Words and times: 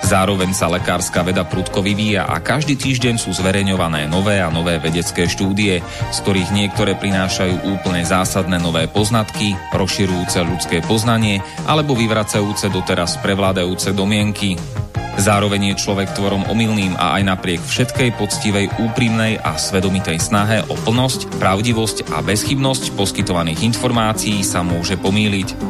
Zároveň 0.00 0.50
sa 0.56 0.66
lekárska 0.72 1.22
veda 1.22 1.46
prudko 1.46 1.84
vyvíja 1.84 2.26
a 2.26 2.42
každý 2.42 2.74
týždeň 2.74 3.20
sú 3.20 3.30
zverejňované 3.36 4.10
nové 4.10 4.40
a 4.42 4.50
nové 4.50 4.80
vedecké 4.80 5.28
štúdie, 5.30 5.84
z 5.84 6.18
ktorých 6.24 6.50
niektoré 6.50 6.98
prinášajú 6.98 7.68
úplne 7.68 8.02
zásadné 8.02 8.58
nové 8.58 8.88
poznatky, 8.90 9.54
rozširujúce 9.70 10.38
ľudské 10.42 10.76
poznanie 10.82 11.44
alebo 11.68 11.94
vyvracajúce 11.94 12.72
doteraz 12.72 13.20
prevládajúce 13.22 13.94
domienky. 13.94 14.58
Zároveň 15.20 15.74
je 15.74 15.80
človek 15.84 16.16
tvorom 16.16 16.48
omylným 16.48 16.96
a 16.96 17.20
aj 17.20 17.22
napriek 17.28 17.60
všetkej 17.60 18.16
poctivej, 18.16 18.72
úprimnej 18.80 19.36
a 19.36 19.60
svedomitej 19.60 20.16
snahe 20.16 20.64
o 20.64 20.74
plnosť, 20.80 21.36
pravdivosť 21.36 22.14
a 22.16 22.24
bezchybnosť 22.24 22.96
poskytovaných 22.96 23.68
informácií 23.68 24.40
sa 24.40 24.64
môže 24.64 24.96
pomýliť. 24.96 25.69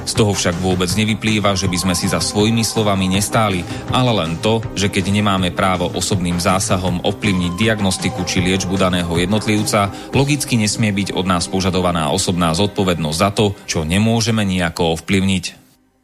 Z 0.01 0.13
toho 0.17 0.33
však 0.33 0.57
vôbec 0.57 0.89
nevyplýva, 0.97 1.53
že 1.53 1.69
by 1.69 1.77
sme 1.77 1.93
si 1.93 2.09
za 2.09 2.17
svojimi 2.17 2.65
slovami 2.65 3.05
nestáli, 3.05 3.61
ale 3.93 4.11
len 4.11 4.41
to, 4.41 4.59
že 4.73 4.89
keď 4.89 5.13
nemáme 5.13 5.53
právo 5.53 5.87
osobným 5.93 6.41
zásahom 6.41 7.05
ovplyvniť 7.05 7.53
diagnostiku 7.57 8.25
či 8.25 8.41
liečbu 8.41 8.75
daného 8.81 9.13
jednotlivca, 9.13 9.93
logicky 10.17 10.57
nesmie 10.57 10.89
byť 10.89 11.13
od 11.13 11.25
nás 11.29 11.45
požadovaná 11.45 12.09
osobná 12.09 12.51
zodpovednosť 12.57 13.17
za 13.21 13.29
to, 13.29 13.53
čo 13.69 13.85
nemôžeme 13.85 14.41
nejako 14.41 14.97
ovplyvniť. 14.97 15.61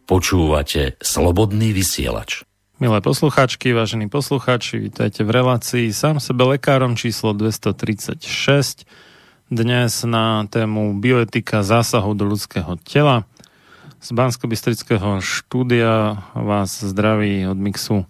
Počúvate 0.07 0.95
Slobodný 1.03 1.75
vysielač. 1.75 2.47
Milé 2.77 3.01
poslucháčky, 3.01 3.73
vážení 3.73 4.05
poslucháči, 4.05 4.77
vítajte 4.77 5.25
v 5.25 5.33
relácii 5.33 5.89
sám 5.89 6.21
sebe 6.21 6.45
lekárom 6.45 6.93
číslo 6.93 7.33
236. 7.33 8.85
Dnes 9.49 10.05
na 10.05 10.45
tému 10.45 10.93
bioetika 11.01 11.65
zásahu 11.65 12.13
do 12.13 12.29
ľudského 12.29 12.77
tela. 12.85 13.25
Z 13.97 14.13
bansko 14.13 14.45
štúdia 15.25 16.21
vás 16.37 16.69
zdraví 16.85 17.49
od 17.49 17.57
mixu 17.57 18.05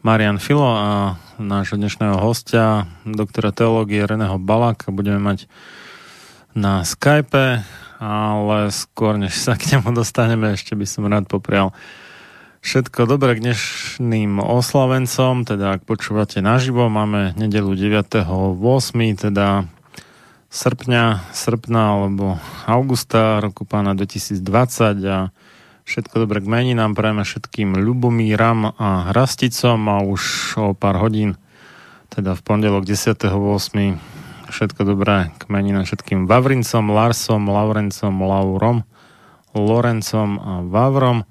Marian 0.00 0.40
Filo 0.40 0.72
a 0.72 1.20
nášho 1.36 1.76
dnešného 1.76 2.16
hostia, 2.16 2.88
doktora 3.04 3.52
teológie 3.52 4.08
Reného 4.08 4.40
Balaka. 4.40 4.88
Budeme 4.88 5.20
mať 5.20 5.44
na 6.56 6.80
Skype, 6.80 7.60
ale 8.00 8.58
skôr 8.72 9.20
než 9.20 9.36
sa 9.36 9.60
k 9.60 9.76
nemu 9.76 9.92
dostaneme, 9.92 10.56
ešte 10.56 10.72
by 10.72 10.88
som 10.88 11.04
rád 11.04 11.28
poprial 11.28 11.76
všetko 12.64 13.04
dobré 13.04 13.36
k 13.36 13.52
dnešným 13.52 14.40
oslavencom, 14.40 15.44
teda 15.44 15.76
ak 15.76 15.84
počúvate 15.84 16.40
naživo, 16.40 16.88
máme 16.88 17.36
nedelu 17.36 17.76
9.8., 17.76 18.24
teda 19.28 19.68
srpňa, 20.48 21.28
srpna 21.36 22.00
alebo 22.00 22.40
augusta 22.64 23.40
roku 23.44 23.68
pána 23.68 23.92
2020 23.92 24.40
a 25.04 25.28
všetko 25.84 26.24
dobré 26.24 26.40
k 26.40 26.48
meninám 26.48 26.96
prajeme 26.96 27.24
všetkým 27.24 27.76
Ľubomíram 27.76 28.72
a 28.80 29.12
Hrasticom 29.12 29.80
a 29.92 30.00
už 30.00 30.22
o 30.56 30.72
pár 30.72 31.04
hodín, 31.04 31.36
teda 32.08 32.32
v 32.32 32.40
pondelok 32.40 32.88
10.8. 32.88 33.28
všetko 34.48 34.80
dobré 34.88 35.36
k 35.36 35.42
meninám 35.52 35.84
všetkým 35.84 36.24
Vavrincom, 36.24 36.84
Larsom, 36.96 37.44
Laurencom, 37.44 38.14
Laurom, 38.16 38.88
Lorencom 39.52 40.30
a 40.40 40.52
Vavrom. 40.64 41.28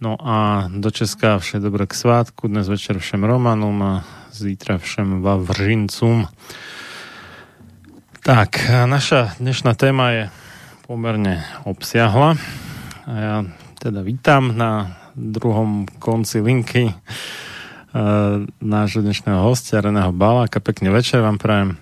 No 0.00 0.16
a 0.20 0.68
do 0.72 0.88
Česka 0.88 1.40
vše 1.40 1.60
dobré 1.60 1.84
k 1.84 1.92
svátku, 1.92 2.48
dnes 2.48 2.68
večer 2.68 2.96
všem 2.96 3.24
Romanom 3.24 3.76
a 3.84 3.92
zítra 4.32 4.80
všem 4.80 5.20
Vavrincom. 5.20 6.28
Tak, 8.24 8.56
naša 8.88 9.36
dnešná 9.36 9.76
téma 9.76 10.08
je 10.16 10.24
pomerne 10.88 11.44
obsiahla. 11.68 12.40
A 13.04 13.12
ja 13.12 13.36
teda 13.76 14.00
vítam 14.00 14.56
na 14.56 14.96
druhom 15.12 15.84
konci 16.00 16.40
linky 16.40 16.88
e, 16.88 16.94
nášho 18.64 19.04
dnešného 19.04 19.44
hostia 19.44 19.84
Reného 19.84 20.08
Baláka. 20.08 20.56
Pekný 20.56 20.88
večer 20.88 21.20
vám 21.20 21.36
prajem. 21.36 21.76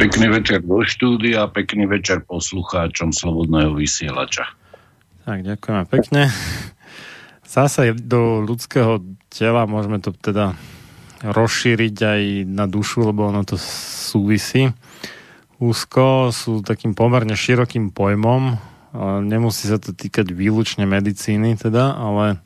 Pekný 0.00 0.32
večer 0.32 0.64
do 0.64 0.80
štúdia, 0.80 1.44
pekný 1.52 1.84
večer 1.84 2.24
poslucháčom 2.24 3.12
Slobodného 3.12 3.76
vysielača. 3.76 4.48
Tak, 5.28 5.44
ďakujem 5.44 5.84
pekne. 5.92 6.32
Zásah 7.44 7.92
do 7.92 8.40
ľudského 8.48 9.04
tela 9.28 9.68
môžeme 9.68 10.00
to 10.00 10.08
teda 10.16 10.56
rozšíriť 11.20 11.96
aj 12.00 12.22
na 12.48 12.64
dušu, 12.64 13.12
lebo 13.12 13.28
ono 13.28 13.44
to 13.44 13.60
súvisí 13.60 14.72
úzko, 15.58 16.30
sú 16.30 16.62
takým 16.62 16.94
pomerne 16.94 17.34
širokým 17.34 17.90
pojmom. 17.90 18.58
Nemusí 19.26 19.68
sa 19.68 19.76
to 19.76 19.92
týkať 19.92 20.32
výlučne 20.32 20.86
medicíny 20.88 21.58
teda, 21.58 21.98
ale 21.98 22.40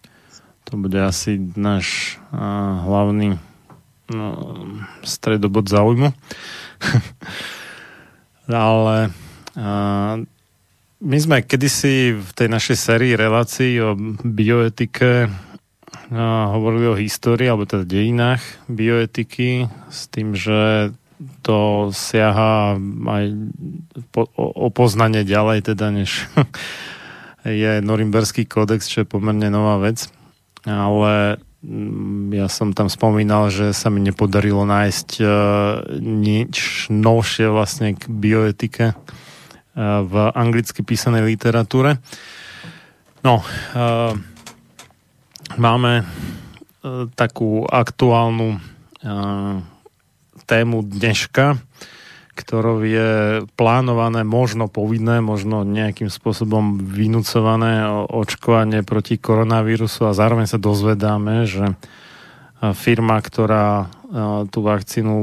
to 0.64 0.80
bude 0.80 0.96
asi 0.96 1.38
náš 1.54 2.18
hlavný 2.84 3.36
no, 4.10 4.28
stredobod 5.04 5.68
záujmu. 5.68 6.10
ale 8.48 9.14
a, 9.54 10.18
my 11.02 11.18
sme 11.18 11.46
kedysi 11.46 12.16
v 12.18 12.30
tej 12.34 12.48
našej 12.50 12.76
sérii 12.78 13.12
relácií 13.14 13.78
o 13.78 13.94
bioetike 14.22 15.30
hovorili 16.52 16.86
o 16.92 16.98
histórii, 16.98 17.48
alebo 17.48 17.64
teda 17.64 17.88
dejinách 17.88 18.42
bioetiky, 18.68 19.68
s 19.88 20.08
tým, 20.12 20.36
že 20.36 20.92
to 21.42 21.90
siaha 21.94 22.76
aj 23.06 23.24
po, 24.10 24.26
poznanie 24.74 25.22
ďalej, 25.22 25.74
teda 25.74 25.90
než 25.94 26.26
je 27.62 27.82
Norimberský 27.82 28.46
kódex, 28.46 28.86
čo 28.86 29.02
je 29.02 29.10
pomerne 29.10 29.50
nová 29.50 29.78
vec. 29.82 30.06
Ale 30.62 31.42
mm, 31.62 32.34
ja 32.34 32.46
som 32.46 32.70
tam 32.74 32.86
spomínal, 32.86 33.50
že 33.50 33.74
sa 33.74 33.90
mi 33.90 33.98
nepodarilo 34.02 34.62
nájsť 34.62 35.08
uh, 35.18 35.28
nič 35.98 36.86
novšie 36.90 37.50
vlastne 37.50 37.98
k 37.98 38.06
bioetike 38.06 38.86
uh, 38.94 40.00
v 40.06 40.14
anglicky 40.34 40.86
písanej 40.86 41.26
literatúre. 41.26 41.98
No, 43.22 43.42
uh, 43.74 44.14
máme 45.56 46.02
e, 46.02 46.04
takú 47.12 47.64
aktuálnu 47.68 48.56
e, 48.56 48.58
tému 50.52 50.84
dneška, 50.84 51.56
ktorou 52.36 52.84
je 52.84 53.40
plánované, 53.56 54.20
možno 54.20 54.68
povinné, 54.68 55.24
možno 55.24 55.64
nejakým 55.64 56.12
spôsobom 56.12 56.76
vynúcované 56.76 57.88
očkovanie 58.12 58.84
proti 58.84 59.16
koronavírusu 59.16 60.04
a 60.04 60.12
zároveň 60.12 60.44
sa 60.44 60.60
dozvedáme, 60.60 61.48
že 61.48 61.72
firma, 62.76 63.16
ktorá 63.24 63.88
tú 64.52 64.60
vakcínu 64.60 65.16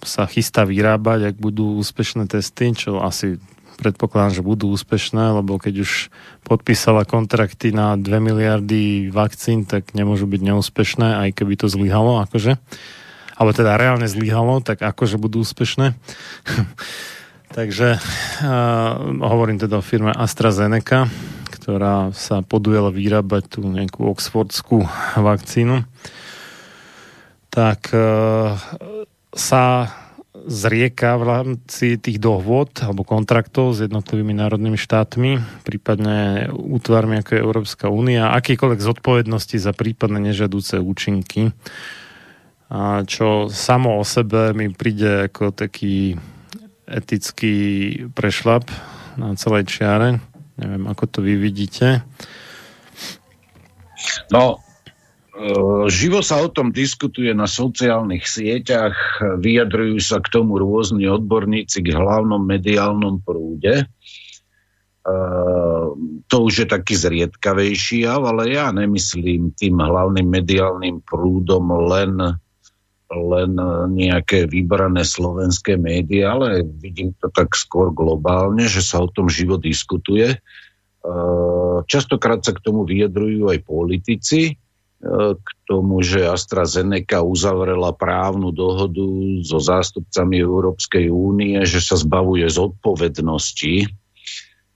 sa 0.00 0.24
chystá 0.24 0.64
vyrábať, 0.64 1.28
ak 1.28 1.36
budú 1.36 1.76
úspešné 1.76 2.24
testy, 2.24 2.72
čo 2.72 3.04
asi 3.04 3.36
predpokladám, 3.76 4.40
že 4.40 4.48
budú 4.48 4.72
úspešné, 4.72 5.36
lebo 5.36 5.60
keď 5.60 5.84
už 5.84 6.08
podpísala 6.48 7.04
kontrakty 7.04 7.76
na 7.76 7.92
2 8.00 8.08
miliardy 8.24 9.12
vakcín, 9.12 9.68
tak 9.68 9.92
nemôžu 9.92 10.24
byť 10.24 10.40
neúspešné, 10.40 11.28
aj 11.28 11.44
keby 11.44 11.60
to 11.60 11.68
zlyhalo, 11.68 12.24
akože. 12.24 12.56
Alebo 13.36 13.52
teda 13.52 13.76
reálne 13.76 14.08
zlyhalo, 14.08 14.64
tak 14.64 14.80
akože 14.80 15.20
budú 15.20 15.44
úspešné. 15.44 15.92
Takže 17.56 17.96
uh, 17.96 18.92
hovorím 19.22 19.56
teda 19.56 19.80
o 19.80 19.84
firme 19.84 20.12
AstraZeneca, 20.12 21.08
ktorá 21.56 22.10
sa 22.12 22.42
podujela 22.42 22.90
vyrábať 22.90 23.56
tú 23.56 23.60
nejakú 23.64 24.08
oxfordskú 24.08 24.84
vakcínu. 25.16 25.86
Tak 27.48 27.80
uh, 27.94 28.60
sa 29.32 29.88
zrieka 30.46 31.18
v 31.18 31.24
rámci 31.26 31.86
tých 31.98 32.22
dohôd 32.22 32.70
alebo 32.78 33.02
kontraktov 33.02 33.74
s 33.74 33.82
jednotlivými 33.82 34.36
národnými 34.38 34.78
štátmi, 34.78 35.42
prípadne 35.66 36.48
útvarmi 36.54 37.18
ako 37.20 37.30
je 37.34 37.40
Európska 37.42 37.86
únia, 37.90 38.30
akýkoľvek 38.36 38.80
zodpovednosti 38.80 39.58
za 39.58 39.74
prípadne 39.74 40.30
nežadúce 40.30 40.78
účinky, 40.78 41.50
čo 43.06 43.46
samo 43.46 44.00
o 44.00 44.04
sebe 44.04 44.50
mi 44.56 44.72
príde 44.74 45.30
ako 45.30 45.54
taký 45.54 46.18
etický 46.86 47.54
prešlap 48.10 48.66
na 49.14 49.34
celej 49.38 49.70
čiare. 49.70 50.18
Neviem, 50.56 50.84
ako 50.90 51.04
to 51.06 51.18
vy 51.22 51.38
vidíte. 51.38 52.02
No, 54.30 54.66
Eh, 55.36 55.84
živo 55.92 56.24
sa 56.24 56.40
o 56.40 56.48
tom 56.48 56.72
diskutuje 56.72 57.28
na 57.36 57.44
sociálnych 57.44 58.24
sieťach, 58.24 59.20
vyjadrujú 59.36 60.00
sa 60.00 60.24
k 60.24 60.32
tomu 60.32 60.56
rôzni 60.56 61.04
odborníci 61.12 61.84
k 61.84 61.92
hlavnom 61.92 62.40
mediálnom 62.40 63.20
prúde. 63.20 63.84
Uh, 65.06 65.94
to 66.26 66.50
už 66.50 66.54
je 66.58 66.66
taký 66.66 66.98
zriedkavejší 66.98 68.10
ale 68.10 68.50
ja 68.50 68.74
nemyslím 68.74 69.54
tým 69.54 69.78
hlavným 69.78 70.26
mediálnym 70.26 70.98
prúdom 71.06 71.62
len, 71.86 72.42
len 73.06 73.54
nejaké 73.94 74.50
vybrané 74.50 75.06
slovenské 75.06 75.78
médiá, 75.78 76.34
ale 76.34 76.66
vidím 76.66 77.14
to 77.18 77.30
tak 77.30 77.54
skôr 77.54 77.94
globálne, 77.94 78.66
že 78.66 78.82
sa 78.82 79.02
o 79.02 79.08
tom 79.10 79.30
živo 79.30 79.58
diskutuje. 79.62 80.42
Uh, 81.06 81.86
častokrát 81.86 82.42
sa 82.42 82.50
k 82.50 82.62
tomu 82.66 82.82
vyjadrujú 82.82 83.46
aj 83.46 83.62
politici, 83.62 84.58
k 85.36 85.48
tomu, 85.68 86.00
že 86.00 86.24
AstraZeneca 86.24 87.20
uzavrela 87.20 87.92
právnu 87.92 88.48
dohodu 88.50 89.06
so 89.44 89.60
zástupcami 89.60 90.40
Európskej 90.40 91.12
únie, 91.12 91.60
že 91.68 91.84
sa 91.84 92.00
zbavuje 92.00 92.48
zodpovednosti 92.48 93.92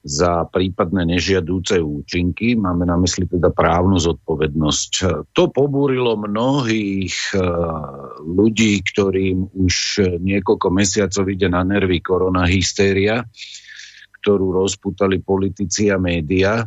za 0.00 0.49
prípadné 0.49 1.05
nežiadúce 1.05 1.76
účinky. 1.76 2.56
Máme 2.56 2.88
na 2.88 2.97
mysli 2.97 3.29
teda 3.29 3.52
právnu 3.52 4.00
zodpovednosť. 4.00 4.93
To 5.37 5.43
pobúrilo 5.52 6.17
mnohých 6.17 7.37
eh, 7.37 7.41
ľudí, 8.25 8.81
ktorým 8.81 9.52
už 9.52 9.75
niekoľko 10.25 10.69
mesiacov 10.73 11.25
ide 11.29 11.52
na 11.52 11.61
nervy 11.64 12.00
koronahystéria, 12.00 13.29
ktorú 14.25 14.56
rozputali 14.56 15.20
politici 15.20 15.93
a 15.93 16.00
média 16.00 16.64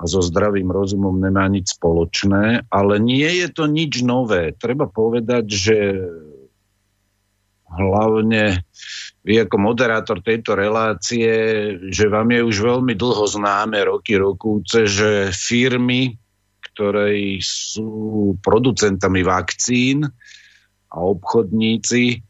a 0.00 0.02
so 0.08 0.24
zdravým 0.24 0.72
rozumom 0.72 1.12
nemá 1.20 1.44
nič 1.52 1.76
spoločné, 1.76 2.72
ale 2.72 2.94
nie 2.96 3.28
je 3.44 3.52
to 3.52 3.68
nič 3.68 4.00
nové. 4.00 4.56
Treba 4.56 4.88
povedať, 4.88 5.44
že 5.44 5.76
hlavne 7.68 8.64
vy 9.20 9.44
ako 9.44 9.56
moderátor 9.60 10.24
tejto 10.24 10.56
relácie, 10.56 11.28
že 11.92 12.08
vám 12.08 12.32
je 12.32 12.40
už 12.40 12.56
veľmi 12.56 12.94
dlho 12.96 13.24
známe 13.28 13.76
roky, 13.84 14.16
rokúce, 14.16 14.88
že 14.88 15.28
firmy, 15.36 16.16
ktoré 16.72 17.36
sú 17.44 18.32
producentami 18.40 19.20
vakcín 19.20 20.08
a 20.88 20.96
obchodníci 20.96 22.24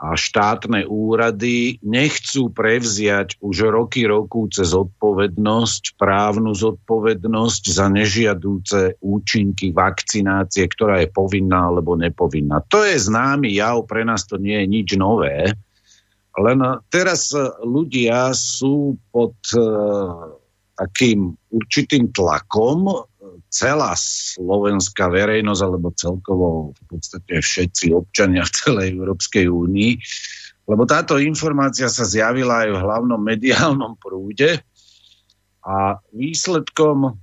a 0.00 0.16
štátne 0.16 0.88
úrady 0.88 1.76
nechcú 1.84 2.48
prevziať 2.48 3.36
už 3.44 3.68
roky 3.68 4.08
roku 4.08 4.48
cez 4.48 4.72
zodpovednosť, 4.72 6.00
právnu 6.00 6.56
zodpovednosť 6.56 7.62
za 7.68 7.92
nežiadúce 7.92 8.96
účinky 9.04 9.76
vakcinácie, 9.76 10.64
ktorá 10.72 11.04
je 11.04 11.12
povinná 11.12 11.68
alebo 11.68 12.00
nepovinná. 12.00 12.64
To 12.72 12.80
je 12.80 12.96
známy 12.96 13.52
jav, 13.52 13.84
pre 13.84 14.08
nás 14.08 14.24
to 14.24 14.40
nie 14.40 14.64
je 14.64 14.66
nič 14.72 14.88
nové, 14.96 15.52
len 16.44 16.58
teraz 16.88 17.32
ľudia 17.64 18.32
sú 18.36 18.96
pod 19.12 19.36
uh, 19.56 20.36
takým 20.80 21.36
určitým 21.52 22.08
tlakom, 22.08 23.04
celá 23.50 23.92
slovenská 23.98 25.10
verejnosť 25.10 25.62
alebo 25.66 25.92
celkovo 25.92 26.48
v 26.72 26.82
podstate 26.86 27.42
všetci 27.42 27.92
občania 27.92 28.46
v 28.46 28.54
celej 28.54 28.86
Európskej 28.94 29.50
únii, 29.50 29.92
lebo 30.70 30.86
táto 30.86 31.18
informácia 31.18 31.90
sa 31.90 32.06
zjavila 32.06 32.64
aj 32.64 32.70
v 32.70 32.78
hlavnom 32.80 33.20
mediálnom 33.20 33.98
prúde 33.98 34.62
a 35.66 35.98
výsledkom 36.14 37.18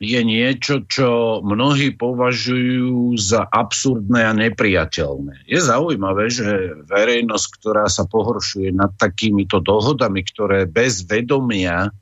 je 0.00 0.20
niečo, 0.24 0.80
čo 0.88 1.38
mnohí 1.44 1.92
považujú 1.92 3.20
za 3.20 3.44
absurdné 3.44 4.24
a 4.24 4.32
nepriateľné. 4.32 5.44
Je 5.44 5.60
zaujímavé, 5.60 6.32
že 6.32 6.72
verejnosť, 6.88 7.46
ktorá 7.60 7.84
sa 7.84 8.08
pohoršuje 8.08 8.72
nad 8.72 8.96
takýmito 8.96 9.60
dohodami, 9.60 10.24
ktoré 10.24 10.64
bez 10.64 11.04
vedomia 11.04 11.92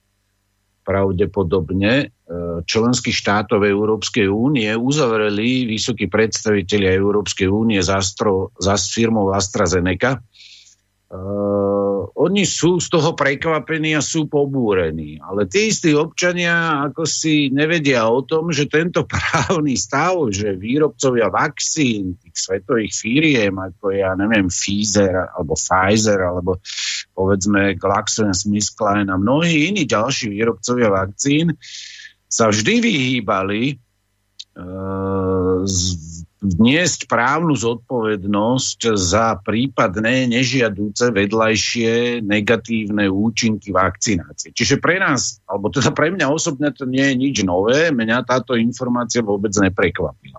pravdepodobne 0.87 1.93
e, 2.01 2.07
členských 2.65 3.13
štátov 3.13 3.67
Európskej 3.67 4.31
únie 4.31 4.73
uzavreli 4.73 5.69
vysokí 5.69 6.09
predstavitelia 6.09 6.97
Európskej 6.97 7.51
únie 7.51 7.83
za, 7.85 8.01
astro, 8.01 8.55
za 8.57 8.79
firmou 8.79 9.35
AstraZeneca 9.35 10.23
Uh, 11.09 12.05
oni 12.21 12.45
sú 12.45 12.85
z 12.85 12.93
toho 12.93 13.17
prekvapení 13.17 13.97
a 13.97 14.05
sú 14.05 14.29
pobúrení. 14.29 15.17
Ale 15.25 15.49
tí 15.49 15.73
istí 15.73 15.97
občania 15.97 16.85
ako 16.85 17.09
si 17.09 17.49
nevedia 17.49 18.05
o 18.13 18.21
tom, 18.21 18.53
že 18.53 18.69
tento 18.69 19.09
právny 19.09 19.73
stav, 19.73 20.21
že 20.29 20.53
výrobcovia 20.53 21.33
vakcín, 21.33 22.21
tých 22.21 22.37
svetových 22.37 22.93
firiem, 22.93 23.57
ako 23.57 23.97
ja 23.97 24.13
neviem, 24.21 24.53
Pfizer 24.53 25.33
alebo 25.33 25.57
Pfizer, 25.57 26.21
alebo 26.21 26.61
povedzme 27.17 27.73
GlaxoSmithKline 27.81 29.09
a 29.09 29.17
mnohí 29.17 29.73
iní 29.73 29.89
ďalší 29.89 30.29
výrobcovia 30.29 30.93
vakcín 30.93 31.57
sa 32.29 32.53
vždy 32.53 32.85
vyhýbali 32.85 33.81
uh, 34.61 35.65
z 35.65 36.08
vniesť 36.39 37.11
právnu 37.11 37.59
zodpovednosť 37.59 38.95
za 38.95 39.35
prípadné 39.43 40.31
nežiadúce 40.31 41.11
vedľajšie 41.11 42.23
negatívne 42.23 43.11
účinky 43.11 43.75
vakcinácie. 43.75 44.55
Čiže 44.55 44.79
pre 44.79 45.03
nás, 45.03 45.43
alebo 45.51 45.67
teda 45.75 45.91
pre 45.91 46.15
mňa 46.15 46.31
osobne 46.31 46.71
to 46.71 46.87
nie 46.87 47.03
je 47.03 47.15
nič 47.19 47.37
nové, 47.43 47.91
mňa 47.91 48.23
táto 48.23 48.55
informácia 48.55 49.19
vôbec 49.19 49.51
neprekvapila. 49.51 50.39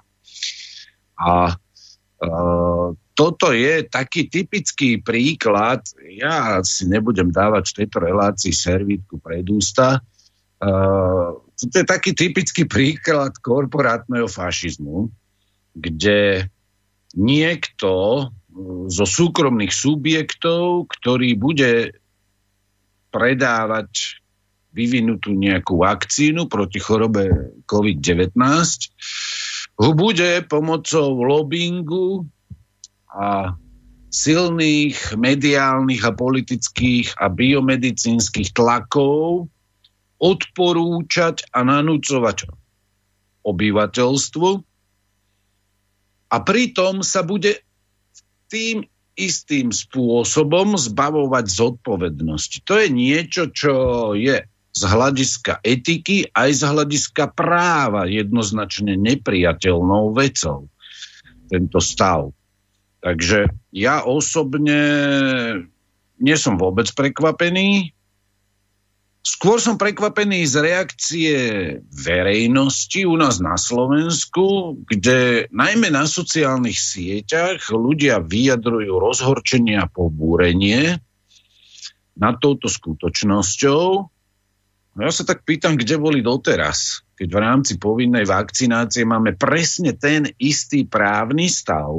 A 1.20 1.52
uh, 2.24 2.88
toto 3.12 3.52
je 3.52 3.84
taký 3.84 4.32
typický 4.32 5.04
príklad, 5.04 5.84
ja 6.16 6.64
si 6.64 6.88
nebudem 6.88 7.28
dávať 7.28 7.76
v 7.76 7.78
tejto 7.84 7.98
relácii 8.00 8.56
servítku 8.56 9.20
pred 9.20 9.44
ústa, 9.52 10.00
uh, 10.64 11.36
to 11.60 11.76
je 11.76 11.84
taký 11.84 12.16
typický 12.16 12.64
príklad 12.64 13.36
korporátneho 13.44 14.32
fašizmu, 14.32 15.12
kde 15.80 16.52
niekto 17.16 18.28
mm, 18.52 18.92
zo 18.92 19.06
súkromných 19.08 19.72
subjektov, 19.72 20.92
ktorý 21.00 21.40
bude 21.40 21.96
predávať 23.10 24.22
vyvinutú 24.70 25.34
nejakú 25.34 25.82
vakcínu 25.82 26.46
proti 26.46 26.78
chorobe 26.78 27.56
COVID-19, 27.66 28.38
ho 29.80 29.90
bude 29.96 30.46
pomocou 30.46 31.18
lobbingu 31.18 32.28
a 33.10 33.58
silných 34.10 35.18
mediálnych 35.18 36.02
a 36.06 36.14
politických 36.14 37.18
a 37.18 37.30
biomedicínskych 37.30 38.54
tlakov 38.54 39.50
odporúčať 40.20 41.48
a 41.56 41.64
nanúcovať 41.64 42.50
obyvateľstvu 43.46 44.50
a 46.30 46.38
pritom 46.42 47.02
sa 47.02 47.26
bude 47.26 47.62
tým 48.50 48.86
istým 49.20 49.76
spôsobom 49.76 50.80
zbavovať 50.80 51.46
zodpovednosti. 51.52 52.64
To 52.64 52.80
je 52.80 52.88
niečo, 52.88 53.52
čo 53.52 53.74
je 54.16 54.48
z 54.70 54.82
hľadiska 54.86 55.60
etiky 55.66 56.30
aj 56.32 56.50
z 56.56 56.64
hľadiska 56.64 57.36
práva 57.36 58.08
jednoznačne 58.08 58.96
nepriateľnou 58.96 60.16
vecou 60.16 60.72
tento 61.50 61.80
stav. 61.82 62.32
Takže 63.02 63.50
ja 63.74 64.06
osobne 64.06 64.80
nie 66.20 66.36
som 66.38 66.60
vôbec 66.60 66.88
prekvapený. 66.94 67.92
Skôr 69.20 69.60
som 69.60 69.76
prekvapený 69.76 70.48
z 70.48 70.56
reakcie 70.64 71.36
verejnosti 71.92 73.04
u 73.04 73.20
nás 73.20 73.44
na 73.44 73.60
Slovensku, 73.60 74.80
kde 74.88 75.52
najmä 75.52 75.92
na 75.92 76.08
sociálnych 76.08 76.80
sieťach 76.80 77.68
ľudia 77.68 78.24
vyjadrujú 78.24 78.96
rozhorčenie 78.96 79.76
a 79.76 79.92
pobúrenie 79.92 81.04
nad 82.16 82.36
touto 82.40 82.72
skutočnosťou. 82.72 83.84
No 84.96 85.00
ja 85.04 85.12
sa 85.12 85.28
tak 85.28 85.44
pýtam, 85.44 85.76
kde 85.76 86.00
boli 86.00 86.24
doteraz, 86.24 87.04
keď 87.20 87.28
v 87.28 87.40
rámci 87.44 87.74
povinnej 87.76 88.24
vakcinácie 88.24 89.04
máme 89.04 89.36
presne 89.36 90.00
ten 90.00 90.32
istý 90.40 90.88
právny 90.88 91.52
stav 91.52 91.92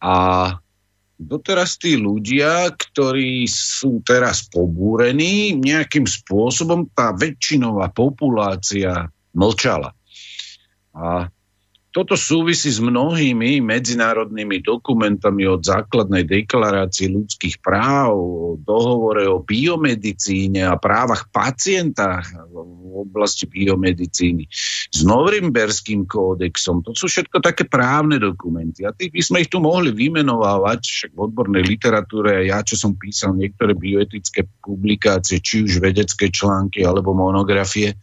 a 0.00 0.16
doteraz 1.18 1.76
tí 1.82 1.98
ľudia, 1.98 2.70
ktorí 2.70 3.44
sú 3.50 4.00
teraz 4.06 4.46
pobúrení, 4.46 5.58
nejakým 5.58 6.06
spôsobom 6.06 6.86
tá 6.94 7.10
väčšinová 7.10 7.90
populácia 7.90 9.10
mlčala. 9.34 9.92
A 10.94 11.28
toto 11.88 12.20
súvisí 12.20 12.68
s 12.68 12.84
mnohými 12.84 13.64
medzinárodnými 13.64 14.60
dokumentami 14.60 15.48
od 15.48 15.64
základnej 15.64 16.28
deklarácie 16.28 17.08
ľudských 17.08 17.64
práv, 17.64 18.12
dohovore 18.60 19.24
o 19.24 19.40
biomedicíne 19.40 20.68
a 20.68 20.76
právach 20.76 21.32
pacienta 21.32 22.20
v 22.52 23.08
oblasti 23.08 23.48
biomedicíny, 23.48 24.44
s 24.92 25.00
Norimberským 25.00 26.04
kódexom. 26.04 26.84
To 26.84 26.92
sú 26.92 27.08
všetko 27.08 27.40
také 27.40 27.64
právne 27.64 28.20
dokumenty. 28.20 28.84
A 28.84 28.92
tých 28.92 29.14
by 29.14 29.22
sme 29.24 29.38
ich 29.46 29.50
tu 29.50 29.58
mohli 29.58 29.88
vymenovávať, 29.88 30.80
však 30.84 31.10
v 31.16 31.20
odbornej 31.24 31.64
literatúre, 31.64 32.44
ja, 32.52 32.60
čo 32.60 32.76
som 32.76 33.00
písal 33.00 33.32
niektoré 33.32 33.72
bioetické 33.72 34.44
publikácie, 34.60 35.40
či 35.40 35.64
už 35.64 35.80
vedecké 35.80 36.28
články 36.28 36.84
alebo 36.84 37.16
monografie, 37.16 37.96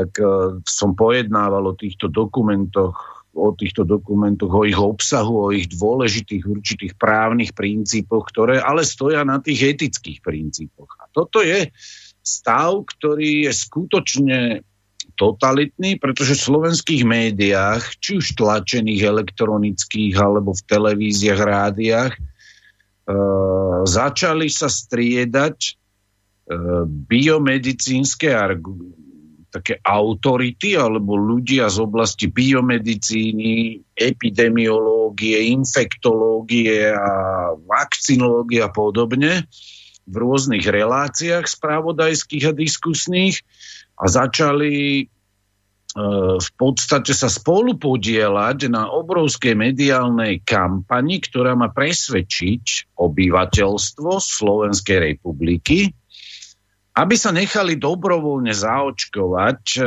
tak 0.00 0.16
uh, 0.16 0.56
som 0.64 0.96
pojednával 0.96 1.68
o 1.68 1.76
týchto 1.76 2.08
dokumentoch, 2.08 3.20
o 3.36 3.52
týchto 3.52 3.84
dokumentoch, 3.84 4.50
o 4.50 4.66
ich 4.66 4.78
obsahu, 4.78 5.34
o 5.46 5.48
ich 5.52 5.68
dôležitých 5.68 6.48
určitých 6.48 6.92
právnych 6.96 7.52
princípoch, 7.52 8.26
ktoré 8.32 8.58
ale 8.58 8.82
stoja 8.82 9.22
na 9.22 9.38
tých 9.38 9.76
etických 9.76 10.24
princípoch. 10.24 10.88
A 10.98 11.06
toto 11.12 11.44
je 11.44 11.70
stav, 12.24 12.74
ktorý 12.84 13.46
je 13.48 13.52
skutočne 13.54 14.38
totalitný, 15.14 16.00
pretože 16.00 16.32
v 16.36 16.46
slovenských 16.48 17.02
médiách, 17.04 18.00
či 18.00 18.16
už 18.16 18.40
tlačených, 18.40 19.04
elektronických, 19.04 20.16
alebo 20.16 20.56
v 20.56 20.64
televíziách, 20.64 21.40
rádiách, 21.40 22.12
e, 22.16 22.20
začali 23.84 24.48
sa 24.48 24.72
striedať 24.72 25.56
e, 25.60 25.72
biomedicínske 26.88 28.32
také 29.50 29.82
autority 29.82 30.78
alebo 30.78 31.18
ľudia 31.18 31.66
z 31.66 31.82
oblasti 31.82 32.30
biomedicíny, 32.30 33.82
epidemiológie, 33.98 35.50
infektológie 35.50 36.94
a 36.94 37.12
vakcinológie 37.58 38.62
a 38.62 38.70
podobne 38.70 39.44
v 40.06 40.14
rôznych 40.14 40.62
reláciách 40.64 41.46
spravodajských 41.46 42.50
a 42.50 42.52
diskusných 42.54 43.42
a 44.00 44.04
začali 44.10 45.02
e, 45.02 45.04
v 46.38 46.50
podstate 46.56 47.14
sa 47.14 47.30
spolu 47.30 47.78
podielať 47.78 48.70
na 48.70 48.90
obrovskej 48.90 49.54
mediálnej 49.54 50.42
kampani, 50.42 51.22
ktorá 51.22 51.54
má 51.54 51.70
presvedčiť 51.70 52.96
obyvateľstvo 52.98 54.10
Slovenskej 54.18 55.14
republiky, 55.14 55.94
aby 56.96 57.14
sa 57.14 57.30
nechali 57.30 57.78
dobrovoľne 57.78 58.50
zaočkovať 58.50 59.60
e, 59.78 59.80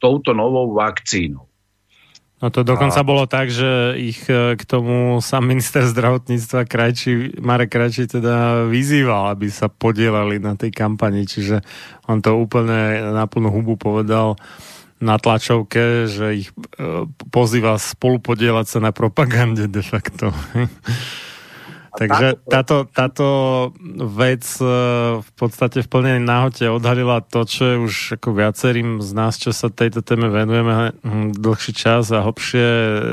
touto 0.00 0.30
novou 0.32 0.72
vakcínou. 0.72 1.46
No 2.42 2.50
to 2.50 2.66
dokonca 2.66 2.98
a... 2.98 3.06
bolo 3.06 3.30
tak, 3.30 3.54
že 3.54 3.94
ich 4.02 4.26
e, 4.26 4.58
k 4.58 4.62
tomu 4.66 5.22
sám 5.22 5.46
minister 5.46 5.86
zdravotníctva 5.86 6.66
Krajči, 6.66 7.38
Marek 7.38 7.70
Krajči 7.70 8.10
teda 8.10 8.66
vyzýval, 8.66 9.30
aby 9.30 9.46
sa 9.46 9.70
podielali 9.70 10.42
na 10.42 10.58
tej 10.58 10.74
kampani, 10.74 11.22
čiže 11.22 11.62
on 12.10 12.18
to 12.18 12.34
úplne 12.34 13.14
na 13.14 13.30
plnú 13.30 13.52
hubu 13.54 13.78
povedal 13.78 14.34
na 15.02 15.18
tlačovke, 15.18 16.10
že 16.10 16.46
ich 16.46 16.48
e, 16.78 17.06
pozýva 17.30 17.78
spolupodielať 17.78 18.66
sa 18.66 18.78
na 18.82 18.90
propagande 18.90 19.70
de 19.70 19.82
facto. 19.82 20.34
Takže 21.92 22.40
táto, 22.48 22.88
táto 22.88 23.26
vec 24.00 24.48
e, 24.56 24.64
v 25.20 25.30
podstate 25.36 25.84
v 25.84 25.90
plnej 25.92 26.24
náhote 26.24 26.64
odhalila 26.72 27.20
to, 27.20 27.44
čo 27.44 27.62
je 27.68 27.76
už 27.76 27.94
ako 28.16 28.32
viacerým 28.32 29.04
z 29.04 29.10
nás, 29.12 29.36
čo 29.36 29.52
sa 29.52 29.68
tejto 29.68 30.00
téme 30.00 30.32
venujeme 30.32 30.96
hm, 31.04 31.36
dlhší 31.36 31.76
čas 31.76 32.08
a 32.08 32.24
hlbšie 32.24 32.66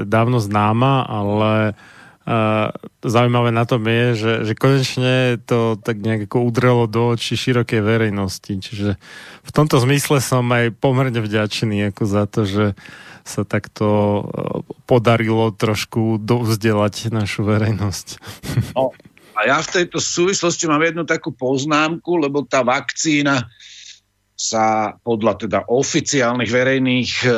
dávno 0.08 0.40
známa, 0.40 1.04
ale 1.04 1.76
uh, 2.24 2.72
zaujímavé 3.04 3.52
na 3.52 3.68
tom 3.68 3.84
je, 3.84 4.06
že, 4.16 4.34
že 4.48 4.54
konečne 4.56 5.42
to 5.44 5.76
tak 5.76 6.00
nejak 6.00 6.32
ako 6.32 6.48
udrelo 6.48 6.86
do 6.88 7.12
očí 7.12 7.36
širokej 7.36 7.84
verejnosti. 7.84 8.54
Čiže 8.64 8.96
v 9.44 9.52
tomto 9.52 9.82
zmysle 9.82 10.24
som 10.24 10.48
aj 10.56 10.72
pomerne 10.78 11.20
vďačný 11.20 11.92
ako 11.92 12.04
za 12.08 12.24
to, 12.32 12.48
že 12.48 12.66
sa 13.30 13.46
takto 13.46 13.88
e, 13.88 14.22
podarilo 14.90 15.54
trošku 15.54 16.18
dovzdelať 16.18 17.14
našu 17.14 17.46
verejnosť. 17.46 18.08
No, 18.74 18.92
a 19.38 19.48
ja 19.48 19.58
v 19.64 19.72
tejto 19.72 20.02
súvislosti 20.02 20.68
mám 20.68 20.84
jednu 20.84 21.08
takú 21.08 21.32
poznámku, 21.32 22.20
lebo 22.20 22.44
tá 22.44 22.60
vakcína 22.66 23.48
sa 24.40 24.96
podľa 25.04 25.36
teda 25.36 25.60
oficiálnych 25.68 26.48
verejných 26.48 27.12
e, 27.28 27.32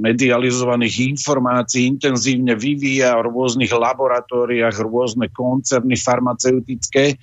medializovaných 0.00 1.12
informácií 1.12 1.84
intenzívne 1.84 2.56
vyvíja 2.56 3.12
v 3.20 3.28
rôznych 3.28 3.68
laboratóriách, 3.68 4.72
rôzne 4.80 5.28
koncerny 5.28 6.00
farmaceutické 6.00 7.20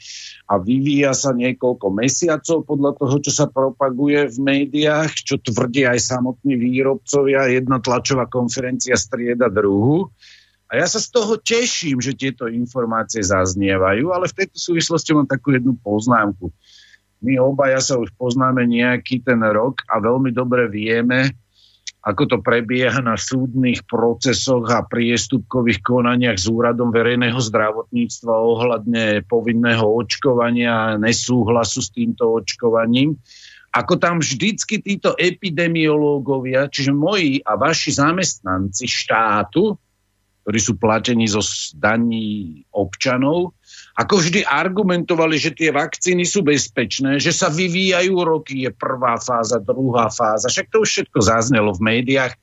a 0.52 0.60
vyvíja 0.60 1.16
sa 1.16 1.32
niekoľko 1.32 1.88
mesiacov 1.96 2.68
podľa 2.68 2.92
toho, 3.00 3.16
čo 3.24 3.32
sa 3.32 3.48
propaguje 3.48 4.28
v 4.28 4.38
médiách, 4.44 5.16
čo 5.24 5.40
tvrdia 5.40 5.96
aj 5.96 6.12
samotní 6.12 6.60
výrobcovia. 6.60 7.48
Jedna 7.48 7.80
tlačová 7.80 8.28
konferencia 8.28 9.00
strieda 9.00 9.48
druhu. 9.48 10.12
A 10.68 10.84
ja 10.84 10.88
sa 10.92 11.00
z 11.00 11.08
toho 11.08 11.40
teším, 11.40 12.04
že 12.04 12.20
tieto 12.20 12.52
informácie 12.52 13.24
zaznievajú, 13.24 14.12
ale 14.12 14.28
v 14.28 14.44
tejto 14.44 14.60
súvislosti 14.60 15.16
mám 15.16 15.28
takú 15.28 15.56
jednu 15.56 15.80
poznámku. 15.80 16.52
My 17.24 17.40
obaja 17.40 17.80
sa 17.80 17.96
už 17.96 18.12
poznáme 18.20 18.68
nejaký 18.68 19.24
ten 19.24 19.40
rok 19.40 19.88
a 19.88 20.04
veľmi 20.04 20.36
dobre 20.36 20.68
vieme, 20.68 21.32
ako 22.02 22.24
to 22.26 22.38
prebieha 22.42 22.98
na 23.06 23.14
súdnych 23.14 23.86
procesoch 23.86 24.66
a 24.74 24.82
priestupkových 24.82 25.86
konaniach 25.86 26.34
s 26.42 26.50
úradom 26.50 26.90
verejného 26.90 27.38
zdravotníctva 27.38 28.34
ohľadne 28.34 29.22
povinného 29.30 29.86
očkovania 29.86 30.98
a 30.98 30.98
nesúhlasu 30.98 31.86
s 31.86 31.94
týmto 31.94 32.42
očkovaním. 32.42 33.22
Ako 33.72 34.02
tam 34.02 34.20
vždycky 34.20 34.82
títo 34.82 35.14
epidemiológovia, 35.14 36.68
čiže 36.68 36.92
moji 36.92 37.40
a 37.46 37.56
vaši 37.56 37.94
zamestnanci 37.94 38.84
štátu, 38.90 39.78
ktorí 40.42 40.60
sú 40.60 40.82
platení 40.82 41.30
zo 41.30 41.46
daní 41.78 42.66
občanov, 42.74 43.54
ako 43.92 44.24
vždy 44.24 44.48
argumentovali, 44.48 45.36
že 45.36 45.52
tie 45.52 45.70
vakcíny 45.76 46.24
sú 46.24 46.48
bezpečné, 46.48 47.20
že 47.20 47.36
sa 47.36 47.52
vyvíjajú 47.52 48.16
roky, 48.16 48.64
je 48.64 48.72
prvá 48.72 49.20
fáza, 49.20 49.60
druhá 49.60 50.08
fáza. 50.08 50.48
Však 50.48 50.72
to 50.72 50.84
už 50.84 50.90
všetko 50.90 51.20
zaznelo 51.20 51.76
v 51.76 51.84
médiách. 51.84 52.34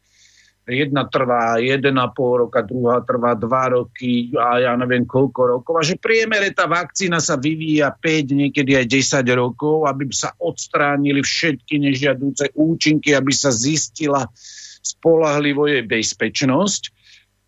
Jedna 0.69 1.09
trvá 1.09 1.57
1,5 1.57 1.81
roka, 2.45 2.61
druhá 2.61 3.01
trvá 3.01 3.33
2 3.33 3.49
roky 3.73 4.37
a 4.37 4.61
ja 4.61 4.77
neviem 4.77 5.09
koľko 5.09 5.41
rokov. 5.57 5.81
A 5.81 5.83
že 5.83 5.97
priemere 5.97 6.53
tá 6.53 6.69
vakcína 6.69 7.25
sa 7.25 7.41
vyvíja 7.41 7.89
5, 7.89 8.37
niekedy 8.37 8.77
aj 8.77 8.85
10 9.25 9.25
rokov, 9.33 9.89
aby 9.89 10.13
sa 10.13 10.37
odstránili 10.37 11.25
všetky 11.25 11.81
nežiadúce 11.81 12.53
účinky, 12.53 13.17
aby 13.17 13.33
sa 13.33 13.49
zistila 13.49 14.29
spolahlivo 14.85 15.65
jej 15.65 15.89
bezpečnosť. 15.89 16.93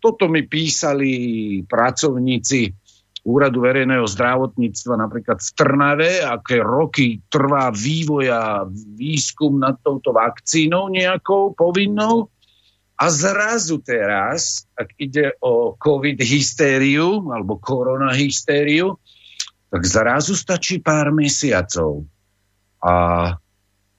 Toto 0.01 0.25
mi 0.25 0.41
písali 0.49 1.13
pracovníci 1.61 2.80
Úradu 3.21 3.61
verejného 3.61 4.01
zdravotníctva 4.09 4.97
napríklad 4.97 5.37
v 5.37 5.49
Trnave, 5.53 6.11
aké 6.25 6.57
roky 6.57 7.21
trvá 7.29 7.69
vývoj 7.69 8.25
a 8.33 8.65
výskum 8.97 9.61
nad 9.61 9.77
touto 9.85 10.09
vakcínou 10.09 10.89
nejakou 10.89 11.53
povinnou. 11.53 12.33
A 12.97 13.09
zrazu 13.13 13.77
teraz, 13.81 14.65
ak 14.73 14.93
ide 14.97 15.37
o 15.41 15.77
COVID 15.77 16.17
hystériu 16.21 17.29
alebo 17.29 17.61
korona 17.61 18.13
hystériu, 18.13 18.97
tak 19.69 19.81
zrazu 19.85 20.33
stačí 20.33 20.81
pár 20.81 21.13
mesiacov. 21.13 22.05
A, 22.81 22.93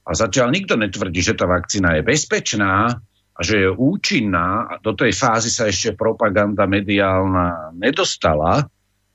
a 0.03 0.11
zatiaľ 0.13 0.51
nikto 0.51 0.75
netvrdí, 0.75 1.23
že 1.23 1.39
tá 1.39 1.47
vakcína 1.47 1.99
je 1.99 2.03
bezpečná 2.03 2.99
a 3.33 3.41
že 3.41 3.67
je 3.67 3.71
účinná. 3.71 4.79
Do 4.83 4.93
tej 4.99 5.15
fázy 5.15 5.49
sa 5.49 5.71
ešte 5.71 5.95
propaganda 5.95 6.67
mediálna 6.67 7.73
nedostala. 7.79 8.67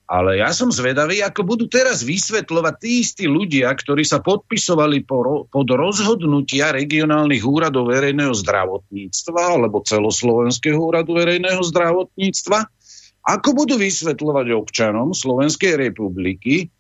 Ale 0.08 0.40
ja 0.40 0.56
som 0.56 0.72
zvedavý, 0.72 1.20
ako 1.20 1.44
budú 1.44 1.66
teraz 1.68 2.00
vysvetľovať 2.00 2.76
tí 2.80 3.04
istí 3.04 3.26
ľudia, 3.28 3.68
ktorí 3.76 4.08
sa 4.08 4.24
podpisovali 4.24 5.04
po, 5.04 5.52
pod 5.52 5.68
rozhodnutia 5.68 6.72
regionálnych 6.72 7.44
úradov 7.44 7.92
verejného 7.92 8.32
zdravotníctva 8.32 9.60
alebo 9.60 9.84
celoslovenského 9.84 10.80
úradu 10.80 11.20
verejného 11.20 11.60
zdravotníctva, 11.60 12.60
ako 13.28 13.50
budú 13.52 13.76
vysvetľovať 13.76 14.48
občanom 14.56 15.12
Slovenskej 15.12 15.76
republiky, 15.76 16.72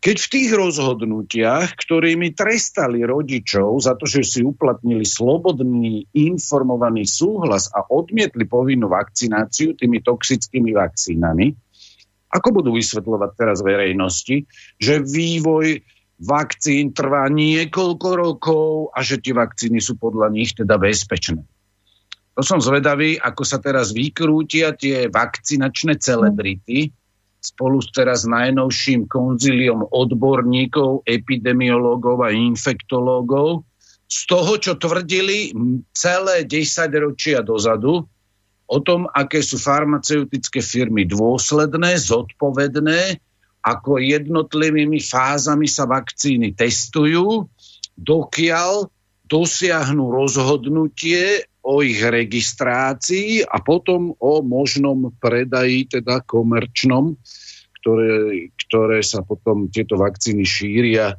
keď 0.00 0.16
v 0.16 0.30
tých 0.32 0.50
rozhodnutiach, 0.56 1.76
ktorými 1.76 2.32
trestali 2.32 3.04
rodičov 3.04 3.76
za 3.84 3.92
to, 3.92 4.08
že 4.08 4.24
si 4.24 4.40
uplatnili 4.40 5.04
slobodný, 5.04 6.08
informovaný 6.16 7.04
súhlas 7.04 7.68
a 7.68 7.84
odmietli 7.84 8.48
povinnú 8.48 8.88
vakcináciu 8.88 9.76
tými 9.76 10.00
toxickými 10.00 10.72
vakcínami, 10.72 11.52
ako 12.30 12.48
budú 12.62 12.70
vysvetľovať 12.78 13.30
teraz 13.34 13.58
verejnosti, 13.60 14.46
že 14.78 15.02
vývoj 15.02 15.82
vakcín 16.20 16.92
trvá 16.94 17.26
niekoľko 17.32 18.08
rokov 18.14 18.66
a 18.94 19.02
že 19.02 19.18
tie 19.18 19.34
vakcíny 19.34 19.82
sú 19.82 19.96
podľa 19.96 20.30
nich 20.30 20.54
teda 20.54 20.76
bezpečné. 20.76 21.42
To 22.38 22.42
som 22.46 22.62
zvedavý, 22.62 23.18
ako 23.18 23.42
sa 23.42 23.58
teraz 23.58 23.90
vykrútia 23.90 24.72
tie 24.72 25.10
vakcinačné 25.10 25.98
celebrity 25.98 26.94
spolu 27.40 27.80
s 27.80 27.88
teraz 27.90 28.28
najnovším 28.28 29.08
konzíliom 29.08 29.88
odborníkov, 29.88 31.08
epidemiológov 31.08 32.20
a 32.20 32.30
infektológov 32.30 33.64
z 34.10 34.18
toho, 34.28 34.52
čo 34.60 34.72
tvrdili 34.76 35.54
celé 35.96 36.44
10 36.44 36.60
ročia 37.00 37.40
dozadu, 37.40 38.04
o 38.70 38.78
tom, 38.78 39.10
aké 39.10 39.42
sú 39.42 39.58
farmaceutické 39.58 40.62
firmy 40.62 41.02
dôsledné, 41.10 41.98
zodpovedné, 41.98 43.18
ako 43.66 43.98
jednotlivými 43.98 45.02
fázami 45.02 45.66
sa 45.66 45.90
vakcíny 45.90 46.54
testujú, 46.54 47.50
dokiaľ 47.98 48.88
dosiahnu 49.26 50.08
rozhodnutie 50.08 51.50
o 51.60 51.84
ich 51.84 52.00
registrácii 52.00 53.44
a 53.44 53.60
potom 53.60 54.16
o 54.16 54.40
možnom 54.40 55.12
predaji, 55.18 55.90
teda 56.00 56.24
komerčnom, 56.24 57.18
ktoré, 57.82 58.48
ktoré 58.66 58.98
sa 59.04 59.20
potom 59.26 59.68
tieto 59.68 60.00
vakcíny 60.00 60.46
šíria 60.46 61.18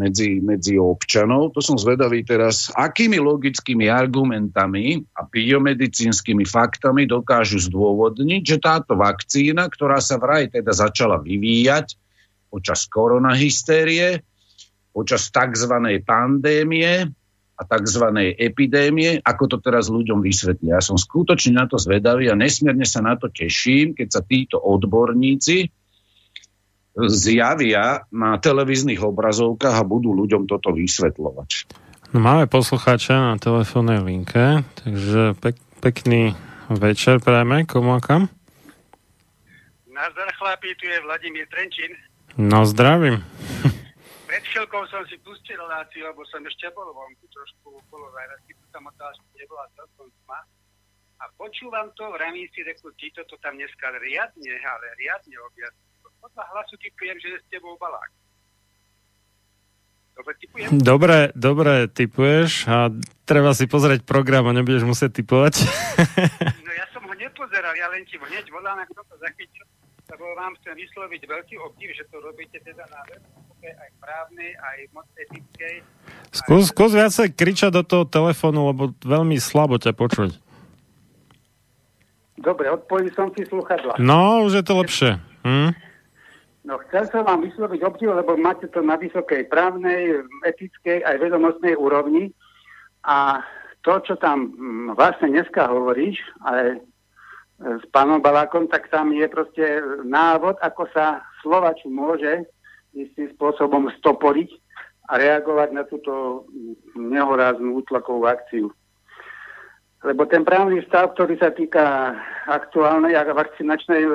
medzi, 0.00 0.40
medzi 0.40 0.80
občanov. 0.80 1.52
To 1.52 1.60
som 1.60 1.76
zvedavý 1.76 2.24
teraz, 2.24 2.72
akými 2.72 3.20
logickými 3.20 3.92
argumentami 3.92 5.04
a 5.12 5.28
biomedicínskymi 5.28 6.48
faktami 6.48 7.04
dokážu 7.04 7.60
zdôvodniť, 7.60 8.42
že 8.42 8.56
táto 8.56 8.96
vakcína, 8.96 9.68
ktorá 9.68 10.00
sa 10.00 10.16
vraj 10.16 10.48
teda 10.48 10.72
začala 10.72 11.20
vyvíjať 11.20 12.00
počas 12.48 12.88
koronahystérie, 12.88 14.24
počas 14.96 15.28
tzv. 15.28 15.72
pandémie 16.00 17.12
a 17.60 17.62
tzv. 17.68 18.04
epidémie, 18.40 19.20
ako 19.20 19.44
to 19.52 19.56
teraz 19.60 19.92
ľuďom 19.92 20.24
vysvetlia. 20.24 20.80
Ja 20.80 20.82
som 20.82 20.96
skutočne 20.96 21.60
na 21.60 21.68
to 21.68 21.76
zvedavý 21.76 22.32
a 22.32 22.34
nesmierne 22.40 22.88
sa 22.88 23.04
na 23.04 23.20
to 23.20 23.28
teším, 23.28 23.92
keď 23.92 24.08
sa 24.08 24.20
títo 24.24 24.56
odborníci 24.56 25.68
zjavia 27.08 28.04
na 28.12 28.36
televíznych 28.36 29.00
obrazovkách 29.00 29.76
a 29.80 29.86
budú 29.86 30.12
ľuďom 30.12 30.44
toto 30.44 30.74
vysvetľovať. 30.74 31.50
No, 32.10 32.18
máme 32.18 32.50
poslucháča 32.50 33.14
na 33.14 33.34
telefónnej 33.38 34.02
linke, 34.02 34.66
takže 34.82 35.38
pek- 35.38 35.62
pekný 35.78 36.34
večer 36.66 37.22
prajme, 37.22 37.64
komu 37.70 37.94
a 37.94 38.00
kam? 38.02 38.26
Nazdar 39.86 40.28
chlapí, 40.34 40.74
tu 40.74 40.90
je 40.90 40.98
Vladimír 41.06 41.46
Trenčín. 41.46 41.94
No 42.34 42.66
zdravím. 42.66 43.22
Pred 44.30 44.44
chvíľkou 44.46 44.86
som 44.86 45.02
si 45.10 45.18
pustil 45.26 45.58
reláciu, 45.58 46.06
lebo 46.06 46.22
som 46.30 46.38
ešte 46.46 46.70
bol 46.70 46.86
vonku 46.94 47.26
trošku 47.30 47.82
okolo 47.82 48.10
zajrazky, 48.14 48.54
tu 48.54 48.66
tam 48.70 48.86
otázka 48.86 49.26
nebola 49.34 49.66
celkom 49.74 50.06
tma. 50.22 50.40
A 51.20 51.24
počúvam 51.36 51.90
to, 51.98 52.06
vravím 52.14 52.46
si, 52.54 52.62
reku, 52.62 52.94
ty 52.94 53.10
to 53.12 53.26
tam 53.42 53.58
dneska 53.58 53.86
riadne, 53.98 54.54
ale 54.62 54.86
riadne 54.98 55.36
objasní 55.50 55.89
podľa 56.20 56.44
hlasu 56.52 56.76
typujem, 56.78 57.16
že 57.18 57.28
je 57.34 57.38
s 57.40 57.46
tebou 57.48 57.74
balák. 57.80 58.12
Dobre 60.20 60.32
typujem? 60.36 60.68
Dobre, 60.76 61.18
dobre 61.32 61.88
typuješ 61.88 62.68
a 62.68 62.92
treba 63.24 63.56
si 63.56 63.64
pozrieť 63.64 64.04
program 64.04 64.44
a 64.48 64.52
nebudeš 64.52 64.84
musieť 64.84 65.24
typovať. 65.24 65.64
no 66.66 66.72
ja 66.76 66.86
som 66.92 67.00
ho 67.08 67.14
nepozeral, 67.16 67.72
ja 67.72 67.88
len 67.88 68.04
ti 68.04 68.20
hneď 68.20 68.44
volám, 68.52 68.84
ako 68.84 69.00
to 69.00 69.16
zachytil, 69.16 69.64
lebo 70.12 70.24
vám 70.36 70.52
chcem 70.60 70.76
vysloviť 70.76 71.22
veľký 71.24 71.56
obdiv, 71.64 71.88
že 71.96 72.04
to 72.12 72.20
robíte 72.20 72.60
teda 72.60 72.84
na 72.92 73.00
aj 73.60 73.90
právnej, 74.00 74.56
aj 74.56 74.78
moc 74.96 75.04
etickej. 75.16 75.84
Skús, 76.32 76.64
aj... 76.64 76.70
skús 76.72 76.92
viacej 76.96 77.28
kričať 77.36 77.70
do 77.76 77.82
toho 77.84 78.04
telefónu, 78.08 78.72
lebo 78.72 78.82
veľmi 79.04 79.36
slabo 79.36 79.76
ťa 79.76 79.92
počuť. 79.92 80.36
Dobre, 82.40 82.72
odpojil 82.72 83.12
som 83.12 83.28
si 83.36 83.44
sluchadla. 83.44 84.00
No, 84.00 84.48
už 84.48 84.60
je 84.60 84.64
to 84.64 84.74
lepšie. 84.80 85.10
Hm? 85.44 85.76
No 86.60 86.76
chcel 86.86 87.08
som 87.08 87.24
vám 87.24 87.40
vysloviť 87.40 87.80
obdiv, 87.80 88.12
lebo 88.12 88.36
máte 88.36 88.68
to 88.68 88.84
na 88.84 89.00
vysokej 89.00 89.48
právnej, 89.48 90.20
etickej 90.44 91.00
aj 91.08 91.16
vedomostnej 91.16 91.72
úrovni 91.72 92.36
a 93.08 93.40
to, 93.80 93.96
čo 94.04 94.14
tam 94.20 94.52
mm, 94.52 94.92
vlastne 94.92 95.32
dneska 95.32 95.72
hovoríš, 95.72 96.20
aj 96.44 96.84
s 97.60 97.84
pánom 97.92 98.24
Balákom, 98.24 98.68
tak 98.72 98.88
tam 98.88 99.12
je 99.12 99.28
proste 99.28 99.64
návod, 100.04 100.56
ako 100.64 100.88
sa 100.96 101.20
Slovaču 101.44 101.92
môže 101.92 102.48
istým 102.96 103.28
spôsobom 103.36 103.92
stoporiť 104.00 104.48
a 105.12 105.20
reagovať 105.20 105.68
na 105.76 105.84
túto 105.84 106.44
nehoráznú 106.96 107.84
útlakovú 107.84 108.24
akciu. 108.24 108.72
Lebo 110.00 110.24
ten 110.24 110.48
právny 110.48 110.80
stav, 110.88 111.12
ktorý 111.12 111.36
sa 111.36 111.52
týka 111.52 112.16
aktuálnej 112.48 113.12
vakcinačnej 113.12 114.08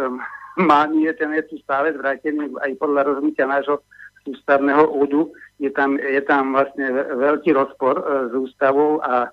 mánie, 0.55 1.11
ten 1.13 1.33
je 1.35 1.43
tu 1.51 1.55
stále 1.61 1.93
zvrátený 1.93 2.55
aj 2.63 2.71
podľa 2.79 3.01
rozhodnutia 3.11 3.47
nášho 3.47 3.83
ústavného 4.25 4.89
údu. 4.89 5.31
Je 5.59 5.69
tam, 5.71 5.99
je 5.99 6.21
tam 6.25 6.55
vlastne 6.55 6.91
veľký 7.15 7.53
rozpor 7.53 7.99
e, 7.99 8.03
s 8.29 8.33
ústavou 8.33 8.99
a 9.03 9.29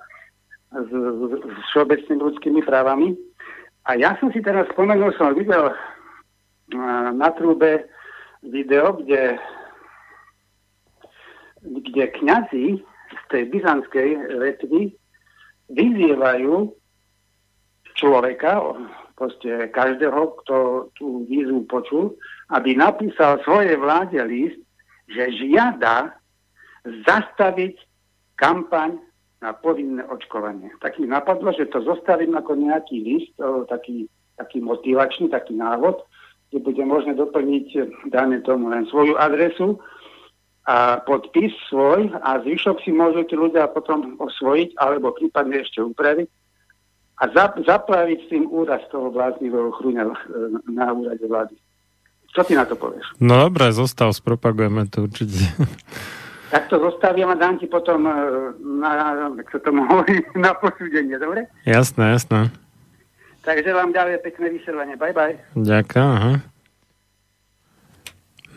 s, 0.70 0.90
s 0.92 1.56
všeobecnými 1.72 2.20
ľudskými 2.22 2.60
právami. 2.62 3.16
A 3.88 3.98
ja 3.98 4.14
som 4.20 4.30
si 4.30 4.38
teraz 4.44 4.68
spomenul, 4.70 5.10
som 5.16 5.34
videl 5.34 5.72
e, 5.72 5.74
na 7.16 7.28
trúbe 7.34 7.88
video, 8.42 8.98
kde, 9.00 9.38
kde 11.62 12.04
kňazi 12.20 12.66
z 13.12 13.22
tej 13.30 13.42
byzantskej 13.50 14.08
vetvy 14.38 14.80
vyzývajú 15.72 16.68
človeka, 17.96 18.60
proste 19.16 19.68
každého, 19.70 20.36
kto 20.42 20.88
tú 20.96 21.24
výzvu 21.28 21.64
počul, 21.68 22.16
aby 22.50 22.76
napísal 22.76 23.40
svoje 23.44 23.76
vláde 23.76 24.18
list, 24.24 24.60
že 25.08 25.32
žiada 25.36 26.16
zastaviť 27.06 27.76
kampaň 28.36 28.98
na 29.42 29.50
povinné 29.54 30.06
očkovanie. 30.06 30.70
Tak 30.78 30.98
mi 31.02 31.10
napadlo, 31.10 31.50
že 31.50 31.70
to 31.70 31.82
zostavím 31.82 32.38
ako 32.38 32.54
nejaký 32.54 32.96
list, 33.02 33.34
taký, 33.66 34.06
taký 34.38 34.62
motivačný, 34.62 35.30
taký 35.30 35.58
návod, 35.58 35.98
kde 36.50 36.58
bude 36.62 36.84
možné 36.86 37.18
doplniť, 37.18 37.66
dáme 38.12 38.38
tomu 38.46 38.70
len 38.70 38.86
svoju 38.86 39.18
adresu 39.18 39.82
a 40.62 41.02
podpis 41.02 41.50
svoj 41.66 42.06
a 42.22 42.38
zvyšok 42.38 42.86
si 42.86 42.94
môžu 42.94 43.26
tí 43.26 43.34
ľudia 43.34 43.66
potom 43.74 44.14
osvojiť 44.22 44.78
alebo 44.78 45.10
prípadne 45.10 45.58
ešte 45.58 45.82
upraviť 45.82 46.41
a 47.18 47.24
zaplaviť 47.62 48.18
s 48.24 48.28
tým 48.32 48.44
úraz 48.48 48.80
toho 48.88 49.12
bláznivého 49.12 49.70
chruňa 49.76 50.04
e, 50.08 50.14
na 50.72 50.90
úrade 50.92 51.24
vlády. 51.28 51.54
Čo 52.32 52.48
ty 52.48 52.56
na 52.56 52.64
to 52.64 52.80
povieš? 52.80 53.04
No 53.20 53.36
dobre, 53.48 53.68
zostav, 53.76 54.16
spropagujeme 54.16 54.88
to 54.88 55.08
určite. 55.08 55.52
Tak 56.52 56.68
to 56.68 56.76
zostavím 56.76 57.32
a 57.32 57.34
dám 57.34 57.56
ti 57.56 57.64
potom 57.64 58.04
e, 58.04 58.12
na, 58.60 59.16
to 59.40 59.72
hovorí, 59.72 60.20
na 60.36 60.52
posúdenie, 60.52 61.16
dobre? 61.16 61.48
Jasné, 61.64 62.12
jasné. 62.12 62.52
Takže 63.40 63.72
vám 63.72 63.96
ďalej 63.96 64.20
pekné 64.20 64.60
vysielanie. 64.60 65.00
Bye, 65.00 65.16
bye. 65.16 65.40
Ďakujem, 65.56 66.08
aha. 66.12 66.32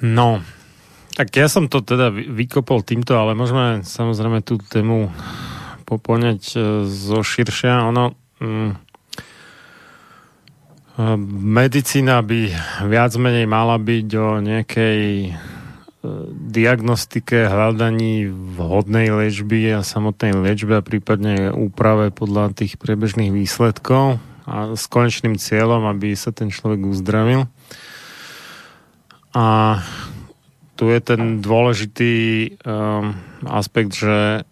No, 0.03 0.43
tak 1.15 1.31
ja 1.39 1.47
som 1.47 1.71
to 1.71 1.79
teda 1.79 2.11
vykopol 2.11 2.83
týmto, 2.83 3.15
ale 3.15 3.31
môžeme 3.31 3.87
samozrejme 3.87 4.43
tú 4.43 4.59
tému 4.59 5.07
popoňať 5.87 6.41
e, 6.51 6.83
zo 6.83 7.23
širšia. 7.23 7.87
Ono, 7.95 8.11
mm, 8.41 8.71
e, 8.71 8.75
medicína 11.41 12.19
by 12.23 12.39
viac 12.87 13.11
menej 13.15 13.45
mala 13.47 13.79
byť 13.79 14.07
o 14.15 14.29
nejakej 14.43 15.01
e, 15.27 15.29
diagnostike, 16.51 17.47
hľadaní 17.47 18.27
vhodnej 18.29 19.11
liečby 19.11 19.75
a 19.75 19.85
samotnej 19.85 20.35
liečbe 20.35 20.79
a 20.79 20.85
prípadne 20.85 21.51
úprave 21.51 22.11
podľa 22.11 22.55
tých 22.55 22.79
priebežných 22.79 23.31
výsledkov 23.31 24.19
a 24.45 24.77
s 24.77 24.85
konečným 24.85 25.41
cieľom, 25.41 25.89
aby 25.89 26.13
sa 26.13 26.29
ten 26.29 26.53
človek 26.53 26.85
uzdravil. 26.85 27.49
A 29.35 29.81
tu 30.75 30.91
je 30.91 30.99
ten 31.01 31.39
dôležitý 31.41 32.13
um, 32.61 33.15
aspekt, 33.47 33.95
že 33.95 34.45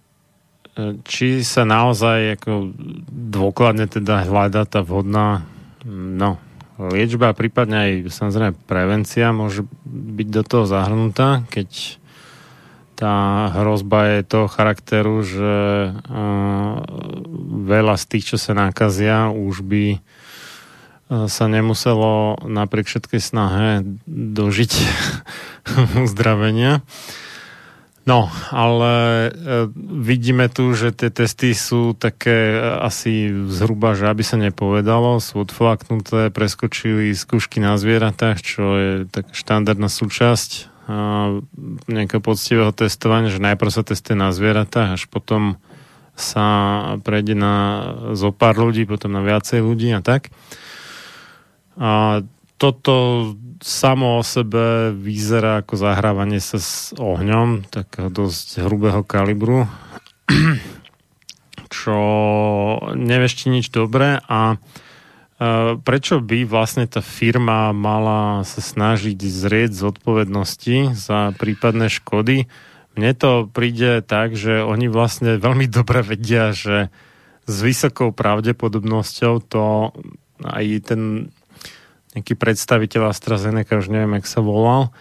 či 1.05 1.45
sa 1.45 1.63
naozaj 1.63 2.41
ako 2.41 2.73
dôkladne 3.11 3.85
teda 3.85 4.25
hľada 4.25 4.65
tá 4.65 4.81
vhodná 4.81 5.45
no, 5.85 6.41
liečba, 6.81 7.37
prípadne 7.37 7.77
aj 7.77 7.91
samozrejme 8.09 8.57
prevencia 8.65 9.29
môže 9.29 9.65
byť 9.87 10.27
do 10.33 10.41
toho 10.41 10.65
zahrnutá, 10.65 11.45
keď 11.53 11.99
tá 12.93 13.49
hrozba 13.53 14.17
je 14.17 14.29
toho 14.29 14.47
charakteru, 14.47 15.25
že 15.25 15.53
uh, 15.91 16.73
veľa 17.65 17.95
z 17.97 18.05
tých, 18.05 18.25
čo 18.33 18.37
sa 18.37 18.53
nakazia, 18.53 19.33
už 19.33 19.65
by 19.65 19.85
sa 21.27 21.45
nemuselo 21.45 22.41
napriek 22.47 22.87
všetkej 22.89 23.21
snahe 23.21 23.69
dožiť 24.07 24.71
uzdravenia. 26.05 26.81
No, 28.03 28.27
ale 28.51 28.91
e, 28.91 29.29
vidíme 30.03 30.51
tu, 30.51 30.75
že 30.75 30.91
tie 30.91 31.07
testy 31.07 31.55
sú 31.55 31.95
také 31.95 32.51
e, 32.51 32.83
asi 32.83 33.31
zhruba, 33.47 33.95
že 33.95 34.11
aby 34.11 34.23
sa 34.27 34.35
nepovedalo, 34.35 35.23
sú 35.23 35.47
odflaknuté, 35.47 36.27
preskočili 36.27 37.15
skúšky 37.15 37.63
na 37.63 37.79
zvieratách, 37.79 38.43
čo 38.43 38.63
je 38.75 38.91
tak 39.07 39.31
štandardná 39.31 39.87
súčasť 39.87 40.73
nejakého 41.87 42.19
poctivého 42.19 42.75
testovania, 42.75 43.31
že 43.31 43.39
najprv 43.39 43.71
sa 43.71 43.87
testuje 43.87 44.19
na 44.19 44.35
zvieratách, 44.35 44.99
až 44.99 45.03
potom 45.07 45.55
sa 46.13 46.45
prejde 47.01 47.39
na 47.39 47.55
zo 48.13 48.35
pár 48.35 48.59
ľudí, 48.59 48.83
potom 48.85 49.15
na 49.15 49.23
viacej 49.23 49.63
ľudí 49.63 49.95
a 49.95 50.03
tak. 50.03 50.29
A 51.79 52.21
toto 52.63 52.95
samo 53.59 54.19
o 54.19 54.23
sebe 54.23 54.95
vyzerá 54.95 55.59
ako 55.59 55.75
zahrávanie 55.75 56.39
sa 56.39 56.63
s 56.63 56.95
ohňom, 56.95 57.67
tak 57.67 57.99
dosť 57.99 58.63
hrubého 58.63 59.03
kalibru, 59.03 59.67
čo 61.75 61.97
nevešti 62.95 63.51
nič 63.51 63.67
dobré 63.67 64.23
a 64.23 64.55
prečo 65.83 66.23
by 66.23 66.47
vlastne 66.47 66.87
tá 66.87 67.03
firma 67.03 67.75
mala 67.75 68.47
sa 68.47 68.63
snažiť 68.63 69.19
zrieť 69.19 69.75
zodpovednosti 69.75 70.95
za 70.95 71.35
prípadné 71.35 71.91
škody? 71.91 72.47
Mne 72.95 73.11
to 73.17 73.31
príde 73.51 74.05
tak, 74.07 74.39
že 74.39 74.63
oni 74.63 74.87
vlastne 74.87 75.35
veľmi 75.35 75.67
dobre 75.67 75.99
vedia, 75.99 76.55
že 76.55 76.93
s 77.43 77.55
vysokou 77.59 78.15
pravdepodobnosťou 78.15 79.33
to 79.51 79.91
aj 80.47 80.65
ten 80.87 81.33
nejaký 82.13 82.37
predstaviteľ 82.37 83.09
AstraZeneca, 83.09 83.81
už 83.81 83.89
neviem, 83.89 84.21
jak 84.21 84.27
sa 84.29 84.41
volal, 84.41 84.93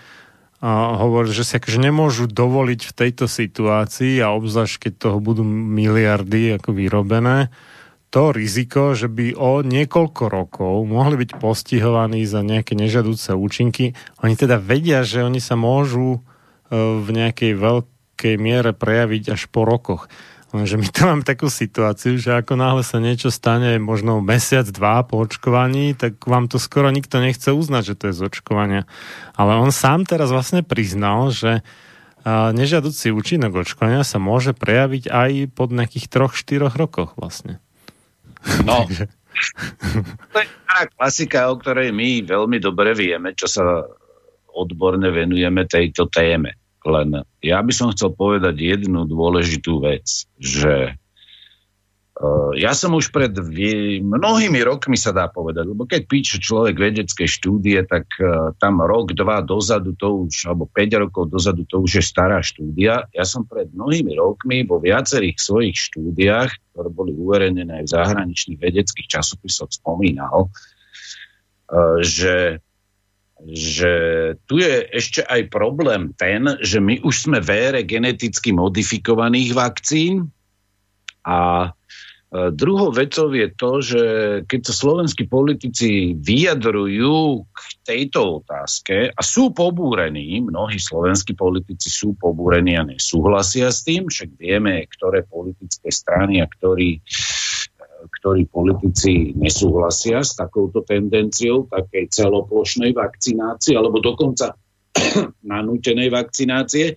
a 0.62 0.94
hovorí, 1.02 1.34
že 1.34 1.42
si 1.42 1.58
akože 1.58 1.82
nemôžu 1.82 2.30
dovoliť 2.30 2.80
v 2.86 2.92
tejto 2.94 3.26
situácii 3.26 4.22
a 4.22 4.30
obzvlášť, 4.30 4.88
keď 4.88 4.92
toho 4.94 5.18
budú 5.18 5.42
miliardy 5.42 6.54
ako 6.54 6.70
vyrobené, 6.78 7.50
to 8.12 8.30
riziko, 8.30 8.92
že 8.92 9.08
by 9.08 9.34
o 9.34 9.64
niekoľko 9.64 10.28
rokov 10.28 10.84
mohli 10.84 11.18
byť 11.24 11.40
postihovaní 11.40 12.28
za 12.28 12.44
nejaké 12.44 12.76
nežadúce 12.76 13.32
účinky. 13.32 13.96
Oni 14.20 14.36
teda 14.36 14.60
vedia, 14.60 15.00
že 15.02 15.24
oni 15.24 15.40
sa 15.40 15.56
môžu 15.56 16.20
e, 16.68 16.78
v 17.00 17.08
nejakej 17.08 17.56
veľkej 17.56 18.34
miere 18.36 18.76
prejaviť 18.76 19.32
až 19.32 19.48
po 19.48 19.64
rokoch. 19.64 20.12
Lenže 20.52 20.76
my 20.76 20.88
tam 20.92 21.06
máme 21.16 21.24
takú 21.24 21.48
situáciu, 21.48 22.20
že 22.20 22.36
ako 22.36 22.60
náhle 22.60 22.84
sa 22.84 23.00
niečo 23.00 23.32
stane 23.32 23.80
možno 23.80 24.20
mesiac, 24.20 24.68
dva 24.68 25.00
po 25.00 25.24
očkovaní, 25.24 25.96
tak 25.96 26.20
vám 26.28 26.52
to 26.52 26.60
skoro 26.60 26.92
nikto 26.92 27.24
nechce 27.24 27.48
uznať, 27.48 27.82
že 27.82 27.94
to 27.96 28.04
je 28.12 28.14
z 28.20 28.22
očkovania. 28.28 28.82
Ale 29.32 29.56
on 29.56 29.72
sám 29.72 30.04
teraz 30.04 30.28
vlastne 30.28 30.60
priznal, 30.60 31.32
že 31.32 31.64
nežiaducí 32.28 33.10
účinok 33.10 33.66
očkovania 33.66 34.06
sa 34.06 34.22
môže 34.22 34.54
prejaviť 34.54 35.10
aj 35.10 35.30
pod 35.56 35.74
nejakých 35.74 36.06
troch, 36.06 36.36
štyroch 36.36 36.78
rokoch 36.78 37.18
vlastne. 37.18 37.58
No, 38.62 38.86
to 40.32 40.36
je 40.38 40.46
klasika, 40.94 41.50
o 41.50 41.58
ktorej 41.58 41.90
my 41.90 42.22
veľmi 42.28 42.60
dobre 42.62 42.94
vieme, 42.94 43.34
čo 43.34 43.48
sa 43.48 43.82
odborne 44.52 45.08
venujeme 45.08 45.66
tejto 45.66 46.06
téme. 46.12 46.61
Len 46.82 47.22
ja 47.38 47.62
by 47.62 47.72
som 47.72 47.94
chcel 47.94 48.10
povedať 48.14 48.58
jednu 48.58 49.06
dôležitú 49.06 49.78
vec, 49.78 50.26
že 50.38 50.98
uh, 52.18 52.50
ja 52.58 52.74
som 52.74 52.98
už 52.98 53.14
pred 53.14 53.30
mnohými 54.02 54.60
rokmi 54.66 54.98
sa 54.98 55.14
dá 55.14 55.30
povedať, 55.30 55.70
lebo 55.70 55.86
keď 55.86 56.02
píše 56.10 56.36
človek 56.42 56.74
vedecké 56.74 57.30
štúdie, 57.30 57.86
tak 57.86 58.10
uh, 58.18 58.50
tam 58.58 58.82
rok, 58.82 59.14
dva 59.14 59.46
dozadu 59.46 59.94
to 59.94 60.26
už, 60.26 60.50
alebo 60.50 60.66
5 60.66 61.02
rokov 61.06 61.30
dozadu 61.30 61.62
to 61.70 61.86
už 61.86 62.02
je 62.02 62.04
stará 62.04 62.42
štúdia. 62.42 63.06
Ja 63.14 63.22
som 63.22 63.46
pred 63.46 63.70
mnohými 63.70 64.18
rokmi 64.18 64.66
vo 64.66 64.82
viacerých 64.82 65.38
svojich 65.38 65.78
štúdiách, 65.78 66.50
ktoré 66.74 66.88
boli 66.90 67.14
uverejnené 67.14 67.82
aj 67.82 67.84
v 67.86 67.94
zahraničných 67.94 68.58
vedeckých 68.58 69.06
časopisoch, 69.06 69.70
spomínal, 69.70 70.50
uh, 70.50 72.02
že 72.02 72.58
že 73.50 73.92
tu 74.46 74.62
je 74.62 74.86
ešte 74.94 75.26
aj 75.26 75.50
problém 75.50 76.14
ten, 76.14 76.46
že 76.62 76.78
my 76.78 77.02
už 77.02 77.26
sme 77.26 77.38
v 77.42 77.50
ére 77.50 77.80
geneticky 77.82 78.54
modifikovaných 78.54 79.50
vakcín 79.50 80.30
a 81.26 81.66
e, 81.66 82.50
druhou 82.54 82.94
vecou 82.94 83.34
je 83.34 83.48
to, 83.58 83.72
že 83.82 84.02
keď 84.46 84.60
sa 84.62 84.74
slovenskí 84.74 85.26
politici 85.26 86.14
vyjadrujú 86.22 87.42
k 87.50 87.60
tejto 87.82 88.46
otázke 88.46 89.10
a 89.10 89.20
sú 89.26 89.50
pobúrení, 89.50 90.38
mnohí 90.38 90.78
slovenskí 90.78 91.34
politici 91.34 91.90
sú 91.90 92.14
pobúrení 92.14 92.78
a 92.78 92.86
nesúhlasia 92.86 93.74
s 93.74 93.82
tým, 93.82 94.06
však 94.06 94.38
vieme, 94.38 94.86
ktoré 94.86 95.26
politické 95.26 95.90
strany 95.90 96.38
a 96.38 96.46
ktorí 96.46 97.02
ktorí 98.22 98.46
politici 98.46 99.34
nesúhlasia 99.34 100.22
s 100.22 100.38
takouto 100.38 100.86
tendenciou 100.86 101.66
takej 101.66 102.06
celoplošnej 102.06 102.94
vakcinácie 102.94 103.74
alebo 103.74 103.98
dokonca 103.98 104.54
nanútenej 105.42 106.06
vakcinácie, 106.06 106.94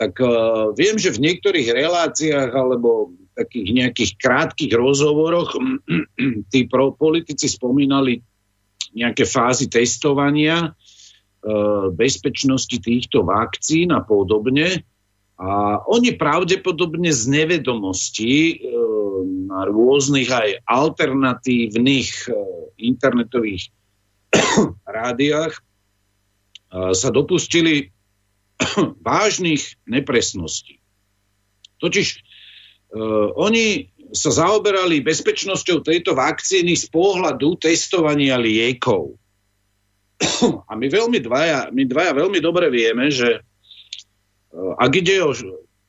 tak 0.00 0.16
uh, 0.24 0.72
viem, 0.72 0.96
že 0.96 1.12
v 1.12 1.28
niektorých 1.28 1.68
reláciách 1.68 2.48
alebo 2.56 3.12
takých 3.36 3.68
nejakých 3.76 4.10
krátkých 4.16 4.72
rozhovoroch 4.72 5.52
tí 6.52 6.64
pro, 6.64 6.96
politici 6.96 7.44
spomínali 7.44 8.24
nejaké 8.96 9.28
fázy 9.28 9.68
testovania, 9.68 10.72
uh, 10.72 11.92
bezpečnosti 11.92 12.80
týchto 12.80 13.20
vakcín 13.20 13.92
a 13.92 14.00
podobne. 14.00 14.80
A 15.34 15.82
oni 15.92 16.16
pravdepodobne 16.16 17.10
z 17.10 17.26
nevedomosti 17.26 18.54
e, 18.54 18.54
na 18.54 19.13
rôznych 19.62 20.26
aj 20.26 20.66
alternatívnych 20.66 22.26
e, 22.26 22.30
internetových 22.82 23.70
rádiách 24.98 25.54
e, 25.54 25.60
sa 26.90 27.08
dopustili 27.14 27.94
vážnych 29.06 29.78
nepresností. 29.86 30.82
Totiž 31.78 32.06
e, 32.10 32.18
oni 33.38 33.94
sa 34.14 34.30
zaoberali 34.34 35.02
bezpečnosťou 35.02 35.86
tejto 35.86 36.18
vakcíny 36.18 36.74
z 36.74 36.90
pohľadu 36.90 37.58
testovania 37.62 38.34
liekov. 38.34 39.14
A 40.70 40.72
my 40.74 40.86
veľmi 40.90 41.18
dvaja, 41.22 41.70
my 41.70 41.82
dvaja 41.86 42.12
veľmi 42.14 42.38
dobre 42.42 42.70
vieme, 42.70 43.10
že 43.10 43.42
ak 44.54 44.92
ide 45.02 45.18
o 45.18 45.34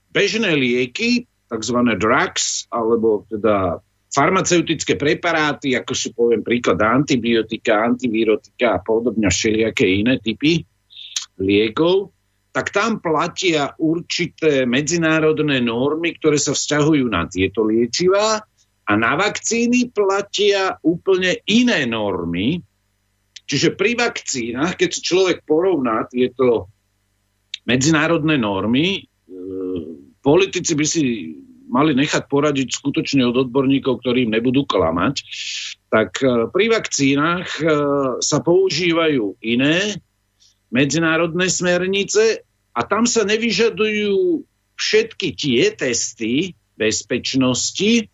bežné 0.09 0.57
lieky, 0.57 1.29
tzv. 1.49 1.77
drugs, 1.97 2.65
alebo 2.73 3.25
teda 3.29 3.79
farmaceutické 4.09 4.95
preparáty, 4.95 5.75
ako 5.75 5.93
sú 5.93 6.15
poviem 6.15 6.41
príklad 6.41 6.79
antibiotika, 6.79 7.83
antivirotika 7.83 8.79
a 8.79 8.79
podobne 8.79 9.27
všelijaké 9.27 9.85
iné 9.85 10.17
typy 10.23 10.63
liekov, 11.41 12.15
tak 12.55 12.71
tam 12.71 13.03
platia 13.03 13.75
určité 13.75 14.63
medzinárodné 14.63 15.59
normy, 15.59 16.15
ktoré 16.15 16.39
sa 16.39 16.55
vzťahujú 16.55 17.05
na 17.11 17.27
tieto 17.27 17.67
liečivá 17.67 18.39
a 18.87 18.91
na 18.95 19.19
vakcíny 19.19 19.91
platia 19.91 20.79
úplne 20.79 21.43
iné 21.51 21.83
normy. 21.83 22.63
Čiže 23.45 23.75
pri 23.75 23.99
vakcínach, 23.99 24.79
keď 24.79 24.91
človek 25.03 25.37
porovná 25.43 26.07
tieto 26.07 26.71
medzinárodné 27.67 28.39
normy. 28.39 29.03
Politici 30.25 30.73
by 30.73 30.85
si 30.89 31.03
mali 31.69 31.93
nechať 31.93 32.25
poradiť 32.25 32.81
skutočne 32.81 33.21
od 33.29 33.45
odborníkov, 33.45 34.01
ktorým 34.01 34.33
nebudú 34.33 34.65
klamať. 34.65 35.21
Tak 35.93 36.09
e, 36.21 36.49
pri 36.49 36.65
vakcínach 36.73 37.47
e, 37.57 37.63
sa 38.21 38.37
používajú 38.41 39.37
iné 39.45 40.01
medzinárodné 40.73 41.45
smernice 41.49 42.41
a 42.73 42.81
tam 42.83 43.05
sa 43.05 43.21
nevyžadujú 43.23 44.43
všetky 44.75 45.27
tie 45.37 45.71
testy 45.71 46.57
bezpečnosti, 46.75 48.11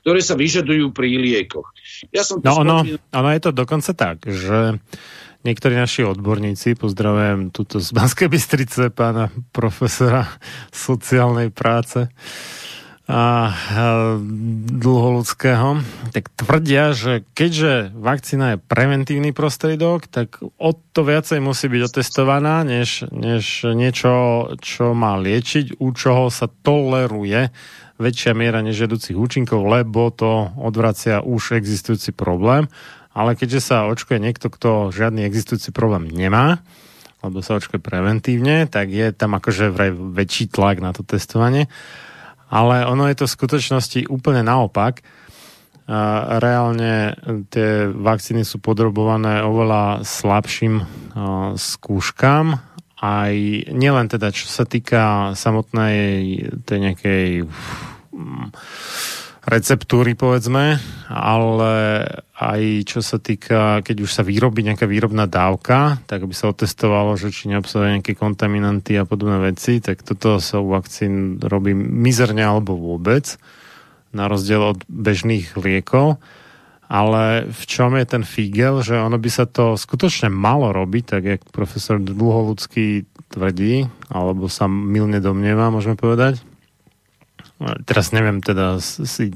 ktoré 0.00 0.20
sa 0.22 0.38
vyžadujú 0.38 0.94
pri 0.94 1.18
liekoch. 1.20 1.68
Ja 2.14 2.24
som 2.24 2.40
no 2.40 2.62
ono, 2.62 2.86
spomínal... 2.86 3.02
ono 3.12 3.28
je 3.34 3.40
to 3.42 3.50
dokonca 3.52 3.90
tak, 3.92 4.24
že 4.24 4.80
niektorí 5.46 5.78
naši 5.78 6.02
odborníci, 6.02 6.74
pozdravujem 6.74 7.54
túto 7.54 7.78
z 7.78 7.94
Banskej 7.94 8.26
Bystrice, 8.26 8.90
pána 8.90 9.30
profesora 9.54 10.26
sociálnej 10.74 11.54
práce, 11.54 12.10
a 13.06 13.54
dlholudského, 14.66 15.78
tak 16.10 16.26
tvrdia, 16.34 16.90
že 16.90 17.22
keďže 17.38 17.94
vakcína 17.94 18.58
je 18.58 18.62
preventívny 18.66 19.30
prostriedok, 19.30 20.10
tak 20.10 20.42
o 20.42 20.74
to 20.74 21.06
viacej 21.06 21.38
musí 21.38 21.70
byť 21.70 21.82
otestovaná, 21.86 22.66
než, 22.66 23.06
než 23.14 23.70
niečo, 23.78 24.10
čo 24.58 24.90
má 24.90 25.14
liečiť, 25.22 25.78
u 25.78 25.94
čoho 25.94 26.34
sa 26.34 26.50
toleruje 26.50 27.54
väčšia 28.02 28.34
miera 28.34 28.58
nežiaducich 28.66 29.14
účinkov, 29.14 29.62
lebo 29.70 30.10
to 30.10 30.50
odvracia 30.58 31.22
už 31.22 31.62
existujúci 31.62 32.10
problém. 32.10 32.66
Ale 33.16 33.32
keďže 33.32 33.72
sa 33.72 33.88
očkuje 33.88 34.20
niekto, 34.20 34.52
kto 34.52 34.92
žiadny 34.92 35.24
existujúci 35.24 35.72
problém 35.72 36.04
nemá, 36.12 36.60
alebo 37.24 37.40
sa 37.40 37.56
očkuje 37.56 37.80
preventívne, 37.80 38.68
tak 38.68 38.92
je 38.92 39.08
tam 39.16 39.32
akože 39.40 39.72
vraj 39.72 39.90
väčší 39.96 40.52
tlak 40.52 40.84
na 40.84 40.92
to 40.92 41.00
testovanie 41.00 41.66
ale 42.50 42.86
ono 42.86 43.10
je 43.10 43.16
to 43.18 43.26
v 43.26 43.36
skutočnosti 43.36 44.00
úplne 44.06 44.46
naopak. 44.46 45.02
Reálne 46.42 47.14
tie 47.50 47.86
vakcíny 47.86 48.42
sú 48.42 48.58
podrobované 48.58 49.42
oveľa 49.46 50.02
slabším 50.02 50.82
skúškam, 51.54 52.58
aj 52.96 53.34
nielen 53.70 54.06
teda, 54.10 54.34
čo 54.34 54.50
sa 54.50 54.66
týka 54.66 55.30
samotnej 55.38 56.02
tej 56.66 56.78
nejakej 56.80 57.26
receptúry, 59.46 60.18
povedzme, 60.18 60.82
ale 61.06 61.74
aj 62.34 62.62
čo 62.82 62.98
sa 62.98 63.22
týka, 63.22 63.80
keď 63.86 63.96
už 64.02 64.10
sa 64.10 64.26
vyrobí 64.26 64.66
nejaká 64.66 64.90
výrobná 64.90 65.30
dávka, 65.30 66.02
tak 66.10 66.26
by 66.26 66.34
sa 66.34 66.50
otestovalo, 66.50 67.14
že 67.14 67.30
či 67.30 67.54
neobsahuje 67.54 68.02
nejaké 68.02 68.18
kontaminanty 68.18 68.98
a 68.98 69.06
podobné 69.06 69.38
veci, 69.38 69.78
tak 69.78 70.02
toto 70.02 70.42
sa 70.42 70.58
u 70.58 70.74
vakcín 70.74 71.38
robí 71.38 71.72
mizerne 71.78 72.42
alebo 72.42 72.74
vôbec, 72.74 73.38
na 74.10 74.26
rozdiel 74.26 74.76
od 74.76 74.82
bežných 74.90 75.54
liekov. 75.54 76.18
Ale 76.86 77.50
v 77.50 77.62
čom 77.66 77.98
je 77.98 78.06
ten 78.06 78.22
figel, 78.22 78.78
že 78.78 78.94
ono 78.94 79.18
by 79.18 79.30
sa 79.30 79.42
to 79.42 79.74
skutočne 79.74 80.30
malo 80.30 80.70
robiť, 80.70 81.04
tak 81.06 81.22
jak 81.26 81.40
profesor 81.50 81.98
Dlholudský 81.98 83.02
tvrdí, 83.26 83.90
alebo 84.06 84.46
sa 84.46 84.70
milne 84.70 85.18
domnieva, 85.18 85.74
môžeme 85.74 85.98
povedať, 85.98 86.38
teraz 87.58 88.12
neviem, 88.12 88.44
teda 88.44 88.80
si, 88.80 89.32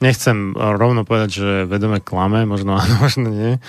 nechcem 0.00 0.56
rovno 0.56 1.04
povedať, 1.04 1.30
že 1.30 1.50
vedome 1.68 2.00
klame, 2.00 2.48
možno 2.48 2.76
áno, 2.80 2.96
možno 3.00 3.28
nie. 3.28 3.60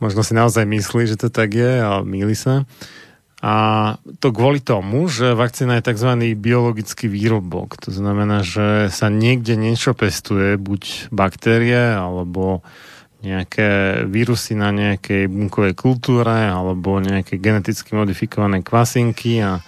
Možno 0.00 0.24
si 0.24 0.32
naozaj 0.32 0.64
myslí, 0.64 1.04
že 1.04 1.20
to 1.20 1.28
tak 1.28 1.52
je, 1.52 1.80
ale 1.80 2.02
míli 2.08 2.32
sa. 2.32 2.64
A 3.40 3.96
to 4.20 4.36
kvôli 4.36 4.60
tomu, 4.60 5.08
že 5.08 5.32
vakcína 5.32 5.80
je 5.80 5.88
tzv. 5.88 6.12
biologický 6.36 7.08
výrobok. 7.08 7.80
To 7.88 7.90
znamená, 7.92 8.44
že 8.44 8.92
sa 8.92 9.08
niekde 9.08 9.56
niečo 9.56 9.96
pestuje, 9.96 10.60
buď 10.60 11.08
baktérie, 11.08 11.96
alebo 11.96 12.60
nejaké 13.24 14.04
vírusy 14.08 14.56
na 14.56 14.72
nejakej 14.72 15.28
bunkovej 15.28 15.72
kultúre, 15.72 16.52
alebo 16.52 17.00
nejaké 17.00 17.40
geneticky 17.40 17.96
modifikované 17.96 18.60
kvasinky 18.60 19.40
a 19.40 19.64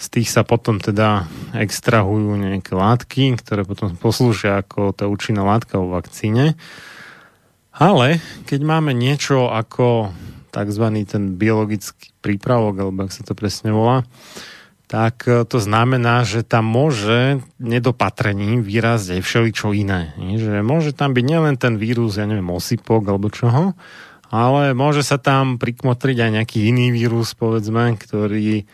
z 0.00 0.06
tých 0.08 0.32
sa 0.32 0.48
potom 0.48 0.80
teda 0.80 1.28
extrahujú 1.52 2.32
nejaké 2.40 2.72
látky, 2.72 3.36
ktoré 3.36 3.68
potom 3.68 3.92
poslúžia 4.00 4.64
ako 4.64 4.96
tá 4.96 5.04
účinná 5.04 5.44
látka 5.44 5.76
vo 5.76 5.92
vakcíne. 5.92 6.56
Ale 7.76 8.24
keď 8.48 8.60
máme 8.64 8.96
niečo 8.96 9.52
ako 9.52 10.16
tzv. 10.48 10.84
ten 11.04 11.36
biologický 11.36 12.16
prípravok, 12.24 12.80
alebo 12.80 13.04
ak 13.04 13.12
sa 13.12 13.22
to 13.28 13.36
presne 13.36 13.76
volá, 13.76 14.08
tak 14.90 15.28
e, 15.28 15.46
to 15.46 15.62
znamená, 15.62 16.26
že 16.26 16.42
tam 16.42 16.66
môže 16.66 17.44
nedopatrením 17.62 18.66
výrazť 18.66 19.16
aj 19.16 19.20
všeličo 19.22 19.70
iné. 19.70 20.16
Že 20.18 20.66
môže 20.66 20.90
tam 20.96 21.14
byť 21.14 21.24
nielen 21.24 21.54
ten 21.60 21.78
vírus, 21.78 22.18
ja 22.18 22.26
neviem, 22.26 22.50
osypok 22.50 23.06
alebo 23.06 23.30
čoho, 23.30 23.78
ale 24.34 24.74
môže 24.74 25.06
sa 25.06 25.20
tam 25.20 25.62
prikmotriť 25.62 26.16
aj 26.26 26.30
nejaký 26.42 26.58
iný 26.66 26.90
vírus, 26.90 27.38
povedzme, 27.38 27.94
ktorý 28.00 28.66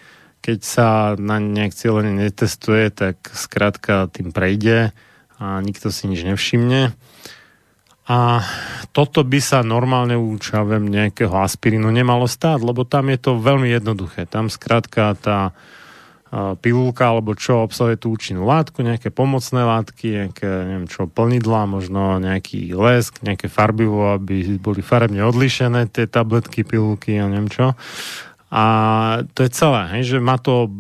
keď 0.47 0.61
sa 0.63 0.89
na 1.19 1.43
nejak 1.43 1.75
cieľene 1.75 2.23
netestuje, 2.23 2.95
tak 2.95 3.19
skrátka 3.35 4.07
tým 4.15 4.31
prejde 4.31 4.95
a 5.43 5.59
nikto 5.59 5.91
si 5.91 6.07
nič 6.07 6.23
nevšimne. 6.23 6.95
A 8.07 8.19
toto 8.95 9.27
by 9.27 9.43
sa 9.43 9.67
normálne 9.67 10.15
u 10.15 10.31
čavem 10.39 10.87
nejakého 10.87 11.35
aspirínu 11.35 11.91
nemalo 11.91 12.31
stáť, 12.31 12.63
lebo 12.63 12.87
tam 12.87 13.11
je 13.11 13.19
to 13.19 13.43
veľmi 13.43 13.67
jednoduché. 13.75 14.31
Tam 14.31 14.47
skrátka 14.47 15.19
tá 15.19 15.51
pilulka 16.63 17.11
alebo 17.11 17.35
čo 17.35 17.67
obsahuje 17.67 17.99
tú 17.99 18.15
účinnú 18.15 18.47
látku, 18.47 18.87
nejaké 18.87 19.11
pomocné 19.11 19.63
látky, 19.63 20.07
nejaké, 20.27 20.47
neviem 20.47 20.87
čo, 20.91 21.11
plnidla, 21.11 21.71
možno 21.71 22.23
nejaký 22.23 22.71
lesk, 22.75 23.23
nejaké 23.23 23.51
farbivo, 23.51 24.15
aby 24.15 24.59
boli 24.59 24.83
farebne 24.83 25.23
odlišené 25.27 25.91
tie 25.91 26.07
tabletky, 26.07 26.63
pilulky 26.67 27.19
a 27.19 27.27
neviem 27.27 27.51
čo. 27.51 27.75
A 28.47 28.65
to 29.35 29.43
je 29.43 29.51
celé, 29.51 29.91
hej, 29.99 30.17
že 30.17 30.19
ma 30.23 30.39
to 30.39 30.71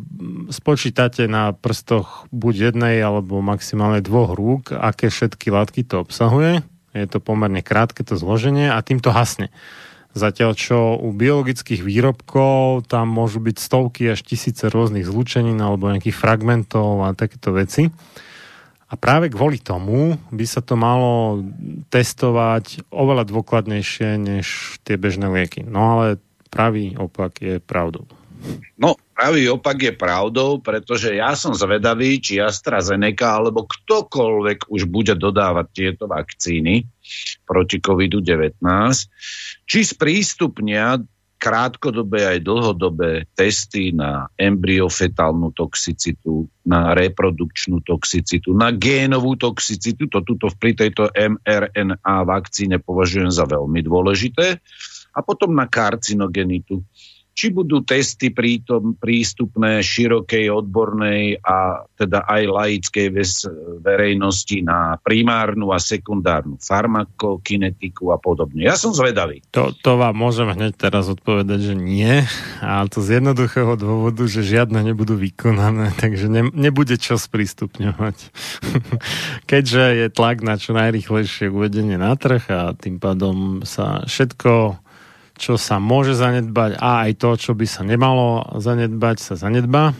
spočítate 0.54 1.26
na 1.26 1.50
prstoch 1.50 2.30
buď 2.30 2.70
jednej 2.70 3.02
alebo 3.02 3.42
maximálne 3.42 3.98
dvoch 3.98 4.38
rúk, 4.38 4.70
aké 4.70 5.10
všetky 5.10 5.50
látky 5.50 5.82
to 5.82 5.98
obsahuje. 5.98 6.62
Je 6.94 7.06
to 7.10 7.18
pomerne 7.18 7.60
krátke 7.66 8.06
to 8.06 8.14
zloženie 8.14 8.70
a 8.70 8.78
tým 8.86 9.02
to 9.02 9.10
hasne. 9.10 9.50
Zatiaľ 10.16 10.56
čo 10.56 10.96
u 10.96 11.12
biologických 11.12 11.84
výrobkov 11.84 12.88
tam 12.88 13.12
môžu 13.12 13.42
byť 13.42 13.56
stovky 13.60 14.08
až 14.08 14.24
tisíce 14.24 14.64
rôznych 14.64 15.04
zlúčenín 15.04 15.60
alebo 15.60 15.92
nejakých 15.92 16.16
fragmentov 16.16 17.04
a 17.04 17.12
takéto 17.12 17.52
veci. 17.52 17.92
A 18.86 18.94
práve 18.94 19.28
kvôli 19.28 19.58
tomu 19.60 20.14
by 20.30 20.46
sa 20.46 20.62
to 20.62 20.78
malo 20.78 21.42
testovať 21.90 22.86
oveľa 22.94 23.26
dôkladnejšie 23.26 24.16
než 24.16 24.78
tie 24.86 24.94
bežné 24.96 25.26
lieky. 25.28 25.66
No 25.66 25.98
ale 25.98 26.22
pravý 26.48 26.94
opak 26.96 27.32
je 27.42 27.56
pravdou. 27.60 28.06
No, 28.76 28.94
pravý 29.16 29.48
opak 29.48 29.78
je 29.80 29.92
pravdou, 29.96 30.60
pretože 30.60 31.16
ja 31.16 31.32
som 31.32 31.56
zvedavý, 31.56 32.20
či 32.20 32.38
AstraZeneca 32.38 33.40
alebo 33.40 33.64
ktokoľvek 33.64 34.68
už 34.68 34.86
bude 34.86 35.16
dodávať 35.16 35.66
tieto 35.72 36.04
vakcíny 36.06 36.84
proti 37.48 37.80
COVID-19, 37.80 38.60
či 39.64 39.78
sprístupnia 39.82 41.00
krátkodobé 41.36 42.36
aj 42.36 42.38
dlhodobé 42.48 43.28
testy 43.36 43.92
na 43.92 44.28
embryofetálnu 44.40 45.52
toxicitu, 45.52 46.48
na 46.64 46.96
reprodukčnú 46.96 47.84
toxicitu, 47.84 48.56
na 48.56 48.72
génovú 48.72 49.36
toxicitu. 49.36 50.08
To 50.08 50.24
tuto 50.24 50.48
pri 50.56 50.72
tejto 50.72 51.12
mRNA 51.12 52.16
vakcíne 52.24 52.80
považujem 52.80 53.28
za 53.28 53.44
veľmi 53.44 53.84
dôležité 53.84 54.64
a 55.16 55.24
potom 55.24 55.56
na 55.56 55.64
karcinogenitu. 55.64 56.84
Či 57.36 57.52
budú 57.52 57.84
testy 57.84 58.32
prítom 58.32 58.96
prístupné 58.96 59.84
širokej 59.84 60.48
odbornej 60.48 61.36
a 61.44 61.84
teda 61.92 62.24
aj 62.24 62.42
laickej 62.48 63.12
verejnosti 63.84 64.64
na 64.64 64.96
primárnu 65.04 65.68
a 65.68 65.76
sekundárnu 65.76 66.56
farmakokinetiku 66.56 68.08
a 68.08 68.16
podobne. 68.16 68.64
Ja 68.64 68.80
som 68.80 68.96
zvedavý. 68.96 69.44
To, 69.52 69.68
to 69.76 70.00
vám 70.00 70.16
môžem 70.16 70.48
hneď 70.48 70.80
teraz 70.80 71.12
odpovedať, 71.12 71.60
že 71.60 71.74
nie. 71.76 72.24
A 72.64 72.88
to 72.88 73.04
z 73.04 73.20
jednoduchého 73.20 73.76
dôvodu, 73.76 74.24
že 74.24 74.40
žiadne 74.40 74.80
nebudú 74.80 75.20
vykonané, 75.20 75.92
takže 76.00 76.32
ne, 76.32 76.48
nebude 76.56 76.96
čo 76.96 77.20
sprístupňovať. 77.20 78.16
Keďže 79.52 79.82
je 79.92 80.06
tlak 80.08 80.40
na 80.40 80.56
čo 80.56 80.72
najrychlejšie 80.72 81.52
uvedenie 81.52 82.00
na 82.00 82.16
trh 82.16 82.48
a 82.48 82.72
tým 82.72 82.96
pádom 82.96 83.60
sa 83.60 84.08
všetko 84.08 84.85
čo 85.36 85.60
sa 85.60 85.76
môže 85.76 86.16
zanedbať 86.16 86.80
a 86.80 87.08
aj 87.08 87.12
to, 87.20 87.30
čo 87.36 87.52
by 87.52 87.68
sa 87.68 87.84
nemalo 87.84 88.56
zanedbať, 88.56 89.16
sa 89.20 89.34
zanedba. 89.36 89.92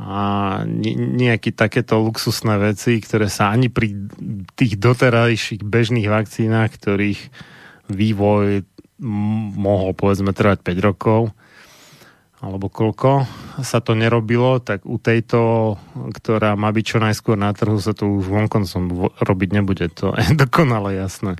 A 0.00 0.20
nejaké 0.64 1.52
takéto 1.52 2.00
luxusné 2.00 2.56
veci, 2.56 2.96
ktoré 3.00 3.28
sa 3.28 3.52
ani 3.52 3.68
pri 3.68 3.92
tých 4.56 4.80
doterajších 4.80 5.60
bežných 5.60 6.08
vakcínach, 6.08 6.72
ktorých 6.72 7.20
vývoj 7.92 8.64
mohol 9.56 9.92
povedzme 9.96 10.32
trvať 10.32 10.64
5 10.64 10.88
rokov, 10.88 11.32
alebo 12.40 12.72
koľko 12.72 13.28
sa 13.60 13.84
to 13.84 13.92
nerobilo, 13.92 14.64
tak 14.64 14.88
u 14.88 14.96
tejto, 14.96 15.76
ktorá 16.16 16.56
má 16.56 16.72
byť 16.72 16.84
čo 16.84 16.98
najskôr 17.00 17.36
na 17.36 17.52
trhu, 17.52 17.76
sa 17.76 17.92
to 17.92 18.08
už 18.08 18.32
vonkoncom 18.32 19.12
robiť 19.20 19.48
nebude. 19.52 19.92
To 20.00 20.16
je 20.16 20.32
dokonale 20.48 20.96
jasné. 20.96 21.36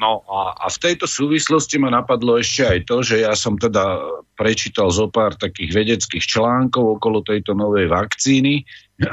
No 0.00 0.24
a, 0.24 0.56
a 0.56 0.66
v 0.72 0.80
tejto 0.80 1.04
súvislosti 1.04 1.76
ma 1.76 1.92
napadlo 1.92 2.40
ešte 2.40 2.64
aj 2.64 2.80
to, 2.88 2.96
že 3.04 3.20
ja 3.20 3.36
som 3.36 3.60
teda 3.60 4.00
prečítal 4.32 4.88
zo 4.88 5.12
pár 5.12 5.36
takých 5.36 5.76
vedeckých 5.76 6.24
článkov 6.24 6.96
okolo 6.96 7.20
tejto 7.20 7.52
novej 7.52 7.92
vakcíny 7.92 8.64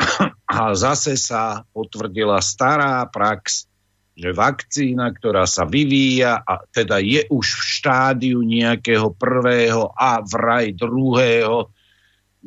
a 0.48 0.72
zase 0.80 1.20
sa 1.20 1.68
potvrdila 1.76 2.40
stará 2.40 3.04
prax, 3.12 3.68
že 4.16 4.32
vakcína, 4.32 5.12
ktorá 5.12 5.44
sa 5.44 5.68
vyvíja 5.68 6.40
a 6.48 6.64
teda 6.72 7.04
je 7.04 7.28
už 7.36 7.46
v 7.60 7.64
štádiu 7.68 8.40
nejakého 8.48 9.12
prvého 9.12 9.92
a 9.92 10.24
vraj 10.24 10.72
druhého 10.72 11.68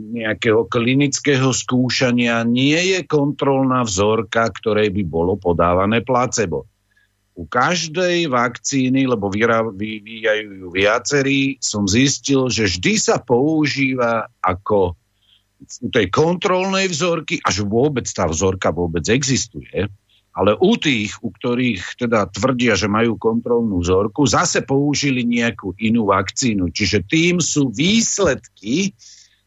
nejakého 0.00 0.64
klinického 0.64 1.53
skúšania 1.53 2.40
nie 2.48 2.96
je 2.96 3.05
kontrolná 3.05 3.85
vzorka, 3.85 4.48
ktorej 4.48 4.88
by 4.96 5.03
bolo 5.05 5.37
podávané 5.37 6.00
placebo 6.00 6.64
u 7.40 7.48
každej 7.48 8.29
vakcíny, 8.29 9.09
lebo 9.09 9.33
vyvíjajú 9.33 10.48
ju 10.61 10.68
viacerí, 10.68 11.57
som 11.64 11.88
zistil, 11.88 12.53
že 12.53 12.68
vždy 12.68 12.94
sa 13.00 13.16
používa 13.16 14.29
ako 14.44 14.92
u 15.81 15.88
tej 15.88 16.12
kontrolnej 16.12 16.92
vzorky, 16.92 17.40
až 17.40 17.64
vôbec 17.64 18.05
tá 18.12 18.29
vzorka 18.29 18.68
vôbec 18.72 19.09
existuje, 19.09 19.88
ale 20.37 20.53
u 20.57 20.76
tých, 20.76 21.16
u 21.24 21.33
ktorých 21.33 21.96
teda 21.96 22.29
tvrdia, 22.29 22.76
že 22.76 22.92
majú 22.92 23.16
kontrolnú 23.16 23.81
vzorku, 23.81 24.29
zase 24.29 24.61
použili 24.61 25.24
nejakú 25.24 25.76
inú 25.81 26.12
vakcínu. 26.12 26.68
Čiže 26.72 27.09
tým 27.09 27.40
sú 27.40 27.72
výsledky 27.72 28.92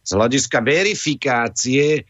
z 0.04 0.10
hľadiska 0.12 0.60
verifikácie 0.66 2.04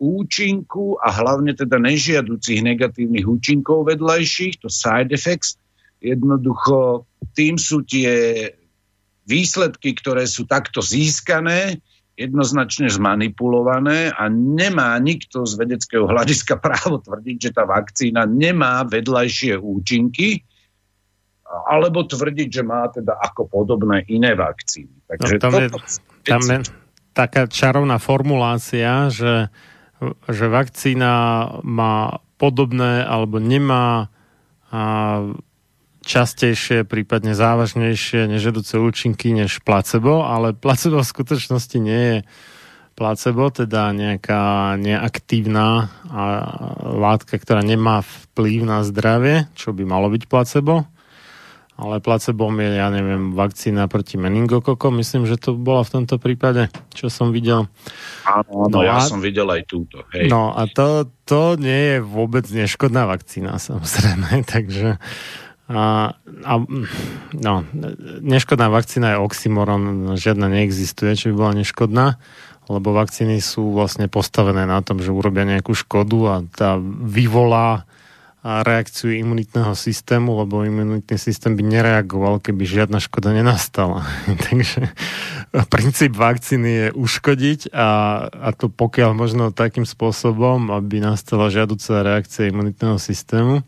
účinku 0.00 0.96
a 0.96 1.12
hlavne 1.12 1.52
teda 1.52 1.76
nežiaducich 1.76 2.64
negatívnych 2.64 3.28
účinkov 3.28 3.92
vedľajších, 3.92 4.64
to 4.64 4.72
side 4.72 5.12
effects, 5.12 5.60
jednoducho 6.00 7.04
tým 7.36 7.60
sú 7.60 7.84
tie 7.84 8.48
výsledky, 9.28 9.92
ktoré 9.92 10.24
sú 10.24 10.48
takto 10.48 10.80
získané, 10.80 11.84
jednoznačne 12.16 12.88
zmanipulované 12.88 14.12
a 14.12 14.28
nemá 14.32 14.96
nikto 15.00 15.44
z 15.44 15.56
vedeckého 15.56 16.08
hľadiska 16.08 16.56
právo 16.64 17.04
tvrdiť, 17.04 17.36
že 17.36 17.50
tá 17.52 17.68
vakcína 17.68 18.24
nemá 18.24 18.82
vedľajšie 18.88 19.60
účinky, 19.60 20.44
alebo 21.50 22.06
tvrdiť, 22.06 22.48
že 22.48 22.62
má 22.62 22.86
teda 22.88 23.18
ako 23.18 23.50
podobné 23.50 24.06
iné 24.06 24.38
vakcíny. 24.38 25.02
Takže 25.10 25.34
no, 25.34 25.42
tam, 25.42 25.52
je, 25.58 25.68
tam 26.22 26.42
je 26.46 26.58
taká 27.10 27.50
čarovná 27.50 27.98
formulácia, 27.98 29.10
že 29.10 29.50
že 30.28 30.46
vakcína 30.48 31.12
má 31.60 32.24
podobné 32.40 33.04
alebo 33.04 33.36
nemá 33.36 34.08
častejšie, 36.00 36.88
prípadne 36.88 37.36
závažnejšie 37.36 38.24
nežedúce 38.30 38.80
účinky 38.80 39.36
než 39.36 39.60
placebo, 39.60 40.24
ale 40.24 40.56
placebo 40.56 41.04
v 41.04 41.12
skutočnosti 41.12 41.78
nie 41.78 42.02
je 42.02 42.18
placebo, 42.96 43.48
teda 43.52 43.92
nejaká 43.92 44.76
neaktívna 44.80 45.92
látka, 46.80 47.36
ktorá 47.36 47.60
nemá 47.60 48.00
vplyv 48.04 48.60
na 48.64 48.78
zdravie, 48.84 49.48
čo 49.56 49.72
by 49.76 49.84
malo 49.84 50.08
byť 50.08 50.22
placebo 50.28 50.88
ale 51.80 52.04
placebom 52.04 52.52
je, 52.60 52.70
ja 52.76 52.92
neviem, 52.92 53.32
vakcína 53.32 53.88
proti 53.88 54.20
meningokokom. 54.20 55.00
Myslím, 55.00 55.24
že 55.24 55.40
to 55.40 55.56
bola 55.56 55.80
v 55.80 55.96
tomto 55.96 56.20
prípade, 56.20 56.68
čo 56.92 57.08
som 57.08 57.32
videl. 57.32 57.66
Áno, 58.28 58.68
no 58.68 58.84
ja 58.84 59.00
a, 59.00 59.08
som 59.08 59.24
videl 59.24 59.48
aj 59.48 59.64
túto. 59.64 60.04
Hej. 60.12 60.28
No 60.28 60.52
a 60.52 60.68
to, 60.68 61.08
to 61.24 61.56
nie 61.56 61.96
je 61.96 62.04
vôbec 62.04 62.44
neškodná 62.44 63.08
vakcína, 63.08 63.56
samozrejme, 63.56 64.44
takže 64.52 65.00
a, 65.70 66.12
a, 66.44 66.54
no, 67.30 67.54
neškodná 68.20 68.66
vakcína 68.68 69.14
je 69.14 69.22
oxymoron, 69.22 70.18
žiadna 70.18 70.50
neexistuje, 70.50 71.14
čo 71.14 71.30
by 71.30 71.34
bola 71.38 71.52
neškodná, 71.62 72.06
lebo 72.66 72.90
vakcíny 72.90 73.38
sú 73.38 73.72
vlastne 73.72 74.10
postavené 74.10 74.66
na 74.66 74.82
tom, 74.82 74.98
že 74.98 75.14
urobia 75.14 75.46
nejakú 75.46 75.70
škodu 75.72 76.18
a 76.26 76.36
tá 76.50 76.70
vyvolá 77.06 77.86
reakciu 78.40 79.12
imunitného 79.12 79.76
systému, 79.76 80.32
lebo 80.40 80.64
imunitný 80.64 81.20
systém 81.20 81.52
by 81.52 81.60
nereagoval, 81.60 82.40
keby 82.40 82.64
žiadna 82.64 82.96
škoda 82.96 83.36
nenastala. 83.36 84.08
Takže 84.48 84.88
princíp 85.68 86.16
vakcíny 86.16 86.70
je 86.70 86.86
uškodiť 86.96 87.74
a, 87.76 87.88
a 88.32 88.48
to 88.56 88.72
pokiaľ 88.72 89.12
možno 89.12 89.52
takým 89.52 89.84
spôsobom, 89.84 90.72
aby 90.72 91.04
nastala 91.04 91.52
žiaduca 91.52 92.00
reakcia 92.00 92.48
imunitného 92.48 92.96
systému. 92.96 93.60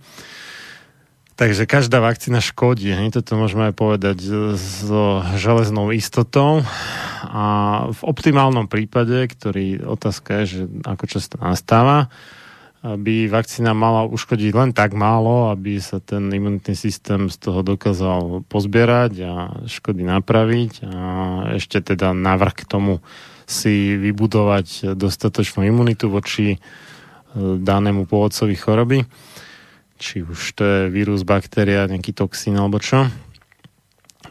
Takže 1.37 1.65
každá 1.65 2.01
vakcína 2.01 2.45
škodí. 2.45 2.93
Hej? 2.93 3.19
Toto 3.19 3.37
môžeme 3.37 3.73
aj 3.73 3.75
povedať 3.77 4.21
so 4.57 5.25
železnou 5.37 5.91
istotou. 5.93 6.63
A 7.25 7.45
v 7.89 8.01
optimálnom 8.05 8.69
prípade, 8.69 9.27
ktorý 9.33 9.81
otázka 9.85 10.45
je, 10.45 10.45
že 10.45 10.61
ako 10.85 11.05
často 11.09 11.37
nastáva, 11.41 12.13
by 12.83 13.31
vakcína 13.31 13.79
mala 13.79 14.11
uškodiť 14.11 14.51
len 14.59 14.71
tak 14.75 14.99
málo, 14.99 15.55
aby 15.55 15.79
sa 15.79 16.03
ten 16.03 16.27
imunitný 16.27 16.75
systém 16.75 17.31
z 17.31 17.37
toho 17.39 17.63
dokázal 17.63 18.43
pozbierať 18.51 19.13
a 19.23 19.33
škody 19.71 20.03
napraviť 20.03 20.73
a 20.91 20.99
ešte 21.63 21.79
teda 21.79 22.11
navrh 22.11 22.59
k 22.59 22.67
tomu 22.67 22.99
si 23.47 23.95
vybudovať 23.95 24.99
dostatočnú 24.99 25.63
imunitu 25.63 26.11
voči 26.11 26.57
e, 26.57 26.59
danému 27.39 28.11
pôvodcovi 28.11 28.55
choroby. 28.59 28.99
Či 30.03 30.27
už 30.27 30.41
to 30.59 30.63
je 30.67 30.81
vírus, 30.91 31.23
baktéria, 31.23 31.87
nejaký 31.87 32.11
toxín 32.11 32.59
alebo 32.59 32.83
čo. 32.83 33.07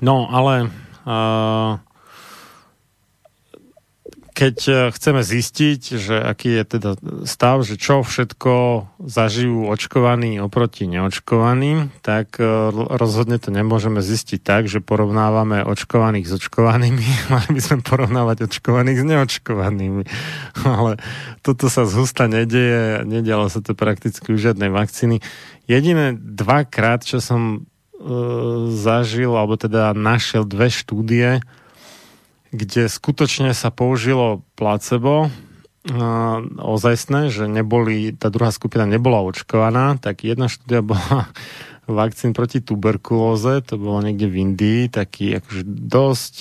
No, 0.04 0.28
ale 0.28 0.68
uh, 1.08 1.80
keď 4.42 4.58
e, 4.66 4.74
chceme 4.90 5.22
zistiť, 5.22 5.82
že 6.02 6.18
aký 6.18 6.50
je 6.58 6.64
teda 6.66 6.92
stav, 7.30 7.62
že 7.62 7.78
čo 7.78 8.02
všetko 8.02 8.54
zažijú 8.98 9.70
očkovaní 9.70 10.42
oproti 10.42 10.90
neočkovaným, 10.90 11.94
tak 12.02 12.42
e, 12.42 12.74
rozhodne 12.74 13.38
to 13.38 13.54
nemôžeme 13.54 14.02
zistiť 14.02 14.42
tak, 14.42 14.66
že 14.66 14.82
porovnávame 14.82 15.62
očkovaných 15.62 16.26
s 16.26 16.42
očkovanými. 16.42 17.06
Mali 17.34 17.50
by 17.54 17.62
sme 17.62 17.86
porovnávať 17.86 18.50
očkovaných 18.50 18.98
s 18.98 19.06
neočkovanými. 19.06 20.04
Ale 20.66 20.98
toto 21.46 21.70
sa 21.70 21.86
zhusta 21.86 22.26
nedieje, 22.26 23.06
nedialo 23.06 23.46
sa 23.46 23.62
to 23.62 23.78
prakticky 23.78 24.34
u 24.34 24.42
žiadnej 24.42 24.74
vakcíny. 24.74 25.22
Jediné 25.70 26.18
dvakrát, 26.18 27.06
čo 27.06 27.22
som 27.22 27.42
e, 27.54 27.58
zažil, 28.74 29.38
alebo 29.38 29.54
teda 29.54 29.94
našiel 29.94 30.50
dve 30.50 30.74
štúdie, 30.74 31.46
kde 32.52 32.92
skutočne 32.92 33.56
sa 33.56 33.72
použilo 33.72 34.44
placebo, 34.60 35.32
ozajstné, 36.62 37.34
že 37.34 37.50
neboli, 37.50 38.14
tá 38.14 38.30
druhá 38.30 38.54
skupina 38.54 38.86
nebola 38.86 39.26
očkovaná, 39.26 39.98
tak 39.98 40.22
jedna 40.22 40.46
štúdia 40.46 40.86
bola 40.94 41.26
vakcín 41.90 42.38
proti 42.38 42.62
tuberkulóze, 42.62 43.66
to 43.66 43.82
bolo 43.82 44.06
niekde 44.06 44.30
v 44.30 44.36
Indii, 44.46 44.82
taký 44.94 45.42
akože 45.42 45.64
dosť, 45.66 46.36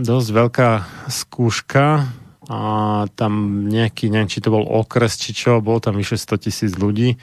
dosť 0.00 0.28
veľká 0.32 0.70
skúška 1.12 2.08
a 2.48 2.60
tam 3.16 3.64
nejaký, 3.68 4.08
neviem, 4.08 4.32
či 4.32 4.40
to 4.40 4.52
bol 4.52 4.64
okres, 4.64 5.20
či 5.20 5.36
čo, 5.36 5.64
bolo 5.64 5.80
tam 5.80 5.96
vyše 5.96 6.16
100 6.16 6.44
tisíc 6.44 6.72
ľudí. 6.76 7.16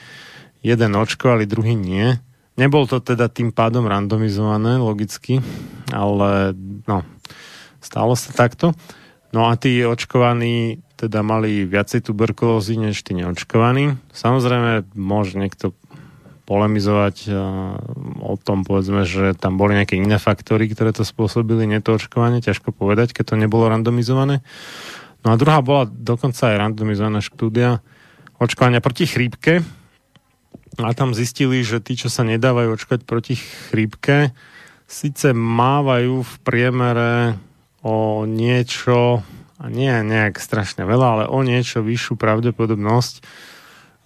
Jeden 0.62 0.94
očkovali, 0.94 1.46
druhý 1.46 1.74
nie. 1.74 2.18
Nebol 2.54 2.86
to 2.86 3.02
teda 3.02 3.26
tým 3.26 3.50
pádom 3.50 3.86
randomizované, 3.86 4.78
logicky, 4.78 5.42
ale 5.90 6.54
no, 6.86 7.02
Stalo 7.82 8.14
sa 8.14 8.30
takto. 8.30 8.72
No 9.34 9.50
a 9.50 9.58
tí 9.58 9.82
očkovaní 9.82 10.80
teda 10.94 11.26
mali 11.26 11.66
viacej 11.66 12.06
tuberkulózy 12.06 12.78
než 12.78 13.02
tí 13.02 13.18
neočkovaní. 13.18 13.98
Samozrejme, 14.14 14.94
môže 14.94 15.34
niekto 15.34 15.74
polemizovať 16.46 17.16
uh, 17.26 17.74
o 18.22 18.34
tom, 18.38 18.62
povedzme, 18.62 19.02
že 19.02 19.34
tam 19.34 19.58
boli 19.58 19.74
nejaké 19.74 19.98
iné 19.98 20.20
faktory, 20.20 20.70
ktoré 20.70 20.94
to 20.94 21.02
spôsobili, 21.02 21.66
nie 21.66 21.82
to 21.82 21.96
očkovanie, 21.96 22.44
ťažko 22.44 22.70
povedať, 22.74 23.14
keď 23.14 23.34
to 23.34 23.40
nebolo 23.40 23.66
randomizované. 23.66 24.46
No 25.22 25.34
a 25.34 25.38
druhá 25.38 25.62
bola 25.62 25.86
dokonca 25.86 26.50
aj 26.50 26.60
randomizovaná 26.60 27.22
štúdia 27.22 27.82
očkovania 28.42 28.82
proti 28.82 29.06
chrípke. 29.06 29.62
A 30.82 30.90
tam 30.96 31.14
zistili, 31.14 31.62
že 31.62 31.78
tí, 31.78 31.94
čo 31.94 32.10
sa 32.10 32.26
nedávajú 32.26 32.74
očkovať 32.74 33.00
proti 33.06 33.34
chrípke, 33.38 34.34
síce 34.90 35.30
mávajú 35.32 36.26
v 36.26 36.34
priemere 36.42 37.38
o 37.82 38.24
niečo, 38.24 39.26
nie 39.62 39.90
nejak 39.90 40.38
strašne 40.38 40.86
veľa, 40.86 41.06
ale 41.06 41.24
o 41.26 41.42
niečo 41.42 41.82
vyššiu 41.82 42.14
pravdepodobnosť, 42.18 43.22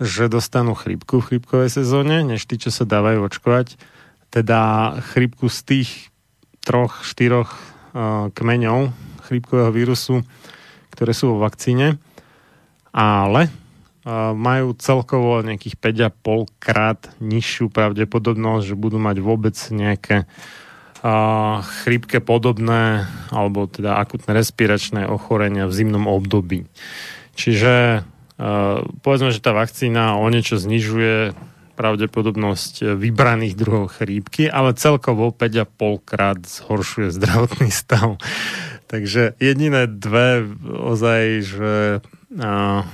že 0.01 0.33
dostanú 0.33 0.77
chrípku 0.77 1.21
v 1.21 1.27
chrípkovej 1.33 1.73
sezóne, 1.73 2.21
než 2.25 2.45
tí, 2.45 2.61
čo 2.61 2.69
sa 2.69 2.85
dávajú 2.85 3.25
očkovať. 3.29 3.81
Teda 4.29 4.93
chrípku 5.13 5.49
z 5.49 5.61
tých 5.65 5.91
troch, 6.61 7.01
štyroch 7.05 7.53
uh, 7.53 8.29
kmeňov 8.33 8.93
chrípkového 9.25 9.73
vírusu, 9.73 10.27
ktoré 10.93 11.13
sú 11.17 11.37
vo 11.37 11.45
vakcíne, 11.45 12.01
ale 12.93 13.53
majú 14.39 14.71
celkovo 14.79 15.43
nejakých 15.43 15.83
5,5 16.15 16.63
krát 16.63 17.11
nižšiu 17.19 17.75
pravdepodobnosť, 17.75 18.71
že 18.71 18.79
budú 18.79 19.03
mať 19.03 19.19
vôbec 19.19 19.59
nejaké 19.75 20.31
chrípke 21.63 22.19
podobné 22.19 23.07
alebo 23.31 23.71
teda 23.71 24.01
akutné 24.01 24.35
respiračné 24.35 25.07
ochorenia 25.07 25.71
v 25.71 25.77
zimnom 25.77 26.11
období. 26.11 26.67
Čiže 27.37 28.03
povedzme, 29.01 29.33
že 29.33 29.45
tá 29.45 29.57
vakcína 29.57 30.21
o 30.21 30.27
niečo 30.29 30.61
znižuje 30.61 31.37
pravdepodobnosť 31.77 32.97
vybraných 32.97 33.55
druhov 33.55 34.01
chrípky, 34.01 34.49
ale 34.49 34.73
celkovo 34.73 35.29
5,5 35.29 36.09
krát 36.09 36.41
zhoršuje 36.41 37.13
zdravotný 37.13 37.69
stav. 37.69 38.17
Takže 38.93 39.37
jediné 39.37 39.85
dve 39.85 40.47
ozaj, 40.65 41.23
že 41.45 41.75
a, 42.41 42.87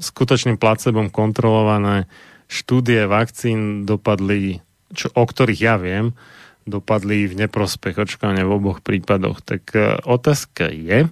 skutočným 0.00 0.56
placebom 0.56 1.12
kontrolované 1.12 2.08
štúdie 2.48 3.04
vakcín 3.04 3.84
dopadli, 3.84 4.64
čo, 4.94 5.12
o 5.12 5.24
ktorých 5.26 5.60
ja 5.60 5.76
viem, 5.76 6.16
dopadli 6.64 7.28
v 7.28 7.46
neprospech 7.46 7.96
očkovania 7.96 8.48
v 8.48 8.56
oboch 8.56 8.80
prípadoch. 8.80 9.44
Tak 9.44 9.62
e, 9.76 10.00
otázka 10.04 10.72
je, 10.72 11.08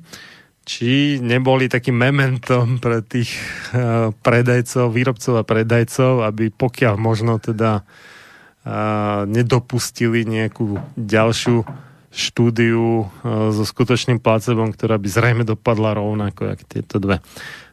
či 0.63 1.19
neboli 1.19 1.67
takým 1.67 1.99
mementom 1.99 2.79
pre 2.79 3.03
tých 3.03 3.35
uh, 3.75 4.15
predajcov, 4.23 4.95
výrobcov 4.95 5.35
a 5.43 5.43
predajcov, 5.43 6.23
aby 6.23 6.55
pokiaľ 6.55 6.95
možno 7.03 7.43
teda 7.43 7.83
uh, 7.83 9.27
nedopustili 9.27 10.23
nejakú 10.23 10.79
ďalšiu 10.95 11.67
štúdiu 12.13 13.09
so 13.25 13.65
skutočným 13.65 14.21
placebom, 14.21 14.77
ktorá 14.77 15.01
by 15.01 15.09
zrejme 15.09 15.43
dopadla 15.49 15.97
rovnako, 15.97 16.53
jak 16.53 16.61
tieto 16.69 17.01
dve. 17.01 17.25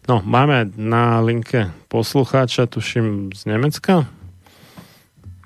No, 0.07 0.23
máme 0.23 0.71
na 0.79 1.19
linke 1.19 1.69
poslucháča, 1.91 2.65
tuším, 2.65 3.35
z 3.35 3.41
Nemecka. 3.51 4.07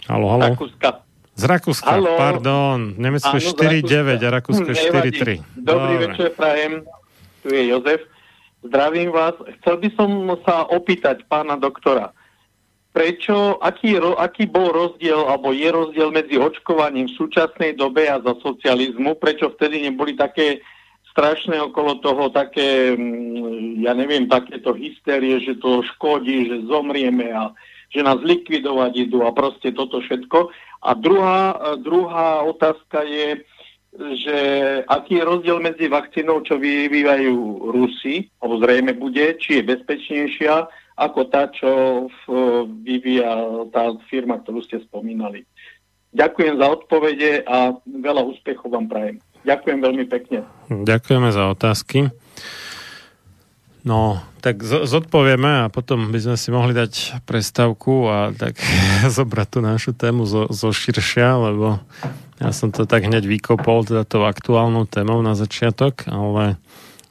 Halo, 0.05 0.27
halo. 0.29 0.53
Rakúska. 0.53 1.02
Z 1.33 1.43
Rakúska, 1.49 1.97
halo. 1.97 2.13
pardon. 2.15 2.93
Nemecko 2.93 3.41
4,9 3.41 4.21
a 4.21 4.29
Rakúsko 4.29 4.69
4,3. 4.69 5.41
Dobrý 5.57 5.93
Dobre. 5.97 6.07
večer, 6.07 6.29
prajem 6.37 6.85
tu 7.43 7.51
je 7.51 7.67
Jozef. 7.67 8.01
Zdravím 8.63 9.11
vás. 9.11 9.35
Chcel 9.59 9.75
by 9.83 9.89
som 9.99 10.09
sa 10.47 10.63
opýtať 10.71 11.27
pána 11.27 11.59
doktora, 11.59 12.15
prečo, 12.95 13.59
aký, 13.59 13.99
aký 13.99 14.47
bol 14.47 14.71
rozdiel, 14.71 15.27
alebo 15.27 15.51
je 15.51 15.67
rozdiel 15.67 16.15
medzi 16.15 16.39
očkovaním 16.39 17.11
v 17.11 17.17
súčasnej 17.19 17.75
dobe 17.75 18.07
a 18.07 18.23
za 18.23 18.39
socializmu, 18.39 19.19
prečo 19.19 19.51
vtedy 19.51 19.83
neboli 19.83 20.15
také 20.15 20.63
strašné 21.11 21.59
okolo 21.59 21.99
toho 21.99 22.31
také, 22.31 22.95
mm, 22.95 23.83
ja 23.83 23.93
neviem, 23.93 24.25
takéto 24.25 24.73
hysterie, 24.73 25.43
že 25.43 25.59
to 25.59 25.83
škodí, 25.93 26.49
že 26.49 26.65
zomrieme 26.65 27.29
a 27.29 27.53
že 27.93 28.01
nás 28.01 28.17
likvidovať 28.25 29.05
idú 29.05 29.21
a 29.21 29.35
proste 29.35 29.69
toto 29.75 30.01
všetko. 30.01 30.49
A 30.83 30.91
druhá, 30.99 31.55
druhá 31.79 32.43
otázka 32.43 33.07
je, 33.07 33.39
že 34.19 34.37
aký 34.89 35.21
je 35.21 35.23
rozdiel 35.23 35.63
medzi 35.63 35.87
vakcínou, 35.87 36.43
čo 36.43 36.59
vyvíjajú 36.59 37.71
Rusi, 37.71 38.27
alebo 38.43 38.59
zrejme 38.59 38.91
bude, 38.97 39.37
či 39.39 39.61
je 39.61 39.69
bezpečnejšia 39.69 40.67
ako 40.93 41.19
tá, 41.29 41.49
čo 41.49 41.69
vyvíja 42.85 43.31
tá 43.73 43.97
firma, 44.11 44.37
ktorú 44.43 44.61
ste 44.65 44.83
spomínali. 44.85 45.45
Ďakujem 46.13 46.61
za 46.61 46.67
odpovede 46.69 47.31
a 47.49 47.73
veľa 47.85 48.21
úspechov 48.29 48.69
vám 48.69 48.85
prajem. 48.85 49.17
Ďakujem 49.41 49.79
veľmi 49.81 50.05
pekne. 50.05 50.45
Ďakujeme 50.69 51.29
za 51.33 51.49
otázky. 51.49 52.13
No, 53.81 54.21
tak 54.43 54.59
zodpovieme 54.59 55.63
a 55.63 55.71
potom 55.71 56.11
by 56.11 56.19
sme 56.19 56.35
si 56.35 56.51
mohli 56.51 56.75
dať 56.75 57.23
prestavku 57.23 58.11
a 58.11 58.35
tak 58.35 58.59
zobrať 59.15 59.47
tú 59.47 59.59
našu 59.63 59.95
tému 59.95 60.27
zo, 60.27 60.51
zo 60.51 60.75
širšia, 60.75 61.39
lebo 61.39 61.79
ja 62.43 62.51
som 62.51 62.75
to 62.75 62.83
tak 62.83 63.07
hneď 63.07 63.23
vykopol, 63.23 63.87
teda 63.87 64.03
tou 64.03 64.27
aktuálnou 64.27 64.83
témou 64.83 65.23
na 65.23 65.31
začiatok, 65.31 66.11
ale 66.11 66.59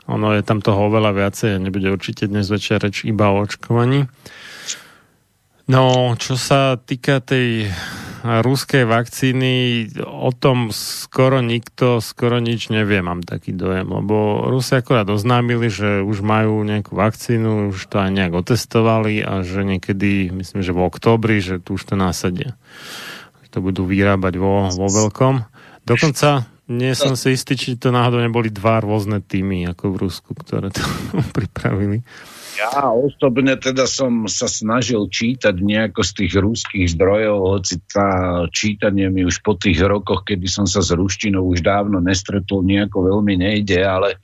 ono 0.05 0.37
je 0.37 0.45
tam 0.45 0.61
toho 0.61 0.93
oveľa 0.93 1.17
viacej 1.17 1.57
a 1.57 1.63
nebude 1.63 1.89
určite 1.89 2.29
dnes 2.29 2.53
večer 2.53 2.85
reč 2.85 3.09
iba 3.09 3.33
o 3.33 3.41
očkovaní. 3.41 4.13
No, 5.73 6.13
čo 6.21 6.37
sa 6.37 6.77
týka 6.77 7.25
tej 7.25 7.73
ruskej 8.23 8.87
vakcíny, 8.87 9.87
o 10.07 10.31
tom 10.31 10.71
skoro 10.71 11.43
nikto, 11.43 11.99
skoro 11.99 12.39
nič 12.39 12.71
nevie, 12.71 13.03
mám 13.03 13.27
taký 13.27 13.51
dojem, 13.51 13.91
lebo 13.91 14.47
Rusi 14.47 14.79
akorát 14.79 15.11
oznámili, 15.11 15.67
že 15.67 16.07
už 16.07 16.23
majú 16.23 16.63
nejakú 16.63 16.95
vakcínu, 16.95 17.75
už 17.75 17.91
to 17.91 17.99
aj 17.99 18.11
nejak 18.15 18.33
otestovali 18.39 19.27
a 19.27 19.43
že 19.43 19.67
niekedy, 19.67 20.31
myslím, 20.31 20.63
že 20.63 20.71
v 20.71 20.87
oktobri, 20.87 21.43
že 21.43 21.59
tu 21.59 21.75
už 21.75 21.83
to 21.83 21.95
násadia. 21.99 22.55
To 23.53 23.59
budú 23.61 23.85
vyrábať 23.85 24.39
vo, 24.39 24.71
vo 24.71 24.89
veľkom. 24.89 25.45
Dokonca 25.83 26.47
nie 26.71 26.95
som 26.95 27.19
si 27.19 27.35
istý, 27.35 27.59
či 27.59 27.75
to 27.75 27.91
náhodou 27.91 28.23
neboli 28.23 28.49
dva 28.49 28.81
rôzne 28.81 29.19
týmy, 29.19 29.67
ako 29.75 29.93
v 29.93 30.01
Rusku, 30.09 30.31
ktoré 30.33 30.71
to 30.71 30.81
pripravili. 31.37 32.07
Ja 32.53 32.93
osobne 32.93 33.57
teda 33.57 33.89
som 33.89 34.29
sa 34.29 34.45
snažil 34.45 35.09
čítať 35.09 35.57
nejako 35.57 36.05
z 36.05 36.11
tých 36.21 36.33
rúských 36.37 36.87
zdrojov, 36.93 37.37
hoci 37.59 37.81
tá 37.89 38.45
čítanie 38.53 39.09
mi 39.09 39.25
už 39.25 39.41
po 39.41 39.57
tých 39.57 39.81
rokoch, 39.81 40.29
kedy 40.29 40.45
som 40.53 40.69
sa 40.69 40.85
s 40.85 40.93
ruštinou 40.93 41.49
už 41.49 41.65
dávno 41.65 42.05
nestretol, 42.05 42.61
nejako 42.61 43.09
veľmi 43.09 43.41
nejde, 43.41 43.81
ale 43.81 44.21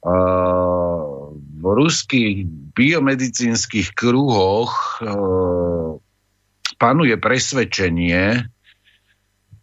uh, 0.00 1.28
v 1.36 1.64
ruských 1.64 2.48
biomedicínskych 2.72 3.92
kruhoch 3.92 5.04
uh, 5.04 6.00
panuje 6.80 7.20
presvedčenie, 7.20 8.48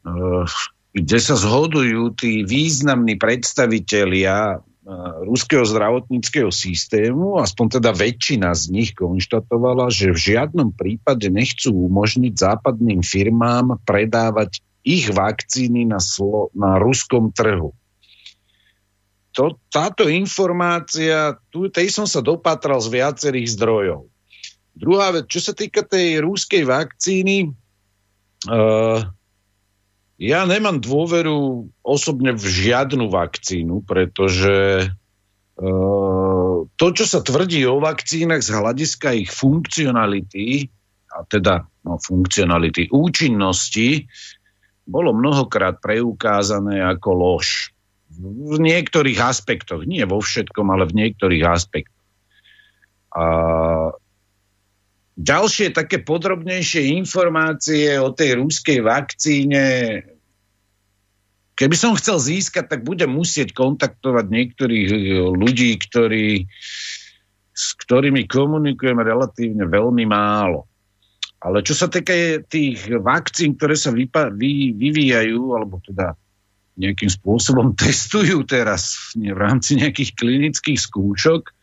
uh, 0.05 0.45
kde 0.93 1.17
sa 1.17 1.33
zhodujú 1.33 2.13
tí 2.13 2.45
významní 2.45 3.17
predstavitelia 3.17 4.61
ruského 5.25 5.61
zdravotníckého 5.65 6.49
systému, 6.49 7.37
aspoň 7.37 7.77
teda 7.77 7.91
väčšina 7.93 8.49
z 8.57 8.63
nich 8.73 8.91
konštatovala, 8.97 9.93
že 9.93 10.09
v 10.09 10.33
žiadnom 10.33 10.73
prípade 10.73 11.29
nechcú 11.29 11.87
umožniť 11.89 12.33
západným 12.33 13.05
firmám 13.05 13.77
predávať 13.85 14.65
ich 14.81 15.11
vakcíny 15.13 15.85
na, 15.85 16.01
slo- 16.01 16.49
na 16.57 16.81
ruskom 16.81 17.29
trhu. 17.29 17.75
To, 19.37 19.55
táto 19.69 20.09
informácia, 20.09 21.37
tu, 21.53 21.69
tej 21.69 21.93
som 21.93 22.09
sa 22.09 22.19
dopatral 22.25 22.81
z 22.81 22.89
viacerých 22.89 23.47
zdrojov. 23.55 24.09
Druhá 24.73 25.13
vec, 25.13 25.29
čo 25.29 25.43
sa 25.43 25.53
týka 25.53 25.85
tej 25.85 26.23
rúskej 26.25 26.65
vakcíny, 26.65 27.53
uh, 28.49 29.05
ja 30.20 30.43
nemám 30.43 30.84
dôveru 30.84 31.72
osobne 31.80 32.36
v 32.36 32.43
žiadnu 32.43 33.07
vakcínu, 33.07 33.88
pretože 33.88 34.91
uh, 35.55 36.55
to, 36.67 36.86
čo 36.91 37.05
sa 37.07 37.24
tvrdí 37.24 37.63
o 37.63 37.80
vakcínach 37.80 38.43
z 38.43 38.51
hľadiska 38.51 39.15
ich 39.15 39.32
funkcionality, 39.32 40.67
a 41.09 41.24
teda 41.24 41.63
no, 41.88 41.95
funkcionality 42.03 42.91
účinnosti, 42.91 44.11
bolo 44.84 45.15
mnohokrát 45.15 45.80
preukázané 45.80 46.84
ako 46.84 47.09
lož. 47.15 47.72
V 48.20 48.59
niektorých 48.59 49.24
aspektoch, 49.24 49.88
nie 49.88 50.03
vo 50.03 50.20
všetkom, 50.20 50.67
ale 50.67 50.84
v 50.84 51.07
niektorých 51.07 51.43
aspektoch. 51.47 52.03
A 53.15 53.26
Ďalšie 55.20 55.76
také 55.76 55.99
podrobnejšie 55.99 56.95
informácie 56.95 57.99
o 57.99 58.15
tej 58.15 58.39
ruskej 58.39 58.80
vakcíne, 58.80 59.63
keby 61.59 61.76
som 61.76 61.91
chcel 61.99 62.24
získať, 62.24 62.72
tak 62.72 62.88
budem 62.88 63.11
musieť 63.11 63.51
kontaktovať 63.51 64.26
niektorých 64.32 64.88
eh, 64.88 64.99
ľudí, 65.36 65.76
ktorí, 65.76 66.47
s 67.51 67.65
ktorými 67.84 68.32
komunikujem 68.32 68.95
relatívne 69.03 69.67
veľmi 69.67 70.07
málo. 70.07 70.72
Ale 71.39 71.63
čo 71.67 71.76
sa 71.76 71.91
týka 71.91 72.43
tých 72.47 72.88
vakcín, 72.99 73.59
ktoré 73.59 73.76
sa 73.76 73.91
vypa- 73.91 74.32
vy, 74.32 74.76
vyvíjajú, 74.76 75.55
alebo 75.55 75.84
teda 75.84 76.15
nejakým 76.80 77.11
spôsobom 77.11 77.76
testujú 77.80 78.47
teraz 78.47 79.11
v 79.20 79.36
rámci 79.36 79.84
nejakých 79.84 80.15
klinických 80.15 80.80
skúšok, 80.80 81.59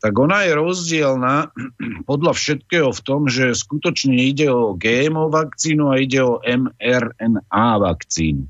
tak 0.00 0.16
ona 0.16 0.48
je 0.48 0.56
rozdielna 0.56 1.52
podľa 2.10 2.32
všetkého 2.32 2.90
v 2.90 3.00
tom, 3.04 3.28
že 3.28 3.52
skutočne 3.52 4.16
ide 4.16 4.48
o 4.48 4.72
GMO 4.72 5.28
vakcínu 5.28 5.92
a 5.92 6.00
ide 6.00 6.24
o 6.24 6.40
mRNA 6.40 7.68
vakcínu. 7.84 8.48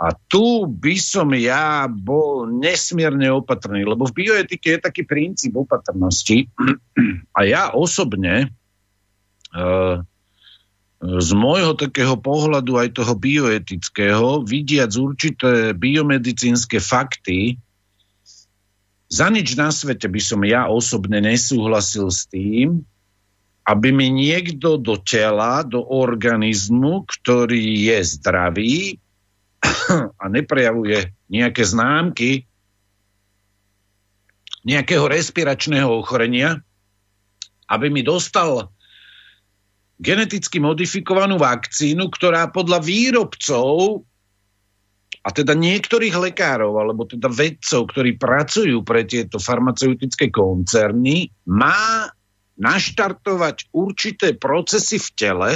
A 0.00 0.16
tu 0.16 0.64
by 0.64 0.96
som 0.96 1.28
ja 1.36 1.84
bol 1.84 2.48
nesmierne 2.48 3.28
opatrný, 3.36 3.84
lebo 3.84 4.08
v 4.08 4.24
bioetike 4.24 4.76
je 4.76 4.80
taký 4.80 5.02
princíp 5.04 5.52
opatrnosti. 5.60 6.48
A 7.36 7.44
ja 7.44 7.76
osobne 7.76 8.48
uh, 9.52 10.00
z 11.00 11.30
môjho 11.36 11.76
takého 11.76 12.16
pohľadu 12.16 12.80
aj 12.80 12.96
toho 12.96 13.12
bioetického, 13.12 14.40
vidiac 14.40 14.92
určité 14.96 15.76
biomedicínske 15.76 16.80
fakty, 16.80 17.60
za 19.10 19.26
nič 19.26 19.58
na 19.58 19.74
svete 19.74 20.06
by 20.06 20.20
som 20.22 20.40
ja 20.46 20.70
osobne 20.70 21.18
nesúhlasil 21.18 22.06
s 22.14 22.30
tým, 22.30 22.86
aby 23.66 23.90
mi 23.90 24.06
niekto 24.08 24.78
do 24.78 24.94
tela, 25.02 25.66
do 25.66 25.82
organizmu, 25.82 27.04
ktorý 27.10 27.90
je 27.90 27.98
zdravý 28.06 28.74
a 30.22 30.24
neprejavuje 30.30 31.10
nejaké 31.26 31.62
známky 31.66 32.46
nejakého 34.60 35.08
respiračného 35.08 35.88
ochorenia, 35.88 36.60
aby 37.66 37.88
mi 37.88 38.04
dostal 38.04 38.68
geneticky 40.00 40.60
modifikovanú 40.60 41.40
vakcínu, 41.40 42.08
ktorá 42.12 42.48
podľa 42.52 42.84
výrobcov 42.84 44.04
a 45.20 45.28
teda 45.28 45.52
niektorých 45.52 46.16
lekárov, 46.16 46.80
alebo 46.80 47.04
teda 47.04 47.28
vedcov, 47.28 47.92
ktorí 47.92 48.16
pracujú 48.16 48.80
pre 48.80 49.04
tieto 49.04 49.36
farmaceutické 49.36 50.32
koncerny, 50.32 51.28
má 51.44 52.08
naštartovať 52.56 53.68
určité 53.76 54.32
procesy 54.36 54.96
v 54.96 55.08
tele 55.12 55.50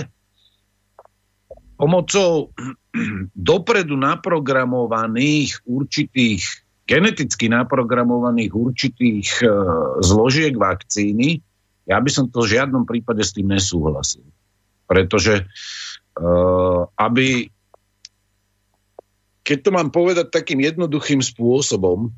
pomocou 1.81 2.53
dopredu 3.33 3.97
naprogramovaných 3.97 5.65
určitých, 5.65 6.45
geneticky 6.85 7.49
naprogramovaných 7.49 8.53
určitých 8.53 9.29
e, 9.41 9.49
zložiek 10.05 10.53
vakcíny, 10.53 11.41
ja 11.89 12.01
by 12.01 12.11
som 12.13 12.29
to 12.29 12.45
v 12.45 12.57
žiadnom 12.57 12.85
prípade 12.85 13.25
s 13.25 13.33
tým 13.33 13.49
nesúhlasil. 13.49 14.25
Pretože 14.85 15.41
e, 15.41 15.45
aby 17.01 17.49
keď 19.45 19.59
to 19.61 19.71
mám 19.71 19.93
povedať 19.93 20.33
takým 20.33 20.65
jednoduchým 20.65 21.21
spôsobom, 21.21 22.11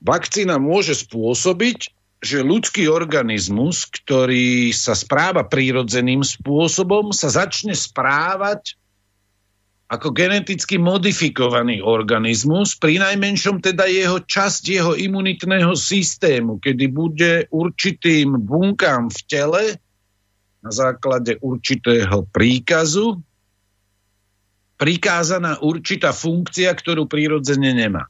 vakcína 0.00 0.56
môže 0.56 0.96
spôsobiť, 0.96 1.92
že 2.18 2.42
ľudský 2.42 2.90
organizmus, 2.90 3.86
ktorý 3.86 4.74
sa 4.74 4.98
správa 4.98 5.46
prírodzeným 5.46 6.26
spôsobom, 6.26 7.14
sa 7.14 7.30
začne 7.30 7.76
správať 7.76 8.74
ako 9.88 10.12
geneticky 10.12 10.76
modifikovaný 10.76 11.80
organizmus, 11.80 12.76
pri 12.76 13.00
najmenšom 13.00 13.64
teda 13.64 13.88
jeho 13.88 14.20
časť 14.20 14.62
jeho 14.68 14.92
imunitného 14.92 15.72
systému, 15.72 16.60
kedy 16.60 16.84
bude 16.92 17.32
určitým 17.48 18.36
bunkám 18.36 19.08
v 19.08 19.20
tele 19.24 19.64
na 20.60 20.70
základe 20.74 21.40
určitého 21.40 22.28
príkazu 22.28 23.24
prikázaná 24.78 25.58
určitá 25.58 26.14
funkcia, 26.14 26.70
ktorú 26.70 27.10
prírodzene 27.10 27.74
nemá. 27.74 28.06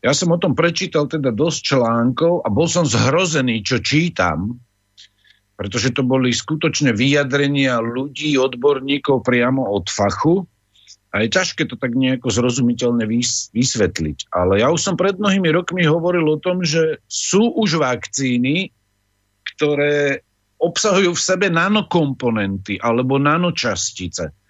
Ja 0.00 0.14
som 0.14 0.30
o 0.30 0.38
tom 0.38 0.54
prečítal 0.54 1.10
teda 1.10 1.34
dosť 1.34 1.74
článkov 1.74 2.46
a 2.46 2.48
bol 2.48 2.70
som 2.70 2.86
zhrozený, 2.86 3.66
čo 3.66 3.82
čítam, 3.82 4.62
pretože 5.58 5.90
to 5.90 6.06
boli 6.06 6.30
skutočne 6.30 6.94
vyjadrenia 6.94 7.82
ľudí, 7.82 8.38
odborníkov 8.38 9.26
priamo 9.26 9.66
od 9.66 9.90
fachu 9.90 10.46
a 11.10 11.26
je 11.26 11.32
ťažké 11.32 11.66
to 11.66 11.74
tak 11.74 11.96
nejako 11.96 12.30
zrozumiteľne 12.30 13.02
vysvetliť. 13.50 14.30
Ale 14.30 14.62
ja 14.62 14.70
už 14.70 14.78
som 14.78 14.94
pred 14.94 15.18
mnohými 15.18 15.50
rokmi 15.50 15.82
hovoril 15.82 16.28
o 16.28 16.38
tom, 16.38 16.62
že 16.62 17.02
sú 17.10 17.50
už 17.56 17.82
vakcíny, 17.82 18.70
ktoré 19.56 20.22
obsahujú 20.60 21.16
v 21.16 21.24
sebe 21.24 21.48
nanokomponenty 21.50 22.78
alebo 22.78 23.18
nanočastice 23.18 24.45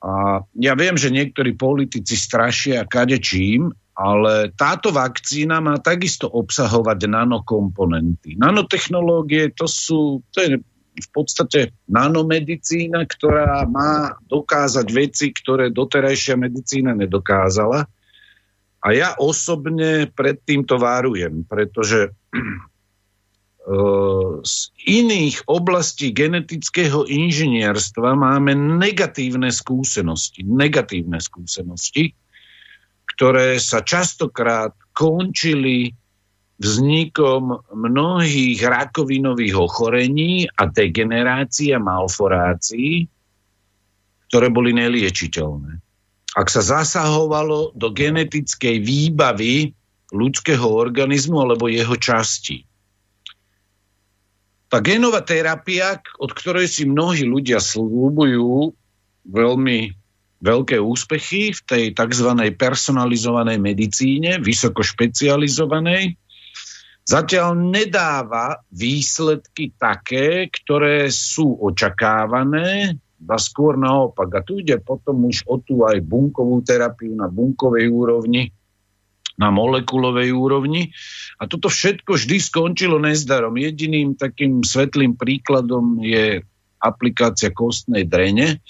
a 0.00 0.40
ja 0.56 0.72
viem, 0.72 0.96
že 0.96 1.12
niektorí 1.12 1.60
politici 1.60 2.16
strašia 2.16 2.88
kadečím, 2.88 3.68
ale 3.92 4.48
táto 4.56 4.88
vakcína 4.96 5.60
má 5.60 5.76
takisto 5.76 6.24
obsahovať 6.24 7.04
nanokomponenty. 7.04 8.32
Nanotechnológie 8.40 9.52
to 9.52 9.68
sú, 9.68 10.24
to 10.32 10.38
je 10.40 10.50
v 10.96 11.08
podstate 11.12 11.76
nanomedicína, 11.84 13.04
ktorá 13.04 13.68
má 13.68 14.16
dokázať 14.24 14.86
veci, 14.88 15.36
ktoré 15.36 15.68
doterajšia 15.68 16.40
medicína 16.40 16.96
nedokázala. 16.96 17.84
A 18.80 18.86
ja 18.96 19.12
osobne 19.20 20.08
pred 20.08 20.40
týmto 20.40 20.80
várujem, 20.80 21.44
pretože 21.44 22.16
z 24.40 24.56
iných 24.88 25.44
oblastí 25.44 26.16
genetického 26.16 27.04
inžinierstva 27.04 28.16
máme 28.16 28.56
negatívne 28.56 29.52
skúsenosti. 29.52 30.42
Negatívne 30.42 31.20
skúsenosti, 31.20 32.16
ktoré 33.14 33.60
sa 33.60 33.84
častokrát 33.84 34.72
končili 34.96 35.92
vznikom 36.60 37.72
mnohých 37.72 38.60
rakovinových 38.60 39.56
ochorení 39.56 40.48
a 40.56 40.68
degenerácií 40.68 41.72
a 41.72 41.80
malforácií, 41.80 43.08
ktoré 44.28 44.48
boli 44.52 44.76
neliečiteľné. 44.76 45.80
Ak 46.36 46.48
sa 46.48 46.62
zasahovalo 46.62 47.74
do 47.74 47.88
genetickej 47.90 48.76
výbavy 48.80 49.72
ľudského 50.10 50.66
organizmu 50.66 51.38
alebo 51.42 51.70
jeho 51.70 51.94
časti. 51.96 52.69
Tá 54.70 54.78
genová 54.78 55.26
terapia, 55.26 55.98
od 56.22 56.30
ktorej 56.30 56.70
si 56.70 56.86
mnohí 56.86 57.26
ľudia 57.26 57.58
slúbujú 57.58 58.70
veľmi 59.26 59.78
veľké 60.40 60.78
úspechy 60.78 61.50
v 61.52 61.60
tej 61.66 61.84
tzv. 61.92 62.30
personalizovanej 62.54 63.58
medicíne, 63.58 64.38
vysoko 64.38 64.86
špecializovanej, 64.86 66.14
zatiaľ 67.02 67.58
nedáva 67.58 68.62
výsledky 68.70 69.74
také, 69.74 70.46
ktoré 70.48 71.10
sú 71.10 71.58
očakávané, 71.60 72.94
a 73.28 73.36
skôr 73.36 73.76
naopak. 73.76 74.32
A 74.32 74.40
tu 74.40 74.64
ide 74.64 74.80
potom 74.80 75.28
už 75.28 75.44
o 75.44 75.60
tú 75.60 75.84
aj 75.84 76.00
bunkovú 76.00 76.64
terapiu 76.64 77.12
na 77.12 77.28
bunkovej 77.28 77.92
úrovni, 77.92 78.48
na 79.40 79.48
molekulovej 79.48 80.36
úrovni. 80.36 80.92
A 81.40 81.48
toto 81.48 81.72
všetko 81.72 82.20
vždy 82.20 82.36
skončilo 82.36 83.00
nezdarom. 83.00 83.56
Jediným 83.56 84.20
takým 84.20 84.60
svetlým 84.60 85.16
príkladom 85.16 86.04
je 86.04 86.44
aplikácia 86.76 87.48
kostnej 87.48 88.04
drene 88.04 88.60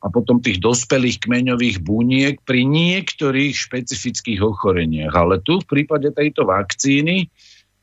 a 0.00 0.08
potom 0.08 0.40
tých 0.40 0.64
dospelých 0.64 1.28
kmeňových 1.28 1.84
buniek 1.84 2.40
pri 2.48 2.64
niektorých 2.64 3.52
špecifických 3.52 4.40
ochoreniach. 4.40 5.12
Ale 5.12 5.44
tu 5.44 5.60
v 5.60 5.68
prípade 5.68 6.08
tejto 6.16 6.48
vakcíny 6.48 7.28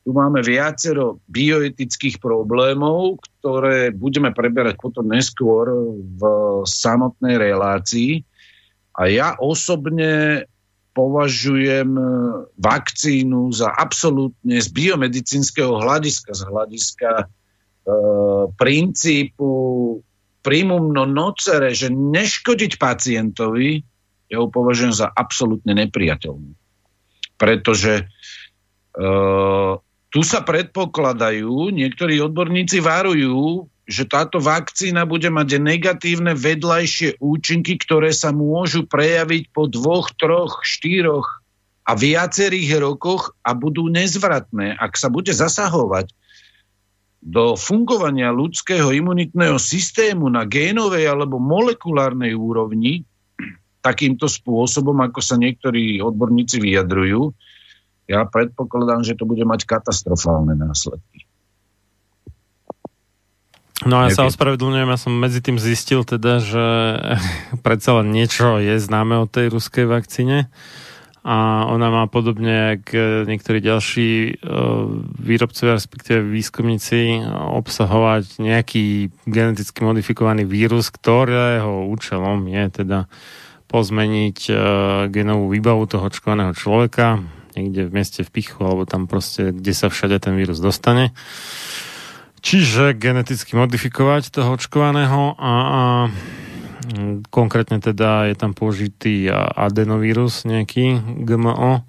tu 0.08 0.16
máme 0.16 0.40
viacero 0.40 1.20
bioetických 1.28 2.16
problémov, 2.16 3.20
ktoré 3.38 3.92
budeme 3.92 4.32
preberať 4.32 4.80
potom 4.80 5.04
neskôr 5.04 5.68
v 5.92 6.22
samotnej 6.64 7.36
relácii. 7.36 8.24
A 8.96 9.12
ja 9.12 9.36
osobne 9.36 10.42
považujem 10.98 11.94
e, 11.94 12.04
vakcínu 12.58 13.54
za 13.54 13.70
absolútne 13.70 14.58
z 14.58 14.66
biomedicínskeho 14.74 15.78
hľadiska, 15.78 16.34
z 16.34 16.42
hľadiska 16.42 17.10
e, 17.22 17.26
princípu 18.58 19.50
primum 20.42 20.90
non 20.90 21.14
nocere, 21.14 21.70
že 21.70 21.94
neškodiť 21.94 22.82
pacientovi, 22.82 23.78
ja 24.26 24.42
ho 24.42 24.50
považujem 24.50 24.90
za 24.90 25.06
absolútne 25.06 25.78
nepriateľnú. 25.86 26.50
Pretože 27.38 28.02
e, 28.02 28.04
tu 30.10 30.20
sa 30.26 30.40
predpokladajú, 30.42 31.70
niektorí 31.70 32.18
odborníci 32.18 32.82
varujú, 32.82 33.70
že 33.88 34.04
táto 34.04 34.36
vakcína 34.36 35.08
bude 35.08 35.32
mať 35.32 35.56
negatívne 35.56 36.36
vedľajšie 36.36 37.24
účinky, 37.24 37.80
ktoré 37.80 38.12
sa 38.12 38.36
môžu 38.36 38.84
prejaviť 38.84 39.48
po 39.48 39.64
dvoch, 39.64 40.12
troch, 40.20 40.60
štyroch 40.60 41.40
a 41.88 41.96
viacerých 41.96 42.84
rokoch 42.84 43.32
a 43.40 43.56
budú 43.56 43.88
nezvratné. 43.88 44.76
Ak 44.76 45.00
sa 45.00 45.08
bude 45.08 45.32
zasahovať 45.32 46.12
do 47.24 47.56
fungovania 47.56 48.28
ľudského 48.28 48.92
imunitného 48.92 49.56
systému 49.56 50.28
na 50.28 50.44
génovej 50.44 51.08
alebo 51.08 51.40
molekulárnej 51.40 52.36
úrovni, 52.36 53.08
takýmto 53.80 54.28
spôsobom, 54.28 55.00
ako 55.00 55.24
sa 55.24 55.40
niektorí 55.40 56.04
odborníci 56.04 56.60
vyjadrujú, 56.60 57.32
ja 58.08 58.24
predpokladám, 58.28 59.04
že 59.04 59.16
to 59.16 59.24
bude 59.28 59.44
mať 59.48 59.64
katastrofálne 59.64 60.56
následky. 60.56 61.27
No 63.86 64.02
a 64.02 64.10
ja 64.10 64.14
sa 64.14 64.26
ospravedlňujem, 64.26 64.90
ja 64.90 64.98
som 64.98 65.14
medzi 65.14 65.38
tým 65.38 65.54
zistil 65.54 66.02
teda, 66.02 66.42
že 66.42 66.66
predsa 67.66 68.02
len 68.02 68.10
niečo 68.10 68.58
je 68.58 68.74
známe 68.78 69.14
o 69.22 69.30
tej 69.30 69.54
ruskej 69.54 69.86
vakcíne. 69.86 70.50
a 71.22 71.68
ona 71.68 71.92
má 71.92 72.04
podobne 72.10 72.80
ako 72.80 73.28
niektorí 73.28 73.62
ďalší 73.62 74.40
výrobcovia, 75.20 75.76
respektíve 75.78 76.26
výskumníci, 76.26 77.22
obsahovať 77.30 78.42
nejaký 78.42 79.12
geneticky 79.28 79.84
modifikovaný 79.84 80.48
vírus, 80.48 80.90
ktorého 80.90 81.86
účelom 81.86 82.48
je 82.48 82.64
teda 82.82 82.98
pozmeniť 83.68 84.38
genovú 85.12 85.52
výbavu 85.52 85.84
toho 85.84 86.08
očkovaného 86.08 86.56
človeka 86.56 87.20
niekde 87.58 87.90
v 87.90 87.94
meste 87.94 88.20
v 88.22 88.30
Pichu 88.30 88.62
alebo 88.62 88.86
tam 88.86 89.10
proste, 89.10 89.50
kde 89.50 89.72
sa 89.74 89.90
všade 89.90 90.22
ten 90.22 90.38
vírus 90.38 90.62
dostane. 90.62 91.10
Čiže 92.38 92.94
geneticky 92.94 93.58
modifikovať 93.58 94.30
toho 94.30 94.54
očkovaného 94.54 95.34
a, 95.34 95.52
a 95.52 95.82
konkrétne 97.28 97.82
teda 97.82 98.30
je 98.30 98.34
tam 98.38 98.54
použitý 98.54 99.28
adenovírus 99.34 100.46
nejaký 100.46 101.02
GMO, 101.26 101.82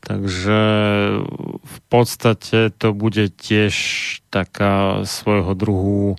takže 0.00 0.60
v 1.60 1.78
podstate 1.88 2.72
to 2.74 2.96
bude 2.96 3.36
tiež 3.36 3.74
taká 4.32 5.04
svojho 5.04 5.52
druhu 5.54 6.16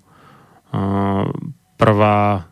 prvá 1.75 2.47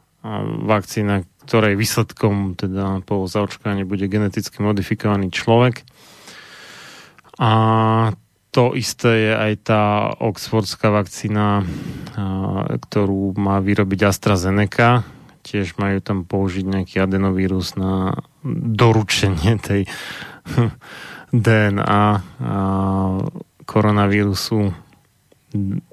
vakcína, 0.64 1.28
ktorej 1.44 1.76
výsledkom 1.76 2.56
teda 2.56 3.04
po 3.04 3.28
zaočkovaní 3.28 3.84
bude 3.84 4.08
geneticky 4.08 4.64
modifikovaný 4.64 5.32
človek. 5.32 5.84
A 7.40 7.52
to 8.54 8.78
isté 8.78 9.12
je 9.28 9.34
aj 9.34 9.54
tá 9.66 9.84
oxfordská 10.22 10.94
vakcína, 10.94 11.66
ktorú 12.70 13.34
má 13.34 13.58
vyrobiť 13.58 14.14
AstraZeneca. 14.14 15.02
Tiež 15.42 15.76
majú 15.82 15.98
tam 16.00 16.22
použiť 16.24 16.64
nejaký 16.64 17.02
adenovírus 17.02 17.74
na 17.74 18.22
doručenie 18.54 19.58
tej 19.58 19.90
DNA 21.34 22.06
koronavírusu 23.66 24.72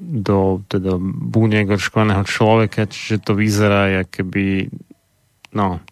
do 0.00 0.38
teda 0.68 0.96
buniek 1.00 1.68
očkovaného 1.68 2.24
človeka, 2.24 2.88
čiže 2.88 3.24
to 3.24 3.32
vyzerá, 3.36 4.04
keby 4.08 4.72
no, 5.54 5.82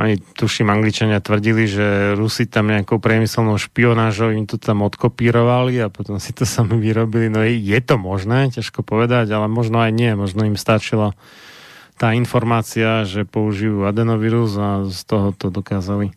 oni, 0.00 0.18
tuším, 0.18 0.72
Angličania 0.72 1.20
tvrdili, 1.20 1.68
že 1.68 2.16
Rusi 2.16 2.48
tam 2.48 2.72
nejakou 2.72 2.96
priemyselnou 2.96 3.60
špionážou 3.60 4.32
im 4.32 4.48
to 4.48 4.56
tam 4.56 4.80
odkopírovali 4.82 5.80
a 5.84 5.92
potom 5.92 6.16
si 6.16 6.32
to 6.32 6.48
sami 6.48 6.80
vyrobili. 6.80 7.28
No 7.28 7.44
je 7.44 7.80
to 7.84 8.00
možné, 8.00 8.52
ťažko 8.52 8.80
povedať, 8.80 9.32
ale 9.32 9.52
možno 9.52 9.84
aj 9.84 9.92
nie. 9.92 10.12
Možno 10.16 10.48
im 10.48 10.56
stačila 10.56 11.12
tá 12.00 12.16
informácia, 12.16 13.04
že 13.04 13.28
použijú 13.28 13.84
adenovírus 13.84 14.56
a 14.56 14.88
z 14.88 15.00
toho 15.04 15.36
to 15.36 15.52
dokázali 15.52 16.16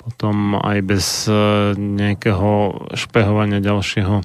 potom 0.00 0.56
aj 0.56 0.78
bez 0.80 1.28
e, 1.28 1.76
nejakého 1.76 2.88
špehovania 2.96 3.60
ďalšieho 3.60 4.24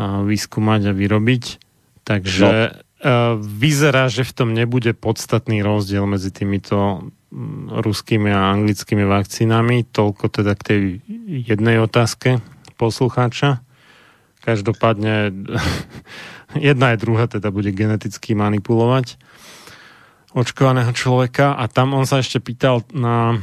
vyskúmať 0.00 0.88
a 0.88 0.92
vyrobiť. 0.96 1.44
Takže 2.02 2.48
no. 2.48 2.58
E, 3.02 3.34
vyzerá, 3.42 4.06
že 4.06 4.22
v 4.22 4.32
tom 4.32 4.54
nebude 4.54 4.94
podstatný 4.94 5.66
rozdiel 5.66 6.06
medzi 6.06 6.30
týmito 6.30 7.10
ruskými 7.74 8.30
a 8.30 8.54
anglickými 8.54 9.02
vakcínami. 9.02 9.82
Toľko 9.90 10.24
teda 10.30 10.54
k 10.54 10.62
tej 10.62 10.80
jednej 11.26 11.82
otázke 11.82 12.38
poslucháča. 12.78 13.66
Každopádne 14.46 15.34
jedna 16.70 16.94
aj 16.94 16.98
druhá 17.02 17.26
teda 17.26 17.50
bude 17.50 17.74
geneticky 17.74 18.38
manipulovať 18.38 19.18
očkovaného 20.32 20.94
človeka 20.96 21.58
a 21.58 21.68
tam 21.68 21.92
on 21.92 22.08
sa 22.08 22.24
ešte 22.24 22.40
pýtal 22.40 22.86
na 22.96 23.36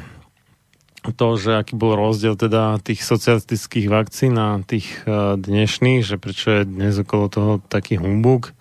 to, 1.15 1.37
že 1.39 1.55
aký 1.55 1.77
bol 1.77 1.95
rozdiel 1.95 2.35
teda 2.35 2.81
tých 2.83 3.05
socialistických 3.05 3.87
vakcín 3.87 4.35
a 4.35 4.59
tých 4.63 5.05
e, 5.07 5.39
dnešných, 5.39 6.03
že 6.03 6.19
prečo 6.19 6.59
je 6.59 6.63
dnes 6.67 6.95
okolo 6.99 7.25
toho 7.31 7.51
taký 7.71 7.95
humbug. 8.01 8.51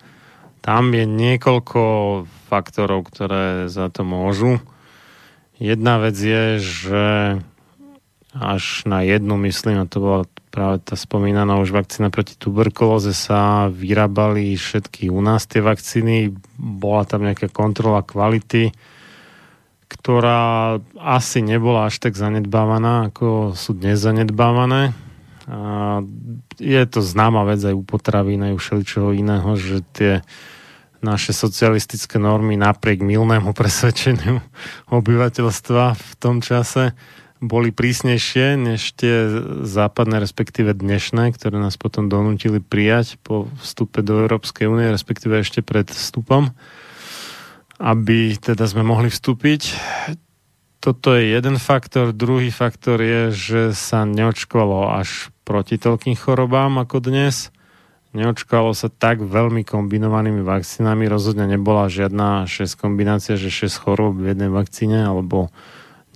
Tam 0.69 0.93
je 0.93 1.01
niekoľko 1.01 1.81
faktorov, 2.45 3.09
ktoré 3.09 3.65
za 3.73 3.89
to 3.89 4.05
môžu. 4.05 4.61
Jedna 5.57 5.97
vec 5.97 6.13
je, 6.13 6.61
že 6.61 7.05
až 8.37 8.85
na 8.85 9.01
jednu, 9.01 9.33
myslím, 9.49 9.81
a 9.81 9.89
to 9.89 9.97
bola 9.97 10.21
práve 10.53 10.85
tá 10.85 10.93
spomínaná 10.93 11.57
už 11.57 11.73
vakcína 11.73 12.13
proti 12.13 12.37
tuberkulóze, 12.37 13.17
sa 13.17 13.65
vyrábali 13.73 14.53
všetky 14.53 15.09
u 15.09 15.17
nás 15.25 15.49
tie 15.49 15.57
vakcíny. 15.57 16.37
Bola 16.61 17.01
tam 17.09 17.25
nejaká 17.25 17.49
kontrola 17.49 18.05
kvality, 18.05 18.69
ktorá 19.89 20.77
asi 21.01 21.41
nebola 21.41 21.89
až 21.89 21.97
tak 21.97 22.13
zanedbávaná, 22.13 23.09
ako 23.09 23.57
sú 23.57 23.73
dnes 23.73 23.97
zanedbávané. 23.97 24.93
A 25.49 26.05
je 26.61 26.83
to 26.85 27.01
známa 27.01 27.41
vec 27.49 27.57
aj 27.57 27.73
u 27.73 27.81
potravín, 27.81 28.45
aj 28.45 28.53
u 28.53 28.59
všeličoho 28.61 29.17
iného, 29.17 29.49
že 29.57 29.81
tie 29.97 30.13
naše 31.01 31.31
socialistické 31.31 32.19
normy 32.19 32.59
napriek 32.59 33.03
milnému 33.03 33.55
presvedčeniu 33.59 34.43
obyvateľstva 34.91 35.83
v 35.95 36.11
tom 36.19 36.43
čase 36.43 36.95
boli 37.39 37.71
prísnejšie 37.71 38.59
než 38.59 38.91
tie 38.99 39.31
západné, 39.63 40.19
respektíve 40.19 40.75
dnešné, 40.75 41.31
ktoré 41.39 41.55
nás 41.55 41.79
potom 41.79 42.11
donútili 42.11 42.59
prijať 42.59 43.15
po 43.23 43.47
vstupe 43.63 44.03
do 44.03 44.27
Európskej 44.27 44.67
únie, 44.67 44.91
respektíve 44.91 45.39
ešte 45.39 45.63
pred 45.63 45.87
vstupom, 45.87 46.51
aby 47.79 48.35
teda 48.35 48.67
sme 48.67 48.83
mohli 48.83 49.07
vstúpiť. 49.07 49.71
Toto 50.83 51.15
je 51.15 51.31
jeden 51.31 51.55
faktor. 51.59 52.11
Druhý 52.11 52.51
faktor 52.51 52.99
je, 52.99 53.21
že 53.31 53.61
sa 53.71 54.03
neočkovalo 54.03 54.99
až 54.99 55.31
proti 55.47 55.79
toľkým 55.79 56.19
chorobám 56.19 56.75
ako 56.83 57.03
dnes 57.07 57.55
neočkalo 58.13 58.73
sa 58.73 58.89
tak 58.89 59.21
veľmi 59.21 59.61
kombinovanými 59.61 60.41
vakcínami. 60.41 61.05
Rozhodne 61.05 61.45
nebola 61.45 61.91
žiadna 61.91 62.49
6 62.49 62.79
kombinácia, 62.79 63.37
že 63.37 63.53
6 63.53 63.83
chorób 63.85 64.17
v 64.17 64.33
jednej 64.33 64.49
vakcíne, 64.49 65.05
alebo 65.05 65.53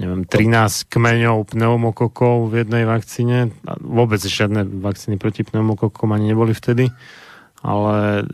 neviem, 0.02 0.26
13 0.26 0.89
kmeňov 0.89 1.54
pneumokokov 1.54 2.50
v 2.50 2.66
jednej 2.66 2.89
vakcíne. 2.89 3.54
Vôbec 3.82 4.18
žiadne 4.18 4.66
vakcíny 4.66 5.22
proti 5.22 5.46
pneumokokom 5.46 6.10
ani 6.10 6.34
neboli 6.34 6.58
vtedy, 6.58 6.89
ale 7.62 8.26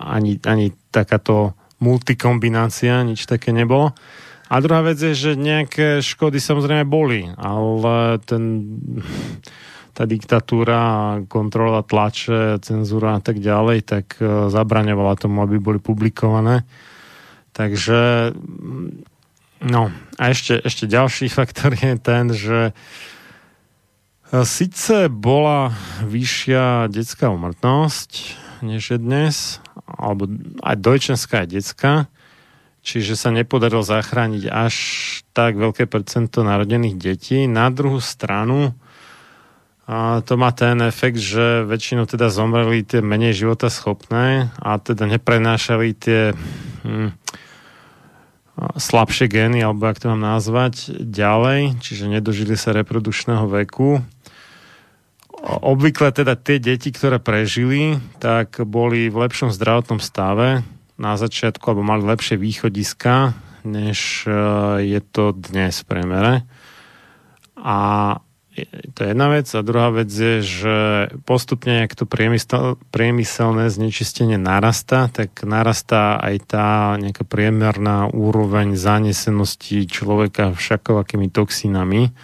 ani, 0.00 0.36
ani 0.44 0.76
takáto 0.92 1.56
multikombinácia, 1.80 3.00
nič 3.04 3.24
také 3.24 3.52
nebolo. 3.52 3.96
A 4.46 4.62
druhá 4.62 4.78
vec 4.86 5.02
je, 5.02 5.12
že 5.16 5.32
nejaké 5.34 5.98
škody 5.98 6.38
samozrejme 6.38 6.86
boli, 6.86 7.26
ale 7.34 8.22
ten 8.22 8.62
tá 9.96 10.04
diktatúra, 10.04 11.24
kontrola 11.24 11.80
tlače, 11.80 12.60
cenzúra 12.60 13.16
a 13.16 13.20
tak 13.24 13.40
ďalej, 13.40 13.78
tak 13.80 14.20
e, 14.20 14.52
zabraňovala 14.52 15.16
tomu, 15.16 15.40
aby 15.40 15.56
boli 15.56 15.80
publikované. 15.80 16.68
Takže 17.56 18.30
mm, 18.36 19.08
no 19.64 19.88
a 20.20 20.22
ešte, 20.28 20.60
ešte 20.60 20.84
ďalší 20.84 21.32
faktor 21.40 21.72
je 21.72 21.96
ten, 21.96 22.28
že 22.28 22.60
e, 22.68 22.72
Sice 24.44 25.08
bola 25.08 25.72
vyššia 26.04 26.92
detská 26.92 27.32
umrtnosť, 27.32 28.36
než 28.60 28.92
je 28.92 28.98
dnes, 29.00 29.64
alebo 29.88 30.28
aj 30.60 30.76
dojčenská, 30.76 31.48
aj 31.48 31.48
detská, 31.56 31.92
čiže 32.84 33.16
sa 33.16 33.32
nepodarilo 33.32 33.80
zachrániť 33.80 34.44
až 34.52 34.74
tak 35.32 35.56
veľké 35.56 35.88
percento 35.88 36.44
narodených 36.44 36.96
detí. 37.00 37.48
Na 37.48 37.72
druhú 37.72 38.04
stranu 38.04 38.76
a 39.86 40.18
to 40.26 40.34
má 40.34 40.50
ten 40.50 40.82
efekt, 40.82 41.22
že 41.22 41.62
väčšinou 41.62 42.10
teda 42.10 42.26
zomreli 42.26 42.82
tie 42.82 42.98
menej 42.98 43.46
života 43.46 43.70
schopné 43.70 44.50
a 44.58 44.82
teda 44.82 45.06
neprenášali 45.06 45.94
tie 45.94 46.34
hm, 46.82 47.14
slabšie 48.74 49.30
gény, 49.30 49.62
alebo 49.62 49.86
ak 49.86 50.02
to 50.02 50.10
mám 50.10 50.26
nazvať, 50.26 50.90
ďalej, 50.98 51.78
čiže 51.78 52.10
nedožili 52.10 52.58
sa 52.58 52.74
reprodukčného 52.74 53.46
veku. 53.46 54.02
Obvykle 55.46 56.10
teda 56.10 56.34
tie 56.34 56.58
deti, 56.58 56.90
ktoré 56.90 57.22
prežili, 57.22 58.02
tak 58.18 58.58
boli 58.66 59.06
v 59.06 59.16
lepšom 59.22 59.54
zdravotnom 59.54 60.02
stave 60.02 60.66
na 60.98 61.14
začiatku, 61.14 61.62
alebo 61.62 61.86
mali 61.86 62.02
lepšie 62.02 62.34
východiska, 62.40 63.38
než 63.62 64.24
e, 64.26 64.34
je 64.82 65.00
to 65.04 65.30
dnes 65.30 65.84
v 65.84 65.86
premere. 65.86 66.34
A 67.60 67.78
to 68.96 68.98
je 69.04 69.08
jedna 69.12 69.28
vec. 69.28 69.44
A 69.52 69.60
druhá 69.60 69.92
vec 69.92 70.08
je, 70.08 70.40
že 70.40 70.76
postupne, 71.28 71.84
ak 71.84 71.92
to 71.92 72.08
priemysel, 72.08 72.80
priemyselné 72.88 73.68
znečistenie 73.68 74.40
narastá, 74.40 75.12
tak 75.12 75.44
narastá 75.44 76.16
aj 76.16 76.36
tá 76.48 76.68
nejaká 76.96 77.28
priemerná 77.28 78.08
úroveň 78.08 78.80
zanesenosti 78.80 79.84
človeka 79.84 80.56
všakovakými 80.56 81.28
toxínami, 81.28 82.16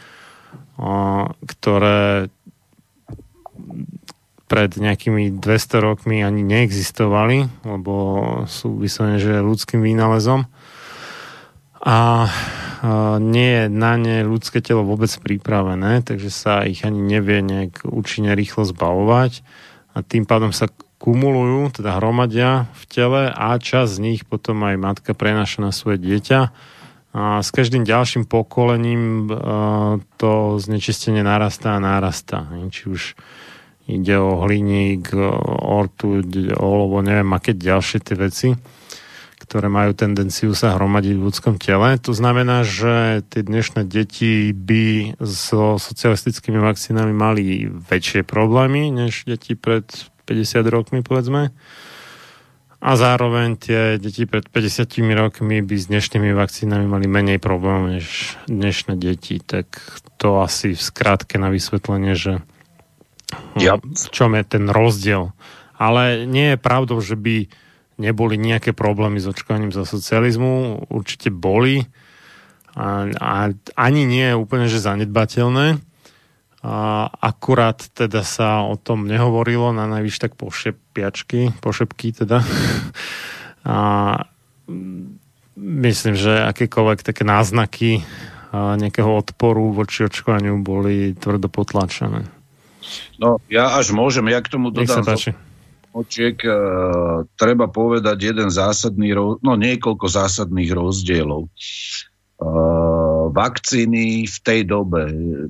ktoré 1.45 2.33
pred 4.53 4.71
nejakými 4.77 5.41
200 5.41 5.81
rokmi 5.81 6.21
ani 6.21 6.45
neexistovali, 6.45 7.65
lebo 7.65 7.95
sú 8.45 8.77
vyslovene, 8.77 9.17
že 9.17 9.41
ľudským 9.41 9.81
výnalezom. 9.81 10.45
A 11.83 12.31
nie 13.19 13.51
je 13.59 13.65
na 13.71 13.95
ne 13.95 14.27
ľudské 14.27 14.59
telo 14.59 14.83
vôbec 14.83 15.11
pripravené, 15.11 16.03
takže 16.03 16.31
sa 16.31 16.63
ich 16.67 16.83
ani 16.83 16.99
nevie 16.99 17.43
nejak 17.43 17.87
účinne 17.87 18.35
rýchlo 18.35 18.67
zbavovať 18.67 19.43
a 19.95 20.03
tým 20.03 20.27
pádom 20.27 20.51
sa 20.51 20.71
kumulujú, 21.03 21.83
teda 21.83 21.99
hromadia 21.99 22.71
v 22.79 22.83
tele 22.87 23.23
a 23.31 23.59
čas 23.59 23.99
z 23.99 24.03
nich 24.03 24.23
potom 24.23 24.63
aj 24.63 24.79
matka 24.79 25.11
prenáša 25.15 25.63
na 25.63 25.71
svoje 25.75 25.99
dieťa. 25.99 26.41
A 27.13 27.43
s 27.43 27.51
každým 27.51 27.83
ďalším 27.83 28.25
pokolením 28.25 29.29
to 30.17 30.33
znečistenie 30.63 31.21
narastá 31.21 31.77
a 31.77 31.83
narastá. 31.83 32.47
Či 32.71 32.83
už 32.89 33.03
ide 33.91 34.17
o 34.17 34.41
hliník, 34.47 35.13
ortuť, 35.67 36.57
olovo, 36.57 37.03
neviem, 37.03 37.29
aké 37.35 37.53
ďalšie 37.53 37.99
tie 38.01 38.17
veci 38.17 38.49
ktoré 39.53 39.69
majú 39.69 39.93
tendenciu 39.93 40.57
sa 40.57 40.81
hromadiť 40.81 41.13
v 41.13 41.29
ľudskom 41.29 41.61
tele. 41.61 42.01
To 42.09 42.17
znamená, 42.17 42.65
že 42.65 43.21
tie 43.29 43.45
dnešné 43.45 43.85
deti 43.85 44.49
by 44.57 45.13
so 45.21 45.77
socialistickými 45.77 46.57
vakcínami 46.57 47.13
mali 47.13 47.69
väčšie 47.69 48.25
problémy 48.25 48.89
než 48.89 49.29
deti 49.29 49.53
pred 49.53 49.85
50 50.25 50.65
rokmi, 50.73 51.05
povedzme. 51.05 51.53
A 52.81 52.91
zároveň 52.97 53.61
tie 53.61 54.01
deti 54.01 54.25
pred 54.25 54.49
50 54.49 54.89
rokmi 55.21 55.61
by 55.61 55.77
s 55.77 55.93
dnešnými 55.93 56.33
vakcínami 56.33 56.89
mali 56.89 57.05
menej 57.05 57.37
problémov 57.37 57.93
než 57.93 58.41
dnešné 58.49 58.97
deti. 58.97 59.37
Tak 59.37 59.69
to 60.17 60.41
asi 60.41 60.73
v 60.73 60.81
skrátke 60.81 61.37
na 61.37 61.53
vysvetlenie, 61.53 62.17
že 62.17 62.41
yep. 63.61 63.85
v 63.85 64.09
čom 64.17 64.33
je 64.33 64.49
ten 64.49 64.65
rozdiel. 64.73 65.37
Ale 65.77 66.25
nie 66.25 66.57
je 66.57 66.59
pravdou, 66.59 67.05
že 67.05 67.21
by 67.21 67.53
neboli 68.01 68.41
nejaké 68.41 68.73
problémy 68.73 69.21
s 69.21 69.29
očkovaním 69.29 69.73
za 69.75 69.85
socializmu, 69.85 70.87
určite 70.89 71.29
boli 71.29 71.85
a, 72.73 73.05
a 73.13 73.53
ani 73.77 74.03
nie 74.09 74.33
je 74.33 74.39
úplne, 74.39 74.67
že 74.69 74.81
zanedbateľné. 74.81 75.81
A 76.63 77.11
akurát 77.11 77.83
teda 77.91 78.23
sa 78.23 78.63
o 78.63 78.79
tom 78.79 79.11
nehovorilo, 79.11 79.75
na 79.75 79.91
najvyš 79.91 80.17
tak 80.23 80.33
pošepiačky, 80.39 81.59
pošepky 81.59 82.15
teda. 82.15 82.41
A 83.63 83.79
myslím, 85.55 86.19
že 86.19 86.35
akékoľvek 86.51 87.07
také 87.07 87.23
náznaky 87.23 88.03
nejakého 88.53 89.07
odporu 89.07 89.71
voči 89.71 90.03
očkovaniu 90.03 90.59
boli 90.67 91.15
tvrdo 91.15 91.47
potlačené. 91.47 92.27
No, 93.23 93.39
ja 93.47 93.71
až 93.79 93.95
môžem, 93.95 94.27
ja 94.35 94.43
k 94.43 94.51
tomu 94.51 94.75
dodám... 94.75 94.83
Nech 94.83 94.91
sa 94.91 95.07
páči 95.07 95.31
očiek, 95.93 96.37
e, 96.41 96.57
treba 97.37 97.69
povedať 97.69 98.33
jeden 98.33 98.49
zásadný, 98.49 99.13
no 99.41 99.53
niekoľko 99.57 100.07
zásadných 100.09 100.73
rozdielov. 100.73 101.47
E, 101.47 101.51
vakcíny 103.33 104.27
v 104.27 104.39
tej 104.43 104.61
dobe, 104.67 105.03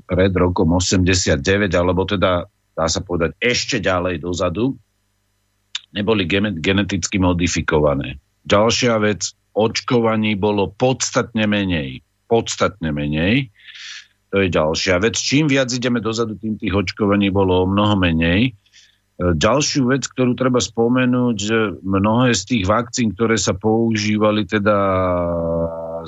pred 0.05 0.32
rokom 0.34 0.76
89, 0.76 1.43
alebo 1.72 2.03
teda 2.05 2.47
dá 2.72 2.86
sa 2.90 3.01
povedať 3.01 3.38
ešte 3.38 3.78
ďalej 3.78 4.22
dozadu, 4.22 4.74
neboli 5.93 6.24
geneticky 6.59 7.20
modifikované. 7.20 8.18
Ďalšia 8.49 8.99
vec, 8.99 9.30
očkovaní 9.53 10.34
bolo 10.34 10.72
podstatne 10.72 11.45
menej. 11.45 12.01
Podstatne 12.26 12.90
menej. 12.90 13.53
To 14.32 14.40
je 14.40 14.49
ďalšia 14.49 14.97
vec. 15.05 15.20
Čím 15.20 15.53
viac 15.53 15.68
ideme 15.68 16.01
dozadu, 16.01 16.40
tým 16.40 16.57
tých 16.57 16.72
očkovaní 16.72 17.28
bolo 17.28 17.62
o 17.62 17.66
mnoho 17.68 18.01
menej. 18.01 18.57
Ďalšiu 19.20 19.92
vec, 19.92 20.08
ktorú 20.08 20.32
treba 20.32 20.58
spomenúť, 20.58 21.36
že 21.36 21.58
mnohé 21.84 22.32
z 22.32 22.42
tých 22.48 22.64
vakcín, 22.64 23.12
ktoré 23.12 23.36
sa 23.36 23.52
používali 23.52 24.48
teda 24.48 24.76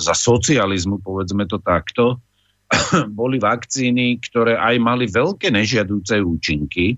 za 0.01 0.13
socializmu, 0.17 0.99
povedzme 0.99 1.45
to 1.45 1.61
takto, 1.61 2.19
boli 3.19 3.37
vakcíny, 3.37 4.17
ktoré 4.19 4.57
aj 4.57 4.75
mali 4.81 5.05
veľké 5.05 5.53
nežiadúce 5.53 6.17
účinky. 6.17 6.97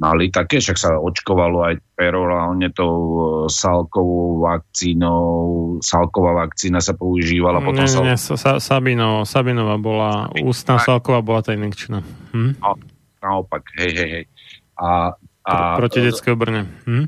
Mali 0.00 0.32
také, 0.32 0.64
však 0.64 0.78
sa 0.80 0.96
očkovalo 0.96 1.60
aj 1.68 1.74
perorálne 1.92 2.72
tou 2.72 2.96
e, 2.96 3.20
salkovou 3.52 4.40
vakcínou. 4.40 5.76
Salková 5.84 6.32
vakcína 6.40 6.80
sa 6.80 6.96
používala. 6.96 7.60
Potom 7.60 7.84
nie, 7.84 7.92
sa... 7.92 8.00
nie, 8.00 8.16
sa, 8.16 8.56
Sabino, 8.56 9.28
Sabinová 9.28 9.76
bola, 9.76 10.32
ústna 10.40 10.80
salková 10.80 11.20
bola 11.20 11.44
tá 11.44 11.52
inekčná. 11.52 12.00
Hm? 12.32 12.56
No, 12.64 12.80
naopak, 13.20 13.68
hej, 13.76 13.92
hej, 13.92 14.08
hej. 14.08 14.24
A, 14.80 15.12
a, 15.44 15.52
Proti 15.76 16.00
detskej 16.00 16.32
obrne. 16.32 16.64
Hm? 16.88 17.06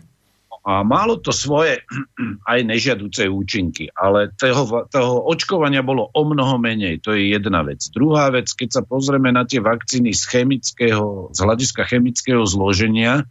A 0.63 0.87
malo 0.87 1.19
to 1.19 1.35
svoje 1.35 1.83
aj 2.53 2.61
nežiaduce 2.63 3.27
účinky, 3.27 3.91
ale 3.99 4.31
toho, 4.39 4.87
toho 4.87 5.15
očkovania 5.27 5.83
bolo 5.83 6.13
o 6.15 6.23
mnoho 6.23 6.61
menej. 6.61 7.03
To 7.03 7.17
je 7.17 7.35
jedna 7.35 7.67
vec. 7.67 7.83
Druhá 7.91 8.31
vec, 8.31 8.53
keď 8.53 8.69
sa 8.79 8.83
pozrieme 8.87 9.35
na 9.35 9.43
tie 9.43 9.59
vakcíny 9.59 10.15
z 10.15 10.23
chemického, 10.29 11.35
z 11.35 11.39
hľadiska 11.43 11.83
chemického 11.89 12.47
zloženia, 12.47 13.27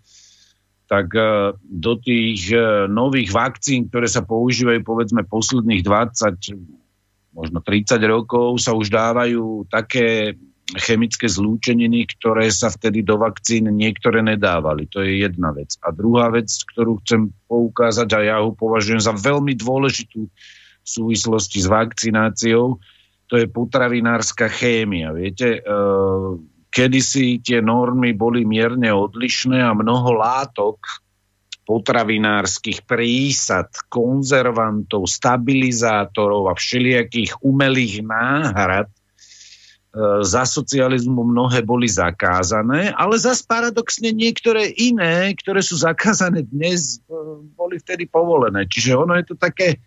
tak 0.92 1.16
e, 1.16 1.56
do 1.64 1.96
tých 1.96 2.52
e, 2.52 2.92
nových 2.92 3.32
vakcín, 3.32 3.88
ktoré 3.88 4.12
sa 4.12 4.28
používajú 4.28 4.84
povedzme 4.84 5.24
posledných 5.24 5.88
20, 5.88 7.32
možno 7.32 7.64
30 7.64 7.96
rokov, 8.12 8.60
sa 8.60 8.76
už 8.76 8.92
dávajú 8.92 9.72
také 9.72 10.36
chemické 10.80 11.28
zlúčeniny, 11.28 12.07
ktoré 12.15 12.47
sa 12.47 12.72
vtedy 12.72 13.03
do 13.03 13.19
vakcín 13.19 13.67
niektoré 13.76 14.24
nedávali. 14.24 14.88
To 14.95 15.03
je 15.03 15.24
jedna 15.28 15.51
vec. 15.51 15.76
A 15.84 15.91
druhá 15.91 16.32
vec, 16.32 16.47
ktorú 16.47 17.03
chcem 17.03 17.36
poukázať, 17.51 18.09
a 18.15 18.19
ja 18.24 18.36
ho 18.39 18.55
považujem 18.55 19.03
za 19.03 19.11
veľmi 19.11 19.57
dôležitú 19.59 20.32
v 20.82 20.88
súvislosti 20.88 21.59
s 21.59 21.67
vakcináciou, 21.67 22.80
to 23.28 23.39
je 23.39 23.47
potravinárska 23.47 24.51
chémia. 24.51 25.15
Viete, 25.15 25.59
e, 25.59 25.72
kedysi 26.67 27.39
tie 27.39 27.63
normy 27.63 28.11
boli 28.11 28.43
mierne 28.43 28.91
odlišné 28.91 29.59
a 29.63 29.72
mnoho 29.72 30.19
látok 30.19 30.84
potravinárskych 31.63 32.84
prísad, 32.84 33.72
konzervantov, 33.88 35.07
stabilizátorov 35.07 36.51
a 36.51 36.53
všelijakých 36.59 37.39
umelých 37.39 38.03
náhrad 38.03 38.91
za 40.24 40.48
socializmu 40.48 41.20
mnohé 41.20 41.68
boli 41.68 41.84
zakázané, 41.84 42.96
ale 42.96 43.20
zas 43.20 43.44
paradoxne 43.44 44.16
niektoré 44.16 44.72
iné, 44.80 45.36
ktoré 45.36 45.60
sú 45.60 45.76
zakázané 45.76 46.48
dnes, 46.48 47.04
e, 47.12 47.20
boli 47.60 47.76
vtedy 47.76 48.08
povolené. 48.08 48.64
Čiže 48.72 48.96
ono 48.96 49.20
je 49.20 49.26
to 49.28 49.36
také, 49.36 49.84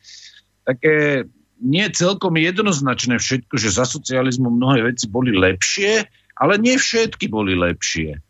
také 0.69 1.25
nie 1.57 1.89
celkom 1.89 2.37
jednoznačné 2.37 3.17
všetko, 3.17 3.57
že 3.57 3.73
za 3.73 3.89
socializmu 3.89 4.53
mnohé 4.53 4.93
veci 4.93 5.09
boli 5.09 5.33
lepšie, 5.33 6.05
ale 6.37 6.61
nie 6.61 6.77
všetky 6.77 7.33
boli 7.33 7.57
lepšie. 7.57 8.21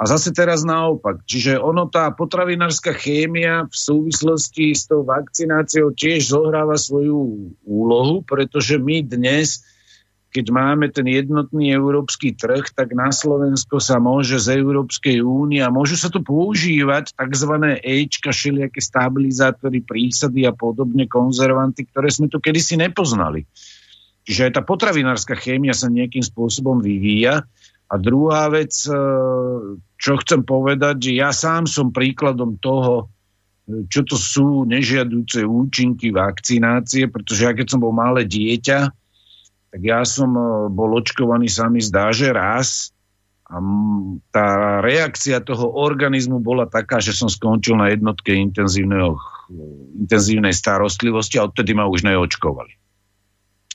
A 0.00 0.08
zase 0.08 0.34
teraz 0.34 0.66
naopak. 0.66 1.22
Čiže 1.28 1.60
ono, 1.62 1.86
tá 1.86 2.10
potravinárska 2.10 2.96
chémia 2.96 3.68
v 3.70 3.76
súvislosti 3.76 4.74
s 4.74 4.90
tou 4.90 5.06
vakcináciou 5.06 5.94
tiež 5.94 6.34
zohráva 6.34 6.74
svoju 6.74 7.52
úlohu, 7.62 8.24
pretože 8.26 8.80
my 8.80 9.04
dnes 9.06 9.69
keď 10.30 10.46
máme 10.54 10.86
ten 10.94 11.10
jednotný 11.10 11.74
európsky 11.74 12.30
trh, 12.30 12.70
tak 12.70 12.94
na 12.94 13.10
Slovensko 13.10 13.82
sa 13.82 13.98
môže 13.98 14.38
z 14.38 14.62
Európskej 14.62 15.18
únie 15.26 15.58
a 15.58 15.74
môžu 15.74 15.98
sa 15.98 16.06
tu 16.06 16.22
používať 16.22 17.18
tzv. 17.18 17.52
Ečka, 17.82 18.30
všelijaké 18.30 18.78
stabilizátory, 18.78 19.82
prísady 19.82 20.46
a 20.46 20.54
podobne, 20.54 21.10
konzervanty, 21.10 21.90
ktoré 21.90 22.14
sme 22.14 22.30
tu 22.30 22.38
kedysi 22.38 22.78
nepoznali. 22.78 23.42
Čiže 24.22 24.46
aj 24.46 24.52
tá 24.54 24.62
potravinárska 24.62 25.34
chémia 25.34 25.74
sa 25.74 25.90
nejakým 25.90 26.22
spôsobom 26.22 26.78
vyvíja. 26.78 27.42
A 27.90 27.98
druhá 27.98 28.46
vec, 28.54 28.70
e, 28.86 28.94
čo 29.98 30.12
chcem 30.22 30.46
povedať, 30.46 31.10
že 31.10 31.12
ja 31.18 31.34
sám 31.34 31.66
som 31.66 31.90
príkladom 31.90 32.54
toho, 32.62 33.10
e, 33.66 33.82
čo 33.90 34.06
to 34.06 34.14
sú 34.14 34.62
nežiadúce 34.62 35.42
účinky 35.42 36.14
vakcinácie, 36.14 37.10
pretože 37.10 37.42
ja 37.42 37.50
keď 37.50 37.66
som 37.66 37.82
bol 37.82 37.90
malé 37.90 38.22
dieťa, 38.30 38.99
tak 39.70 39.80
ja 39.86 40.02
som 40.02 40.34
e, 40.34 40.42
bol 40.70 40.98
očkovaný, 40.98 41.46
sa 41.46 41.70
mi 41.70 41.78
zdá, 41.78 42.10
že 42.10 42.34
raz 42.34 42.90
a 43.50 43.58
tá 44.30 44.78
reakcia 44.78 45.42
toho 45.42 45.74
organizmu 45.74 46.38
bola 46.38 46.70
taká, 46.70 47.02
že 47.02 47.10
som 47.10 47.26
skončil 47.26 47.74
na 47.74 47.90
jednotke 47.90 48.30
intenzívnej 48.30 50.54
starostlivosti 50.54 51.42
a 51.42 51.50
odtedy 51.50 51.74
ma 51.74 51.90
už 51.90 52.06
neočkovali. 52.06 52.78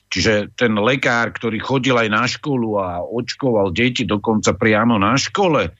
Čiže 0.08 0.56
ten 0.56 0.72
lekár, 0.80 1.28
ktorý 1.34 1.60
chodil 1.60 1.92
aj 1.92 2.08
na 2.08 2.24
školu 2.24 2.80
a 2.80 3.04
očkoval 3.04 3.74
deti 3.74 4.08
dokonca 4.08 4.56
priamo 4.56 4.96
na 4.96 5.20
škole, 5.20 5.76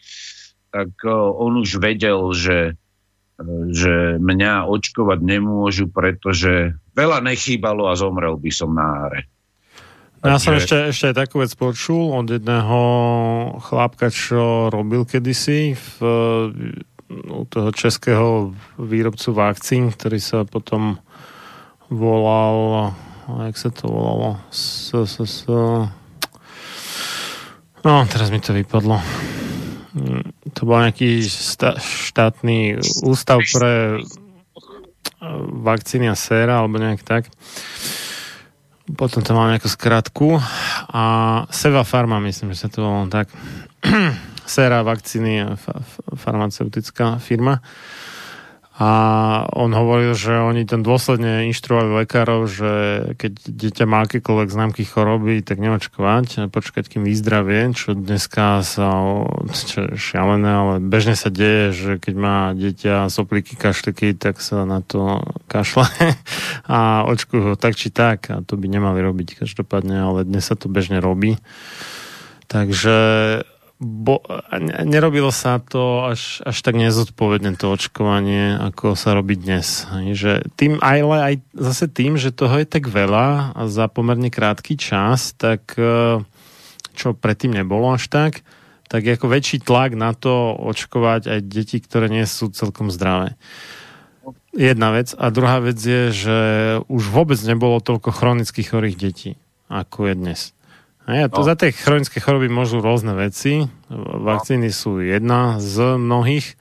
tak 0.72 0.90
e, 1.04 1.12
on 1.12 1.60
už 1.60 1.76
vedel, 1.80 2.32
že, 2.36 2.76
e, 3.40 3.44
že 3.72 4.20
mňa 4.20 4.68
očkovať 4.68 5.24
nemôžu, 5.24 5.88
pretože 5.88 6.76
veľa 6.92 7.24
nechýbalo 7.24 7.88
a 7.88 7.96
zomrel 7.96 8.36
by 8.36 8.52
som 8.52 8.76
na 8.76 9.08
áre. 9.08 9.24
Ja 10.24 10.40
som 10.40 10.56
ešte, 10.56 10.90
ešte 10.90 11.12
aj 11.12 11.16
takú 11.26 11.44
vec 11.44 11.52
počul 11.58 12.14
od 12.14 12.30
jedného 12.30 12.78
chlapka, 13.60 14.08
čo 14.08 14.72
robil 14.72 15.04
kedysi 15.04 15.76
v, 15.76 15.96
u 17.10 17.44
toho 17.46 17.70
českého 17.70 18.56
výrobcu 18.80 19.36
vakcín, 19.36 19.92
ktorý 19.92 20.18
sa 20.18 20.42
potom 20.48 20.98
volal 21.92 22.92
jak 23.26 23.56
sa 23.58 23.70
to 23.74 23.90
volalo? 23.90 24.38
S, 24.54 24.94
s, 24.94 25.18
s, 25.18 25.44
no, 27.82 27.92
teraz 28.06 28.30
mi 28.30 28.38
to 28.38 28.54
vypadlo. 28.54 29.02
To 30.54 30.60
bol 30.62 30.78
nejaký 30.78 31.26
štátny 31.80 32.78
ústav 33.02 33.42
pre 33.50 33.98
vakcíny 35.50 36.06
a 36.06 36.14
séra, 36.14 36.62
alebo 36.62 36.78
nejak 36.78 37.02
tak. 37.02 37.26
Potom 38.94 39.18
to 39.24 39.34
mám 39.34 39.50
nejakú 39.50 39.66
skratku. 39.66 40.38
A 40.94 41.02
Seva 41.50 41.82
Pharma, 41.82 42.22
myslím, 42.22 42.54
že 42.54 42.66
sa 42.66 42.68
to 42.70 42.86
volalo 42.86 43.10
tak. 43.10 43.26
séra, 44.46 44.86
vakcíny, 44.86 45.42
farmaceutická 46.14 47.18
firma. 47.18 47.58
A 48.76 48.90
on 49.56 49.72
hovoril, 49.72 50.12
že 50.12 50.36
oni 50.36 50.68
ten 50.68 50.84
dôsledne 50.84 51.48
inštruovali 51.48 52.04
lekárov, 52.04 52.44
že 52.44 52.72
keď 53.16 53.32
dieťa 53.48 53.84
má 53.88 54.04
akékoľvek 54.04 54.52
známky 54.52 54.84
choroby, 54.84 55.40
tak 55.40 55.64
neočkovať 55.64 56.44
a 56.44 56.52
počkať, 56.52 56.84
kým 56.92 57.08
vyzdravie, 57.08 57.72
čo 57.72 57.96
dneska 57.96 58.60
sa, 58.60 58.88
čo 59.48 59.96
šialené, 59.96 60.50
ale 60.52 60.74
bežne 60.84 61.16
sa 61.16 61.32
deje, 61.32 61.72
že 61.72 61.90
keď 61.96 62.14
má 62.20 62.36
dieťa 62.52 63.08
soplíky, 63.08 63.56
kašliky, 63.56 64.12
tak 64.12 64.44
sa 64.44 64.68
na 64.68 64.84
to 64.84 65.24
kašle 65.48 65.88
a 66.68 67.08
očkujú 67.08 67.42
ho 67.48 67.56
tak 67.56 67.80
či 67.80 67.88
tak 67.88 68.28
a 68.28 68.44
to 68.44 68.60
by 68.60 68.68
nemali 68.68 69.00
robiť 69.00 69.40
každopádne, 69.40 70.04
ale 70.04 70.28
dnes 70.28 70.44
sa 70.44 70.52
to 70.52 70.68
bežne 70.68 71.00
robí. 71.00 71.40
Takže 72.44 72.96
bo, 73.76 74.24
nerobilo 74.84 75.28
sa 75.28 75.60
to 75.60 76.08
až, 76.08 76.40
až 76.48 76.56
tak 76.64 76.80
nezodpovedne 76.80 77.60
to 77.60 77.76
očkovanie, 77.76 78.56
ako 78.56 78.96
sa 78.96 79.12
robí 79.12 79.36
dnes. 79.36 79.84
Že 79.92 80.48
tým, 80.56 80.80
ale 80.80 81.16
aj 81.20 81.34
zase 81.52 81.86
tým, 81.92 82.16
že 82.16 82.32
toho 82.32 82.56
je 82.56 82.66
tak 82.68 82.88
veľa 82.88 83.52
a 83.52 83.60
za 83.68 83.86
pomerne 83.92 84.32
krátky 84.32 84.80
čas, 84.80 85.36
tak 85.36 85.76
e, 85.76 86.24
čo 86.96 87.12
predtým 87.12 87.52
nebolo 87.52 87.92
až 87.92 88.08
tak, 88.08 88.40
tak 88.88 89.04
je 89.04 89.14
ako 89.18 89.28
väčší 89.28 89.60
tlak 89.60 89.92
na 89.92 90.16
to 90.16 90.56
očkovať 90.56 91.28
aj 91.28 91.40
deti, 91.44 91.76
ktoré 91.76 92.08
nie 92.08 92.24
sú 92.24 92.48
celkom 92.48 92.88
zdravé. 92.88 93.36
Jedna 94.56 94.88
vec. 94.88 95.12
A 95.20 95.28
druhá 95.28 95.60
vec 95.60 95.76
je, 95.76 96.16
že 96.16 96.38
už 96.88 97.12
vôbec 97.12 97.36
nebolo 97.44 97.76
toľko 97.84 98.08
chronických 98.08 98.72
chorých 98.72 98.96
detí, 98.96 99.30
ako 99.68 100.08
je 100.08 100.14
dnes. 100.16 100.40
A 101.06 101.30
to 101.30 101.42
no. 101.42 101.46
za 101.46 101.54
tie 101.54 101.70
chronické 101.70 102.18
choroby 102.18 102.50
môžu 102.50 102.82
rôzne 102.82 103.14
veci. 103.14 103.70
Vakcíny 103.94 104.74
sú 104.74 104.98
jedna 104.98 105.62
z 105.62 105.94
mnohých, 105.94 106.58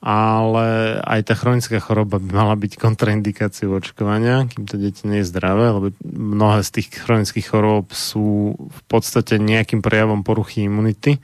ale 0.00 0.96
aj 1.04 1.20
tá 1.28 1.34
chronická 1.36 1.76
choroba 1.76 2.16
by 2.16 2.30
mala 2.32 2.56
byť 2.56 2.72
kontraindikáciou 2.80 3.76
očkovania, 3.76 4.48
kým 4.48 4.64
to 4.64 4.80
dieťa 4.80 5.02
nie 5.12 5.20
je 5.20 5.28
zdravé, 5.28 5.76
lebo 5.76 5.86
mnohé 6.08 6.64
z 6.64 6.80
tých 6.80 6.88
chronických 7.04 7.52
chorób 7.52 7.92
sú 7.92 8.56
v 8.56 8.80
podstate 8.88 9.36
nejakým 9.36 9.84
prejavom 9.84 10.24
poruchy 10.24 10.64
imunity 10.64 11.20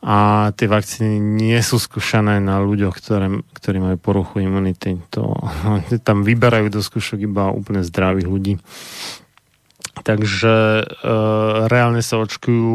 a 0.00 0.48
tie 0.56 0.64
vakcíny 0.64 1.20
nie 1.20 1.60
sú 1.60 1.76
skúšané 1.76 2.40
na 2.40 2.56
ľuďoch, 2.64 2.96
ktoré, 2.96 3.44
ktorí 3.52 3.78
majú 3.84 3.96
poruchu 4.00 4.40
imunity. 4.40 4.96
To, 5.12 5.36
tam 6.08 6.24
vyberajú 6.24 6.72
do 6.72 6.80
skúšok 6.80 7.28
iba 7.28 7.52
úplne 7.52 7.84
zdravých 7.84 8.26
ľudí. 8.26 8.54
Takže 9.98 10.54
e, 10.82 10.84
reálne 11.66 12.00
sa 12.00 12.22
očkujú 12.22 12.74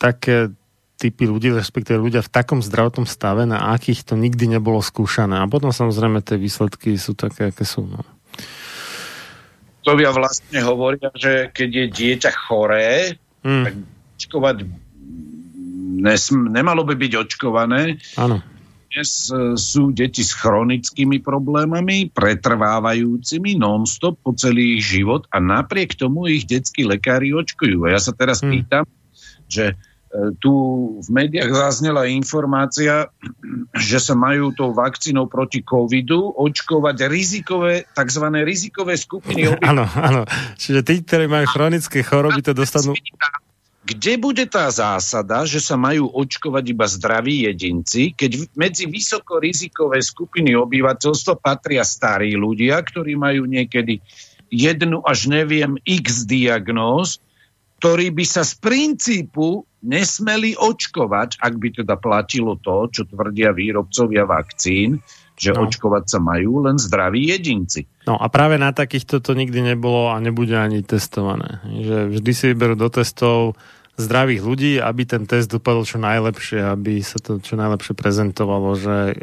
také 0.00 0.52
typy 0.96 1.28
ľudí, 1.28 1.52
respektíve 1.52 2.00
ľudia 2.00 2.24
v 2.24 2.32
takom 2.32 2.64
zdravotnom 2.64 3.04
stave, 3.04 3.44
na 3.44 3.74
akých 3.76 4.08
to 4.08 4.14
nikdy 4.16 4.48
nebolo 4.48 4.80
skúšané. 4.80 5.42
A 5.42 5.50
potom 5.50 5.74
samozrejme 5.74 6.24
tie 6.24 6.40
výsledky 6.40 6.96
sú 6.96 7.12
také, 7.12 7.52
aké 7.52 7.68
sú. 7.68 7.84
No. 7.84 8.00
ja 9.84 10.10
vlastne 10.14 10.60
hovoria, 10.64 11.12
že 11.12 11.52
keď 11.52 11.68
je 11.68 11.86
dieťa 11.92 12.30
choré, 12.32 13.20
hmm. 13.44 13.64
tak 13.68 13.74
očkovať 14.16 14.56
nesm- 16.00 16.48
nemalo 16.48 16.86
by 16.88 16.94
byť 16.96 17.12
očkované. 17.20 18.00
Áno 18.16 18.53
dnes 18.94 19.26
e, 19.26 19.58
sú 19.58 19.90
deti 19.90 20.22
s 20.22 20.38
chronickými 20.38 21.18
problémami, 21.18 22.14
pretrvávajúcimi 22.14 23.58
non-stop 23.58 24.22
po 24.22 24.30
celý 24.38 24.78
ich 24.78 24.86
život 24.86 25.26
a 25.34 25.42
napriek 25.42 25.98
tomu 25.98 26.30
ich 26.30 26.46
detskí 26.46 26.86
lekári 26.86 27.34
očkujú. 27.34 27.90
A 27.90 27.98
ja 27.98 28.00
sa 28.00 28.14
teraz 28.14 28.38
hmm. 28.38 28.50
pýtam, 28.54 28.86
že 29.50 29.74
e, 29.74 30.30
tu 30.38 30.54
v 31.02 31.08
médiách 31.10 31.50
zaznela 31.50 32.06
informácia, 32.06 33.10
že 33.90 33.98
sa 33.98 34.14
majú 34.14 34.54
tou 34.54 34.70
vakcínou 34.70 35.26
proti 35.26 35.66
covidu 35.66 36.30
očkovať 36.30 37.10
rizikové, 37.10 37.90
tzv. 37.90 38.24
rizikové 38.46 38.94
skupiny. 38.94 39.58
Áno, 39.74 39.90
áno. 39.90 40.22
Čiže 40.54 40.86
tí, 40.86 41.02
ktorí 41.02 41.26
majú 41.26 41.50
chronické 41.50 42.06
choroby, 42.06 42.46
to 42.46 42.54
dostanú 42.54 42.94
kde 43.84 44.16
bude 44.16 44.44
tá 44.48 44.72
zásada, 44.72 45.44
že 45.44 45.60
sa 45.60 45.76
majú 45.76 46.08
očkovať 46.08 46.64
iba 46.72 46.88
zdraví 46.88 47.44
jedinci, 47.44 48.16
keď 48.16 48.48
medzi 48.56 48.88
vysokorizikové 48.88 50.00
skupiny 50.00 50.56
obyvateľstva 50.56 51.36
patria 51.36 51.84
starí 51.84 52.32
ľudia, 52.32 52.80
ktorí 52.80 53.12
majú 53.12 53.44
niekedy 53.44 54.00
jednu 54.48 55.04
až 55.04 55.28
neviem 55.28 55.76
x 55.84 56.24
diagnóz, 56.24 57.20
ktorí 57.84 58.16
by 58.16 58.24
sa 58.24 58.40
z 58.40 58.56
princípu 58.56 59.68
nesmeli 59.84 60.56
očkovať, 60.56 61.36
ak 61.44 61.54
by 61.60 61.68
teda 61.84 62.00
platilo 62.00 62.56
to, 62.56 62.88
čo 62.88 63.04
tvrdia 63.04 63.52
výrobcovia 63.52 64.24
vakcín, 64.24 65.04
že 65.36 65.52
no. 65.52 65.68
očkovať 65.68 66.04
sa 66.08 66.18
majú 66.22 66.64
len 66.64 66.80
zdraví 66.80 67.28
jedinci. 67.28 67.84
No 68.08 68.16
a 68.16 68.32
práve 68.32 68.56
na 68.56 68.72
takýchto 68.72 69.20
to 69.20 69.36
nikdy 69.36 69.60
nebolo 69.60 70.08
a 70.08 70.16
nebude 70.22 70.56
ani 70.56 70.80
testované. 70.80 71.60
Že 71.68 72.16
vždy 72.16 72.32
si 72.32 72.44
vyberú 72.54 72.78
do 72.78 72.88
testov 72.88 73.58
zdravých 73.94 74.42
ľudí, 74.42 74.72
aby 74.82 75.06
ten 75.06 75.22
test 75.24 75.46
dopadol 75.50 75.86
čo 75.86 76.02
najlepšie, 76.02 76.66
aby 76.66 76.98
sa 76.98 77.22
to 77.22 77.38
čo 77.38 77.54
najlepšie 77.54 77.94
prezentovalo, 77.94 78.74
že 78.74 79.22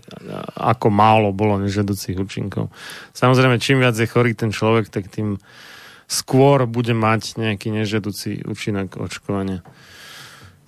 ako 0.55 0.87
málo 0.87 1.35
bolo 1.35 1.59
nežiaducich 1.59 2.15
účinkov. 2.15 2.71
Samozrejme, 3.11 3.59
čím 3.59 3.83
viac 3.83 3.99
je 3.99 4.07
chorý 4.07 4.31
ten 4.31 4.55
človek, 4.55 4.87
tak 4.87 5.11
tým 5.11 5.43
skôr 6.07 6.63
bude 6.67 6.95
mať 6.95 7.35
nejaký 7.35 7.67
nežiaducí 7.71 8.47
účinok 8.47 8.95
očkovania. 8.95 9.63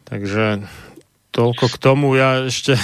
Takže 0.03 0.67
toľko 1.31 1.65
k 1.71 1.77
tomu. 1.79 2.15
Ja 2.19 2.43
ešte 2.43 2.75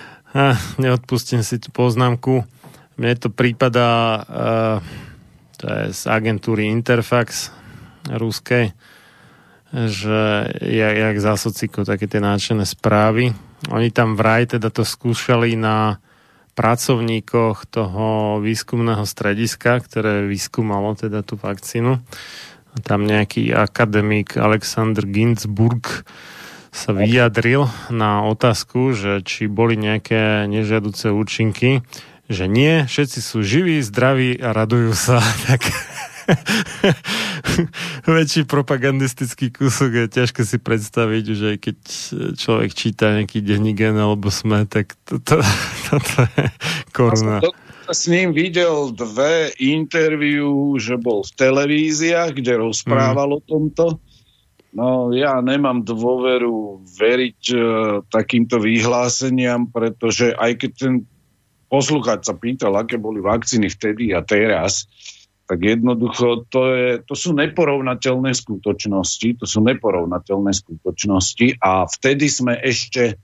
neodpustím 0.82 1.44
si 1.44 1.60
tú 1.60 1.68
poznámku. 1.72 2.48
Mne 2.96 3.14
to 3.20 3.28
prípada 3.30 3.86
uh, 4.26 4.76
to 5.58 5.66
je 5.66 5.84
z 5.90 6.02
agentúry 6.06 6.70
Interfax 6.70 7.50
ruskej, 8.06 8.70
že 9.72 10.48
jak, 10.64 10.94
jak 10.96 11.16
zásociku 11.20 11.84
také 11.84 12.08
tie 12.08 12.24
náčené 12.24 12.64
správy. 12.64 13.36
Oni 13.68 13.88
tam 13.92 14.16
vraj 14.16 14.48
teda 14.48 14.72
to 14.72 14.86
skúšali 14.86 15.58
na 15.58 16.00
pracovníkoch 16.58 17.70
toho 17.70 18.38
výskumného 18.42 19.06
strediska, 19.06 19.78
ktoré 19.78 20.26
vyskúmalo 20.26 20.98
teda 20.98 21.22
tú 21.22 21.38
vakcínu. 21.38 22.02
Tam 22.82 23.06
nejaký 23.06 23.54
akademik 23.54 24.34
Alexander 24.34 25.06
Ginzburg 25.06 26.02
sa 26.74 26.90
vyjadril 26.94 27.70
na 27.90 28.26
otázku, 28.26 28.92
že 28.94 29.22
či 29.22 29.46
boli 29.46 29.78
nejaké 29.78 30.46
nežiaduce 30.50 31.10
účinky, 31.14 31.82
že 32.28 32.44
nie, 32.44 32.84
všetci 32.84 33.18
sú 33.24 33.40
živí, 33.40 33.80
zdraví 33.80 34.36
a 34.38 34.52
radujú 34.52 34.92
sa. 34.92 35.22
Tak 35.48 35.62
väčší 38.08 38.44
propagandistický 38.44 39.48
kúsok 39.48 39.90
je 39.92 40.06
ťažké 40.22 40.42
si 40.44 40.58
predstaviť, 40.60 41.24
že 41.32 41.50
keď 41.56 41.78
človek 42.36 42.70
číta 42.76 43.16
nejaký 43.16 43.40
denník 43.40 43.80
alebo 43.80 44.28
sme, 44.28 44.68
tak 44.68 44.96
toto 45.08 45.40
to, 45.40 45.96
to, 45.96 45.96
to 46.08 46.20
je 46.36 46.44
koruna. 46.92 47.40
Ja 47.40 47.50
s 47.88 48.04
ním 48.04 48.36
videl 48.36 48.92
dve 48.92 49.48
interviu, 49.56 50.76
že 50.76 51.00
bol 51.00 51.24
v 51.24 51.32
televíziách, 51.40 52.36
kde 52.36 52.60
rozprával 52.60 53.32
mm. 53.32 53.36
o 53.36 53.40
tomto. 53.40 53.84
No 54.76 55.08
ja 55.16 55.40
nemám 55.40 55.80
dôveru 55.80 56.84
veriť 56.84 57.40
uh, 57.56 57.60
takýmto 58.12 58.60
vyhláseniam, 58.60 59.64
pretože 59.64 60.36
aj 60.36 60.52
keď 60.60 60.70
ten 60.76 60.94
poslucháč 61.72 62.28
sa 62.28 62.36
pýtal, 62.36 62.76
aké 62.76 63.00
boli 63.00 63.24
vakcíny 63.24 63.72
vtedy 63.72 64.12
a 64.12 64.20
teraz, 64.20 64.84
tak 65.48 65.64
jednoducho 65.64 66.44
to, 66.52 66.60
je, 66.76 66.88
to 67.08 67.16
sú 67.16 67.32
neporovnateľné 67.32 68.36
skutočnosti, 68.36 69.40
to 69.40 69.48
sú 69.48 69.64
neporovnateľné 69.64 70.52
skutočnosti 70.52 71.64
a 71.64 71.88
vtedy 71.88 72.28
sme 72.28 72.60
ešte 72.60 73.16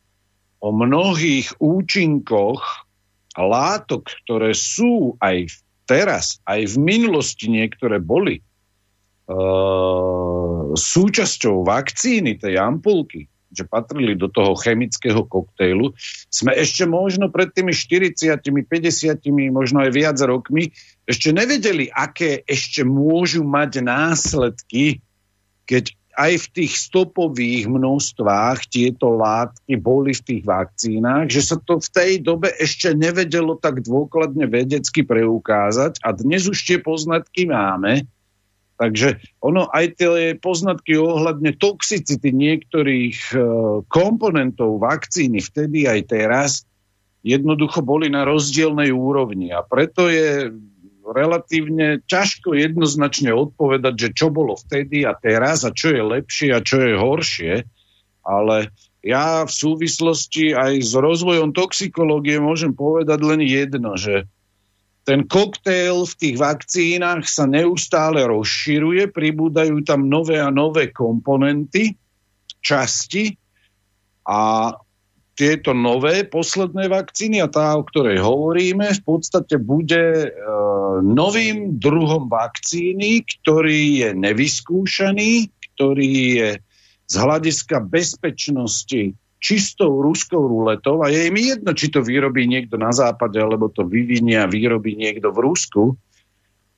o 0.64 0.72
mnohých 0.72 1.60
účinkoch 1.60 2.88
látok, 3.36 4.08
ktoré 4.24 4.56
sú 4.56 5.20
aj 5.20 5.52
teraz, 5.84 6.40
aj 6.48 6.72
v 6.72 6.76
minulosti 6.80 7.52
niektoré 7.52 8.00
boli 8.00 8.40
uh, 8.40 10.72
súčasťou 10.72 11.60
vakcíny, 11.60 12.40
tej 12.40 12.56
ampulky, 12.56 13.28
že 13.52 13.68
patrili 13.68 14.16
do 14.16 14.32
toho 14.32 14.56
chemického 14.56 15.28
koktejlu, 15.28 15.92
sme 16.32 16.56
ešte 16.56 16.88
možno 16.88 17.28
pred 17.28 17.52
tými 17.52 17.76
40, 17.76 18.40
50, 18.40 19.52
možno 19.52 19.84
aj 19.84 19.92
viac 19.92 20.16
rokmi 20.24 20.72
ešte 21.04 21.36
nevedeli, 21.36 21.92
aké 21.92 22.40
ešte 22.48 22.80
môžu 22.80 23.44
mať 23.44 23.84
následky, 23.84 25.04
keď 25.68 25.92
aj 26.14 26.32
v 26.38 26.46
tých 26.54 26.72
stopových 26.78 27.66
množstvách 27.66 28.70
tieto 28.70 29.18
látky 29.18 29.74
boli 29.74 30.14
v 30.14 30.22
tých 30.22 30.42
vakcínach, 30.46 31.26
že 31.26 31.42
sa 31.42 31.56
to 31.58 31.82
v 31.82 31.88
tej 31.90 32.12
dobe 32.22 32.54
ešte 32.56 32.94
nevedelo 32.94 33.58
tak 33.58 33.82
dôkladne 33.82 34.46
vedecky 34.46 35.02
preukázať 35.02 35.98
a 36.06 36.14
dnes 36.14 36.46
už 36.46 36.58
tie 36.62 36.78
poznatky 36.78 37.50
máme. 37.50 38.06
Takže 38.74 39.22
ono 39.38 39.70
aj 39.70 40.02
tie 40.02 40.34
poznatky 40.38 40.98
ohľadne 40.98 41.54
toxicity 41.54 42.34
niektorých 42.34 43.18
e, 43.30 43.36
komponentov 43.86 44.82
vakcíny 44.82 45.38
vtedy 45.38 45.86
aj 45.86 46.10
teraz 46.10 46.66
jednoducho 47.22 47.86
boli 47.86 48.10
na 48.10 48.26
rozdielnej 48.26 48.90
úrovni 48.90 49.54
a 49.54 49.62
preto 49.62 50.10
je 50.10 50.50
relatívne 51.04 52.00
ťažko 52.08 52.56
jednoznačne 52.56 53.30
odpovedať, 53.36 53.94
že 53.96 54.08
čo 54.16 54.32
bolo 54.32 54.56
vtedy 54.56 55.04
a 55.04 55.12
teraz 55.12 55.68
a 55.68 55.70
čo 55.70 55.92
je 55.92 56.02
lepšie 56.02 56.48
a 56.56 56.64
čo 56.64 56.80
je 56.80 56.94
horšie, 56.96 57.54
ale 58.24 58.72
ja 59.04 59.44
v 59.44 59.52
súvislosti 59.52 60.56
aj 60.56 60.80
s 60.80 60.92
rozvojom 60.96 61.52
toxikológie 61.52 62.40
môžem 62.40 62.72
povedať 62.72 63.20
len 63.20 63.44
jedno, 63.44 64.00
že 64.00 64.24
ten 65.04 65.28
koktail 65.28 66.08
v 66.08 66.14
tých 66.16 66.36
vakcínach 66.40 67.28
sa 67.28 67.44
neustále 67.44 68.24
rozširuje, 68.24 69.12
pribúdajú 69.12 69.84
tam 69.84 70.08
nové 70.08 70.40
a 70.40 70.48
nové 70.48 70.88
komponenty, 70.88 71.92
časti 72.64 73.36
a 74.24 74.72
tieto 75.34 75.74
nové 75.74 76.22
posledné 76.22 76.86
vakcíny 76.86 77.42
a 77.42 77.50
tá, 77.50 77.74
o 77.74 77.82
ktorej 77.82 78.22
hovoríme, 78.22 78.86
v 78.86 79.02
podstate 79.02 79.58
bude 79.58 80.30
e, 80.30 80.30
novým 81.02 81.74
druhom 81.82 82.30
vakcíny, 82.30 83.26
ktorý 83.26 83.82
je 84.06 84.08
nevyskúšaný, 84.14 85.50
ktorý 85.74 86.14
je 86.38 86.50
z 87.04 87.14
hľadiska 87.18 87.82
bezpečnosti 87.82 89.18
čistou 89.42 90.00
ruskou 90.00 90.48
ruletou 90.48 91.04
a 91.04 91.12
je 91.12 91.28
im 91.28 91.36
jedno, 91.36 91.76
či 91.76 91.92
to 91.92 92.00
vyrobí 92.00 92.48
niekto 92.48 92.80
na 92.80 92.94
západe, 92.96 93.36
alebo 93.36 93.68
to 93.68 93.84
vyvinie 93.84 94.40
a 94.40 94.48
vyrobí 94.48 94.96
niekto 94.96 95.34
v 95.34 95.42
Rusku. 95.44 95.82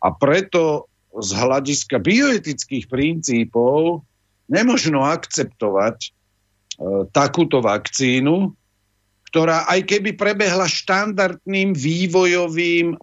A 0.03 0.11
preto 0.11 0.91
z 1.15 1.31
hľadiska 1.31 2.03
bioetických 2.03 2.91
princípov 2.91 4.03
nemožno 4.51 5.07
akceptovať 5.07 6.11
takúto 7.13 7.65
vakcínu, 7.65 8.53
ktorá 9.33 9.69
aj 9.69 9.81
keby 9.85 10.17
prebehla 10.17 10.69
štandardným 10.69 11.77
vývojovým 11.77 12.97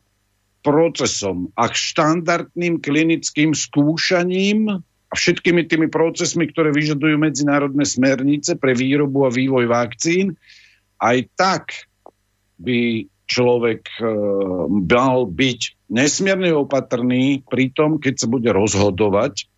procesom 0.64 1.52
a 1.60 1.68
štandardným 1.68 2.80
klinickým 2.80 3.52
skúšaním 3.52 4.80
a 4.82 5.14
všetkými 5.14 5.68
tými 5.68 5.92
procesmi, 5.92 6.50
ktoré 6.50 6.74
vyžadujú 6.74 7.20
medzinárodné 7.20 7.86
smernice 7.86 8.58
pre 8.58 8.74
výrobu 8.74 9.28
a 9.28 9.36
vývoj 9.36 9.70
vakcín, 9.70 10.34
aj 11.04 11.28
tak 11.36 11.64
by 12.58 13.06
človek 13.28 13.84
e, 14.00 14.04
mal 14.88 15.28
byť 15.28 15.60
nesmierne 15.92 16.56
opatrný 16.56 17.44
pri 17.46 17.70
tom, 17.76 18.00
keď 18.00 18.24
sa 18.24 18.28
bude 18.32 18.50
rozhodovať 18.50 19.52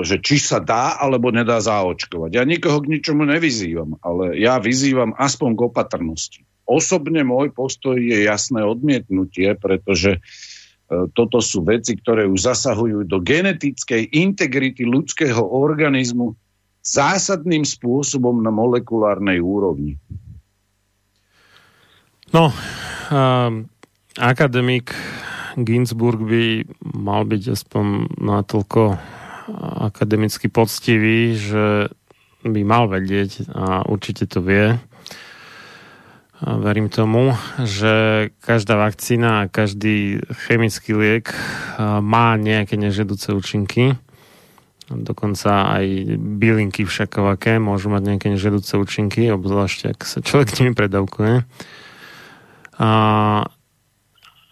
že 0.00 0.24
či 0.24 0.40
sa 0.40 0.56
dá 0.56 0.96
alebo 0.96 1.28
nedá 1.28 1.60
zaočkovať. 1.60 2.30
Ja 2.32 2.48
nikoho 2.48 2.80
k 2.80 2.96
ničomu 2.96 3.28
nevyzývam, 3.28 4.00
ale 4.00 4.40
ja 4.40 4.56
vyzývam 4.56 5.12
aspoň 5.20 5.50
k 5.52 5.60
opatrnosti. 5.68 6.40
Osobne 6.64 7.20
môj 7.28 7.52
postoj 7.52 8.00
je 8.00 8.24
jasné 8.24 8.64
odmietnutie, 8.64 9.52
pretože 9.60 10.16
eh, 10.16 11.04
toto 11.12 11.44
sú 11.44 11.60
veci, 11.60 11.92
ktoré 11.92 12.24
už 12.24 12.40
zasahujú 12.56 13.04
do 13.04 13.20
genetickej 13.20 14.16
integrity 14.16 14.88
ľudského 14.88 15.44
organizmu 15.44 16.32
zásadným 16.80 17.68
spôsobom 17.68 18.40
na 18.40 18.48
molekulárnej 18.48 19.40
úrovni. 19.44 20.00
No, 22.32 22.52
um, 23.12 23.68
akademik 24.16 24.92
Ginsburg 25.56 26.20
by 26.20 26.44
mal 26.82 27.24
byť 27.24 27.42
aspoň 27.56 27.86
natoľko 28.20 29.00
akademicky 29.88 30.48
poctivý, 30.48 31.36
že 31.36 31.92
by 32.44 32.60
mal 32.64 32.88
vedieť 32.88 33.48
a 33.52 33.88
určite 33.88 34.28
to 34.28 34.44
vie. 34.44 34.76
A 36.44 36.60
verím 36.60 36.92
tomu, 36.92 37.32
že 37.64 38.28
každá 38.44 38.76
vakcína 38.76 39.46
a 39.46 39.48
každý 39.48 40.20
chemický 40.44 40.92
liek 40.92 41.32
má 41.80 42.36
nejaké 42.36 42.76
nežedúce 42.76 43.32
účinky. 43.32 43.96
Dokonca 44.92 45.80
aj 45.80 46.20
bylinky 46.20 46.84
všakovaké 46.84 47.56
môžu 47.56 47.88
mať 47.88 48.02
nejaké 48.04 48.26
nežedúce 48.28 48.76
účinky, 48.76 49.32
obzvlášť 49.32 49.96
ak 49.96 49.98
sa 50.04 50.20
človek 50.20 50.52
nimi 50.60 50.76
predávkuje. 50.76 51.48
A 52.76 52.90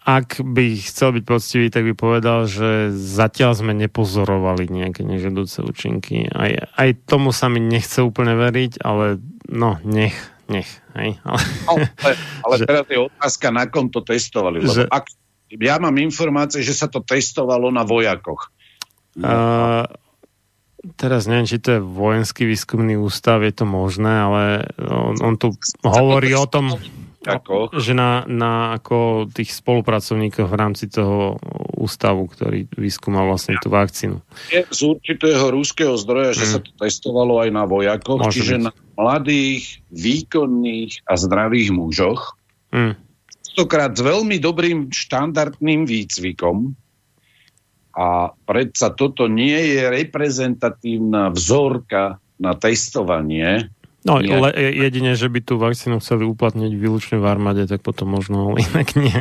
ak 0.03 0.43
by 0.43 0.75
chcel 0.83 1.15
byť 1.15 1.23
poctivý, 1.23 1.71
tak 1.71 1.87
by 1.87 1.93
povedal, 1.95 2.43
že 2.43 2.91
zatiaľ 2.91 3.55
sme 3.55 3.71
nepozorovali 3.71 4.67
nejaké 4.67 5.07
nežedúce 5.07 5.63
účinky. 5.63 6.27
Aj, 6.27 6.67
aj 6.75 7.07
tomu 7.07 7.31
sa 7.31 7.47
mi 7.47 7.63
nechce 7.63 8.03
úplne 8.03 8.35
veriť, 8.35 8.83
ale 8.83 9.23
no, 9.47 9.79
nech, 9.87 10.15
nech. 10.51 10.67
Hej? 10.99 11.23
Ale, 11.23 11.39
no, 11.39 11.73
ale, 11.79 12.13
ale 12.43 12.55
že, 12.59 12.63
teraz 12.67 12.85
je 12.91 12.99
otázka, 12.99 13.47
na 13.55 13.63
kom 13.71 13.87
to 13.87 14.03
testovali. 14.03 14.59
Lebo 14.59 14.75
že, 14.75 14.83
ak, 14.91 15.07
ja 15.55 15.79
mám 15.79 15.95
informácie, 15.95 16.59
že 16.59 16.75
sa 16.75 16.91
to 16.91 16.99
testovalo 16.99 17.71
na 17.71 17.87
vojakoch. 17.87 18.51
Uh, 19.13 19.87
teraz 20.99 21.31
neviem, 21.31 21.47
či 21.47 21.63
to 21.63 21.77
je 21.77 21.81
vojenský 21.81 22.43
výskumný 22.43 22.99
ústav, 22.99 23.39
je 23.39 23.55
to 23.55 23.63
možné, 23.63 24.09
ale 24.09 24.43
on, 24.83 25.15
on 25.21 25.35
tu 25.39 25.55
hovorí 25.85 26.35
o 26.35 26.43
tom 26.43 26.75
ako? 27.23 27.71
Že 27.75 27.93
na, 27.95 28.27
na 28.27 28.51
ako 28.77 29.27
tých 29.31 29.55
spolupracovníkov 29.55 30.45
v 30.47 30.55
rámci 30.55 30.91
toho 30.91 31.39
ústavu, 31.75 32.27
ktorý 32.29 32.67
vyskúmal 32.75 33.27
vlastne 33.27 33.59
tú 33.59 33.71
vakcínu. 33.71 34.23
Je 34.51 34.63
z 34.63 34.81
určitého 34.83 35.51
rúského 35.51 35.95
zdroja, 35.99 36.31
že 36.35 36.45
mm. 36.47 36.51
sa 36.51 36.59
to 36.63 36.71
testovalo 36.79 37.43
aj 37.43 37.49
na 37.51 37.63
vojakoch, 37.67 38.23
Môže 38.23 38.39
čiže 38.39 38.55
byť. 38.59 38.65
na 38.67 38.71
mladých, 38.95 39.83
výkonných 39.91 41.07
a 41.09 41.13
zdravých 41.17 41.69
mužoch. 41.73 42.39
Mm. 42.71 42.95
Stokrát 43.41 43.93
s 43.93 44.01
veľmi 44.01 44.37
dobrým 44.39 44.89
štandardným 44.89 45.85
výcvikom. 45.85 46.73
A 47.93 48.33
predsa 48.49 48.89
toto 48.89 49.29
nie 49.29 49.77
je 49.77 49.85
reprezentatívna 49.85 51.29
vzorka 51.29 52.17
na 52.41 52.57
testovanie, 52.57 53.69
No, 54.03 54.19
le, 54.19 54.51
jedine, 54.55 55.15
že 55.15 55.31
by 55.31 55.39
tú 55.39 55.55
vakcínu 55.55 56.03
chceli 56.03 56.27
uplatniť 56.27 56.71
výlučne 56.75 57.23
v 57.23 57.25
armáde, 57.27 57.63
tak 57.71 57.79
potom 57.79 58.11
možno, 58.11 58.51
ale 58.51 58.67
inak 58.67 58.99
nie. 58.99 59.19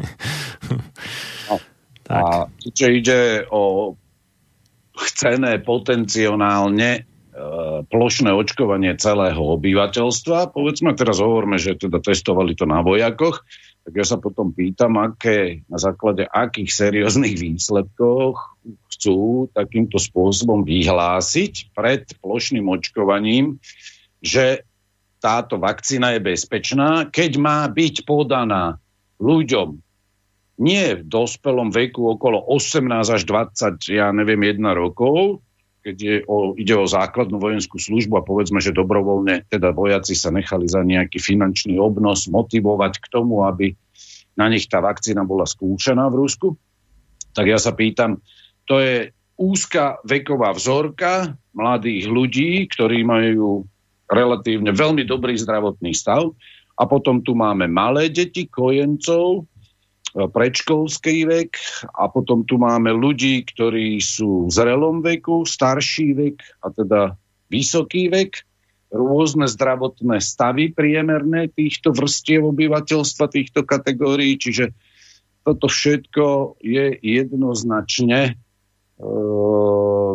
No. 1.46 1.56
tak. 2.08 2.22
A 2.22 2.26
keďže 2.58 2.86
ide 2.90 3.20
o 3.54 3.94
chcené 4.98 5.62
potenciálne 5.62 6.90
e, 6.98 7.00
plošné 7.86 8.34
očkovanie 8.34 8.98
celého 8.98 9.38
obyvateľstva, 9.38 10.50
povedzme 10.50 10.98
teraz 10.98 11.22
hovoríme, 11.22 11.62
že 11.62 11.78
teda 11.78 12.02
testovali 12.02 12.58
to 12.58 12.66
na 12.66 12.82
vojakoch, 12.82 13.46
tak 13.82 13.92
ja 13.98 14.06
sa 14.06 14.18
potom 14.18 14.54
pýtam, 14.54 14.98
aké, 14.98 15.66
na 15.66 15.78
základe 15.78 16.26
akých 16.26 16.70
serióznych 16.70 17.34
výsledkoch 17.34 18.58
chcú 18.94 19.50
takýmto 19.50 19.98
spôsobom 19.98 20.62
vyhlásiť 20.62 21.74
pred 21.74 22.06
plošným 22.22 22.66
očkovaním, 22.70 23.58
že 24.22 24.62
táto 25.22 25.62
vakcína 25.62 26.18
je 26.18 26.20
bezpečná, 26.20 27.06
keď 27.06 27.38
má 27.38 27.62
byť 27.70 28.02
podaná 28.02 28.82
ľuďom 29.22 29.78
nie 30.60 30.98
v 30.98 31.02
dospelom 31.06 31.72
veku 31.72 32.18
okolo 32.18 32.42
18 32.50 32.90
až 33.08 33.22
20, 33.24 33.82
ja 33.88 34.10
neviem, 34.12 34.42
1 34.42 34.62
rokov, 34.74 35.40
keď 35.82 35.96
je 35.98 36.16
o, 36.30 36.54
ide 36.54 36.74
o 36.78 36.86
základnú 36.86 37.42
vojenskú 37.42 37.80
službu 37.80 38.22
a 38.22 38.26
povedzme, 38.26 38.62
že 38.62 38.74
dobrovoľne 38.74 39.50
teda 39.50 39.74
vojaci 39.74 40.14
sa 40.14 40.30
nechali 40.30 40.70
za 40.70 40.86
nejaký 40.86 41.18
finančný 41.18 41.78
obnos 41.82 42.30
motivovať 42.30 43.02
k 43.02 43.06
tomu, 43.10 43.42
aby 43.42 43.74
na 44.38 44.46
nich 44.46 44.70
tá 44.70 44.78
vakcína 44.78 45.26
bola 45.26 45.44
skúšaná 45.44 46.06
v 46.08 46.18
Rusku, 46.22 46.48
tak 47.34 47.50
ja 47.50 47.58
sa 47.58 47.74
pýtam, 47.74 48.22
to 48.68 48.78
je 48.78 49.10
úzka 49.34 49.98
veková 50.06 50.54
vzorka 50.54 51.34
mladých 51.56 52.06
ľudí, 52.06 52.70
ktorí 52.70 53.02
majú 53.02 53.66
relatívne 54.12 54.70
veľmi 54.76 55.08
dobrý 55.08 55.34
zdravotný 55.40 55.96
stav. 55.96 56.36
A 56.76 56.84
potom 56.84 57.24
tu 57.24 57.32
máme 57.32 57.68
malé 57.68 58.12
deti, 58.12 58.48
kojencov, 58.48 59.42
e, 59.42 60.24
predškolský 60.28 61.24
vek. 61.28 61.52
A 61.96 62.12
potom 62.12 62.44
tu 62.44 62.60
máme 62.60 62.92
ľudí, 62.92 63.44
ktorí 63.48 64.00
sú 64.00 64.48
v 64.48 64.50
zrelom 64.52 65.00
veku, 65.00 65.48
starší 65.48 66.08
vek 66.16 66.36
a 66.64 66.68
teda 66.72 67.00
vysoký 67.52 68.12
vek, 68.12 68.44
rôzne 68.92 69.48
zdravotné 69.48 70.20
stavy 70.20 70.68
priemerné 70.72 71.48
týchto 71.48 71.96
vrstiev 71.96 72.44
obyvateľstva, 72.52 73.32
týchto 73.32 73.64
kategórií, 73.64 74.36
čiže 74.36 74.76
toto 75.42 75.66
všetko 75.66 76.56
je 76.60 77.00
jednoznačne 77.00 78.36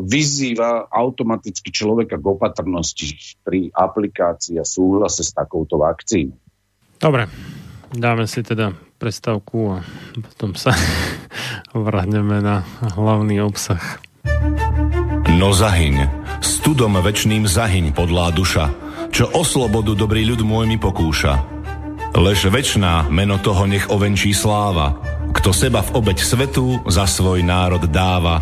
vyzýva 0.07 0.87
automaticky 0.87 1.69
človeka 1.73 2.15
k 2.15 2.25
opatrnosti 2.25 3.37
pri 3.43 3.71
aplikácii 3.73 4.61
a 4.61 4.65
súhlase 4.65 5.25
s 5.25 5.35
takouto 5.35 5.81
vakcínou. 5.81 6.37
Dobre, 6.97 7.29
dáme 7.93 8.25
si 8.25 8.41
teda 8.41 8.73
prestavku 8.97 9.77
a 9.77 9.85
potom 10.17 10.57
sa 10.57 10.73
vrhneme 11.75 12.41
na 12.41 12.65
hlavný 12.97 13.43
obsah. 13.43 14.01
No 15.37 15.53
zahyň, 15.53 16.09
studom 16.41 16.97
večným 16.97 17.45
zahyň 17.45 17.93
podlá 17.93 18.33
duša, 18.33 18.73
čo 19.13 19.29
o 19.29 19.45
slobodu 19.45 19.93
dobrý 19.93 20.25
ľud 20.25 20.41
môj 20.41 20.65
mi 20.65 20.77
pokúša. 20.81 21.37
Lež 22.17 22.49
večná 22.49 23.05
meno 23.13 23.37
toho 23.37 23.69
nech 23.69 23.85
ovenčí 23.93 24.33
sláva, 24.33 24.97
kto 25.37 25.53
seba 25.53 25.85
v 25.85 26.01
obeď 26.01 26.17
svetu 26.17 26.81
za 26.89 27.05
svoj 27.05 27.45
národ 27.45 27.85
dáva, 27.85 28.41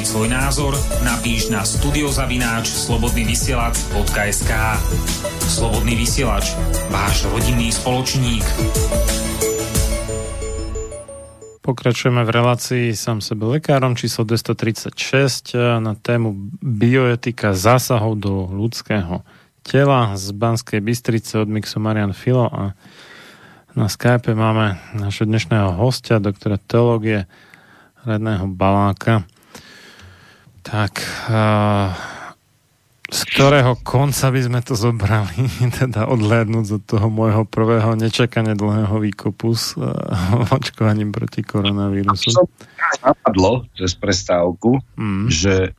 Vyjadriť 0.00 0.16
svoj 0.16 0.32
názor, 0.32 0.72
napíš 1.04 1.52
na 1.52 1.60
studiozavináč 1.60 2.72
slobodnyvysielac.sk 2.72 4.52
Slobodný 5.44 5.92
vysielač, 5.92 6.56
váš 6.88 7.28
rodinný 7.28 7.68
spoločník. 7.68 8.40
Pokračujeme 11.60 12.24
v 12.24 12.30
relácii 12.32 12.96
sám 12.96 13.20
sebe 13.20 13.44
lekárom 13.60 13.92
číslo 13.92 14.24
236 14.24 15.52
na 15.84 15.92
tému 15.92 16.48
bioetika 16.64 17.52
zásahov 17.52 18.16
do 18.16 18.48
ľudského 18.48 19.20
tela 19.60 20.16
z 20.16 20.32
Banskej 20.32 20.80
Bystrice 20.80 21.44
od 21.44 21.52
Mixu 21.52 21.76
Marian 21.76 22.16
Filo 22.16 22.48
a 22.48 22.72
na 23.76 23.84
Skype 23.92 24.32
máme 24.32 24.80
našeho 24.96 25.28
dnešného 25.28 25.76
hostia, 25.76 26.16
doktora 26.16 26.56
teológie 26.56 27.28
Redného 28.08 28.48
Baláka. 28.48 29.28
Tak, 30.70 31.02
z 33.10 33.20
ktorého 33.34 33.74
konca 33.82 34.30
by 34.30 34.40
sme 34.46 34.60
to 34.62 34.78
zobrali, 34.78 35.50
teda 35.82 36.06
odhľadnúť 36.06 36.66
od 36.78 36.82
toho 36.86 37.10
môjho 37.10 37.42
prvého 37.42 37.98
nečakane 37.98 38.54
dlhého 38.54 39.02
výkopu 39.02 39.50
s 39.50 39.74
očkovaním 40.54 41.10
proti 41.10 41.42
koronavírusu. 41.42 42.46
Napadlo 43.02 43.66
cez 43.74 43.98
prestávku, 43.98 44.78
mm. 44.94 45.26
že 45.26 45.74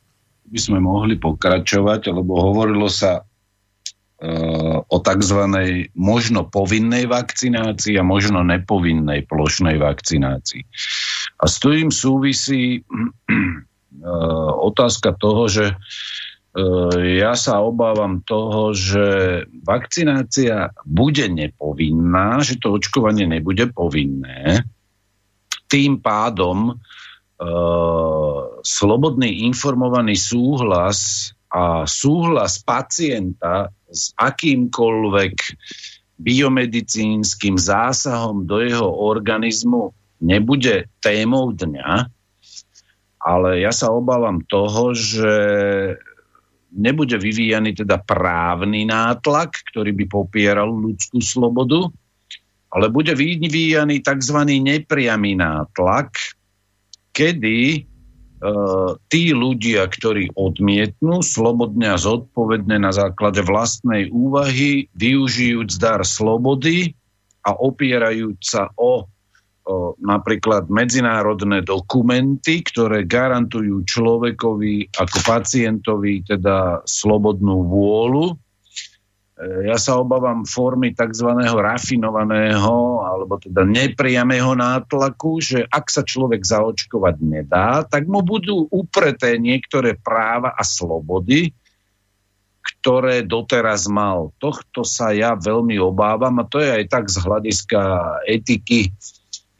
by 0.52 0.58
sme 0.60 0.78
mohli 0.84 1.16
pokračovať, 1.16 2.12
lebo 2.12 2.36
hovorilo 2.52 2.84
sa 2.92 3.24
uh, 3.24 4.76
o 4.84 4.98
tzv. 5.00 5.40
možno 5.96 6.44
povinnej 6.52 7.08
vakcinácii 7.08 7.96
a 7.96 8.04
možno 8.04 8.44
nepovinnej 8.44 9.24
plošnej 9.24 9.80
vakcinácii. 9.80 10.62
A 11.40 11.44
s 11.48 11.56
tým 11.64 11.88
súvisí 11.88 12.84
otázka 14.62 15.12
toho, 15.14 15.46
že 15.50 15.76
Eh, 16.52 17.24
ja 17.24 17.32
sa 17.32 17.64
obávam 17.64 18.20
toho, 18.20 18.76
že 18.76 19.04
vakcinácia 19.64 20.68
bude 20.84 21.24
nepovinná, 21.32 22.44
že 22.44 22.60
to 22.60 22.76
očkovanie 22.76 23.24
nebude 23.24 23.72
povinné. 23.72 24.60
Tým 25.72 26.04
pádom 26.04 26.76
uh, 26.76 28.40
slobodný 28.60 29.48
informovaný 29.48 30.20
súhlas 30.20 31.32
a 31.48 31.88
súhlas 31.88 32.60
pacienta 32.60 33.72
s 33.88 34.12
akýmkoľvek 34.20 35.34
biomedicínskym 36.20 37.56
zásahom 37.56 38.44
do 38.44 38.60
jeho 38.60 38.84
organizmu 38.84 39.96
nebude 40.20 40.92
témou 41.00 41.56
dňa, 41.56 42.12
ale 43.22 43.62
ja 43.62 43.70
sa 43.70 43.94
obávam 43.94 44.42
toho, 44.42 44.90
že 44.98 45.34
nebude 46.74 47.20
vyvíjaný 47.20 47.76
teda 47.78 48.02
právny 48.02 48.88
nátlak, 48.88 49.62
ktorý 49.70 49.94
by 49.94 50.04
popieral 50.10 50.72
ľudskú 50.72 51.22
slobodu, 51.22 51.86
ale 52.72 52.88
bude 52.88 53.12
vyvíjaný 53.12 54.00
tzv. 54.00 54.38
nepriamy 54.48 55.36
nátlak, 55.36 56.16
kedy 57.12 57.58
e, 57.76 57.80
tí 59.12 59.22
ľudia, 59.36 59.84
ktorí 59.84 60.32
odmietnú 60.32 61.20
slobodne 61.20 61.92
a 61.92 62.00
zodpovedne 62.00 62.80
na 62.80 62.90
základe 62.90 63.44
vlastnej 63.44 64.08
úvahy, 64.08 64.88
využijúc 64.96 65.76
dar 65.76 66.00
slobody 66.08 66.96
a 67.44 67.52
opierajúc 67.52 68.40
sa 68.40 68.72
o 68.80 69.11
o, 69.62 69.94
napríklad 70.02 70.66
medzinárodné 70.66 71.62
dokumenty, 71.62 72.66
ktoré 72.66 73.06
garantujú 73.06 73.86
človekovi 73.86 74.94
ako 74.94 75.16
pacientovi 75.22 76.26
teda 76.26 76.82
slobodnú 76.82 77.66
vôľu. 77.70 78.26
E, 78.34 78.34
ja 79.70 79.78
sa 79.78 80.02
obávam 80.02 80.42
formy 80.42 80.94
tzv. 80.94 81.30
rafinovaného 81.46 83.06
alebo 83.06 83.38
teda 83.38 83.62
nepriamého 83.62 84.58
nátlaku, 84.58 85.38
že 85.38 85.58
ak 85.70 85.86
sa 85.90 86.02
človek 86.02 86.42
zaočkovať 86.42 87.16
nedá, 87.22 87.86
tak 87.86 88.10
mu 88.10 88.22
budú 88.22 88.66
upreté 88.66 89.38
niektoré 89.38 89.94
práva 89.94 90.50
a 90.58 90.66
slobody, 90.66 91.54
ktoré 92.62 93.22
doteraz 93.22 93.86
mal. 93.86 94.34
Tohto 94.42 94.82
sa 94.82 95.14
ja 95.14 95.38
veľmi 95.38 95.78
obávam 95.78 96.34
a 96.42 96.48
to 96.50 96.58
je 96.58 96.82
aj 96.82 96.84
tak 96.90 97.04
z 97.06 97.16
hľadiska 97.22 97.80
etiky 98.26 98.90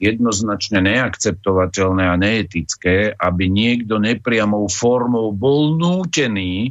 jednoznačne 0.02 0.82
neakceptovateľné 0.82 2.04
a 2.10 2.18
neetické, 2.18 3.14
aby 3.14 3.46
niekto 3.46 4.02
nepriamou 4.02 4.66
formou 4.66 5.30
bol 5.30 5.78
nútený 5.78 6.68
e, 6.68 6.70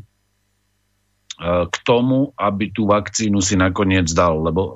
k 1.63 1.75
tomu, 1.87 2.35
aby 2.35 2.75
tú 2.75 2.91
vakcínu 2.91 3.39
si 3.39 3.55
nakoniec 3.55 4.11
dal. 4.11 4.43
Lebo 4.43 4.61
e, 4.67 4.73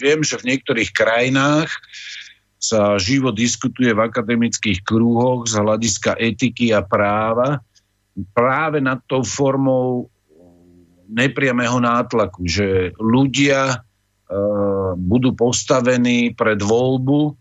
viem, 0.00 0.24
že 0.24 0.40
v 0.40 0.56
niektorých 0.56 0.96
krajinách 0.96 1.68
sa 2.56 2.96
živo 2.96 3.36
diskutuje 3.36 3.92
v 3.92 4.00
akademických 4.00 4.80
krúhoch 4.80 5.44
z 5.44 5.60
hľadiska 5.60 6.16
etiky 6.16 6.72
a 6.72 6.80
práva 6.80 7.60
práve 8.32 8.82
nad 8.82 9.00
tou 9.06 9.24
formou 9.24 10.10
nepriamého 11.10 11.80
nátlaku, 11.82 12.46
že 12.46 12.94
ľudia 13.00 13.82
budú 14.94 15.34
postavení 15.34 16.32
pred 16.38 16.62
voľbu, 16.62 17.20
eh, 17.30 17.34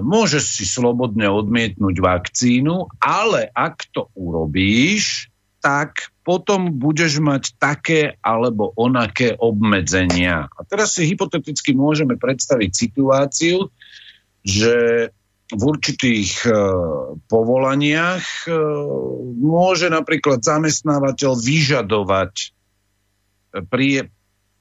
môžeš 0.00 0.44
si 0.60 0.64
slobodne 0.66 1.26
odmietnúť 1.26 1.96
vakcínu, 1.98 2.86
ale 3.02 3.50
ak 3.50 3.90
to 3.90 4.06
urobíš, 4.14 5.28
tak 5.60 6.08
potom 6.24 6.80
budeš 6.80 7.20
mať 7.20 7.52
také 7.60 8.16
alebo 8.24 8.72
onaké 8.80 9.36
obmedzenia. 9.36 10.48
A 10.48 10.60
teraz 10.64 10.96
si 10.96 11.04
hypoteticky 11.04 11.76
môžeme 11.76 12.16
predstaviť 12.16 12.70
situáciu, 12.72 13.68
že 14.40 14.76
v 15.50 15.62
určitých 15.66 16.48
e, 16.48 16.52
povolaniach 17.28 18.48
môže 19.36 19.90
napríklad 19.92 20.40
zamestnávateľ 20.40 21.36
vyžadovať 21.36 22.54
prie, 23.68 24.08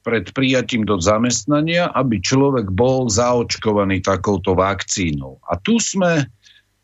pred 0.09 0.25
prijatím 0.33 0.89
do 0.89 0.97
zamestnania, 0.97 1.93
aby 1.93 2.17
človek 2.17 2.73
bol 2.73 3.05
zaočkovaný 3.13 4.01
takouto 4.01 4.57
vakcínou. 4.57 5.37
A 5.45 5.53
tu 5.61 5.77
sme 5.77 6.25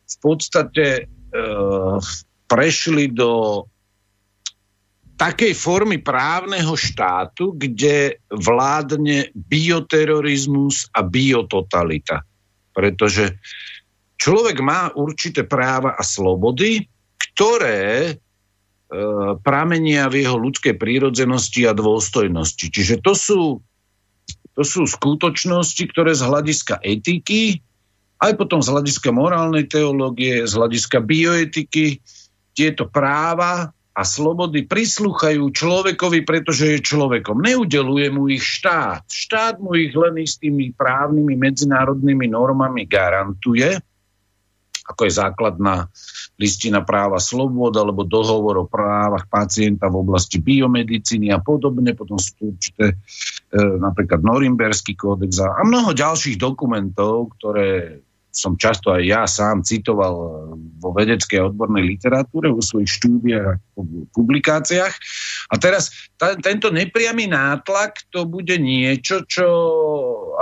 v 0.06 0.16
podstate 0.22 0.86
e, 0.94 1.04
prešli 2.46 3.10
do 3.10 3.66
takej 5.18 5.58
formy 5.58 5.98
právneho 5.98 6.78
štátu, 6.78 7.58
kde 7.58 8.22
vládne 8.30 9.34
bioterorizmus 9.34 10.86
a 10.94 11.02
biototalita. 11.02 12.22
Pretože 12.78 13.42
človek 14.22 14.62
má 14.62 14.94
určité 14.94 15.42
práva 15.42 15.98
a 15.98 16.04
slobody, 16.06 16.86
ktoré 17.18 18.14
pramenia 19.41 20.06
v 20.07 20.26
jeho 20.26 20.38
ľudskej 20.38 20.78
prírodzenosti 20.78 21.66
a 21.66 21.74
dôstojnosti. 21.74 22.70
Čiže 22.70 23.02
to 23.02 23.14
sú, 23.18 23.41
to 24.53 24.64
sú 24.64 24.86
skutočnosti, 24.86 25.84
ktoré 25.90 26.14
z 26.14 26.22
hľadiska 26.22 26.80
etiky, 26.86 27.60
aj 28.22 28.38
potom 28.40 28.64
z 28.64 28.72
hľadiska 28.72 29.10
morálnej 29.12 29.68
teológie, 29.68 30.45
z 30.45 30.53
hľadiska 30.53 31.03
bioetiky, 31.03 31.99
tieto 32.56 32.88
práva 32.88 33.76
a 33.95 34.02
slobody 34.03 34.64
prislúchajú 34.64 35.52
človekovi, 35.52 36.24
pretože 36.24 36.78
je 36.78 36.80
človekom. 36.80 37.44
Neudeluje 37.44 38.07
mu 38.12 38.28
ich 38.32 38.44
štát. 38.44 39.07
Štát 39.07 39.60
mu 39.60 39.76
ich 39.76 39.91
len 39.95 40.20
istými 40.20 40.72
právnymi 40.76 41.36
medzinárodnými 41.36 42.28
normami 42.32 42.88
garantuje, 42.88 43.80
ako 44.86 45.02
je 45.10 45.18
základná 45.18 45.90
listina 46.38 46.86
práva 46.86 47.18
slobod 47.18 47.74
alebo 47.74 48.06
dohovor 48.06 48.64
o 48.64 48.70
právach 48.70 49.26
pacienta 49.26 49.90
v 49.90 50.06
oblasti 50.06 50.38
biomedicíny 50.38 51.34
a 51.34 51.41
podobne. 51.41 51.98
Potom 51.98 52.22
sú 52.22 52.53
určité 52.53 52.94
e, 52.94 52.95
napríklad 53.57 54.22
Norimberský 54.22 54.94
kódex 54.94 55.41
a, 55.41 55.66
mnoho 55.66 55.98
ďalších 55.98 56.38
dokumentov, 56.38 57.34
ktoré 57.40 57.99
som 58.36 58.60
často 58.60 58.91
aj 58.91 59.02
ja 59.07 59.24
sám 59.24 59.64
citoval 59.64 60.14
vo 60.60 60.90
vedeckej 60.91 61.40
a 61.40 61.48
odbornej 61.48 61.88
literatúre, 61.88 62.52
vo 62.52 62.60
svojich 62.60 62.91
štúdiách 62.99 63.48
a 63.48 63.57
publikáciách. 64.12 64.94
A 65.48 65.56
teraz 65.56 66.12
ta, 66.20 66.36
tento 66.36 66.68
nepriamy 66.68 67.32
nátlak 67.32 68.12
to 68.12 68.28
bude 68.28 68.60
niečo, 68.60 69.24
čo 69.24 69.48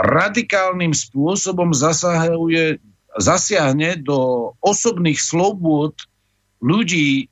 radikálnym 0.02 0.90
spôsobom 0.90 1.70
zasahuje 1.78 2.82
zasiahne 3.18 4.02
do 4.02 4.52
osobných 4.62 5.22
slobôd 5.22 5.98
ľudí 6.64 7.30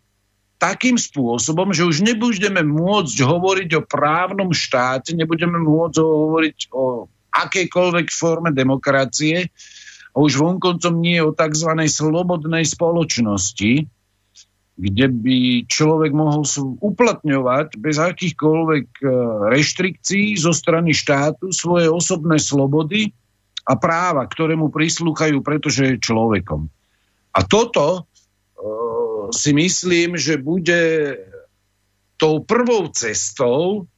takým 0.61 0.99
spôsobom, 1.01 1.73
že 1.73 1.89
už 1.89 2.05
nebudeme 2.05 2.61
môcť 2.61 3.17
hovoriť 3.17 3.69
o 3.81 3.81
právnom 3.81 4.53
štáte, 4.53 5.17
nebudeme 5.17 5.57
môcť 5.57 5.97
hovoriť 5.97 6.57
o 6.69 7.09
akejkoľvek 7.33 8.07
forme 8.13 8.53
demokracie 8.53 9.49
a 10.13 10.15
už 10.21 10.37
vonkoncom 10.37 11.01
nie 11.01 11.17
o 11.23 11.33
tzv. 11.33 11.71
slobodnej 11.89 12.67
spoločnosti, 12.67 13.89
kde 14.77 15.05
by 15.09 15.37
človek 15.65 16.11
mohol 16.13 16.45
uplatňovať 16.77 17.81
bez 17.81 17.97
akýchkoľvek 17.97 18.85
e, 19.01 19.05
reštrikcií 19.49 20.37
zo 20.37 20.53
strany 20.53 20.93
štátu 20.93 21.49
svoje 21.53 21.89
osobné 21.89 22.37
slobody 22.37 23.13
a 23.65 23.73
práva, 23.77 24.25
ktoré 24.25 24.57
mu 24.57 24.73
prislúchajú, 24.73 25.41
pretože 25.45 25.85
je 25.85 26.01
človekom. 26.01 26.65
A 27.31 27.39
toto 27.45 28.03
uh, 28.03 29.29
si 29.31 29.53
myslím, 29.53 30.17
že 30.17 30.41
bude 30.41 31.15
tou 32.17 32.41
prvou 32.45 32.89
cestou, 32.93 33.89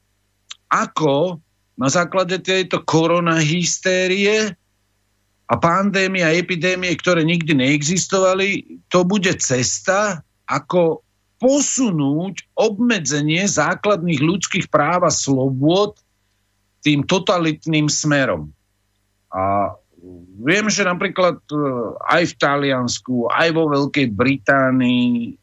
ako 0.71 1.43
na 1.75 1.89
základe 1.89 2.39
tejto 2.39 2.85
koronahystérie 2.85 4.53
a 5.43 5.53
pandémie 5.59 6.23
a 6.23 6.33
epidémie, 6.33 6.93
ktoré 6.95 7.27
nikdy 7.27 7.57
neexistovali, 7.57 8.79
to 8.87 9.03
bude 9.03 9.29
cesta, 9.43 10.23
ako 10.47 11.03
posunúť 11.43 12.55
obmedzenie 12.55 13.43
základných 13.43 14.23
ľudských 14.23 14.71
práv 14.71 15.03
a 15.03 15.11
slobôd 15.11 15.99
tým 16.79 17.03
totalitným 17.03 17.91
smerom. 17.91 18.55
A 19.33 19.73
viem, 20.45 20.69
že 20.69 20.85
napríklad 20.85 21.41
e, 21.49 21.57
aj 22.05 22.23
v 22.29 22.37
Taliansku, 22.37 23.15
aj 23.33 23.49
vo 23.55 23.65
Veľkej 23.71 24.07
Británii, 24.13 25.33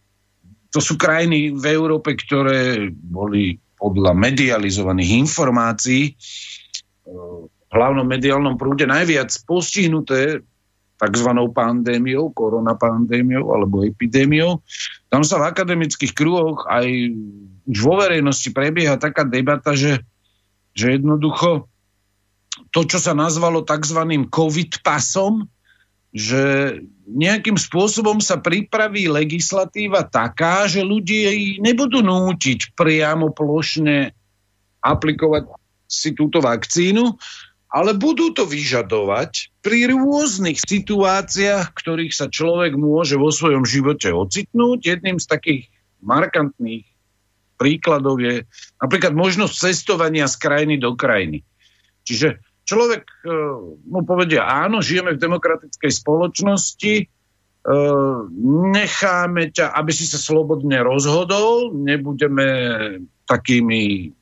to 0.70 0.78
sú 0.78 0.94
krajiny 0.94 1.50
v 1.50 1.64
Európe, 1.74 2.14
ktoré 2.14 2.94
boli 2.94 3.58
podľa 3.80 4.14
medializovaných 4.14 5.10
informácií 5.26 6.02
e, 6.06 6.12
v 7.70 7.72
hlavnom 7.74 8.06
mediálnom 8.06 8.54
prúde 8.58 8.86
najviac 8.86 9.30
postihnuté 9.46 10.42
tzv. 11.00 11.30
pandémiou, 11.54 12.28
koronapandémiou 12.36 13.56
alebo 13.56 13.80
epidémiou. 13.86 14.60
Tam 15.08 15.24
sa 15.24 15.40
v 15.40 15.48
akademických 15.48 16.12
kruhoch 16.12 16.68
aj 16.68 16.86
už 17.64 17.78
vo 17.80 17.96
verejnosti 17.96 18.52
prebieha 18.52 19.00
taká 19.00 19.24
debata, 19.24 19.72
že, 19.72 20.04
že 20.76 21.00
jednoducho 21.00 21.69
to, 22.70 22.86
čo 22.86 22.98
sa 23.02 23.12
nazvalo 23.14 23.66
tzv. 23.66 24.01
COVID 24.30 24.82
pasom, 24.86 25.51
že 26.10 26.74
nejakým 27.06 27.55
spôsobom 27.55 28.18
sa 28.18 28.38
pripraví 28.38 29.06
legislatíva 29.06 30.06
taká, 30.06 30.66
že 30.66 30.82
ľudia 30.82 31.30
nebudú 31.62 32.02
nútiť 32.02 32.74
priamo 32.74 33.30
plošne 33.30 34.14
aplikovať 34.82 35.51
si 35.90 36.14
túto 36.14 36.38
vakcínu, 36.42 37.18
ale 37.70 37.94
budú 37.94 38.34
to 38.34 38.47
vyžadovať 38.47 39.62
pri 39.62 39.94
rôznych 39.94 40.59
situáciách, 40.59 41.70
ktorých 41.70 42.14
sa 42.14 42.26
človek 42.26 42.74
môže 42.74 43.14
vo 43.14 43.30
svojom 43.30 43.62
živote 43.62 44.10
ocitnúť. 44.10 44.78
Jedným 44.82 45.22
z 45.22 45.26
takých 45.30 45.62
markantných 46.02 46.86
príkladov 47.55 48.18
je 48.18 48.42
napríklad 48.82 49.14
možnosť 49.14 49.70
cestovania 49.70 50.26
z 50.26 50.34
krajiny 50.42 50.82
do 50.82 50.98
krajiny. 50.98 51.47
Čiže 52.02 52.42
človek 52.70 53.02
e, 53.02 53.34
mu 53.90 54.06
povedia, 54.06 54.47
áno, 54.47 54.78
žijeme 54.78 55.18
v 55.18 55.22
demokratickej 55.22 55.90
spoločnosti, 55.90 56.94
e, 57.02 57.05
necháme 58.70 59.51
ťa, 59.51 59.74
aby 59.74 59.90
si 59.90 60.06
sa 60.06 60.22
slobodne 60.22 60.78
rozhodol, 60.86 61.74
nebudeme 61.74 62.47
takými 63.26 64.14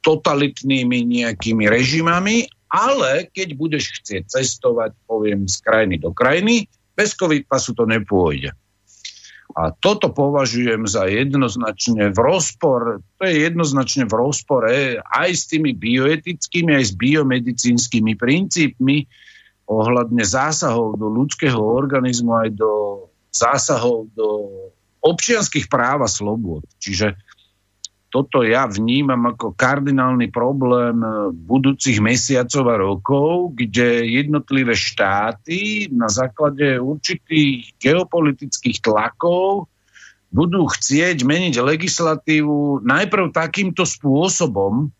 totalitnými 0.00 1.04
nejakými 1.04 1.68
režimami, 1.68 2.48
ale 2.72 3.28
keď 3.28 3.48
budeš 3.60 4.00
chcieť 4.00 4.32
cestovať, 4.32 4.96
poviem, 5.04 5.44
z 5.44 5.60
krajiny 5.60 6.00
do 6.00 6.16
krajiny, 6.16 6.64
bez 6.96 7.12
COVID 7.12 7.44
pasu 7.44 7.76
to 7.76 7.84
nepôjde. 7.84 8.56
A 9.56 9.74
toto 9.74 10.14
považujem 10.14 10.86
za 10.86 11.10
jednoznačne 11.10 12.14
v 12.14 12.18
rozpor, 12.18 13.02
to 13.18 13.22
je 13.26 13.50
jednoznačne 13.50 14.06
v 14.06 14.14
rozpore 14.14 15.02
aj 15.02 15.30
s 15.30 15.50
tými 15.50 15.74
bioetickými, 15.74 16.70
aj 16.74 16.84
s 16.90 16.92
biomedicínskymi 16.94 18.14
princípmi 18.14 19.10
ohľadne 19.70 20.22
zásahov 20.26 20.98
do 20.98 21.06
ľudského 21.10 21.58
organizmu, 21.58 22.46
aj 22.46 22.50
do 22.58 22.72
zásahov 23.30 24.10
do 24.14 24.28
občianských 25.00 25.70
práv 25.70 26.04
a 26.04 26.10
slobod. 26.10 26.66
Čiže 26.82 27.14
toto 28.10 28.42
ja 28.42 28.66
vnímam 28.66 29.30
ako 29.30 29.54
kardinálny 29.54 30.34
problém 30.34 30.98
eh, 30.98 31.30
budúcich 31.30 32.02
mesiacov 32.02 32.64
a 32.66 32.76
rokov, 32.76 33.30
kde 33.54 34.04
jednotlivé 34.10 34.74
štáty 34.74 35.86
na 35.94 36.10
základe 36.10 36.82
určitých 36.82 37.70
geopolitických 37.78 38.82
tlakov 38.82 39.70
budú 40.30 40.66
chcieť 40.66 41.22
meniť 41.22 41.54
legislatívu 41.58 42.86
najprv 42.86 43.34
takýmto 43.34 43.82
spôsobom, 43.82 44.90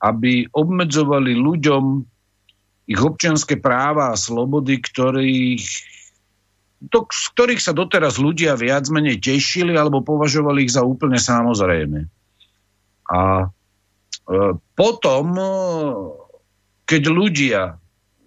aby 0.00 0.48
obmedzovali 0.48 1.36
ľuďom 1.36 1.84
ich 2.88 3.00
občianské 3.00 3.60
práva 3.60 4.12
a 4.12 4.20
slobody, 4.20 4.80
ktorých, 4.80 5.64
do, 6.88 7.04
z 7.08 7.24
ktorých 7.36 7.62
sa 7.62 7.72
doteraz 7.76 8.16
ľudia 8.16 8.56
viac 8.56 8.88
menej 8.88 9.20
tešili 9.20 9.76
alebo 9.76 10.02
považovali 10.02 10.66
ich 10.66 10.72
za 10.74 10.82
úplne 10.82 11.20
samozrejme. 11.20 12.21
A 13.12 13.44
e, 13.44 13.46
potom, 14.72 15.26
e, 15.36 15.48
keď 16.88 17.02
ľudia 17.12 17.62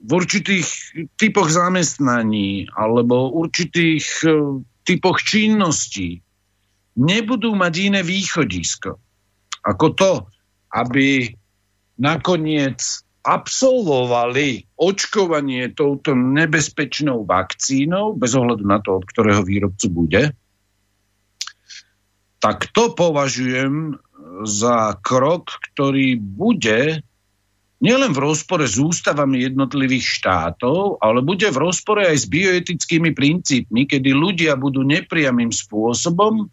v 0.05 0.09
určitých 0.13 0.67
typoch 1.17 1.49
zamestnaní 1.49 2.69
alebo 2.77 3.33
určitých 3.33 4.05
e, 4.21 4.61
typoch 4.85 5.17
činností 5.25 6.21
nebudú 6.95 7.57
mať 7.57 7.73
iné 7.89 8.01
východisko 8.05 9.01
ako 9.65 9.85
to, 9.97 10.11
aby 10.77 11.33
nakoniec 11.97 12.79
absolvovali 13.25 14.69
očkovanie 14.77 15.73
touto 15.73 16.13
nebezpečnou 16.13 17.25
vakcínou, 17.25 18.13
bez 18.13 18.37
ohľadu 18.37 18.63
na 18.69 18.77
to, 18.85 19.01
od 19.01 19.05
ktorého 19.09 19.41
výrobcu 19.41 19.87
bude, 19.89 20.23
tak 22.37 22.69
to 22.69 22.93
považujem 22.93 23.97
za 24.43 24.99
krok, 24.99 25.55
ktorý 25.71 26.19
bude 26.19 26.99
nielen 27.79 28.11
v 28.11 28.19
rozpore 28.19 28.65
s 28.67 28.75
ústavami 28.75 29.45
jednotlivých 29.45 30.03
štátov, 30.19 30.99
ale 30.99 31.23
bude 31.23 31.47
v 31.47 31.61
rozpore 31.61 32.03
aj 32.03 32.17
s 32.23 32.25
bioetickými 32.27 33.15
princípmi, 33.15 33.87
kedy 33.87 34.11
ľudia 34.11 34.59
budú 34.59 34.83
nepriamým 34.83 35.53
spôsobom 35.53 36.49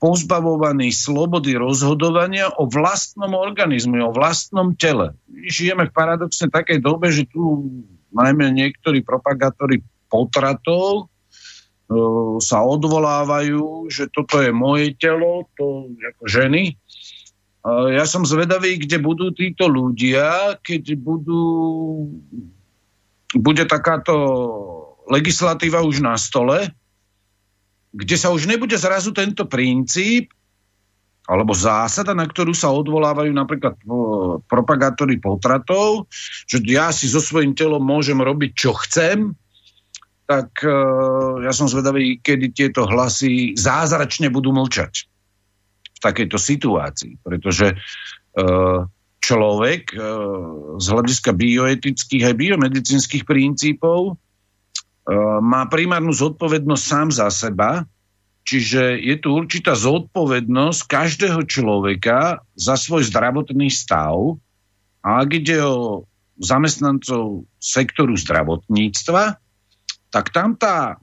pozbavovaní 0.00 0.88
slobody 0.96 1.60
rozhodovania 1.60 2.48
o 2.56 2.64
vlastnom 2.64 3.36
organizmu, 3.36 4.00
o 4.00 4.16
vlastnom 4.16 4.72
tele. 4.72 5.12
Žijeme 5.28 5.92
v 5.92 5.92
paradoxne 5.92 6.48
takej 6.48 6.80
dobe, 6.80 7.12
že 7.12 7.28
tu 7.28 7.68
najmä 8.10 8.48
niektorí 8.48 9.04
propagátori 9.04 9.84
potratov 10.08 11.12
sa 12.40 12.62
odvolávajú, 12.62 13.90
že 13.90 14.06
toto 14.08 14.38
je 14.38 14.54
moje 14.54 14.94
telo, 14.94 15.50
to 15.58 15.90
ako 15.98 16.24
ženy. 16.30 16.78
Ja 17.68 18.08
som 18.08 18.24
zvedavý, 18.24 18.80
kde 18.80 18.96
budú 18.96 19.36
títo 19.36 19.68
ľudia, 19.68 20.56
keď 20.64 20.96
budú, 20.96 21.44
bude 23.36 23.68
takáto 23.68 24.16
legislatíva 25.12 25.84
už 25.84 26.00
na 26.00 26.16
stole, 26.16 26.72
kde 27.92 28.16
sa 28.16 28.32
už 28.32 28.48
nebude 28.48 28.80
zrazu 28.80 29.12
tento 29.12 29.44
princíp 29.44 30.32
alebo 31.28 31.52
zásada, 31.52 32.16
na 32.16 32.24
ktorú 32.24 32.56
sa 32.56 32.72
odvolávajú 32.72 33.30
napríklad 33.30 33.76
propagátori 34.48 35.20
potratov, 35.20 36.08
že 36.48 36.64
ja 36.64 36.90
si 36.90 37.06
so 37.06 37.20
svojím 37.20 37.52
telom 37.54 37.84
môžem 37.84 38.18
robiť, 38.18 38.50
čo 38.56 38.74
chcem, 38.74 39.36
tak 40.26 40.50
uh, 40.62 41.42
ja 41.42 41.50
som 41.50 41.66
zvedavý, 41.66 42.22
kedy 42.22 42.54
tieto 42.54 42.86
hlasy 42.86 43.58
zázračne 43.58 44.30
budú 44.30 44.54
mlčať 44.54 45.09
takejto 46.00 46.40
situácii, 46.40 47.20
pretože 47.20 47.76
uh, 47.76 48.88
človek 49.20 49.94
uh, 49.94 50.00
z 50.80 50.86
hľadiska 50.88 51.30
bioetických 51.36 52.32
aj 52.32 52.34
biomedicínskych 52.34 53.24
princípov 53.28 54.16
uh, 54.16 55.38
má 55.44 55.68
primárnu 55.68 56.16
zodpovednosť 56.16 56.84
sám 56.84 57.08
za 57.12 57.28
seba, 57.28 57.84
čiže 58.48 58.96
je 58.98 59.16
tu 59.20 59.36
určitá 59.36 59.76
zodpovednosť 59.76 60.80
každého 60.88 61.44
človeka 61.44 62.40
za 62.56 62.74
svoj 62.80 63.04
zdravotný 63.06 63.68
stav. 63.68 64.40
A 65.00 65.24
ak 65.24 65.30
ide 65.36 65.60
o 65.60 66.04
zamestnancov 66.40 67.44
sektoru 67.60 68.16
zdravotníctva, 68.16 69.36
tak 70.10 70.32
tam 70.32 70.56
tá 70.56 70.96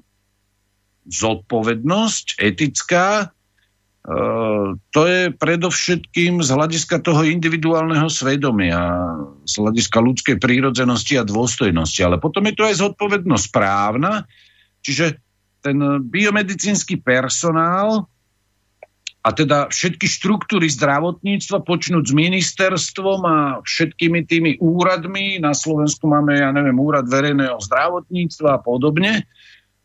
zodpovednosť 1.07 2.41
etická 2.41 3.31
to 4.95 5.01
je 5.03 5.35
predovšetkým 5.35 6.39
z 6.39 6.49
hľadiska 6.55 7.03
toho 7.03 7.27
individuálneho 7.27 8.07
svedomia, 8.07 8.79
z 9.43 9.53
hľadiska 9.59 9.99
ľudskej 9.99 10.39
prírodzenosti 10.39 11.19
a 11.19 11.27
dôstojnosti. 11.27 11.99
Ale 12.07 12.15
potom 12.15 12.47
je 12.47 12.55
to 12.55 12.63
aj 12.63 12.79
zodpovednosť 12.87 13.47
právna, 13.51 14.23
čiže 14.79 15.19
ten 15.59 15.75
biomedicínsky 16.07 17.03
personál 17.03 18.07
a 19.27 19.35
teda 19.35 19.67
všetky 19.67 20.07
štruktúry 20.07 20.71
zdravotníctva 20.71 21.67
počnúť 21.67 22.07
s 22.07 22.13
ministerstvom 22.15 23.19
a 23.27 23.37
všetkými 23.59 24.23
tými 24.23 24.51
úradmi, 24.63 25.43
na 25.43 25.51
Slovensku 25.51 26.07
máme, 26.07 26.39
ja 26.39 26.55
neviem, 26.55 26.79
úrad 26.79 27.11
verejného 27.11 27.59
zdravotníctva 27.59 28.55
a 28.55 28.63
podobne, 28.63 29.27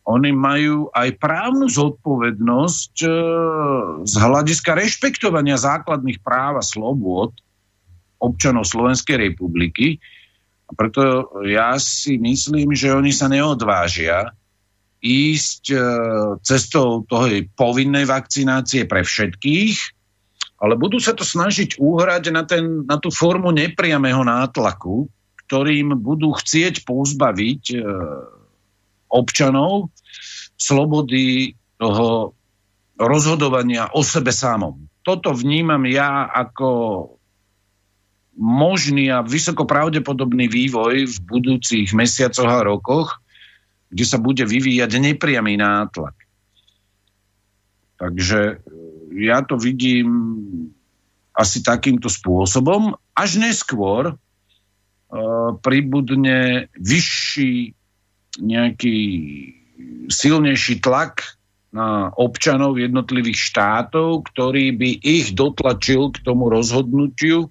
oni 0.03 0.35
majú 0.35 0.91
aj 0.91 1.15
právnu 1.23 1.71
zodpovednosť 1.71 2.95
e, 3.07 3.11
z 4.03 4.15
hľadiska 4.19 4.75
rešpektovania 4.75 5.55
základných 5.55 6.19
práv 6.19 6.59
a 6.59 6.65
slobôd 6.67 7.39
občanov 8.19 8.67
Slovenskej 8.67 9.31
republiky. 9.31 10.03
A 10.67 10.71
preto 10.75 11.31
ja 11.47 11.79
si 11.79 12.19
myslím, 12.19 12.75
že 12.75 12.91
oni 12.91 13.15
sa 13.15 13.31
neodvážia 13.31 14.35
ísť 15.03 15.63
e, 15.71 15.79
cestou 16.43 17.07
toho 17.07 17.27
povinnej 17.55 18.07
vakcinácie 18.07 18.91
pre 18.91 19.07
všetkých, 19.07 19.77
ale 20.63 20.75
budú 20.79 20.99
sa 20.99 21.15
to 21.15 21.23
snažiť 21.27 21.79
uhrať 21.79 22.25
na, 22.35 22.43
ten, 22.43 22.87
na 22.87 22.99
tú 22.99 23.11
formu 23.11 23.51
nepriamého 23.55 24.23
nátlaku, 24.23 25.07
ktorým 25.47 25.95
budú 25.99 26.35
chcieť 26.35 26.87
pozbaviť 26.87 27.63
e, 27.71 27.79
občanov 29.13 29.93
slobody 30.57 31.53
toho 31.77 32.33
rozhodovania 32.97 33.93
o 33.93 34.01
sebe 34.01 34.33
samom. 34.33 34.89
Toto 35.03 35.35
vnímam 35.35 35.83
ja 35.85 36.25
ako 36.31 36.71
možný 38.39 39.13
a 39.13 39.21
vysoko 39.21 39.69
vývoj 40.49 41.05
v 41.05 41.17
budúcich 41.27 41.93
mesiacoch 41.93 42.49
a 42.49 42.65
rokoch, 42.65 43.21
kde 43.93 44.05
sa 44.09 44.17
bude 44.17 44.47
vyvíjať 44.49 44.89
nepriamy 44.97 45.61
nátlak. 45.61 46.17
Takže 48.01 48.41
e, 48.41 48.55
ja 49.29 49.45
to 49.45 49.61
vidím 49.61 50.09
asi 51.37 51.61
takýmto 51.61 52.09
spôsobom. 52.09 52.97
Až 53.17 53.41
neskôr 53.41 54.17
uh, 54.17 55.51
pribudne 55.65 56.69
vyšší 56.77 57.73
nejaký 58.41 58.97
silnejší 60.09 60.81
tlak 60.81 61.37
na 61.73 62.13
občanov 62.13 62.77
jednotlivých 62.77 63.41
štátov, 63.49 64.29
ktorý 64.29 64.77
by 64.77 64.91
ich 65.01 65.33
dotlačil 65.33 66.13
k 66.13 66.21
tomu 66.21 66.53
rozhodnutiu, 66.53 67.49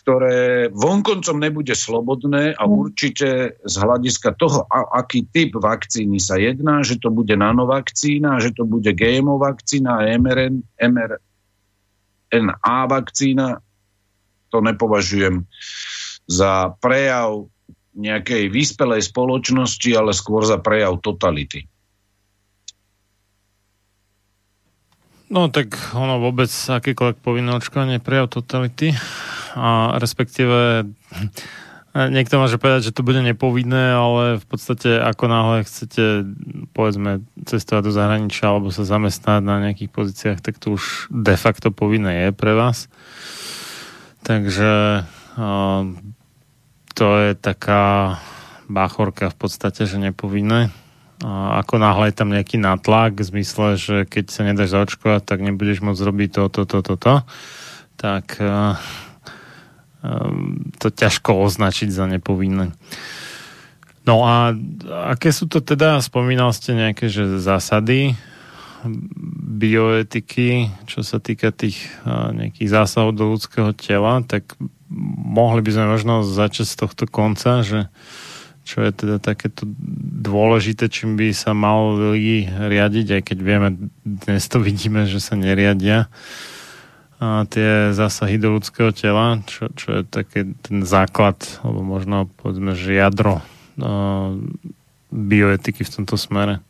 ktoré 0.00 0.70
vonkoncom 0.72 1.36
nebude 1.36 1.74
slobodné 1.76 2.56
a 2.56 2.62
mm. 2.64 2.70
určite 2.70 3.58
z 3.60 3.74
hľadiska 3.76 4.32
toho, 4.38 4.64
a, 4.70 5.02
aký 5.02 5.26
typ 5.28 5.58
vakcíny 5.58 6.16
sa 6.22 6.40
jedná, 6.40 6.80
že 6.86 6.96
to 6.96 7.10
bude 7.12 7.34
nanovakcína, 7.36 8.40
že 8.40 8.56
to 8.56 8.64
bude 8.64 8.88
GMO 8.94 9.36
vakcína, 9.36 10.00
mRN, 10.16 10.64
mRNA 10.80 11.18
vakcína, 12.88 13.60
to 14.50 14.58
nepovažujem 14.64 15.44
za 16.30 16.74
prejav 16.78 17.50
nejakej 17.94 18.50
vyspelej 18.50 19.10
spoločnosti, 19.10 19.90
ale 19.94 20.14
skôr 20.14 20.46
za 20.46 20.58
prejav 20.62 21.02
totality. 21.02 21.66
No 25.30 25.46
tak 25.46 25.78
ono 25.94 26.18
vôbec 26.18 26.50
akékoľvek 26.50 27.22
povinné 27.22 27.54
očkovanie 27.54 28.02
prejav 28.02 28.26
totality 28.26 28.90
a 29.54 29.94
respektíve 30.02 30.90
niekto 31.94 32.34
môže 32.38 32.58
povedať, 32.58 32.90
že 32.90 32.94
to 32.94 33.06
bude 33.06 33.22
nepovinné, 33.22 33.94
ale 33.94 34.42
v 34.42 34.46
podstate 34.46 34.98
ako 34.98 35.24
náhle 35.30 35.62
chcete 35.62 36.26
povedzme 36.74 37.22
cestovať 37.46 37.82
do 37.86 37.92
zahraničia 37.94 38.50
alebo 38.50 38.74
sa 38.74 38.82
zamestnať 38.82 39.42
na 39.42 39.62
nejakých 39.70 39.90
pozíciách, 39.94 40.38
tak 40.42 40.58
to 40.58 40.74
už 40.74 41.06
de 41.14 41.34
facto 41.38 41.70
povinné 41.70 42.26
je 42.26 42.28
pre 42.34 42.54
vás. 42.54 42.90
Takže 44.26 45.02
to 47.00 47.08
je 47.16 47.32
taká 47.32 48.20
báchorka 48.68 49.32
v 49.32 49.36
podstate, 49.40 49.88
že 49.88 49.96
nepovinné. 49.96 50.68
A 51.24 51.64
ako 51.64 51.80
náhle 51.80 52.12
je 52.12 52.16
tam 52.16 52.28
nejaký 52.28 52.60
natlak 52.60 53.16
v 53.16 53.40
zmysle, 53.40 53.80
že 53.80 53.96
keď 54.04 54.24
sa 54.28 54.44
nedáš 54.44 54.76
zaočkovať, 54.76 55.24
tak 55.24 55.40
nebudeš 55.40 55.80
môcť 55.80 56.00
robiť 56.04 56.30
to, 56.36 56.42
to, 56.52 56.62
to, 56.68 56.78
to, 56.84 56.94
to 57.00 57.14
tak 58.00 58.40
uh, 58.40 58.80
um, 60.00 60.72
to 60.80 60.88
ťažko 60.88 61.44
označiť 61.44 61.92
za 61.92 62.08
nepovinné. 62.08 62.72
No 64.08 64.24
a 64.24 64.56
aké 65.12 65.28
sú 65.28 65.44
to 65.44 65.60
teda, 65.60 66.00
spomínal 66.00 66.56
ste 66.56 66.72
nejaké 66.72 67.12
že 67.12 67.36
zásady 67.36 68.16
bioetiky, 69.60 70.72
čo 70.88 71.04
sa 71.04 71.20
týka 71.20 71.52
tých 71.52 71.84
uh, 72.08 72.32
nejakých 72.32 72.68
zásahov 72.72 73.12
do 73.12 73.28
ľudského 73.36 73.76
tela, 73.76 74.24
tak 74.24 74.56
mohli 75.24 75.62
by 75.62 75.70
sme 75.70 75.86
možno 75.86 76.14
začať 76.26 76.66
z 76.66 76.76
tohto 76.76 77.04
konca, 77.06 77.62
že 77.62 77.86
čo 78.66 78.84
je 78.84 78.92
teda 78.92 79.16
takéto 79.18 79.64
dôležité, 80.20 80.92
čím 80.92 81.16
by 81.16 81.32
sa 81.32 81.56
mali 81.56 82.46
riadiť, 82.46 83.06
aj 83.18 83.22
keď 83.24 83.38
vieme, 83.40 83.68
dnes 84.04 84.44
to 84.46 84.60
vidíme, 84.60 85.08
že 85.08 85.18
sa 85.18 85.34
neriadia 85.34 86.06
a 87.20 87.44
tie 87.44 87.92
zásahy 87.92 88.40
do 88.40 88.56
ľudského 88.56 88.96
tela, 88.96 89.44
čo, 89.44 89.68
čo 89.76 90.00
je 90.00 90.02
také 90.08 90.56
ten 90.64 90.88
základ, 90.88 91.36
alebo 91.60 91.84
možno 91.84 92.32
povedzme, 92.40 92.72
že 92.72 92.96
jadro 92.96 93.44
uh, 93.44 94.32
bioetiky 95.12 95.84
v 95.84 95.92
tomto 96.00 96.16
smere. 96.16 96.64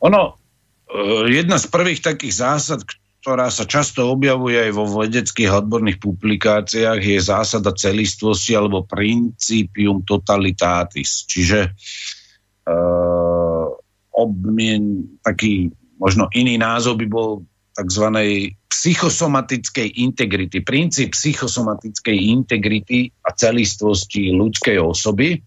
Ono, 0.00 0.40
uh, 0.40 1.24
jedna 1.28 1.60
z 1.60 1.68
prvých 1.68 2.00
takých 2.00 2.32
zásad, 2.32 2.80
ktorá 3.26 3.50
sa 3.50 3.66
často 3.66 4.06
objavuje 4.06 4.54
aj 4.54 4.70
vo 4.70 4.86
vedeckých 4.86 5.50
odborných 5.50 5.98
publikáciách, 5.98 7.02
je 7.02 7.18
zásada 7.18 7.74
celistvosti 7.74 8.54
alebo 8.54 8.86
principium 8.86 10.06
totalitatis. 10.06 11.26
Čiže 11.26 11.74
uh, 12.70 13.66
obmien, 14.14 15.10
taký 15.26 15.74
možno 15.98 16.30
iný 16.38 16.54
názov 16.54 17.02
by 17.02 17.06
bol 17.10 17.42
tzv. 17.74 18.06
psychosomatickej 18.70 20.06
integrity, 20.06 20.62
princíp 20.62 21.10
psychosomatickej 21.10 22.30
integrity 22.30 23.10
a 23.26 23.34
celistvosti 23.34 24.30
ľudskej 24.38 24.78
osoby. 24.78 25.42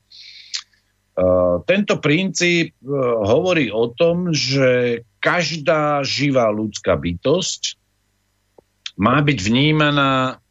Uh, 1.16 1.64
tento 1.64 1.96
princíp 2.04 2.76
uh, 2.84 3.24
hovorí 3.24 3.72
o 3.72 3.88
tom, 3.96 4.36
že 4.36 5.00
každá 5.20 6.04
živá 6.04 6.52
ľudská 6.52 6.96
bytosť 6.96 7.80
má 9.00 9.24
byť 9.24 9.40
vnímaná 9.40 10.44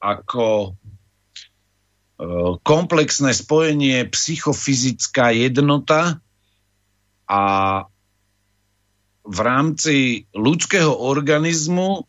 ako 0.00 0.46
e, 0.64 0.70
komplexné 2.64 3.36
spojenie 3.36 4.08
psychofyzická 4.08 5.36
jednota 5.36 6.16
a 7.28 7.42
v 9.22 9.38
rámci 9.38 10.26
ľudského 10.34 10.90
organizmu 10.90 12.02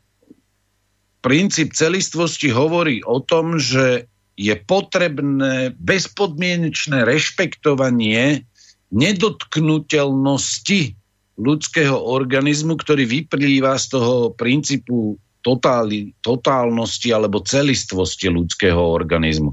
princíp 1.22 1.77
celistvosti 1.77 2.49
hovorí 2.49 3.06
o 3.06 3.22
tom, 3.22 3.61
že 3.61 4.10
je 4.34 4.57
potrebné 4.57 5.77
bezpodmienečné 5.77 7.06
rešpektovanie 7.06 8.49
nedotknutelnosti 8.90 10.98
ľudského 11.38 11.97
organizmu, 11.97 12.77
ktorý 12.77 13.10
vyplýva 13.10 13.73
z 13.81 13.85
toho 13.97 14.14
princípu 14.38 15.18
totáli, 15.43 16.15
totálnosti 16.23 17.11
alebo 17.11 17.43
celistvosti 17.43 18.31
ľudského 18.31 18.80
organizmu. 18.80 19.51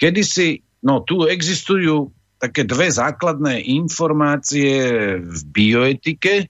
Kedy 0.00 0.22
si, 0.24 0.64
no 0.82 1.04
tu 1.04 1.28
existujú 1.28 2.08
také 2.38 2.64
dve 2.64 2.88
základné 2.88 3.60
informácie 3.66 4.78
v 5.20 5.40
bioetike. 5.52 6.48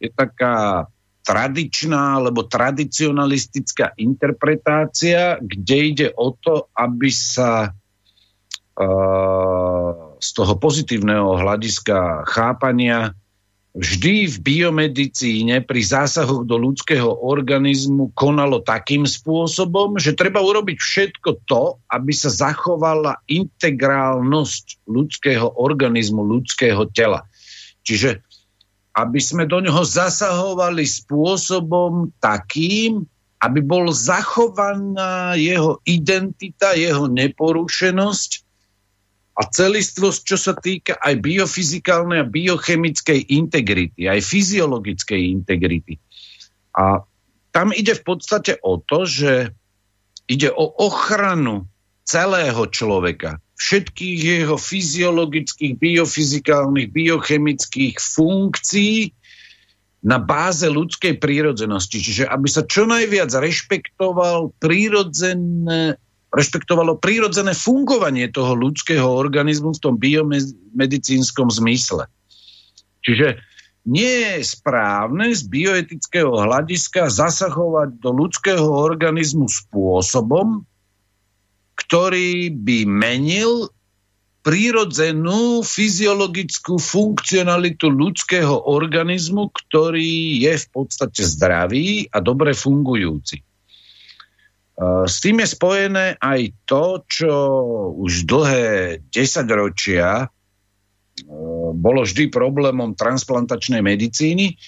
Je 0.00 0.08
taká 0.14 0.86
tradičná 1.26 2.22
alebo 2.22 2.46
tradicionalistická 2.46 3.98
interpretácia, 3.98 5.42
kde 5.42 5.76
ide 5.82 6.08
o 6.14 6.30
to, 6.38 6.70
aby 6.78 7.10
sa 7.10 7.74
uh, 8.78 9.90
z 10.22 10.28
toho 10.30 10.54
pozitívneho 10.56 11.34
hľadiska 11.34 12.30
chápania 12.30 13.10
vždy 13.76 14.32
v 14.32 14.36
biomedicíne 14.40 15.60
pri 15.60 15.80
zásahoch 15.84 16.48
do 16.48 16.56
ľudského 16.56 17.12
organizmu 17.12 18.08
konalo 18.16 18.64
takým 18.64 19.04
spôsobom, 19.04 20.00
že 20.00 20.16
treba 20.16 20.40
urobiť 20.40 20.80
všetko 20.80 21.44
to, 21.44 21.76
aby 21.92 22.12
sa 22.16 22.32
zachovala 22.32 23.20
integrálnosť 23.28 24.88
ľudského 24.88 25.60
organizmu, 25.60 26.24
ľudského 26.24 26.88
tela. 26.96 27.28
Čiže 27.84 28.24
aby 28.96 29.20
sme 29.20 29.44
do 29.44 29.60
ňoho 29.60 29.84
zasahovali 29.84 30.88
spôsobom 30.88 32.16
takým, 32.16 33.04
aby 33.44 33.60
bol 33.60 33.92
zachovaná 33.92 35.36
jeho 35.36 35.84
identita, 35.84 36.72
jeho 36.72 37.04
neporušenosť 37.04 38.45
a 39.36 39.42
celistvosť, 39.44 40.20
čo 40.24 40.36
sa 40.40 40.56
týka 40.56 40.96
aj 40.96 41.20
biofyzikálnej 41.20 42.24
a 42.24 42.26
biochemickej 42.26 43.36
integrity, 43.36 44.08
aj 44.08 44.24
fyziologickej 44.24 45.20
integrity. 45.28 46.00
A 46.72 47.04
tam 47.52 47.72
ide 47.76 47.92
v 47.92 48.02
podstate 48.04 48.56
o 48.64 48.80
to, 48.80 49.04
že 49.04 49.52
ide 50.24 50.48
o 50.48 50.72
ochranu 50.80 51.68
celého 52.08 52.64
človeka, 52.72 53.40
všetkých 53.60 54.18
jeho 54.44 54.56
fyziologických, 54.56 55.76
biofyzikálnych, 55.80 56.92
biochemických 56.92 57.96
funkcií 58.00 59.12
na 60.06 60.22
báze 60.22 60.68
ľudskej 60.68 61.18
prírodzenosti. 61.18 61.98
Čiže 61.98 62.24
aby 62.28 62.46
sa 62.46 62.62
čo 62.62 62.86
najviac 62.86 63.32
rešpektoval 63.32 64.54
prírodzené, 64.60 65.98
rešpektovalo 66.36 67.00
prírodzené 67.00 67.56
fungovanie 67.56 68.28
toho 68.28 68.52
ľudského 68.52 69.08
organizmu 69.08 69.72
v 69.72 69.82
tom 69.82 69.94
biomedicínskom 69.96 71.48
zmysle. 71.48 72.12
Čiže 73.00 73.40
nie 73.88 74.36
je 74.36 74.44
správne 74.44 75.32
z 75.32 75.46
bioetického 75.48 76.28
hľadiska 76.28 77.08
zasahovať 77.08 78.02
do 78.02 78.10
ľudského 78.12 78.66
organizmu 78.66 79.48
spôsobom, 79.48 80.68
ktorý 81.78 82.50
by 82.52 82.78
menil 82.84 83.70
prírodzenú 84.42 85.62
fyziologickú 85.62 86.78
funkcionalitu 86.78 87.90
ľudského 87.90 88.70
organizmu, 88.70 89.50
ktorý 89.50 90.38
je 90.38 90.54
v 90.54 90.66
podstate 90.70 91.22
zdravý 91.26 92.06
a 92.10 92.22
dobre 92.22 92.54
fungujúci. 92.54 93.42
E, 94.76 95.08
s 95.08 95.24
tým 95.24 95.40
je 95.40 95.48
spojené 95.48 96.20
aj 96.20 96.52
to, 96.68 97.00
čo 97.08 97.34
už 97.96 98.28
dlhé 98.28 99.00
desaťročia 99.08 100.24
e, 100.24 100.26
bolo 101.72 102.04
vždy 102.04 102.28
problémom 102.28 102.92
transplantačnej 102.92 103.80
medicíny, 103.80 104.60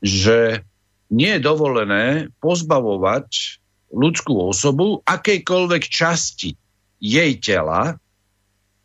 že 0.00 0.64
nie 1.12 1.36
je 1.36 1.44
dovolené 1.44 2.32
pozbavovať 2.40 3.60
ľudskú 3.92 4.48
osobu 4.48 5.04
akejkoľvek 5.04 5.82
časti 5.90 6.56
jej 7.02 7.32
tela, 7.42 7.98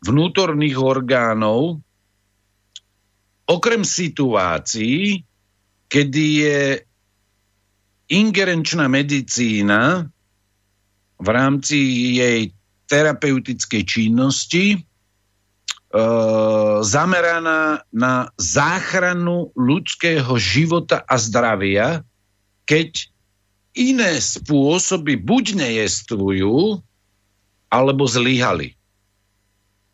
vnútorných 0.02 0.76
orgánov, 0.76 1.80
okrem 3.46 3.86
situácií, 3.86 5.22
kedy 5.86 6.24
je 6.42 6.60
ingerenčná 8.10 8.90
medicína 8.90 10.10
v 11.16 11.28
rámci 11.28 11.78
jej 12.20 12.40
terapeutickej 12.86 13.82
činnosti 13.82 14.76
e, 14.76 14.78
zameraná 16.84 17.82
na 17.90 18.30
záchranu 18.38 19.50
ľudského 19.58 20.36
života 20.38 21.02
a 21.02 21.16
zdravia, 21.18 22.06
keď 22.68 23.10
iné 23.76 24.18
spôsoby 24.22 25.20
buď 25.20 25.44
nejestvujú, 25.60 26.80
alebo 27.66 28.06
zlyhali. 28.06 28.72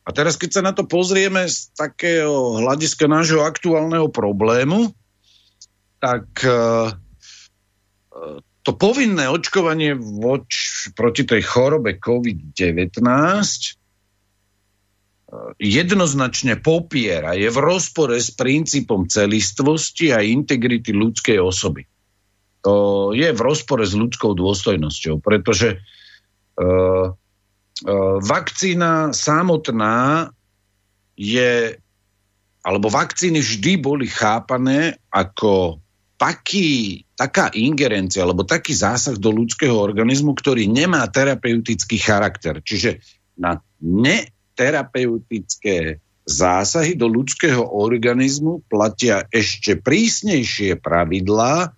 A 0.03 0.11
teraz, 0.11 0.35
keď 0.35 0.51
sa 0.51 0.63
na 0.63 0.73
to 0.75 0.83
pozrieme 0.83 1.47
z 1.47 1.71
takého 1.79 2.59
hľadiska 2.59 3.07
nášho 3.07 3.43
aktuálneho 3.47 4.11
problému, 4.11 4.91
tak 6.03 6.27
uh, 6.43 6.91
to 8.63 8.71
povinné 8.79 9.27
očkovanie 9.27 9.99
voč, 9.99 10.87
proti 10.95 11.27
tej 11.27 11.43
chorobe 11.43 11.99
COVID-19 11.99 13.03
jednoznačne 15.57 16.61
popiera, 16.61 17.33
je 17.33 17.49
v 17.49 17.59
rozpore 17.59 18.21
s 18.21 18.31
princípom 18.37 19.09
celistvosti 19.09 20.13
a 20.13 20.21
integrity 20.21 20.93
ľudskej 20.93 21.41
osoby. 21.41 21.89
To 22.63 23.11
je 23.17 23.33
v 23.33 23.41
rozpore 23.41 23.83
s 23.83 23.97
ľudskou 23.97 24.37
dôstojnosťou, 24.39 25.19
pretože 25.25 25.81
uh, 25.81 27.11
uh, 27.11 28.17
vakcína 28.23 29.17
samotná 29.17 30.31
je, 31.17 31.81
alebo 32.63 32.87
vakcíny 32.93 33.41
vždy 33.43 33.73
boli 33.81 34.07
chápané 34.07 35.01
ako 35.11 35.83
taký, 36.23 37.03
taká 37.19 37.51
ingerencia 37.51 38.23
alebo 38.23 38.47
taký 38.47 38.79
zásah 38.79 39.19
do 39.19 39.35
ľudského 39.35 39.75
organizmu, 39.75 40.39
ktorý 40.39 40.71
nemá 40.71 41.03
terapeutický 41.11 41.99
charakter. 41.99 42.63
Čiže 42.63 43.03
na 43.35 43.59
neterapeutické 43.83 45.99
zásahy 46.23 46.95
do 46.95 47.11
ľudského 47.11 47.67
organizmu 47.67 48.63
platia 48.71 49.27
ešte 49.35 49.83
prísnejšie 49.83 50.79
pravidlá, 50.79 51.75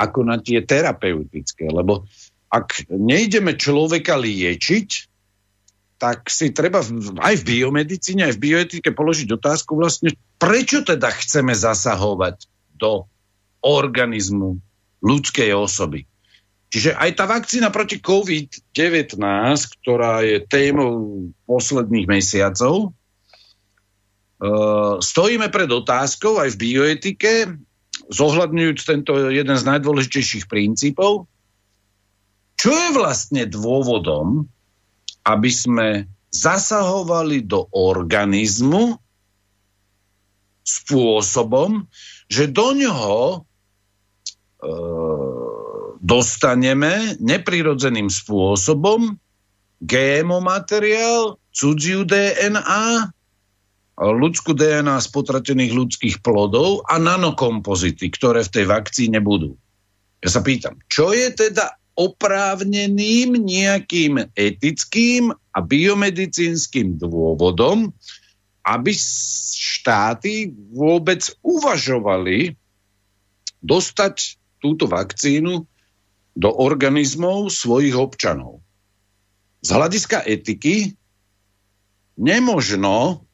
ako 0.00 0.24
na 0.24 0.40
tie 0.40 0.64
terapeutické. 0.64 1.68
Lebo 1.68 2.08
ak 2.48 2.88
nejdeme 2.88 3.60
človeka 3.60 4.16
liečiť, 4.16 4.88
tak 6.00 6.32
si 6.32 6.48
treba 6.56 6.80
aj 7.20 7.44
v 7.44 7.44
biomedicíne, 7.44 8.24
aj 8.24 8.40
v 8.40 8.42
bioetike 8.48 8.96
položiť 8.96 9.28
otázku 9.36 9.76
vlastne, 9.76 10.16
prečo 10.40 10.80
teda 10.80 11.12
chceme 11.12 11.52
zasahovať 11.52 12.48
do 12.74 13.06
organizmu 13.62 14.58
ľudskej 15.02 15.54
osoby. 15.54 16.06
Čiže 16.72 16.96
aj 16.96 17.10
tá 17.20 17.24
vakcína 17.28 17.68
proti 17.68 18.00
COVID-19, 18.00 19.20
ktorá 19.82 20.24
je 20.24 20.40
témou 20.48 21.28
posledných 21.44 22.08
mesiacov, 22.08 22.96
uh, 24.40 24.96
stojíme 24.98 25.52
pred 25.52 25.68
otázkou 25.68 26.40
aj 26.40 26.56
v 26.56 26.60
bioetike, 26.60 27.32
zohľadňujúc 28.08 28.78
tento 28.82 29.12
jeden 29.28 29.56
z 29.56 29.64
najdôležitejších 29.68 30.48
princípov, 30.48 31.28
čo 32.56 32.70
je 32.72 32.88
vlastne 32.96 33.44
dôvodom, 33.44 34.48
aby 35.28 35.50
sme 35.52 35.88
zasahovali 36.32 37.44
do 37.44 37.68
organizmu 37.68 38.96
spôsobom, 40.64 41.84
že 42.30 42.48
do 42.48 42.72
ňoho 42.72 43.18
e, 43.20 43.38
dostaneme 46.02 47.18
neprirodzeným 47.18 48.10
spôsobom 48.10 49.18
GMO 49.82 50.38
materiál, 50.38 51.42
cudziu 51.50 52.06
DNA, 52.06 53.10
ľudskú 53.98 54.54
DNA 54.54 54.98
z 55.02 55.08
potratených 55.10 55.72
ľudských 55.74 56.16
plodov 56.22 56.86
a 56.86 56.98
nanokompozity, 57.02 58.10
ktoré 58.14 58.46
v 58.46 58.52
tej 58.54 58.64
vakcíne 58.70 59.18
budú. 59.18 59.58
Ja 60.22 60.30
sa 60.30 60.40
pýtam, 60.42 60.78
čo 60.86 61.10
je 61.10 61.34
teda 61.34 61.74
oprávneným 61.98 63.36
nejakým 63.36 64.32
etickým 64.32 65.34
a 65.34 65.58
biomedicínskym 65.60 66.96
dôvodom, 66.96 67.92
aby 68.64 68.94
štáty 68.94 70.54
vôbec 70.72 71.26
uvažovali 71.42 72.54
dostať 73.60 74.41
túto 74.62 74.86
vakcínu 74.86 75.66
do 76.32 76.48
organizmov 76.48 77.50
svojich 77.50 77.98
občanov. 77.98 78.62
Z 79.60 79.74
hľadiska 79.74 80.24
etiky 80.24 80.94
nemožno 82.16 83.26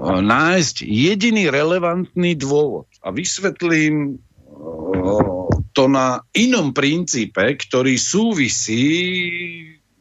nájsť 0.00 0.82
jediný 0.82 1.52
relevantný 1.52 2.34
dôvod. 2.40 2.88
A 3.04 3.12
vysvetlím 3.12 4.18
to 5.70 5.84
na 5.86 6.24
inom 6.34 6.74
princípe, 6.74 7.40
ktorý 7.40 7.94
súvisí 8.00 8.84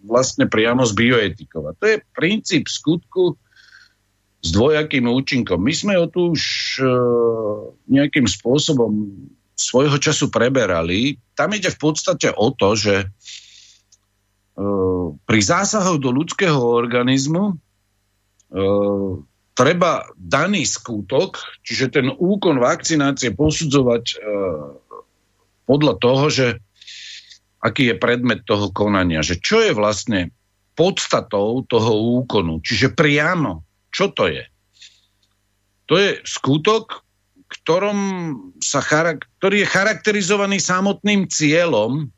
vlastne 0.02 0.50
priamo 0.50 0.82
s 0.82 0.96
bioetikou. 0.98 1.70
A 1.70 1.78
to 1.78 1.86
je 1.94 1.98
princíp 2.16 2.66
skutku 2.66 3.38
s 4.40 4.50
dvojakým 4.56 5.06
účinkom. 5.06 5.60
My 5.60 5.74
sme 5.76 5.94
ho 6.00 6.08
tu 6.08 6.34
už 6.34 6.44
nejakým 7.92 8.26
spôsobom 8.26 9.14
svojho 9.60 10.00
času 10.00 10.32
preberali. 10.32 11.20
Tam 11.36 11.52
ide 11.52 11.68
v 11.68 11.80
podstate 11.80 12.32
o 12.32 12.56
to, 12.56 12.80
že 12.80 13.12
pri 15.24 15.40
zásahoch 15.40 16.00
do 16.00 16.12
ľudského 16.12 16.60
organizmu 16.60 17.56
treba 19.60 20.08
daný 20.16 20.64
skutok, 20.64 21.36
čiže 21.68 22.00
ten 22.00 22.08
úkon 22.08 22.64
vakcinácie 22.64 23.36
posudzovať 23.36 24.04
e, 24.08 24.16
podľa 25.68 25.94
toho, 26.00 26.26
že 26.32 26.48
aký 27.60 27.92
je 27.92 27.96
predmet 28.00 28.48
toho 28.48 28.72
konania, 28.72 29.20
že 29.20 29.36
čo 29.36 29.60
je 29.60 29.76
vlastne 29.76 30.32
podstatou 30.80 31.68
toho 31.68 32.24
úkonu, 32.24 32.64
čiže 32.64 32.96
priamo, 32.96 33.68
čo 33.92 34.16
to 34.16 34.32
je. 34.32 34.48
To 35.92 36.00
je 36.00 36.24
skutok, 36.24 37.04
ktorom 37.64 38.00
sa 38.64 38.80
charak- 38.84 39.28
ktorý 39.40 39.64
je 39.64 39.72
charakterizovaný 39.72 40.58
samotným 40.60 41.28
cieľom, 41.30 42.10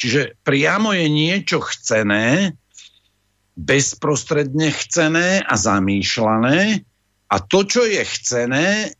čiže 0.00 0.38
priamo 0.42 0.94
je 0.94 1.06
niečo 1.10 1.62
chcené, 1.62 2.54
bezprostredne 3.54 4.74
chcené 4.74 5.38
a 5.46 5.54
zamýšľané 5.54 6.82
a 7.30 7.36
to, 7.38 7.66
čo 7.66 7.82
je 7.86 8.02
chcené, 8.02 8.90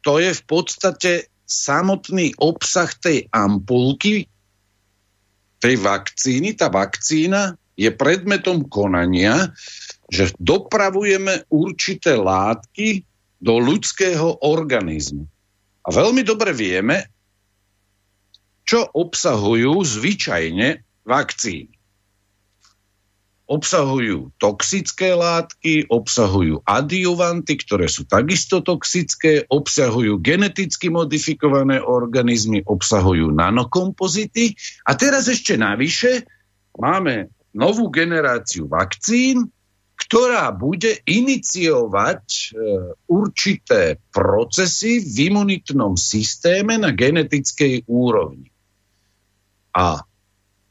to 0.00 0.16
je 0.16 0.32
v 0.32 0.42
podstate 0.48 1.12
samotný 1.44 2.32
obsah 2.40 2.88
tej 2.88 3.28
ampulky, 3.32 4.24
tej 5.60 5.76
vakcíny. 5.76 6.56
Tá 6.56 6.72
vakcína 6.72 7.52
je 7.76 7.92
predmetom 7.92 8.64
konania, 8.68 9.52
že 10.08 10.32
dopravujeme 10.40 11.48
určité 11.52 12.16
látky 12.16 13.04
do 13.40 13.56
ľudského 13.56 14.44
organizmu. 14.44 15.24
A 15.80 15.88
veľmi 15.88 16.20
dobre 16.22 16.52
vieme, 16.52 17.08
čo 18.68 18.84
obsahujú 18.84 19.80
zvyčajne 19.80 20.84
vakcíny. 21.08 21.74
Obsahujú 23.50 24.30
toxické 24.38 25.10
látky, 25.10 25.90
obsahujú 25.90 26.62
adjuvanty, 26.62 27.58
ktoré 27.58 27.90
sú 27.90 28.06
takisto 28.06 28.62
toxické, 28.62 29.42
obsahujú 29.50 30.22
geneticky 30.22 30.86
modifikované 30.86 31.82
organizmy, 31.82 32.62
obsahujú 32.62 33.34
nanokompozity. 33.34 34.54
A 34.86 34.94
teraz 34.94 35.26
ešte 35.26 35.58
navyše 35.58 36.30
máme 36.78 37.26
novú 37.50 37.90
generáciu 37.90 38.70
vakcín, 38.70 39.50
ktorá 40.00 40.48
bude 40.56 41.04
iniciovať 41.04 42.24
e, 42.24 42.44
určité 43.04 44.00
procesy 44.08 45.04
v 45.04 45.28
imunitnom 45.28 46.00
systéme 46.00 46.80
na 46.80 46.88
genetickej 46.88 47.84
úrovni. 47.84 48.48
A 49.76 50.00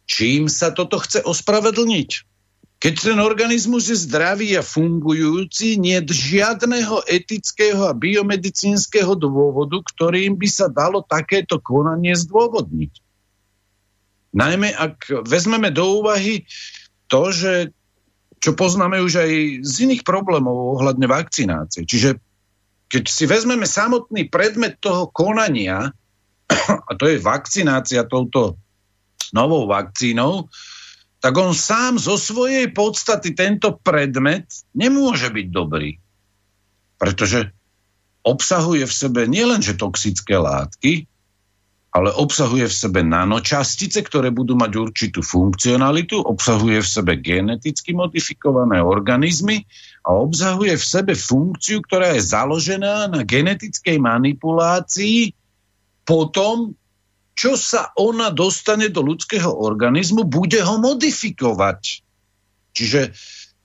čím 0.10 0.50
sa 0.50 0.74
toto 0.74 0.98
chce 0.98 1.22
ospravedlniť? 1.22 2.26
Keď 2.80 2.94
ten 3.12 3.20
organizmus 3.20 3.92
je 3.92 3.98
zdravý 4.00 4.56
a 4.56 4.64
fungujúci, 4.64 5.76
nie 5.76 6.00
žiadneho 6.00 7.04
etického 7.06 7.92
a 7.92 7.94
biomedicínskeho 7.94 9.20
dôvodu, 9.20 9.84
ktorým 9.84 10.40
by 10.40 10.48
sa 10.48 10.72
dalo 10.72 11.04
takéto 11.04 11.60
konanie 11.60 12.16
zdôvodniť. 12.16 12.94
Najmä 14.32 14.72
ak 14.72 15.28
vezmeme 15.28 15.76
do 15.76 16.00
úvahy 16.00 16.48
to, 17.12 17.36
že 17.36 17.76
čo 18.40 18.56
poznáme 18.56 19.04
už 19.04 19.20
aj 19.20 19.32
z 19.68 19.74
iných 19.88 20.04
problémov 20.08 20.80
ohľadne 20.80 21.06
vakcinácie. 21.06 21.84
Čiže 21.84 22.20
keď 22.90 23.04
si 23.06 23.28
vezmeme 23.28 23.68
samotný 23.68 24.32
predmet 24.32 24.80
toho 24.80 25.12
konania, 25.12 25.92
a 26.90 26.92
to 26.96 27.06
je 27.06 27.22
vakcinácia 27.22 28.08
touto 28.08 28.56
novou 29.36 29.70
vakcínou, 29.70 30.50
tak 31.20 31.36
on 31.36 31.52
sám 31.52 32.00
zo 32.00 32.16
svojej 32.16 32.72
podstaty 32.72 33.36
tento 33.36 33.76
predmet 33.76 34.48
nemôže 34.72 35.28
byť 35.28 35.48
dobrý. 35.52 36.00
Pretože 36.96 37.52
obsahuje 38.24 38.88
v 38.88 38.94
sebe 38.94 39.22
nielenže 39.28 39.76
toxické 39.76 40.40
látky, 40.40 41.09
ale 41.90 42.14
obsahuje 42.14 42.70
v 42.70 42.80
sebe 42.86 43.02
nanočastice, 43.02 44.06
ktoré 44.06 44.30
budú 44.30 44.54
mať 44.54 44.72
určitú 44.78 45.26
funkcionalitu, 45.26 46.22
obsahuje 46.22 46.86
v 46.86 46.90
sebe 46.90 47.14
geneticky 47.18 47.98
modifikované 47.98 48.78
organizmy 48.78 49.66
a 50.06 50.14
obsahuje 50.14 50.78
v 50.78 50.86
sebe 50.86 51.14
funkciu, 51.18 51.82
ktorá 51.82 52.14
je 52.14 52.22
založená 52.30 53.10
na 53.10 53.26
genetickej 53.26 53.98
manipulácii 53.98 55.34
potom, 56.06 56.78
čo 57.34 57.58
sa 57.58 57.94
ona 57.98 58.30
dostane 58.34 58.90
do 58.90 59.06
ľudského 59.06 59.50
organizmu, 59.50 60.26
bude 60.26 60.62
ho 60.62 60.82
modifikovať. 60.82 62.06
Čiže 62.74 63.14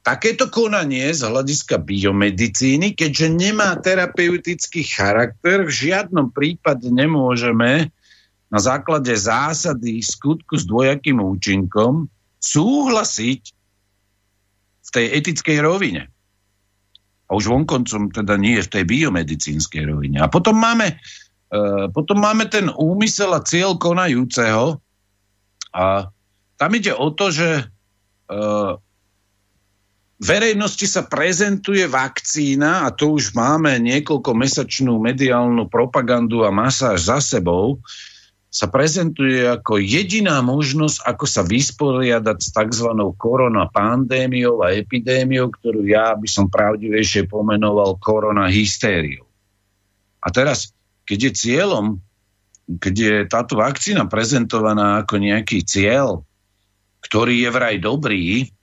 takéto 0.05 0.52
konanie 0.52 1.12
z 1.12 1.24
hľadiska 1.24 1.80
biomedicíny, 1.80 2.92
keďže 2.92 3.28
nemá 3.32 3.72
terapeutický 3.80 4.84
charakter, 4.84 5.64
v 5.64 5.72
žiadnom 5.72 6.32
prípade 6.32 6.88
nemôžeme 6.92 7.88
na 8.55 8.62
základe 8.62 9.10
zásady 9.10 9.98
skutku 9.98 10.55
s 10.55 10.62
dvojakým 10.62 11.18
účinkom 11.18 12.06
súhlasiť 12.39 13.43
v 14.78 14.90
tej 14.94 15.06
etickej 15.18 15.59
rovine. 15.59 16.06
A 17.26 17.35
už 17.35 17.51
vonkoncom 17.51 18.14
teda 18.14 18.39
nie 18.39 18.62
v 18.62 18.70
tej 18.70 18.85
biomedicínskej 18.86 19.90
rovine. 19.90 20.22
A 20.22 20.31
potom 20.31 20.55
máme, 20.55 20.94
uh, 21.51 21.90
potom 21.90 22.22
máme 22.22 22.47
ten 22.47 22.70
úmysel 22.70 23.35
a 23.35 23.43
cieľ 23.43 23.74
konajúceho 23.74 24.78
a 25.74 26.14
tam 26.55 26.70
ide 26.78 26.94
o 26.94 27.10
to, 27.10 27.35
že 27.35 27.66
uh, 27.66 28.78
verejnosti 30.22 30.86
sa 30.86 31.02
prezentuje 31.02 31.90
vakcína 31.90 32.86
a 32.86 32.94
to 32.94 33.18
už 33.18 33.35
máme 33.35 33.82
niekoľko 33.82 34.31
mesačnú 34.31 35.02
mediálnu 35.02 35.66
propagandu 35.66 36.47
a 36.47 36.55
masáž 36.55 37.02
za 37.02 37.18
sebou, 37.18 37.82
sa 38.55 38.70
prezentuje 38.70 39.43
ako 39.43 39.82
jediná 39.82 40.39
možnosť, 40.39 41.02
ako 41.02 41.26
sa 41.26 41.43
vysporiadať 41.43 42.39
s 42.39 42.55
tzv. 42.55 42.86
koronapandémiou 43.18 44.62
a 44.62 44.70
epidémiou, 44.78 45.51
ktorú 45.51 45.82
ja 45.90 46.14
by 46.14 46.28
som 46.31 46.47
pravdivejšie 46.47 47.26
pomenoval 47.26 47.98
koronahystériou. 47.98 49.26
A 50.22 50.31
teraz, 50.31 50.70
keď 51.02 51.18
je 51.18 51.32
cieľom, 51.35 51.86
keď 52.78 52.94
je 52.94 53.14
táto 53.26 53.59
vakcína 53.59 54.06
prezentovaná 54.06 55.02
ako 55.02 55.18
nejaký 55.18 55.66
cieľ, 55.66 56.22
ktorý 57.02 57.43
je 57.43 57.51
vraj 57.51 57.76
dobrý, 57.82 58.55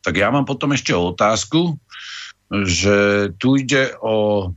tak 0.00 0.16
ja 0.16 0.32
mám 0.32 0.48
potom 0.48 0.72
ešte 0.72 0.96
otázku, 0.96 1.76
že 2.48 3.30
tu 3.36 3.60
ide 3.60 3.92
o, 4.00 4.48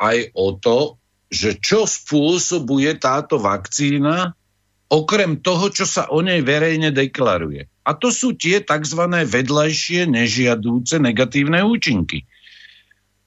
aj 0.00 0.16
o 0.32 0.56
to, 0.56 0.99
že 1.30 1.56
čo 1.62 1.86
spôsobuje 1.86 2.98
táto 2.98 3.38
vakcína, 3.38 4.34
okrem 4.90 5.38
toho, 5.38 5.70
čo 5.70 5.86
sa 5.86 6.10
o 6.10 6.18
nej 6.18 6.42
verejne 6.42 6.90
deklaruje. 6.90 7.70
A 7.86 7.94
to 7.94 8.10
sú 8.10 8.34
tie 8.34 8.58
tzv. 8.58 9.06
vedľajšie 9.06 10.10
nežiadúce 10.10 10.98
negatívne 10.98 11.62
účinky. 11.62 12.26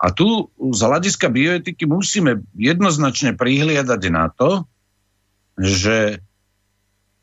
A 0.03 0.11
tu 0.11 0.51
z 0.59 0.79
hľadiska 0.83 1.31
bioetiky 1.31 1.87
musíme 1.87 2.43
jednoznačne 2.59 3.39
prihliadať 3.39 4.01
na 4.11 4.27
to, 4.27 4.67
že 5.55 6.19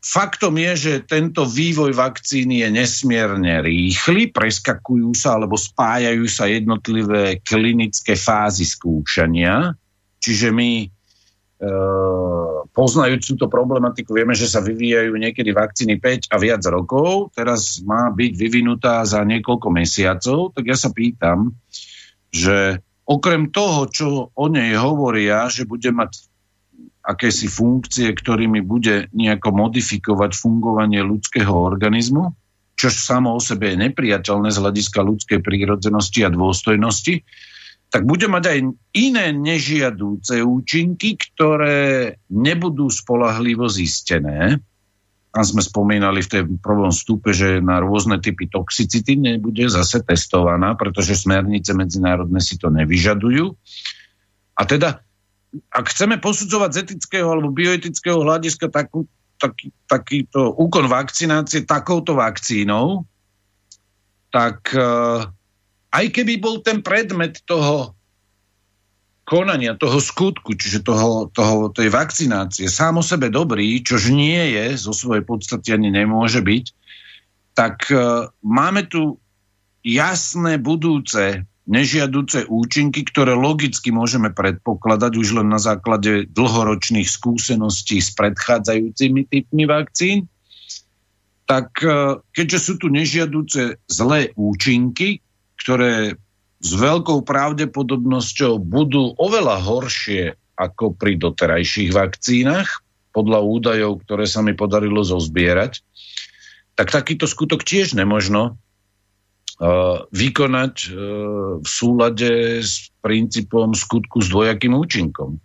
faktom 0.01 0.57
je, 0.57 0.71
že 0.73 0.93
tento 1.05 1.45
vývoj 1.45 1.93
vakcíny 1.93 2.65
je 2.65 2.69
nesmierne 2.73 3.61
rýchly, 3.61 4.33
preskakujú 4.33 5.13
sa 5.13 5.37
alebo 5.37 5.61
spájajú 5.61 6.25
sa 6.25 6.49
jednotlivé 6.49 7.37
klinické 7.45 8.17
fázy 8.17 8.65
skúšania 8.65 9.77
Čiže 10.21 10.53
my 10.53 10.85
e, 10.85 10.87
poznajúc 12.69 13.21
túto 13.25 13.49
problematiku, 13.49 14.13
vieme, 14.13 14.37
že 14.37 14.45
sa 14.45 14.61
vyvíjajú 14.61 15.17
niekedy 15.17 15.49
vakcíny 15.49 15.97
5 15.97 16.29
a 16.29 16.35
viac 16.37 16.61
rokov, 16.69 17.33
teraz 17.33 17.81
má 17.81 18.13
byť 18.13 18.31
vyvinutá 18.37 19.01
za 19.01 19.25
niekoľko 19.25 19.67
mesiacov, 19.73 20.53
tak 20.53 20.63
ja 20.69 20.77
sa 20.77 20.93
pýtam, 20.93 21.57
že 22.29 22.79
okrem 23.09 23.49
toho, 23.49 23.89
čo 23.89 24.07
o 24.31 24.45
nej 24.47 24.77
hovoria, 24.77 25.49
že 25.49 25.65
bude 25.65 25.89
mať 25.89 26.31
akési 27.01 27.49
funkcie, 27.49 28.13
ktorými 28.13 28.61
bude 28.61 29.09
nejako 29.11 29.49
modifikovať 29.57 30.37
fungovanie 30.37 31.01
ľudského 31.01 31.49
organizmu, 31.49 32.37
čo 32.77 32.87
samo 32.93 33.33
o 33.37 33.41
sebe 33.41 33.73
je 33.73 33.81
nepriateľné 33.89 34.53
z 34.53 34.61
hľadiska 34.61 35.01
ľudskej 35.01 35.39
prírodzenosti 35.41 36.21
a 36.25 36.33
dôstojnosti, 36.33 37.25
tak 37.91 38.07
bude 38.07 38.31
mať 38.31 38.43
aj 38.47 38.59
iné 38.95 39.35
nežiadúce 39.35 40.39
účinky, 40.39 41.19
ktoré 41.19 42.15
nebudú 42.31 42.87
spolahlivo 42.87 43.67
zistené. 43.67 44.63
Tam 45.31 45.43
sme 45.43 45.59
spomínali 45.59 46.23
v 46.23 46.31
tom 46.31 46.47
prvom 46.59 46.91
stupe, 46.91 47.35
že 47.35 47.59
na 47.59 47.83
rôzne 47.83 48.23
typy 48.23 48.47
toxicity 48.47 49.19
nebude 49.19 49.67
zase 49.67 50.03
testovaná, 50.07 50.75
pretože 50.79 51.19
smernice 51.19 51.75
medzinárodné 51.75 52.39
si 52.39 52.55
to 52.55 52.71
nevyžadujú. 52.71 53.51
A 54.55 54.61
teda, 54.63 55.03
ak 55.71 55.85
chceme 55.91 56.15
posudzovať 56.15 56.69
z 56.71 56.79
etického 56.87 57.27
alebo 57.27 57.51
bioetického 57.51 58.23
hľadiska 58.23 58.71
takú, 58.71 59.03
taký, 59.35 59.71
takýto 59.87 60.51
úkon 60.55 60.87
vakcinácie 60.87 61.67
takouto 61.67 62.15
vakcínou, 62.15 63.03
tak 64.31 64.63
uh, 64.79 65.27
aj 65.91 66.05
keby 66.11 66.39
bol 66.39 66.63
ten 66.63 66.79
predmet 66.79 67.43
toho 67.43 67.95
konania, 69.27 69.79
toho 69.79 69.99
skutku, 70.03 70.57
čiže 70.59 70.83
toho, 70.83 71.31
toho, 71.31 71.71
tej 71.71 71.87
vakcinácie 71.87 72.67
sám 72.67 72.99
o 72.99 73.03
sebe 73.05 73.31
dobrý, 73.31 73.79
čož 73.79 74.11
nie 74.11 74.55
je, 74.55 74.75
zo 74.75 74.91
svojej 74.91 75.23
podstaty 75.23 75.71
ani 75.71 75.87
nemôže 75.87 76.43
byť, 76.43 76.65
tak 77.55 77.87
uh, 77.91 78.27
máme 78.43 78.87
tu 78.91 79.19
jasné 79.83 80.59
budúce 80.59 81.47
nežiaduce 81.69 82.49
účinky, 82.49 83.05
ktoré 83.05 83.37
logicky 83.37 83.93
môžeme 83.93 84.33
predpokladať 84.33 85.11
už 85.15 85.41
len 85.41 85.47
na 85.47 85.61
základe 85.61 86.25
dlhoročných 86.27 87.05
skúseností 87.05 88.01
s 88.01 88.11
predchádzajúcimi 88.17 89.29
typmi 89.29 89.63
vakcín, 89.69 90.25
tak 91.45 91.71
e, 91.79 92.19
keďže 92.33 92.59
sú 92.59 92.73
tu 92.81 92.87
nežiaduce 92.89 93.79
zlé 93.85 94.33
účinky, 94.33 95.23
ktoré 95.61 96.17
s 96.61 96.71
veľkou 96.77 97.25
pravdepodobnosťou 97.25 98.61
budú 98.61 99.17
oveľa 99.17 99.61
horšie 99.61 100.37
ako 100.57 100.93
pri 100.93 101.17
doterajších 101.17 101.89
vakcínach, 101.89 102.85
podľa 103.11 103.39
údajov, 103.43 104.05
ktoré 104.07 104.23
sa 104.23 104.39
mi 104.39 104.55
podarilo 104.55 105.03
zozbierať, 105.03 105.83
tak 106.79 106.89
takýto 106.89 107.27
skutok 107.27 107.67
tiež 107.67 107.93
nemožno 107.93 108.55
uh, 108.55 110.07
vykonať 110.15 110.75
uh, 110.87 110.93
v 111.59 111.67
súlade 111.67 112.63
s 112.63 112.89
princípom 113.03 113.75
skutku 113.75 114.23
s 114.23 114.31
dvojakým 114.31 114.71
účinkom. 114.71 115.37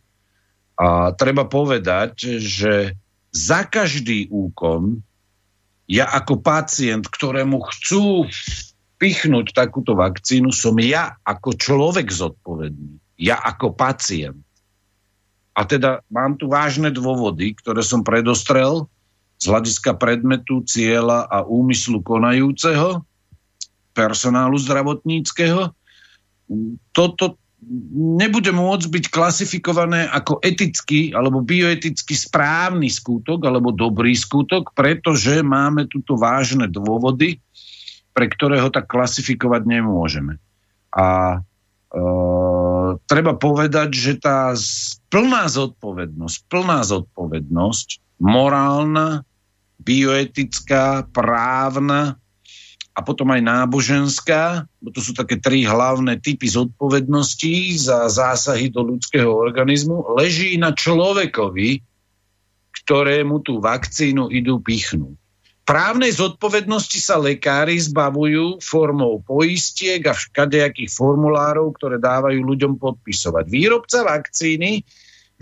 A 0.78 1.10
treba 1.16 1.48
povedať, 1.48 2.38
že 2.38 2.94
za 3.34 3.66
každý 3.66 4.30
úkon 4.30 5.02
ja 5.86 6.10
ako 6.10 6.42
pacient, 6.42 7.06
ktorému 7.06 7.62
chcú 7.70 8.26
pichnúť 8.96 9.52
takúto 9.52 9.96
vakcínu, 9.96 10.52
som 10.52 10.76
ja 10.80 11.16
ako 11.24 11.56
človek 11.56 12.08
zodpovedný. 12.08 12.96
Ja 13.20 13.40
ako 13.40 13.76
pacient. 13.76 14.40
A 15.56 15.64
teda 15.64 16.04
mám 16.12 16.36
tu 16.36 16.52
vážne 16.52 16.92
dôvody, 16.92 17.56
ktoré 17.56 17.80
som 17.80 18.04
predostrel 18.04 18.84
z 19.40 19.44
hľadiska 19.48 19.96
predmetu, 19.96 20.64
cieľa 20.64 21.28
a 21.28 21.44
úmyslu 21.44 22.04
konajúceho, 22.04 23.04
personálu 23.96 24.56
zdravotníckého. 24.60 25.72
Toto 26.92 27.40
nebude 28.20 28.52
môcť 28.52 28.86
byť 28.92 29.04
klasifikované 29.08 30.12
ako 30.12 30.44
etický 30.44 31.16
alebo 31.16 31.40
bioeticky 31.40 32.12
správny 32.12 32.92
skutok 32.92 33.40
alebo 33.48 33.72
dobrý 33.72 34.12
skutok, 34.12 34.76
pretože 34.76 35.40
máme 35.40 35.88
tuto 35.88 36.20
vážne 36.20 36.68
dôvody, 36.68 37.40
pre 38.16 38.32
ktoré 38.32 38.64
ho 38.64 38.72
tak 38.72 38.88
klasifikovať 38.88 39.68
nemôžeme. 39.68 40.40
A 40.96 41.36
e, 41.36 41.38
treba 43.04 43.36
povedať, 43.36 43.92
že 43.92 44.16
tá 44.16 44.56
plná 45.12 45.44
zodpovednosť, 45.52 46.48
plná 46.48 46.80
zodpovednosť, 46.88 48.16
morálna, 48.16 49.20
bioetická, 49.76 51.04
právna 51.12 52.16
a 52.96 53.04
potom 53.04 53.28
aj 53.36 53.44
náboženská, 53.44 54.64
bo 54.80 54.88
to 54.88 55.04
sú 55.04 55.12
také 55.12 55.36
tri 55.36 55.68
hlavné 55.68 56.16
typy 56.16 56.48
zodpovedností 56.48 57.76
za 57.76 58.08
zásahy 58.08 58.72
do 58.72 58.96
ľudského 58.96 59.28
organizmu, 59.28 60.16
leží 60.16 60.56
na 60.56 60.72
človekovi, 60.72 61.84
ktorému 62.72 63.44
tú 63.44 63.60
vakcínu 63.60 64.32
idú 64.32 64.56
pichnúť. 64.64 65.25
Právnej 65.66 66.14
zodpovednosti 66.14 67.02
sa 67.02 67.18
lekári 67.18 67.74
zbavujú 67.74 68.62
formou 68.62 69.18
poistiek 69.18 69.98
a 70.06 70.14
vškadejakých 70.14 70.94
formulárov, 70.94 71.74
ktoré 71.74 71.98
dávajú 71.98 72.38
ľuďom 72.38 72.78
podpisovať. 72.78 73.50
Výrobca 73.50 74.06
vakcíny 74.06 74.86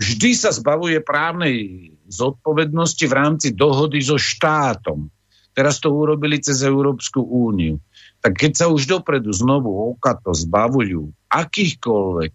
vždy 0.01 0.29
sa 0.33 0.49
zbavuje 0.49 0.97
právnej 1.05 1.93
zodpovednosti 2.09 3.05
v 3.05 3.13
rámci 3.13 3.47
dohody 3.53 4.01
so 4.01 4.17
štátom. 4.17 5.13
Teraz 5.53 5.77
to 5.77 5.93
urobili 5.93 6.41
cez 6.41 6.65
Európsku 6.65 7.21
úniu. 7.21 7.77
Tak 8.25 8.33
keď 8.33 8.51
sa 8.57 8.65
už 8.73 8.89
dopredu 8.89 9.29
znovu 9.29 9.93
okato 9.93 10.33
zbavujú 10.33 11.05
akýchkoľvek 11.29 12.33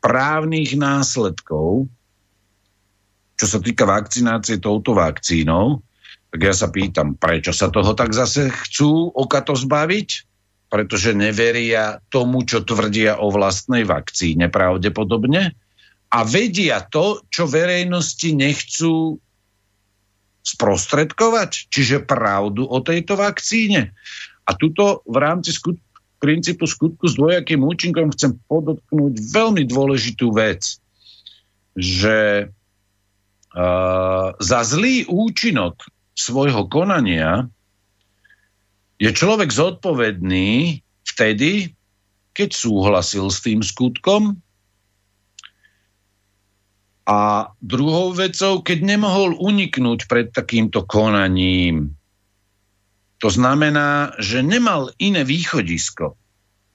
právnych 0.00 0.72
následkov, 0.72 1.84
čo 3.36 3.44
sa 3.44 3.60
týka 3.60 3.84
vakcinácie 3.84 4.56
touto 4.56 4.96
vakcínou, 4.96 5.84
tak 6.30 6.40
ja 6.46 6.54
sa 6.54 6.70
pýtam, 6.70 7.18
prečo 7.18 7.50
sa 7.50 7.68
toho 7.74 7.94
tak 7.98 8.14
zase 8.14 8.54
chcú 8.54 9.10
okato 9.10 9.58
zbaviť? 9.58 10.30
Pretože 10.70 11.18
neveria 11.18 11.98
tomu, 12.14 12.46
čo 12.46 12.62
tvrdia 12.62 13.18
o 13.18 13.34
vlastnej 13.34 13.82
vakcíne 13.82 14.46
pravdepodobne 14.46 15.58
a 16.10 16.18
vedia 16.22 16.86
to, 16.86 17.22
čo 17.26 17.50
verejnosti 17.50 18.30
nechcú 18.30 19.18
sprostredkovať, 20.46 21.70
čiže 21.70 22.06
pravdu 22.06 22.66
o 22.66 22.78
tejto 22.82 23.18
vakcíne. 23.18 23.90
A 24.46 24.50
tuto 24.54 25.02
v 25.10 25.16
rámci 25.18 25.50
skut- 25.50 25.82
princípu 26.22 26.66
skutku 26.66 27.10
s 27.10 27.18
dvojakým 27.18 27.64
účinkom 27.64 28.14
chcem 28.14 28.38
podotknúť 28.46 29.14
veľmi 29.32 29.64
dôležitú 29.66 30.30
vec, 30.34 30.78
že 31.74 32.50
uh, 32.50 34.28
za 34.38 34.60
zlý 34.62 35.08
účinok 35.08 35.80
svojho 36.14 36.66
konania 36.66 37.48
je 39.00 39.10
človek 39.10 39.48
zodpovedný 39.48 40.80
vtedy, 41.08 41.72
keď 42.36 42.48
súhlasil 42.52 43.32
s 43.32 43.40
tým 43.40 43.64
skutkom 43.64 44.38
a 47.08 47.50
druhou 47.58 48.14
vecou, 48.14 48.62
keď 48.62 48.78
nemohol 48.86 49.34
uniknúť 49.34 50.06
pred 50.06 50.30
takýmto 50.30 50.86
konaním. 50.86 51.96
To 53.20 53.28
znamená, 53.28 54.14
že 54.22 54.46
nemal 54.46 54.94
iné 54.96 55.26
východisko. 55.26 56.16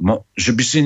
Mo, 0.02 0.28
že, 0.36 0.52
by 0.52 0.64
si, 0.66 0.80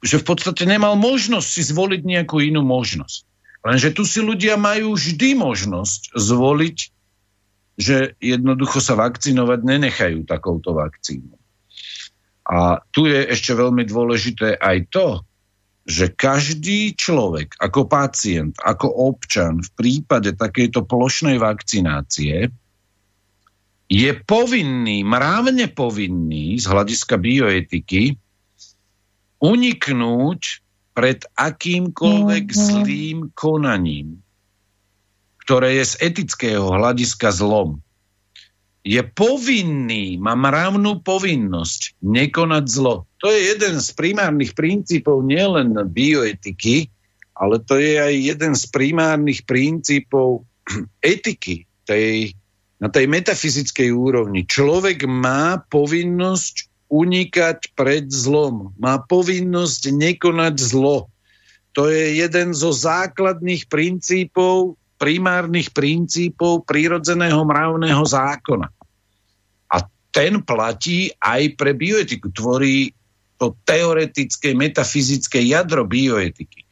že 0.00 0.16
v 0.18 0.24
podstate 0.24 0.64
nemal 0.64 0.96
možnosť 0.96 1.46
si 1.46 1.62
zvoliť 1.68 2.00
nejakú 2.02 2.40
inú 2.40 2.64
možnosť. 2.64 3.28
Lenže 3.66 3.92
tu 3.92 4.08
si 4.08 4.24
ľudia 4.24 4.56
majú 4.56 4.96
vždy 4.96 5.36
možnosť 5.36 6.16
zvoliť 6.16 6.97
že 7.78 8.18
jednoducho 8.18 8.82
sa 8.82 8.98
vakcinovať 8.98 9.60
nenechajú 9.62 10.26
takouto 10.26 10.74
vakcínou. 10.74 11.38
A 12.48 12.82
tu 12.90 13.06
je 13.06 13.22
ešte 13.30 13.54
veľmi 13.54 13.86
dôležité 13.86 14.58
aj 14.58 14.90
to, 14.90 15.08
že 15.88 16.12
každý 16.12 16.92
človek 16.98 17.56
ako 17.56 17.88
pacient, 17.88 18.58
ako 18.60 18.92
občan 19.14 19.62
v 19.62 19.70
prípade 19.72 20.34
takejto 20.36 20.84
plošnej 20.84 21.40
vakcinácie 21.40 22.50
je 23.88 24.10
povinný, 24.28 25.00
mravne 25.00 25.72
povinný 25.72 26.60
z 26.60 26.68
hľadiska 26.68 27.16
bioetiky 27.16 28.20
uniknúť 29.40 30.40
pred 30.92 31.24
akýmkoľvek 31.40 32.44
mm-hmm. 32.52 32.66
zlým 32.68 33.18
konaním 33.32 34.20
ktoré 35.48 35.80
je 35.80 35.96
z 35.96 36.12
etického 36.12 36.68
hľadiska 36.68 37.32
zlom, 37.32 37.80
je 38.84 39.00
povinný, 39.00 40.20
má 40.20 40.36
mravnú 40.36 41.00
povinnosť 41.00 41.96
nekonať 42.04 42.64
zlo. 42.68 43.08
To 43.24 43.32
je 43.32 43.56
jeden 43.56 43.80
z 43.80 43.88
primárnych 43.96 44.52
princípov 44.52 45.24
nielen 45.24 45.72
bioetiky, 45.72 46.92
ale 47.32 47.64
to 47.64 47.80
je 47.80 47.96
aj 47.96 48.12
jeden 48.12 48.52
z 48.52 48.64
primárnych 48.68 49.48
princípov 49.48 50.44
etiky 51.16 51.64
tej, 51.88 52.36
na 52.76 52.92
tej 52.92 53.08
metafyzickej 53.08 53.88
úrovni. 53.88 54.44
Človek 54.44 55.08
má 55.08 55.64
povinnosť 55.72 56.68
unikať 56.92 57.72
pred 57.72 58.04
zlom. 58.12 58.76
Má 58.76 59.00
povinnosť 59.00 59.96
nekonať 59.96 60.60
zlo. 60.60 61.08
To 61.72 61.88
je 61.88 62.20
jeden 62.20 62.52
zo 62.52 62.68
základných 62.68 63.64
princípov 63.72 64.76
primárnych 64.98 65.70
princípov 65.70 66.66
prírodzeného 66.66 67.40
mravného 67.46 68.02
zákona. 68.02 68.68
A 69.70 69.76
ten 70.10 70.42
platí 70.42 71.14
aj 71.22 71.54
pre 71.54 71.72
bioetiku. 71.78 72.34
Tvorí 72.34 72.90
to 73.38 73.54
teoretické, 73.62 74.52
metafyzické 74.52 75.46
jadro 75.46 75.86
bioetiky. 75.86 76.66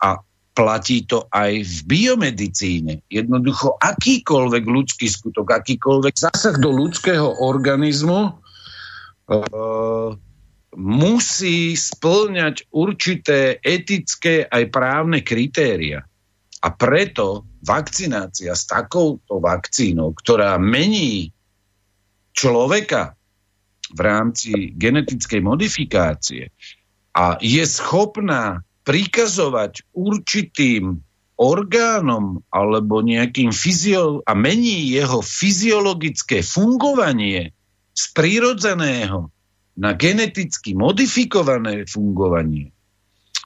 A 0.00 0.16
platí 0.56 1.04
to 1.04 1.28
aj 1.28 1.60
v 1.60 1.76
biomedicíne. 1.84 3.04
Jednoducho 3.12 3.76
akýkoľvek 3.76 4.64
ľudský 4.64 5.06
skutok, 5.10 5.52
akýkoľvek 5.60 6.14
zásah 6.16 6.56
do 6.56 6.72
ľudského 6.72 7.44
organizmu 7.44 8.32
uh, 8.32 10.10
musí 10.78 11.74
splňať 11.74 12.70
určité 12.70 13.58
etické 13.60 14.46
aj 14.46 14.64
právne 14.70 15.20
kritéria. 15.26 16.06
A 16.64 16.72
preto 16.72 17.44
vakcinácia 17.60 18.56
s 18.56 18.64
takouto 18.64 19.36
vakcínou, 19.36 20.16
ktorá 20.16 20.56
mení 20.56 21.28
človeka 22.32 23.20
v 23.92 24.00
rámci 24.00 24.72
genetickej 24.72 25.44
modifikácie 25.44 26.48
a 27.12 27.36
je 27.44 27.60
schopná 27.68 28.64
prikazovať 28.88 29.84
určitým 29.92 31.04
orgánom 31.36 32.40
alebo 32.48 33.02
nejakým 33.02 33.50
fyzio- 33.50 34.22
a 34.24 34.32
mení 34.32 34.88
jeho 34.88 35.20
fyziologické 35.20 36.40
fungovanie 36.40 37.52
z 37.92 38.04
prírodzeného 38.14 39.28
na 39.74 39.90
geneticky 39.98 40.78
modifikované 40.78 41.90
fungovanie 41.90 42.70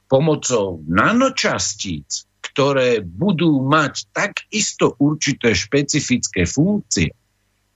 pomocou 0.09 0.85
nanočastíc, 0.85 2.28
ktoré 2.59 2.99
budú 3.07 3.63
mať 3.63 4.11
takisto 4.11 4.99
určité 4.99 5.55
špecifické 5.55 6.43
funkcie, 6.43 7.15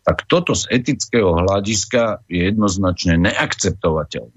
tak 0.02 0.26
toto 0.26 0.58
z 0.58 0.66
etického 0.74 1.38
hľadiska 1.38 2.26
je 2.26 2.50
jednoznačne 2.50 3.14
neakceptovateľné. 3.30 4.34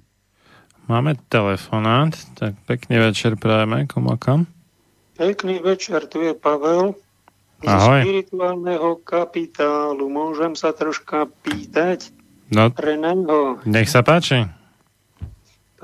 Máme 0.85 1.17
telefonát, 1.33 2.13
tak 2.37 2.53
pekný 2.69 3.01
večer 3.01 3.41
prajeme, 3.41 3.89
komakam. 3.89 4.45
Pekný 5.17 5.65
večer, 5.65 6.05
tu 6.05 6.21
je 6.21 6.37
Pavel. 6.37 6.93
Z 7.65 7.73
Ahoj. 7.73 8.05
spirituálneho 8.05 9.01
kapitálu 9.01 10.05
môžem 10.13 10.53
sa 10.53 10.77
troška 10.77 11.25
pýtať 11.41 12.13
No, 12.53 12.69
Reného. 12.69 13.57
nech 13.65 13.89
sa 13.89 14.05
páči. 14.05 14.45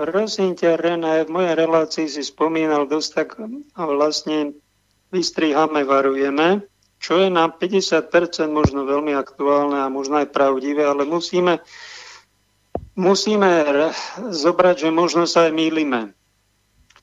Prosím 0.02 0.58
ťa, 0.58 0.82
René, 0.82 1.30
v 1.30 1.34
mojej 1.38 1.54
relácii 1.54 2.10
si 2.10 2.26
spomínal 2.26 2.90
dosť 2.90 3.10
tak 3.14 3.38
vlastne 3.78 4.58
vystrihame, 5.14 5.86
varujeme, 5.86 6.66
čo 6.98 7.22
je 7.22 7.30
na 7.30 7.46
50% 7.46 8.10
možno 8.50 8.90
veľmi 8.90 9.14
aktuálne 9.14 9.78
a 9.78 9.94
možno 9.94 10.26
aj 10.26 10.34
pravdivé, 10.34 10.90
ale 10.90 11.06
musíme, 11.06 11.62
musíme 12.98 13.50
zobrať, 14.18 14.90
že 14.90 14.90
možno 14.90 15.30
sa 15.30 15.46
aj 15.46 15.54
mýlime. 15.54 16.18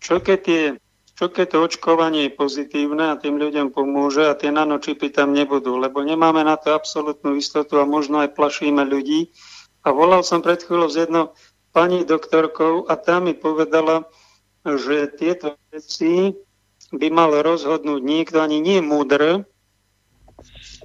Čo 0.02 0.18
keď, 0.18 0.38
tie, 0.42 0.62
čo 1.14 1.30
keď 1.30 1.54
to 1.54 1.58
očkovanie 1.70 2.26
je 2.26 2.34
pozitívne 2.34 3.14
a 3.14 3.18
tým 3.22 3.38
ľuďom 3.38 3.70
pomôže 3.70 4.26
a 4.26 4.34
tie 4.34 4.50
nanočipy 4.50 5.14
tam 5.14 5.38
nebudú, 5.38 5.78
lebo 5.78 6.02
nemáme 6.02 6.42
na 6.42 6.58
to 6.58 6.74
absolútnu 6.74 7.38
istotu 7.38 7.78
a 7.78 7.86
možno 7.86 8.26
aj 8.26 8.34
plašíme 8.34 8.82
ľudí. 8.82 9.30
A 9.86 9.94
volal 9.94 10.26
som 10.26 10.42
pred 10.42 10.58
chvíľou 10.58 10.90
s 10.90 10.98
jednou 10.98 11.30
pani 11.78 12.02
doktorkou 12.02 12.90
a 12.90 12.98
tá 12.98 13.22
mi 13.22 13.38
povedala, 13.38 14.02
že 14.66 15.14
tieto 15.14 15.54
veci 15.70 16.34
by 16.90 17.06
mal 17.06 17.30
rozhodnúť 17.38 18.02
niekto 18.02 18.42
ani 18.42 18.58
nie 18.58 18.82
múdr, 18.82 19.46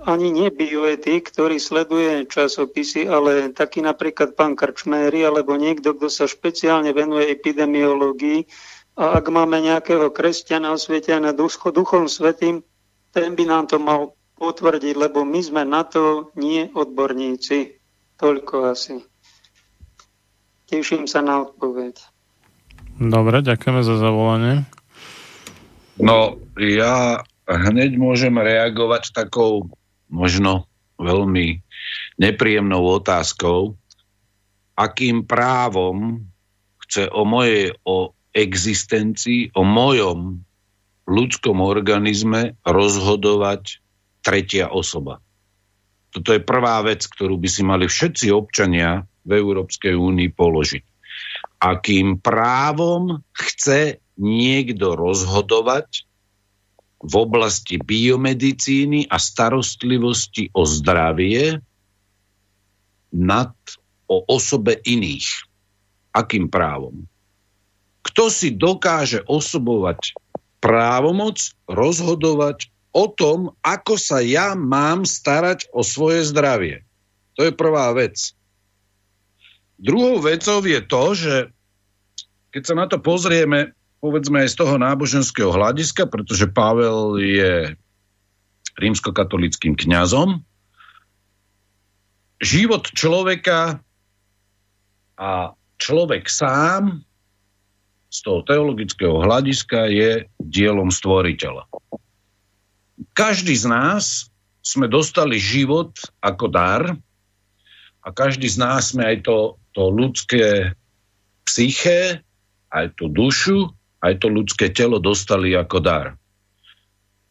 ani 0.06 0.30
nie 0.30 0.53
bioetik, 0.53 1.34
ktorý 1.34 1.57
sleduje 1.57 2.30
časopisy, 2.30 3.10
ale 3.10 3.49
taký 3.57 3.82
napríklad 3.82 4.38
pán 4.38 4.53
Krčméry 4.53 5.26
alebo 5.26 5.57
niekto, 5.57 5.98
kto 5.98 6.14
sa 6.14 6.30
špeciálne 6.30 6.94
venuje 6.94 7.26
epidemiológii 7.26 8.45
a 8.94 9.18
ak 9.18 9.26
máme 9.34 9.65
nejakého 9.65 10.14
kresťana 10.14 10.78
osvietené 10.78 11.34
ducho, 11.34 11.74
duchom 11.74 12.06
svetým, 12.06 12.61
ten 13.10 13.34
by 13.34 13.49
nám 13.49 13.65
to 13.65 13.82
mal 13.82 14.14
potvrdiť, 14.38 14.94
lebo 14.94 15.26
my 15.26 15.41
sme 15.41 15.65
na 15.65 15.82
to 15.90 16.30
nie 16.38 16.70
odborníci. 16.70 17.82
Toľko 18.22 18.56
asi. 18.70 19.12
Teším 20.73 21.05
sa 21.05 21.21
na 21.21 21.45
odpoveď. 21.45 22.01
Dobre, 22.97 23.45
ďakujeme 23.45 23.85
za 23.85 23.93
zavolanie. 24.01 24.65
No, 26.01 26.41
ja 26.57 27.21
hneď 27.45 28.01
môžem 28.01 28.33
reagovať 28.33 29.13
takou 29.13 29.69
možno 30.09 30.65
veľmi 30.97 31.61
nepríjemnou 32.17 32.81
otázkou, 32.97 33.77
akým 34.73 35.29
právom 35.29 36.25
chce 36.89 37.05
o 37.05 37.21
mojej 37.21 37.77
o 37.85 38.17
existencii, 38.33 39.53
o 39.53 39.61
mojom 39.61 40.41
ľudskom 41.05 41.61
organizme 41.61 42.57
rozhodovať 42.65 43.77
tretia 44.25 44.73
osoba. 44.73 45.21
Toto 46.14 46.30
je 46.30 46.41
prvá 46.45 46.85
vec, 46.85 47.10
ktorú 47.10 47.41
by 47.41 47.49
si 47.49 47.65
mali 47.65 47.90
všetci 47.90 48.30
občania 48.30 49.10
v 49.26 49.31
Európskej 49.41 49.98
únii 49.98 50.30
položiť. 50.38 50.84
Akým 51.57 52.22
právom 52.22 53.26
chce 53.34 54.03
niekto 54.22 54.94
rozhodovať 54.94 56.06
v 57.03 57.14
oblasti 57.18 57.81
biomedicíny 57.81 59.10
a 59.10 59.18
starostlivosti 59.18 60.53
o 60.53 60.64
zdravie 60.64 61.60
nad 63.11 63.52
o 64.07 64.23
osobe 64.30 64.77
iných. 64.85 65.49
Akým 66.14 66.48
právom? 66.48 67.10
Kto 68.06 68.30
si 68.30 68.53
dokáže 68.53 69.26
osobovať 69.26 70.14
právomoc 70.64 71.41
rozhodovať 71.68 72.72
o 72.94 73.06
tom, 73.10 73.57
ako 73.65 73.98
sa 73.98 74.22
ja 74.22 74.53
mám 74.53 75.03
starať 75.03 75.68
o 75.74 75.82
svoje 75.82 76.24
zdravie? 76.30 76.86
To 77.36 77.49
je 77.49 77.52
prvá 77.52 77.90
vec. 77.98 78.38
Druhou 79.82 80.22
vecou 80.22 80.61
je 80.61 80.80
to, 80.86 81.03
že 81.18 81.34
keď 82.53 82.61
sa 82.61 82.76
na 82.78 82.86
to 82.86 83.02
pozrieme 83.02 83.74
povedzme 84.03 84.44
aj 84.44 84.52
z 84.52 84.60
toho 84.60 84.76
náboženského 84.76 85.56
hľadiska, 85.56 86.11
pretože 86.11 86.52
Pavel 86.52 87.24
je 87.24 87.72
rímskokatolickým 88.76 89.80
kňazom. 89.80 90.44
Život 92.44 92.91
človeka 92.91 93.80
a 95.15 95.56
človek 95.80 96.28
sám 96.28 96.99
z 98.11 98.18
toho 98.28 98.44
teologického 98.44 99.24
hľadiska 99.24 99.88
je 99.88 100.28
dielom 100.44 100.91
stvoriteľa. 100.91 101.64
Každý 103.11 103.51
z 103.59 103.65
nás 103.67 104.31
sme 104.63 104.88
dostali 104.88 105.35
život 105.35 105.91
ako 106.23 106.47
dar 106.47 106.95
a 107.99 108.07
každý 108.15 108.47
z 108.47 108.57
nás 108.63 108.95
sme 108.95 109.03
aj 109.03 109.17
to, 109.27 109.38
to 109.75 109.91
ľudské 109.91 110.71
psyché, 111.43 112.23
aj 112.71 112.95
tú 112.95 113.11
dušu, 113.11 113.75
aj 113.99 114.23
to 114.23 114.27
ľudské 114.31 114.71
telo 114.71 115.03
dostali 115.03 115.51
ako 115.51 115.77
dar. 115.84 116.07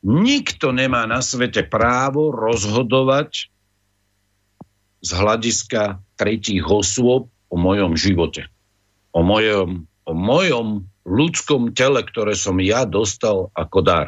Nikto 0.05 0.77
nemá 0.77 1.09
na 1.09 1.25
svete 1.25 1.65
právo 1.65 2.35
rozhodovať 2.35 3.53
z 5.03 5.11
hľadiska 5.11 6.03
tretích 6.19 6.63
osôb 6.67 7.31
o 7.51 7.57
mojom 7.59 7.99
živote. 7.99 8.49
O 9.13 9.21
mojom, 9.21 9.85
o 10.09 10.13
mojom 10.15 10.89
ľudskom 11.05 11.75
tele, 11.75 12.03
ktoré 12.07 12.33
som 12.39 12.57
ja 12.63 12.87
dostal 12.87 13.51
ako 13.53 13.79
dar. 13.83 14.07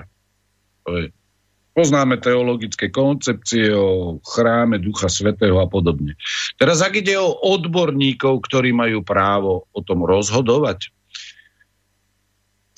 Poznáme 1.75 2.23
teologické 2.23 2.87
koncepcie 2.87 3.75
o 3.75 4.23
chráme 4.23 4.79
Ducha 4.79 5.11
Svetého 5.11 5.59
a 5.59 5.67
podobne. 5.67 6.15
Teraz 6.55 6.79
ak 6.79 7.03
ide 7.03 7.19
o 7.19 7.35
odborníkov, 7.35 8.47
ktorí 8.47 8.71
majú 8.71 9.03
právo 9.03 9.67
o 9.75 9.81
tom 9.83 10.07
rozhodovať, 10.07 10.95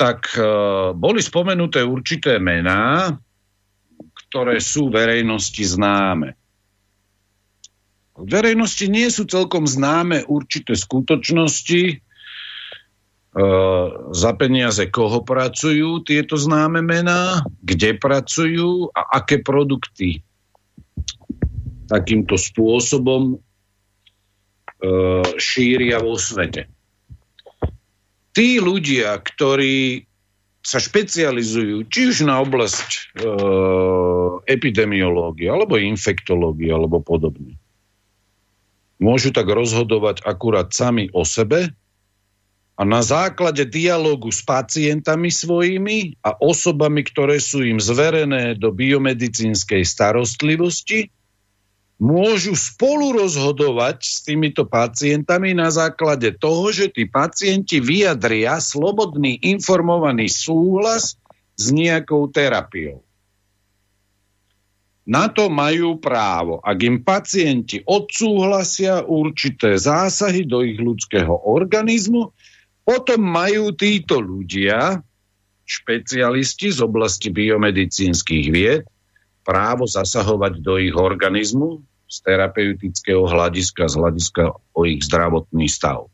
tak 0.00 0.32
e, 0.32 0.40
boli 0.96 1.20
spomenuté 1.20 1.84
určité 1.84 2.40
mená, 2.40 3.12
ktoré 4.28 4.64
sú 4.64 4.88
verejnosti 4.88 5.60
známe. 5.60 6.36
V 8.16 8.28
verejnosti 8.32 8.88
nie 8.88 9.12
sú 9.12 9.28
celkom 9.28 9.68
známe 9.68 10.24
určité 10.24 10.72
skutočnosti, 10.72 12.00
za 14.16 14.32
peniaze 14.32 14.88
koho 14.88 15.20
pracujú 15.20 16.00
tieto 16.00 16.40
známe 16.40 16.80
mená, 16.80 17.44
kde 17.60 17.92
pracujú 18.00 18.88
a 18.96 19.20
aké 19.20 19.44
produkty? 19.44 20.24
Takýmto 21.86 22.40
spôsobom 22.40 23.36
e, 23.36 23.38
šíria 25.36 26.00
vo 26.00 26.16
svete. 26.16 26.72
Tí 28.32 28.56
ľudia, 28.56 29.20
ktorí 29.20 30.08
sa 30.64 30.80
špecializujú 30.82 31.86
či 31.92 32.10
už 32.10 32.24
na 32.24 32.40
oblasť 32.40 32.88
e, 32.88 33.00
epidemiológie, 34.48 35.52
alebo 35.52 35.76
infektológie, 35.76 36.72
alebo 36.72 37.04
podobne, 37.04 37.60
môžu 38.96 39.28
tak 39.28 39.44
rozhodovať 39.46 40.24
akurát 40.24 40.72
sami 40.72 41.12
o 41.12 41.20
sebe 41.22 41.76
a 42.76 42.84
na 42.84 43.00
základe 43.00 43.64
dialogu 43.64 44.28
s 44.28 44.44
pacientami 44.44 45.32
svojimi 45.32 46.20
a 46.20 46.36
osobami, 46.36 47.00
ktoré 47.08 47.40
sú 47.40 47.64
im 47.64 47.80
zverené 47.80 48.52
do 48.52 48.68
biomedicínskej 48.68 49.80
starostlivosti, 49.80 51.08
môžu 51.96 52.52
spolu 52.52 53.16
rozhodovať 53.16 54.04
s 54.04 54.20
týmito 54.20 54.68
pacientami 54.68 55.56
na 55.56 55.72
základe 55.72 56.36
toho, 56.36 56.68
že 56.68 56.92
tí 56.92 57.08
pacienti 57.08 57.80
vyjadria 57.80 58.60
slobodný 58.60 59.40
informovaný 59.40 60.28
súhlas 60.28 61.16
s 61.56 61.72
nejakou 61.72 62.28
terapiou. 62.28 63.00
Na 65.06 65.32
to 65.32 65.48
majú 65.48 65.96
právo. 65.96 66.60
Ak 66.60 66.82
im 66.82 67.00
pacienti 67.00 67.80
odsúhlasia 67.88 69.06
určité 69.06 69.80
zásahy 69.80 70.44
do 70.44 70.60
ich 70.66 70.76
ľudského 70.76 71.46
organizmu, 71.46 72.36
potom 72.86 73.18
majú 73.18 73.74
títo 73.74 74.22
ľudia, 74.22 75.02
špecialisti 75.66 76.70
z 76.70 76.78
oblasti 76.86 77.34
biomedicínskych 77.34 78.46
vied, 78.54 78.86
právo 79.42 79.90
zasahovať 79.90 80.62
do 80.62 80.78
ich 80.78 80.94
organizmu 80.94 81.82
z 82.06 82.16
terapeutického 82.22 83.26
hľadiska, 83.26 83.90
z 83.90 83.94
hľadiska 83.98 84.42
o 84.54 84.80
ich 84.86 85.02
zdravotný 85.02 85.66
stav. 85.66 86.06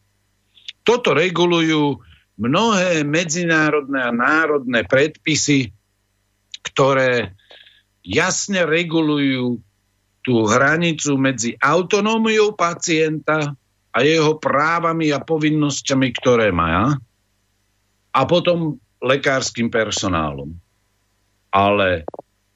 Toto 0.80 1.12
regulujú 1.12 2.00
mnohé 2.40 3.04
medzinárodné 3.04 4.00
a 4.00 4.10
národné 4.10 4.88
predpisy, 4.88 5.68
ktoré 6.64 7.36
jasne 8.00 8.64
regulujú 8.64 9.60
tú 10.24 10.48
hranicu 10.48 11.20
medzi 11.20 11.52
autonómiou 11.60 12.56
pacienta 12.56 13.52
a 13.92 13.98
jeho 14.00 14.40
právami 14.40 15.12
a 15.12 15.20
povinnosťami, 15.20 16.08
ktoré 16.16 16.48
má, 16.48 16.96
a 18.12 18.20
potom 18.28 18.80
lekárskym 19.00 19.68
personálom. 19.68 20.56
Ale 21.52 22.08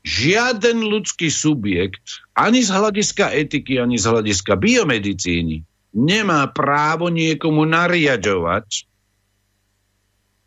žiaden 0.04 0.84
ľudský 0.84 1.28
subjekt, 1.28 2.24
ani 2.32 2.64
z 2.64 2.72
hľadiska 2.72 3.32
etiky, 3.36 3.76
ani 3.76 4.00
z 4.00 4.08
hľadiska 4.08 4.56
biomedicíny, 4.56 5.60
nemá 5.96 6.48
právo 6.52 7.08
niekomu 7.08 7.64
nariadovať 7.64 8.88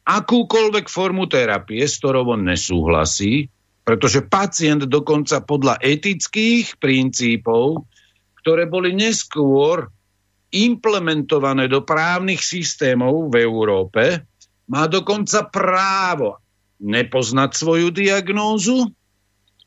akúkoľvek 0.09 0.85
formu 0.89 1.29
terapie, 1.29 1.85
s 1.85 2.01
ktorou 2.01 2.33
on 2.33 2.49
nesúhlasí, 2.49 3.49
pretože 3.85 4.25
pacient 4.25 4.85
dokonca 4.89 5.41
podľa 5.45 5.77
etických 5.81 6.77
princípov, 6.81 7.85
ktoré 8.41 8.65
boli 8.65 8.93
neskôr 8.93 9.89
implementované 10.49 11.69
do 11.69 11.85
právnych 11.85 12.41
systémov 12.41 13.29
v 13.29 13.45
Európe, 13.45 14.25
má 14.69 14.85
dokonca 14.85 15.45
právo 15.49 16.41
nepoznať 16.79 17.49
svoju 17.57 17.89
diagnózu 17.93 18.89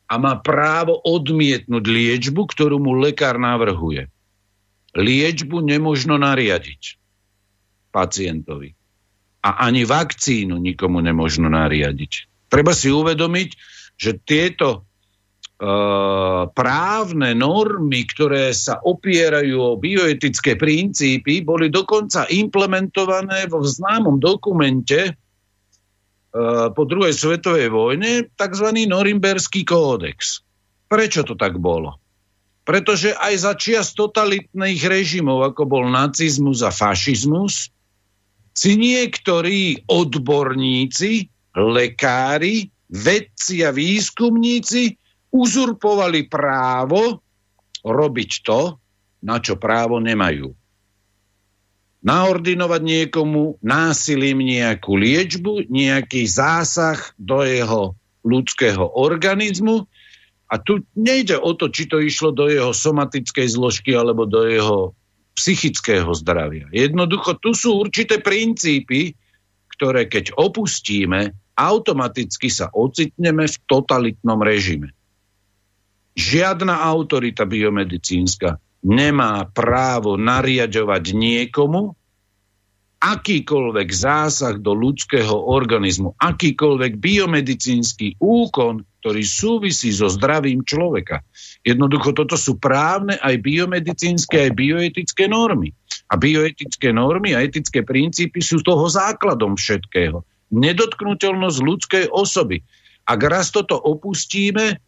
a 0.07 0.15
má 0.19 0.39
právo 0.39 0.99
odmietnúť 1.03 1.85
liečbu, 1.85 2.43
ktorú 2.51 2.79
mu 2.83 2.99
lekár 2.99 3.39
navrhuje. 3.39 4.11
Liečbu 4.93 5.65
nemožno 5.65 6.21
nariadiť 6.21 7.01
pacientovi. 7.93 8.73
A 9.43 9.67
ani 9.69 9.85
vakcínu 9.85 10.57
nikomu 10.57 11.03
nemožno 11.05 11.51
nariadiť. 11.51 12.13
Treba 12.49 12.73
si 12.77 12.93
uvedomiť, 12.93 13.51
že 13.97 14.17
tieto 14.23 14.87
právne 16.59 17.39
normy, 17.39 18.03
ktoré 18.11 18.51
sa 18.51 18.83
opierajú 18.83 19.57
o 19.63 19.79
bioetické 19.79 20.59
princípy, 20.59 21.47
boli 21.47 21.71
dokonca 21.71 22.27
implementované 22.27 23.47
vo 23.47 23.63
známom 23.63 24.19
dokumente 24.19 25.15
Eh, 26.33 26.69
po 26.73 26.89
druhej 26.89 27.13
svetovej 27.13 27.69
vojne 27.69 28.25
tzv. 28.41 28.73
Norimberský 28.89 29.69
kódex. 29.69 30.41
Prečo 30.89 31.29
to 31.29 31.37
tak 31.37 31.61
bolo? 31.61 32.01
Pretože 32.65 33.13
aj 33.13 33.35
za 33.37 33.53
čias 33.53 33.93
totalitných 33.93 34.81
režimov, 34.81 35.53
ako 35.53 35.69
bol 35.69 35.85
nacizmus 35.93 36.65
a 36.65 36.73
fašizmus, 36.73 37.69
si 38.57 38.73
niektorí 38.81 39.85
odborníci, 39.85 41.29
lekári, 41.53 42.73
vedci 42.89 43.61
a 43.61 43.69
výskumníci 43.69 44.97
uzurpovali 45.33 46.29
právo 46.29 47.25
robiť 47.83 48.31
to, 48.45 48.79
na 49.25 49.41
čo 49.41 49.57
právo 49.59 49.99
nemajú 49.99 50.53
naordinovať 52.03 52.83
niekomu 52.83 53.63
násilím 53.63 54.43
nejakú 54.43 54.99
liečbu, 54.99 55.71
nejaký 55.71 56.27
zásah 56.27 56.99
do 57.15 57.47
jeho 57.47 57.95
ľudského 58.27 58.91
organizmu. 58.99 59.87
A 60.53 60.61
tu 60.61 60.85
nejde 60.93 61.39
o 61.39 61.57
to, 61.57 61.73
či 61.73 61.89
to 61.89 62.03
išlo 62.03 62.35
do 62.35 62.51
jeho 62.51 62.77
somatickej 62.77 63.57
zložky 63.57 63.97
alebo 63.97 64.29
do 64.29 64.45
jeho 64.45 64.93
psychického 65.33 66.13
zdravia. 66.13 66.69
Jednoducho, 66.77 67.41
tu 67.41 67.57
sú 67.57 67.81
určité 67.81 68.21
princípy, 68.21 69.17
ktoré 69.73 70.05
keď 70.05 70.37
opustíme, 70.37 71.33
automaticky 71.57 72.53
sa 72.53 72.69
ocitneme 72.69 73.49
v 73.49 73.57
totalitnom 73.65 74.45
režime. 74.45 74.93
Žiadna 76.13 76.85
autorita 76.85 77.49
biomedicínska 77.49 78.61
nemá 78.85 79.49
právo 79.49 80.21
nariadovať 80.21 81.05
niekomu 81.17 81.97
akýkoľvek 83.03 83.89
zásah 83.91 84.63
do 84.63 84.79
ľudského 84.79 85.35
organizmu, 85.35 86.15
akýkoľvek 86.23 87.03
biomedicínsky 87.03 88.15
úkon, 88.23 88.87
ktorý 89.03 89.23
súvisí 89.27 89.91
so 89.91 90.07
zdravím 90.07 90.63
človeka. 90.63 91.27
Jednoducho 91.67 92.15
toto 92.15 92.39
sú 92.39 92.63
právne 92.63 93.19
aj 93.19 93.43
biomedicínske, 93.43 94.47
aj 94.47 94.51
bioetické 94.55 95.27
normy. 95.27 95.75
A 96.07 96.15
bioetické 96.15 96.95
normy 96.95 97.35
a 97.35 97.43
etické 97.43 97.83
princípy 97.83 98.39
sú 98.39 98.63
toho 98.63 98.87
základom 98.87 99.59
všetkého. 99.59 100.23
Nedotknutelnosť 100.55 101.59
ľudskej 101.59 102.05
osoby. 102.15 102.63
Ak 103.03 103.19
raz 103.27 103.51
toto 103.51 103.75
opustíme, 103.75 104.79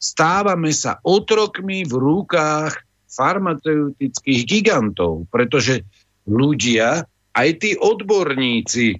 stávame 0.00 0.72
sa 0.72 0.96
otrokmi 1.04 1.84
v 1.84 1.94
rukách 1.94 2.80
farmaceutických 3.12 4.40
gigantov, 4.48 5.28
pretože 5.28 5.84
ľudia, 6.24 7.04
aj 7.36 7.48
tí 7.60 7.76
odborníci, 7.76 8.96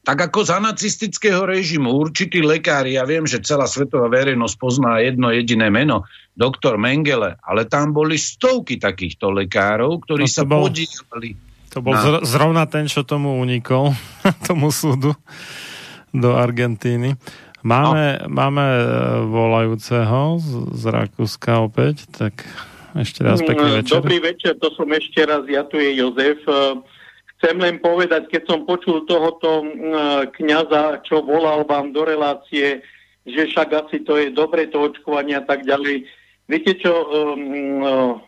tak 0.00 0.32
ako 0.32 0.40
za 0.46 0.58
nacistického 0.62 1.44
režimu, 1.44 1.92
určití 1.92 2.40
lekári, 2.40 2.96
ja 2.96 3.04
viem, 3.04 3.28
že 3.28 3.44
celá 3.44 3.68
svetová 3.68 4.08
verejnosť 4.08 4.54
pozná 4.56 4.96
jedno 5.02 5.28
jediné 5.28 5.68
meno, 5.68 6.08
doktor 6.32 6.80
Mengele, 6.80 7.36
ale 7.44 7.68
tam 7.68 7.92
boli 7.92 8.16
stovky 8.16 8.80
takýchto 8.80 9.28
lekárov, 9.28 10.00
ktorí 10.00 10.24
no, 10.24 10.32
sa 10.32 10.42
bol, 10.48 10.72
podielali. 10.72 11.36
To 11.76 11.84
bol 11.84 11.92
na... 11.92 12.24
zrovna 12.24 12.64
ten, 12.64 12.88
čo 12.88 13.04
tomu 13.04 13.36
unikol, 13.38 13.92
tomu 14.48 14.72
súdu 14.72 15.12
do 16.10 16.34
Argentíny. 16.34 17.14
Máme, 17.60 18.24
no. 18.24 18.32
máme 18.32 18.64
e, 18.64 18.84
volajúceho 19.28 20.40
z, 20.40 20.50
z 20.80 20.84
Rakúska 20.88 21.60
opäť, 21.60 22.08
tak 22.08 22.48
ešte 22.96 23.20
raz 23.20 23.44
pekný 23.44 23.68
mm, 23.68 23.76
večer. 23.84 23.94
Dobrý 24.00 24.18
večer, 24.18 24.52
to 24.56 24.72
som 24.72 24.88
ešte 24.88 25.20
raz, 25.28 25.44
ja 25.44 25.62
tu 25.68 25.76
je 25.76 26.00
Jozef. 26.00 26.40
E, 26.48 26.80
chcem 27.36 27.56
len 27.60 27.76
povedať, 27.80 28.32
keď 28.32 28.42
som 28.48 28.68
počul 28.68 29.04
tohoto 29.04 29.64
kňaza, 30.36 31.04
čo 31.04 31.24
volal 31.24 31.64
vám 31.64 31.92
do 31.92 32.04
relácie, 32.04 32.84
že 33.24 33.48
však 33.52 33.68
asi 33.86 33.96
to 34.04 34.16
je 34.16 34.32
dobre 34.32 34.68
to 34.68 34.80
očkovanie 34.80 35.36
a 35.36 35.44
tak 35.44 35.64
ďalej. 35.64 36.04
Viete 36.48 36.72
čo, 36.82 36.92
um, 36.92 38.20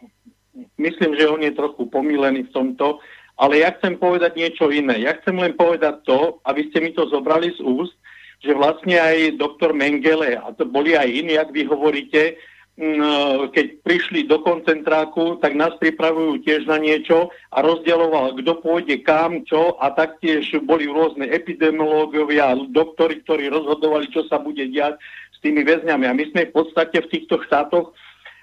myslím, 0.78 1.16
že 1.18 1.28
on 1.28 1.42
je 1.42 1.52
trochu 1.52 1.88
pomílený 1.90 2.46
v 2.48 2.54
tomto, 2.54 3.02
ale 3.40 3.64
ja 3.64 3.72
chcem 3.76 3.98
povedať 3.98 4.36
niečo 4.36 4.70
iné. 4.70 5.02
Ja 5.02 5.16
chcem 5.18 5.34
len 5.34 5.56
povedať 5.59 6.04
to, 6.06 6.38
aby 6.46 6.68
ste 6.70 6.78
mi 6.84 6.90
to 6.92 7.09
zobrali 7.09 7.50
z 7.56 7.60
úst, 7.64 7.96
že 8.43 8.52
vlastne 8.59 8.98
aj 8.98 9.39
doktor 9.39 9.70
Mengele, 9.70 10.35
a 10.35 10.51
to 10.52 10.66
boli 10.66 10.98
aj 10.98 11.06
iní, 11.06 11.39
ak 11.39 11.55
vy 11.55 11.62
hovoríte, 11.64 12.36
Mm, 12.73 13.52
keď 13.52 13.85
prišli 13.85 14.24
do 14.24 14.40
koncentráku, 14.40 15.36
tak 15.44 15.52
nás 15.52 15.77
pripravujú 15.77 16.40
tiež 16.40 16.64
na 16.64 16.81
niečo 16.81 17.28
a 17.52 17.60
rozdieloval, 17.60 18.32
kto 18.40 18.64
pôjde 18.64 19.05
kam, 19.05 19.44
čo 19.44 19.77
a 19.77 19.93
taktiež 19.93 20.48
boli 20.64 20.89
rôzne 20.89 21.28
epidemiológovia, 21.28 22.56
doktori, 22.73 23.20
ktorí 23.28 23.52
rozhodovali, 23.52 24.09
čo 24.09 24.24
sa 24.24 24.40
bude 24.40 24.64
diať 24.73 24.97
s 25.36 25.39
tými 25.44 25.69
väzňami. 25.69 26.09
A 26.09 26.16
my 26.16 26.24
sme 26.32 26.48
v 26.48 26.55
podstate 26.56 27.05
v 27.05 27.10
týchto 27.12 27.44
štátoch 27.44 27.93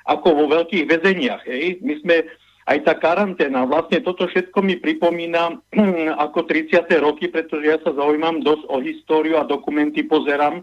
ako 0.05 0.27
vo 0.30 0.45
veľkých 0.45 0.85
väzeniach. 0.85 1.49
Hej? 1.49 1.81
My 1.81 1.97
sme 2.05 2.15
aj 2.69 2.85
tá 2.85 2.93
karanténa, 2.93 3.65
vlastne 3.65 3.97
toto 4.05 4.29
všetko 4.29 4.61
mi 4.61 4.77
pripomína 4.77 5.57
ako 6.29 6.45
30. 6.45 6.85
roky, 7.01 7.25
pretože 7.25 7.65
ja 7.65 7.81
sa 7.81 7.97
zaujímam 7.97 8.45
dosť 8.45 8.63
o 8.69 8.77
históriu 8.77 9.41
a 9.41 9.49
dokumenty 9.49 10.05
pozerám. 10.05 10.61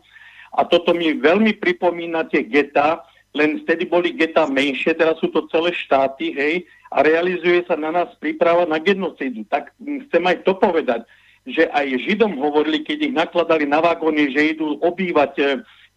A 0.54 0.62
toto 0.62 0.94
mi 0.94 1.10
veľmi 1.18 1.58
pripomína 1.58 2.30
tie 2.30 2.46
geta, 2.46 3.02
len 3.34 3.60
vtedy 3.66 3.90
boli 3.90 4.14
geta 4.14 4.46
menšie, 4.46 4.94
teraz 4.96 5.18
sú 5.18 5.28
to 5.34 5.44
celé 5.50 5.74
štáty, 5.74 6.32
hej, 6.32 6.64
a 6.94 7.02
realizuje 7.02 7.66
sa 7.66 7.74
na 7.74 7.90
nás 7.90 8.08
príprava 8.22 8.64
na 8.64 8.78
genocidu. 8.78 9.42
Tak 9.50 9.74
chcem 9.82 10.22
aj 10.22 10.46
to 10.46 10.54
povedať, 10.56 11.02
že 11.44 11.66
aj 11.74 12.06
Židom 12.06 12.38
hovorili, 12.38 12.86
keď 12.86 12.98
ich 13.10 13.14
nakladali 13.14 13.66
na 13.66 13.82
vagóny, 13.82 14.30
že 14.30 14.56
idú 14.56 14.78
obývať 14.82 15.32
e, 15.38 15.44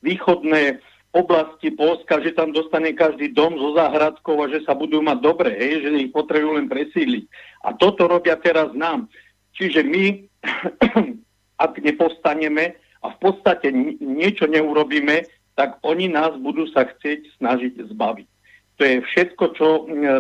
východné 0.02 0.81
oblasti 1.10 1.73
Polska, 1.73 2.22
že 2.22 2.38
tam 2.38 2.53
dostane 2.53 2.94
každý 2.94 3.34
dom 3.34 3.57
so 3.57 3.73
záhradkou 3.73 4.38
a 4.45 4.49
že 4.49 4.61
sa 4.61 4.77
budú 4.77 5.02
mať 5.02 5.18
dobre, 5.26 5.49
hej, 5.57 5.81
že 5.81 5.90
ich 6.06 6.14
potrebujú 6.14 6.61
len 6.61 6.69
presíliť. 6.69 7.26
A 7.65 7.73
toto 7.73 8.06
robia 8.06 8.38
teraz 8.38 8.69
nám. 8.77 9.10
Čiže 9.57 9.81
my, 9.81 10.06
ak 11.65 11.73
nepostaneme 11.81 12.77
a 13.02 13.07
v 13.10 13.18
podstate 13.18 13.73
niečo 13.99 14.45
neurobíme, 14.45 15.26
tak 15.57 15.81
oni 15.84 16.07
nás 16.07 16.38
budú 16.40 16.69
sa 16.72 16.88
chcieť 16.88 17.41
snažiť 17.41 17.73
zbaviť. 17.91 18.27
To 18.80 18.81
je 18.88 18.95
všetko, 19.03 19.45
čo 19.60 19.68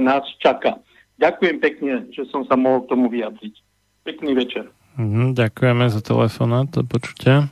nás 0.03 0.27
čaká. 0.43 0.83
Ďakujem 1.15 1.57
pekne, 1.63 1.93
že 2.11 2.27
som 2.27 2.43
sa 2.43 2.59
mohol 2.59 2.83
k 2.83 2.91
tomu 2.91 3.07
vyjadriť. 3.07 3.55
Pekný 4.03 4.35
večer. 4.35 4.67
Mhm, 4.99 5.37
ďakujeme 5.37 5.85
za 5.87 6.01
telefonát, 6.03 6.67
to 6.67 6.83
počutia. 6.83 7.47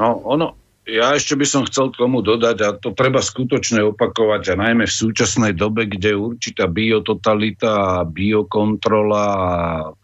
No, 0.00 0.24
ono, 0.24 0.56
ja 0.84 1.16
ešte 1.16 1.32
by 1.32 1.46
som 1.48 1.62
chcel 1.64 1.88
k 1.90 2.04
tomu 2.04 2.20
dodať, 2.20 2.56
a 2.60 2.68
to 2.76 2.92
treba 2.92 3.24
skutočne 3.24 3.80
opakovať, 3.88 4.52
a 4.52 4.60
najmä 4.60 4.84
v 4.84 4.98
súčasnej 5.00 5.56
dobe, 5.56 5.88
kde 5.88 6.12
určitá 6.12 6.68
biototalita 6.68 8.04
biokontrola 8.04 9.24
a 9.24 9.52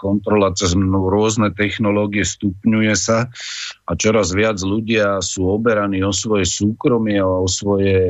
kontrola 0.01 0.57
cez 0.57 0.73
rôzne 0.81 1.53
technológie 1.53 2.25
stupňuje 2.25 2.95
sa 2.97 3.29
a 3.85 3.91
čoraz 3.93 4.33
viac 4.33 4.57
ľudia 4.65 5.21
sú 5.21 5.53
oberaní 5.53 6.01
o 6.01 6.17
svoje 6.17 6.49
súkromie 6.49 7.21
o 7.21 7.45
svoje, 7.45 8.01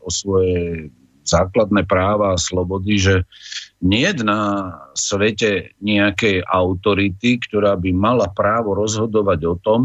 o 0.00 0.08
svoje 0.08 0.88
základné 1.24 1.88
práva 1.88 2.36
a 2.36 2.40
slobody, 2.40 3.00
že 3.00 3.14
nie 3.80 4.08
na 4.20 4.72
svete 4.96 5.76
nejakej 5.80 6.44
autority, 6.44 7.40
ktorá 7.40 7.76
by 7.76 7.90
mala 7.92 8.28
právo 8.32 8.76
rozhodovať 8.76 9.40
o 9.44 9.54
tom, 9.60 9.80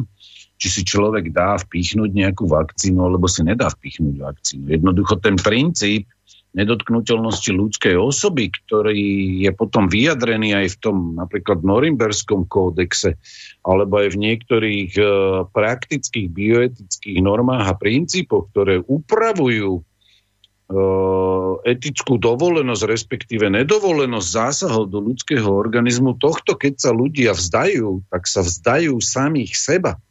či 0.59 0.67
si 0.67 0.81
človek 0.83 1.31
dá 1.31 1.55
vpichnúť 1.55 2.11
nejakú 2.11 2.51
vakcínu, 2.51 2.99
alebo 2.99 3.31
si 3.31 3.47
nedá 3.47 3.71
vpichnúť 3.71 4.15
vakcínu. 4.19 4.63
Jednoducho 4.67 5.15
ten 5.23 5.39
princíp 5.39 6.11
nedotknutelnosti 6.49 7.53
ľudskej 7.53 7.95
osoby, 7.95 8.49
ktorý 8.49 8.99
je 9.45 9.51
potom 9.53 9.85
vyjadrený 9.85 10.57
aj 10.57 10.67
v 10.75 10.77
tom 10.81 10.97
napríklad 11.13 11.61
Norimberskom 11.61 12.49
kódexe, 12.49 13.21
alebo 13.61 14.01
aj 14.01 14.17
v 14.17 14.17
niektorých 14.17 14.91
e, 14.97 15.03
praktických 15.45 16.27
bioetických 16.33 17.19
normách 17.21 17.69
a 17.69 17.77
princípoch, 17.77 18.49
ktoré 18.49 18.81
upravujú 18.81 19.77
e, 19.77 19.81
etickú 21.69 22.17
dovolenosť, 22.17 22.83
respektíve 22.83 23.45
nedovolenosť 23.53 24.27
zásahov 24.27 24.89
do 24.89 25.05
ľudského 25.05 25.45
organizmu, 25.45 26.17
tohto 26.17 26.57
keď 26.57 26.81
sa 26.81 26.91
ľudia 26.91 27.37
vzdajú, 27.37 28.09
tak 28.09 28.25
sa 28.25 28.41
vzdajú 28.41 28.97
samých 28.97 29.53
seba. 29.53 30.01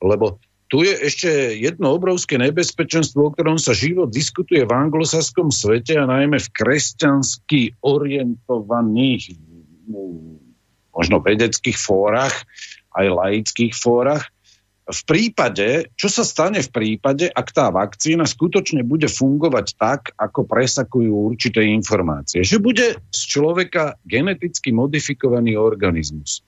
Lebo 0.00 0.40
tu 0.70 0.86
je 0.86 0.94
ešte 0.94 1.28
jedno 1.58 1.98
obrovské 1.98 2.38
nebezpečenstvo, 2.38 3.26
o 3.26 3.34
ktorom 3.34 3.58
sa 3.58 3.74
život 3.74 4.14
diskutuje 4.14 4.62
v 4.62 4.70
anglosaskom 4.70 5.50
svete 5.50 5.98
a 5.98 6.06
najmä 6.06 6.38
v 6.38 6.52
kresťansky 6.54 7.74
orientovaných 7.82 9.34
možno 10.94 11.18
vedeckých 11.18 11.74
fórach, 11.74 12.34
aj 12.94 13.06
laických 13.10 13.74
fórach. 13.74 14.30
V 14.90 15.02
prípade, 15.06 15.86
čo 15.94 16.10
sa 16.10 16.26
stane 16.26 16.58
v 16.66 16.70
prípade, 16.70 17.30
ak 17.30 17.54
tá 17.54 17.70
vakcína 17.70 18.26
skutočne 18.26 18.82
bude 18.82 19.06
fungovať 19.06 19.66
tak, 19.78 20.00
ako 20.18 20.50
presakujú 20.50 21.30
určité 21.30 21.62
informácie, 21.66 22.42
že 22.42 22.58
bude 22.58 22.98
z 22.98 23.20
človeka 23.26 23.98
geneticky 24.02 24.74
modifikovaný 24.74 25.54
organizmus. 25.54 26.42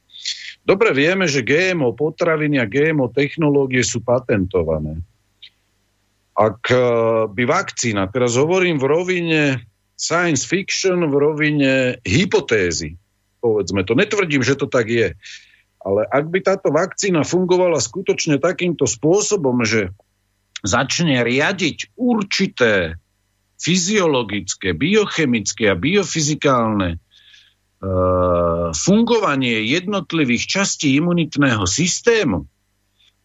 Dobre 0.63 0.95
vieme, 0.95 1.27
že 1.27 1.43
GMO 1.43 1.91
potraviny 1.99 2.63
a 2.63 2.71
GMO 2.71 3.11
technológie 3.11 3.83
sú 3.83 3.99
patentované. 3.99 5.03
Ak 6.39 6.71
e, 6.71 6.79
by 7.29 7.45
vakcína, 7.45 8.09
teraz 8.09 8.39
hovorím 8.39 8.79
v 8.79 8.87
rovine 8.89 9.41
science 9.99 10.47
fiction, 10.47 11.11
v 11.11 11.15
rovine 11.19 11.73
hypotézy, 12.07 12.97
povedzme 13.43 13.83
to, 13.83 13.99
netvrdím, 13.99 14.41
že 14.47 14.55
to 14.55 14.71
tak 14.71 14.87
je, 14.89 15.19
ale 15.83 16.07
ak 16.07 16.25
by 16.31 16.39
táto 16.41 16.71
vakcína 16.71 17.27
fungovala 17.27 17.83
skutočne 17.83 18.39
takýmto 18.39 18.87
spôsobom, 18.87 19.67
že 19.67 19.91
začne 20.63 21.27
riadiť 21.27 21.99
určité 21.99 23.03
fyziologické, 23.59 24.75
biochemické 24.79 25.71
a 25.71 25.79
biofyzikálne 25.79 27.03
fungovanie 28.73 29.67
jednotlivých 29.67 30.45
častí 30.47 30.95
imunitného 31.03 31.67
systému, 31.67 32.47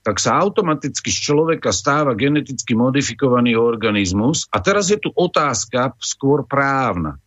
tak 0.01 0.23
sa 0.23 0.39
automaticky 0.39 1.11
z 1.11 1.19
človeka 1.19 1.69
stáva 1.75 2.15
geneticky 2.15 2.73
modifikovaný 2.73 3.59
organizmus. 3.59 4.47
A 4.49 4.63
teraz 4.63 4.87
je 4.87 4.97
tu 4.97 5.11
otázka 5.11 5.93
skôr 5.99 6.47
právna. 6.47 7.19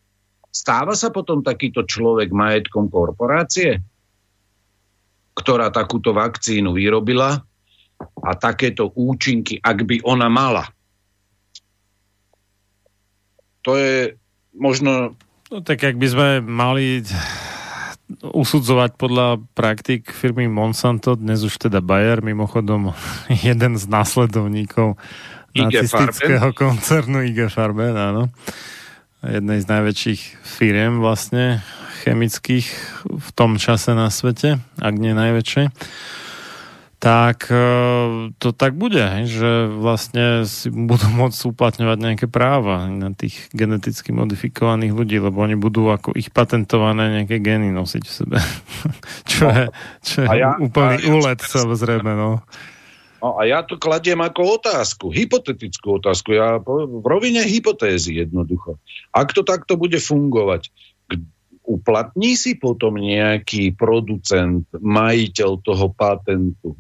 Stáva 0.51 0.99
sa 0.99 1.15
potom 1.15 1.47
takýto 1.47 1.87
človek 1.87 2.35
majetkom 2.35 2.91
korporácie, 2.91 3.85
ktorá 5.37 5.71
takúto 5.71 6.11
vakcínu 6.11 6.75
vyrobila 6.75 7.47
a 8.01 8.31
takéto 8.35 8.91
účinky, 8.97 9.61
ak 9.63 9.87
by 9.87 9.97
ona 10.03 10.27
mala. 10.27 10.67
To 13.63 13.77
je 13.77 14.17
možno 14.57 15.15
No 15.51 15.67
tak 15.67 15.83
ak 15.83 15.99
by 15.99 16.07
sme 16.07 16.29
mali 16.47 17.03
usudzovať 18.23 18.95
podľa 18.95 19.43
praktik 19.59 20.07
firmy 20.15 20.47
Monsanto, 20.47 21.19
dnes 21.19 21.43
už 21.43 21.67
teda 21.67 21.83
Bayer, 21.83 22.23
mimochodom 22.23 22.95
jeden 23.47 23.75
z 23.75 23.85
následovníkov 23.91 24.95
IG 25.51 25.91
nacistického 25.91 26.55
Farben. 26.55 26.59
koncernu 26.59 27.27
IG 27.27 27.51
Farben, 27.51 27.99
áno. 27.99 28.31
Jednej 29.27 29.59
z 29.59 29.67
najväčších 29.67 30.21
firiem 30.47 31.03
vlastne 31.03 31.67
chemických 32.07 32.67
v 33.11 33.29
tom 33.35 33.59
čase 33.59 33.91
na 33.93 34.07
svete, 34.07 34.63
ak 34.79 34.95
nie 34.95 35.19
najväčšej 35.19 35.67
tak 37.01 37.49
e, 37.49 37.65
to 38.37 38.53
tak 38.53 38.77
bude, 38.77 39.25
že 39.25 39.73
vlastne 39.73 40.45
si 40.45 40.69
budú 40.69 41.09
môcť 41.25 41.41
uplatňovať 41.49 41.99
nejaké 41.99 42.27
práva 42.29 42.87
na 42.93 43.17
tých 43.17 43.49
geneticky 43.57 44.13
modifikovaných 44.13 44.93
ľudí, 44.93 45.17
lebo 45.17 45.41
oni 45.41 45.57
budú 45.57 45.89
ako 45.89 46.13
ich 46.13 46.29
patentované 46.29 47.25
nejaké 47.25 47.41
gény 47.41 47.73
nosiť 47.73 48.05
v 48.05 48.13
sebe. 48.13 48.37
čo 49.33 49.49
no, 49.49 49.51
je, 49.51 49.65
čo 50.05 50.19
je 50.29 50.29
ja, 50.29 50.61
úplný 50.61 50.97
ja, 51.01 51.09
úlet, 51.09 51.41
samozrejme. 51.41 52.13
No. 52.13 52.45
No 53.21 53.37
a 53.37 53.49
ja 53.49 53.65
to 53.65 53.81
kladiem 53.81 54.21
ako 54.21 54.61
otázku, 54.61 55.13
hypotetickú 55.13 56.01
otázku, 56.01 56.37
ja 56.37 56.57
v 56.61 57.05
rovine 57.05 57.45
hypotézy 57.45 58.17
jednoducho. 58.17 58.81
Ak 59.13 59.37
to 59.37 59.45
takto 59.45 59.77
bude 59.77 60.01
fungovať, 60.01 60.73
uplatní 61.69 62.33
si 62.37 62.57
potom 62.57 62.97
nejaký 62.97 63.77
producent, 63.77 64.65
majiteľ 64.73 65.51
toho 65.61 65.93
patentu 65.93 66.73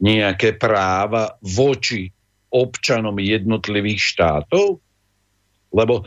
nejaké 0.00 0.56
práva 0.56 1.36
voči 1.40 2.12
občanom 2.52 3.16
jednotlivých 3.16 4.00
štátov? 4.00 4.80
Lebo 5.72 5.94
e, 6.00 6.04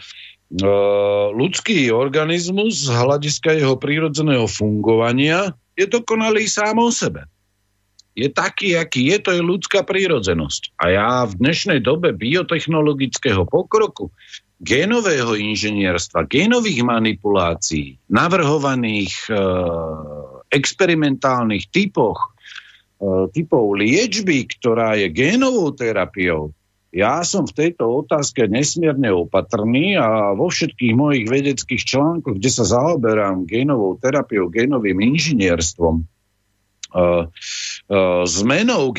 ľudský 1.34 1.90
organizmus 1.94 2.86
z 2.86 2.94
hľadiska 2.94 3.60
jeho 3.60 3.76
prírodzeného 3.78 4.46
fungovania 4.50 5.54
je 5.78 5.86
dokonalý 5.86 6.50
sám 6.50 6.82
o 6.82 6.90
sebe. 6.90 7.26
Je 8.18 8.28
taký, 8.28 8.76
aký 8.76 9.16
je, 9.16 9.18
to 9.24 9.30
je 9.32 9.42
ľudská 9.42 9.88
prírodzenosť. 9.88 10.76
A 10.76 10.84
ja 10.92 11.10
v 11.24 11.40
dnešnej 11.40 11.80
dobe 11.80 12.12
biotechnologického 12.12 13.48
pokroku, 13.48 14.12
génového 14.60 15.40
inžinierstva, 15.40 16.28
génových 16.28 16.84
manipulácií, 16.84 17.96
navrhovaných 18.12 19.32
e, 19.32 19.40
experimentálnych 20.52 21.72
typoch 21.72 22.36
typov 23.32 23.80
liečby, 23.80 24.44
ktorá 24.60 25.00
je 25.00 25.08
génovou 25.08 25.72
terapiou, 25.72 26.52
ja 26.90 27.22
som 27.22 27.46
v 27.46 27.54
tejto 27.54 27.86
otázke 27.86 28.50
nesmierne 28.50 29.14
opatrný 29.14 29.94
a 29.94 30.34
vo 30.34 30.50
všetkých 30.50 30.94
mojich 30.98 31.30
vedeckých 31.30 31.86
článkoch, 31.86 32.42
kde 32.42 32.50
sa 32.50 32.66
zaoberám 32.66 33.46
génovou 33.46 33.94
terapiou, 34.02 34.50
génovým 34.50 34.98
inžinierstvom, 35.14 36.02
uh, 36.02 37.30
uh, 37.30 38.22
zmenou 38.26 38.90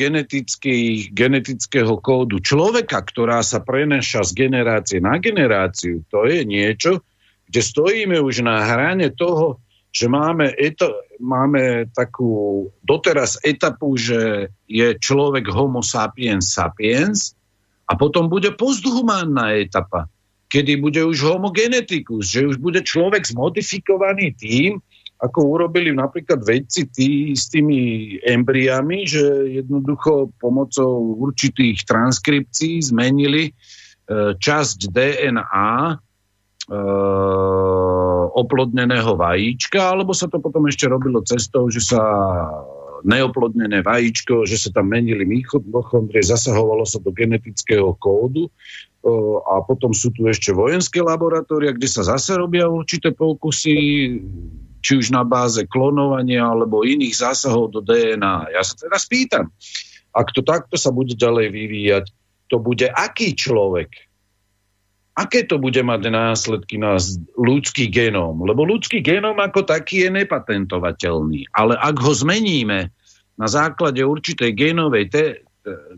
genetického 1.11 1.93
kódu 1.99 2.39
človeka, 2.39 3.03
ktorá 3.03 3.43
sa 3.43 3.59
prenaša 3.59 4.23
z 4.23 4.47
generácie 4.47 5.03
na 5.03 5.19
generáciu, 5.19 6.07
to 6.07 6.23
je 6.31 6.47
niečo, 6.47 7.03
kde 7.51 7.59
stojíme 7.59 8.23
už 8.23 8.47
na 8.47 8.63
hrane 8.71 9.11
toho, 9.11 9.59
že 9.91 10.07
máme, 10.07 10.55
eto, 10.55 11.03
máme 11.19 11.91
takú 11.91 12.65
doteraz 12.87 13.35
etapu, 13.43 13.99
že 13.99 14.47
je 14.65 14.95
človek 14.95 15.51
homo 15.51 15.83
sapiens 15.83 16.55
sapiens 16.55 17.35
a 17.91 17.99
potom 17.99 18.31
bude 18.31 18.55
posthumánna 18.55 19.59
etapa, 19.59 20.07
kedy 20.47 20.79
bude 20.79 21.03
už 21.03 21.27
homo 21.27 21.51
geneticus, 21.51 22.31
že 22.31 22.47
už 22.47 22.55
bude 22.63 22.79
človek 22.87 23.27
zmodifikovaný 23.27 24.31
tým, 24.39 24.79
ako 25.21 25.59
urobili 25.59 25.93
napríklad 25.93 26.41
vedci 26.41 26.87
tí, 26.89 27.35
s 27.37 27.51
tými 27.51 28.17
embriami, 28.25 29.05
že 29.05 29.53
jednoducho 29.61 30.33
pomocou 30.41 31.19
určitých 31.19 31.85
transkripcií 31.85 32.81
zmenili 32.81 33.51
e, 33.51 33.53
časť 34.33 34.89
DNA 34.89 36.01
Eh, 36.71 37.70
oplodneného 38.31 39.19
vajíčka, 39.19 39.77
alebo 39.91 40.15
sa 40.15 40.31
to 40.31 40.39
potom 40.39 40.67
ešte 40.67 40.87
robilo 40.87 41.19
cestou, 41.23 41.67
že 41.67 41.83
sa 41.83 42.01
neoplodnené 43.01 43.81
vajíčko, 43.81 44.45
že 44.45 44.57
sa 44.61 44.69
tam 44.69 44.93
menili 44.93 45.25
mitochondrie, 45.25 46.21
zasahovalo 46.21 46.85
sa 46.85 47.01
do 47.01 47.09
genetického 47.09 47.97
kódu 47.97 48.47
a 49.49 49.65
potom 49.65 49.89
sú 49.97 50.13
tu 50.13 50.29
ešte 50.29 50.53
vojenské 50.53 51.01
laboratória, 51.01 51.73
kde 51.73 51.89
sa 51.89 52.05
zase 52.05 52.37
robia 52.37 52.69
určité 52.69 53.09
pokusy, 53.09 53.75
či 54.81 54.91
už 54.97 55.09
na 55.09 55.25
báze 55.25 55.65
klonovania 55.65 56.45
alebo 56.45 56.85
iných 56.85 57.17
zásahov 57.17 57.73
do 57.73 57.81
DNA. 57.81 58.53
Ja 58.53 58.61
sa 58.61 58.77
teraz 58.77 59.09
pýtam, 59.09 59.49
ak 60.13 60.29
to 60.33 60.45
takto 60.45 60.77
sa 60.77 60.93
bude 60.93 61.17
ďalej 61.17 61.49
vyvíjať, 61.49 62.05
to 62.53 62.61
bude 62.61 62.85
aký 62.85 63.33
človek? 63.33 64.10
Aké 65.11 65.43
to 65.43 65.59
bude 65.59 65.79
mať 65.83 66.07
následky 66.07 66.79
na 66.79 66.95
ľudský 67.35 67.91
genóm? 67.91 68.47
Lebo 68.47 68.63
ľudský 68.63 69.03
genóm 69.03 69.35
ako 69.43 69.67
taký 69.67 70.07
je 70.07 70.09
nepatentovateľný. 70.23 71.51
Ale 71.51 71.75
ak 71.75 71.99
ho 71.99 72.15
zmeníme 72.15 72.87
na 73.35 73.47
základe 73.51 73.99
určitej 73.99 74.55
génovej 74.55 75.05
te- 75.11 75.37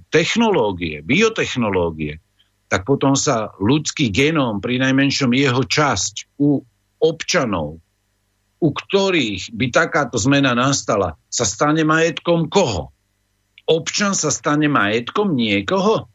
technológie, 0.09 1.05
biotechnológie, 1.05 2.19
tak 2.67 2.89
potom 2.89 3.13
sa 3.13 3.53
ľudský 3.61 4.09
genóm, 4.09 4.57
pri 4.57 4.81
najmenšom 4.81 5.29
jeho 5.37 5.61
časť 5.61 6.41
u 6.41 6.65
občanov, 6.97 7.77
u 8.63 8.69
ktorých 8.71 9.53
by 9.53 9.65
takáto 9.69 10.17
zmena 10.17 10.57
nastala, 10.57 11.19
sa 11.29 11.45
stane 11.45 11.85
majetkom 11.85 12.49
koho? 12.49 12.89
Občan 13.69 14.17
sa 14.17 14.33
stane 14.33 14.71
majetkom 14.71 15.35
niekoho? 15.37 16.09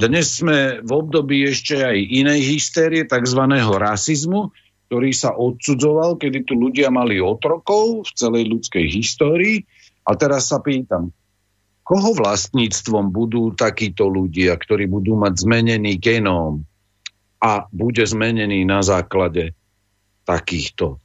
Dnes 0.00 0.40
sme 0.40 0.80
v 0.80 0.90
období 0.96 1.44
ešte 1.44 1.76
aj 1.76 1.92
inej 2.00 2.56
hystérie, 2.56 3.04
tzv. 3.04 3.42
rasizmu, 3.76 4.48
ktorý 4.88 5.12
sa 5.12 5.36
odsudzoval, 5.36 6.16
kedy 6.16 6.48
tu 6.48 6.56
ľudia 6.56 6.88
mali 6.88 7.20
otrokov 7.20 8.08
v 8.08 8.10
celej 8.16 8.48
ľudskej 8.48 8.86
histórii. 8.88 9.68
A 10.08 10.16
teraz 10.16 10.48
sa 10.48 10.64
pýtam, 10.64 11.12
koho 11.84 12.16
vlastníctvom 12.16 13.12
budú 13.12 13.52
takíto 13.52 14.08
ľudia, 14.08 14.56
ktorí 14.56 14.88
budú 14.88 15.20
mať 15.20 15.44
zmenený 15.44 16.00
genóm 16.00 16.64
a 17.36 17.68
bude 17.68 18.00
zmenený 18.00 18.64
na 18.64 18.80
základe 18.80 19.52
takýchto 20.24 20.96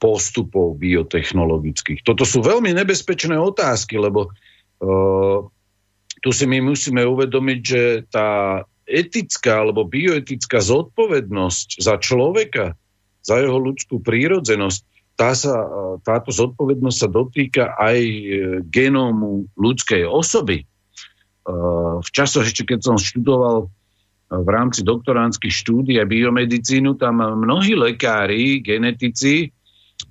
postupov 0.00 0.80
biotechnologických. 0.80 2.00
Toto 2.00 2.24
sú 2.24 2.40
veľmi 2.40 2.72
nebezpečné 2.72 3.36
otázky, 3.36 4.00
lebo 4.00 4.32
uh, 4.32 5.44
tu 6.22 6.30
si 6.34 6.44
my 6.46 6.58
musíme 6.62 7.02
uvedomiť, 7.04 7.60
že 7.62 7.82
tá 8.10 8.62
etická 8.88 9.62
alebo 9.62 9.84
bioetická 9.84 10.58
zodpovednosť 10.64 11.78
za 11.78 12.00
človeka, 12.00 12.74
za 13.20 13.36
jeho 13.44 13.58
ľudskú 13.60 14.00
prírodzenosť, 14.00 14.80
tá 15.18 15.34
sa, 15.34 15.66
táto 16.06 16.30
zodpovednosť 16.30 16.98
sa 16.98 17.08
dotýka 17.10 17.64
aj 17.74 17.98
e, 17.98 18.22
genómu 18.70 19.50
ľudskej 19.58 20.06
osoby. 20.06 20.62
E, 20.62 20.66
v 21.98 22.08
časoch 22.14 22.46
ešte, 22.46 22.62
keď 22.62 22.86
som 22.86 22.96
študoval 22.96 23.66
v 24.30 24.48
rámci 24.48 24.86
doktoránskych 24.86 25.50
štúdí 25.50 25.98
biomedicínu, 25.98 26.94
tam 27.00 27.18
mnohí 27.18 27.74
lekári, 27.74 28.62
genetici 28.62 29.50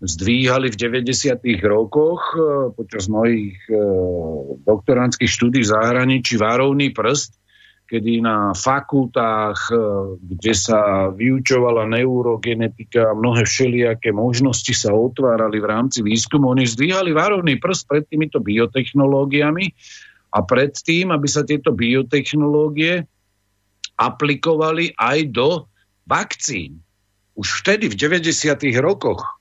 zdvíhali 0.01 0.69
v 0.69 0.77
90. 0.77 1.41
rokoch 1.65 2.21
e, 2.37 2.39
počas 2.77 3.09
mojich 3.09 3.57
e, 3.65 3.73
doktoránskych 4.61 5.29
štúdí 5.29 5.65
v 5.65 5.71
zahraničí 5.73 6.37
varovný 6.37 6.93
prst, 6.93 7.33
kedy 7.89 8.21
na 8.21 8.53
fakultách, 8.53 9.57
e, 9.73 9.75
kde 10.21 10.53
sa 10.53 11.09
vyučovala 11.09 11.89
neurogenetika 11.89 13.09
a 13.09 13.17
mnohé 13.17 13.49
všelijaké 13.49 14.13
možnosti 14.13 14.69
sa 14.77 14.93
otvárali 14.93 15.57
v 15.57 15.69
rámci 15.69 16.05
výskumu, 16.05 16.53
oni 16.53 16.69
zdvíhali 16.69 17.17
varovný 17.17 17.57
prst 17.57 17.89
pred 17.89 18.05
týmito 18.05 18.37
biotechnológiami 18.37 19.65
a 20.29 20.39
pred 20.45 20.77
tým, 20.77 21.09
aby 21.09 21.25
sa 21.25 21.41
tieto 21.41 21.73
biotechnológie 21.73 23.01
aplikovali 23.97 24.93
aj 24.93 25.17
do 25.33 25.65
vakcín. 26.05 26.85
Už 27.33 27.65
vtedy, 27.65 27.89
v 27.89 27.97
90. 27.97 28.61
rokoch, 28.77 29.36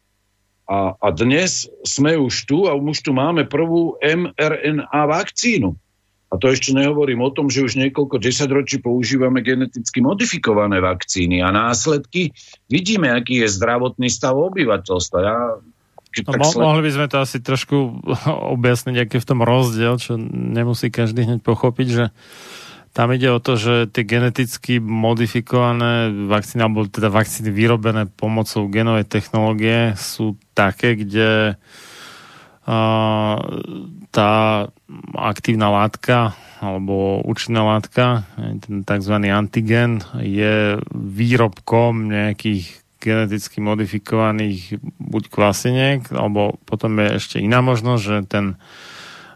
a, 0.66 0.98
a 0.98 1.08
dnes 1.14 1.70
sme 1.86 2.18
už 2.18 2.50
tu 2.50 2.66
a 2.66 2.74
už 2.74 3.06
tu 3.06 3.14
máme 3.14 3.46
prvú 3.46 3.94
mRNA 4.02 5.02
vakcínu. 5.06 5.78
A 6.26 6.34
to 6.42 6.50
ešte 6.50 6.74
nehovorím 6.74 7.22
o 7.22 7.30
tom, 7.30 7.46
že 7.46 7.62
už 7.62 7.78
niekoľko 7.78 8.18
desaťročí 8.18 8.82
používame 8.82 9.46
geneticky 9.46 10.02
modifikované 10.02 10.82
vakcíny 10.82 11.38
a 11.38 11.54
následky 11.54 12.34
vidíme, 12.66 13.14
aký 13.14 13.46
je 13.46 13.48
zdravotný 13.54 14.10
stav 14.10 14.34
obyvateľstva. 14.34 15.18
Ja, 15.22 15.62
no, 15.62 16.30
mo- 16.34 16.50
sled... 16.50 16.64
Mohli 16.66 16.82
by 16.82 16.92
sme 16.98 17.06
to 17.06 17.16
asi 17.22 17.38
trošku 17.38 18.02
objasniť, 18.58 19.06
aký 19.06 19.14
je 19.16 19.22
v 19.22 19.30
tom 19.30 19.40
rozdiel, 19.46 19.94
čo 20.02 20.18
nemusí 20.34 20.90
každý 20.90 21.30
hneď 21.30 21.46
pochopiť, 21.46 21.88
že 21.94 22.04
tam 22.96 23.12
ide 23.12 23.28
o 23.28 23.44
to, 23.44 23.60
že 23.60 23.92
tie 23.92 24.08
geneticky 24.08 24.80
modifikované 24.80 26.08
vakcíny, 26.32 26.64
alebo 26.64 26.88
teda 26.88 27.12
vakcíny 27.12 27.52
vyrobené 27.52 28.08
pomocou 28.08 28.72
genovej 28.72 29.04
technológie 29.04 29.92
sú 30.00 30.40
také, 30.56 30.96
kde 30.96 31.60
uh, 31.60 33.36
tá 34.08 34.32
aktívna 35.12 35.68
látka 35.68 36.40
alebo 36.56 37.20
účinná 37.20 37.68
látka, 37.68 38.24
ten 38.64 38.80
tzv. 38.80 39.14
antigen, 39.28 40.00
je 40.16 40.80
výrobkom 40.96 42.08
nejakých 42.08 42.80
geneticky 42.96 43.60
modifikovaných 43.60 44.80
buď 44.96 45.24
kvasiniek, 45.28 46.00
alebo 46.16 46.56
potom 46.64 46.96
je 46.96 47.20
ešte 47.20 47.36
iná 47.44 47.60
možnosť, 47.60 48.00
že 48.00 48.16
ten 48.24 48.56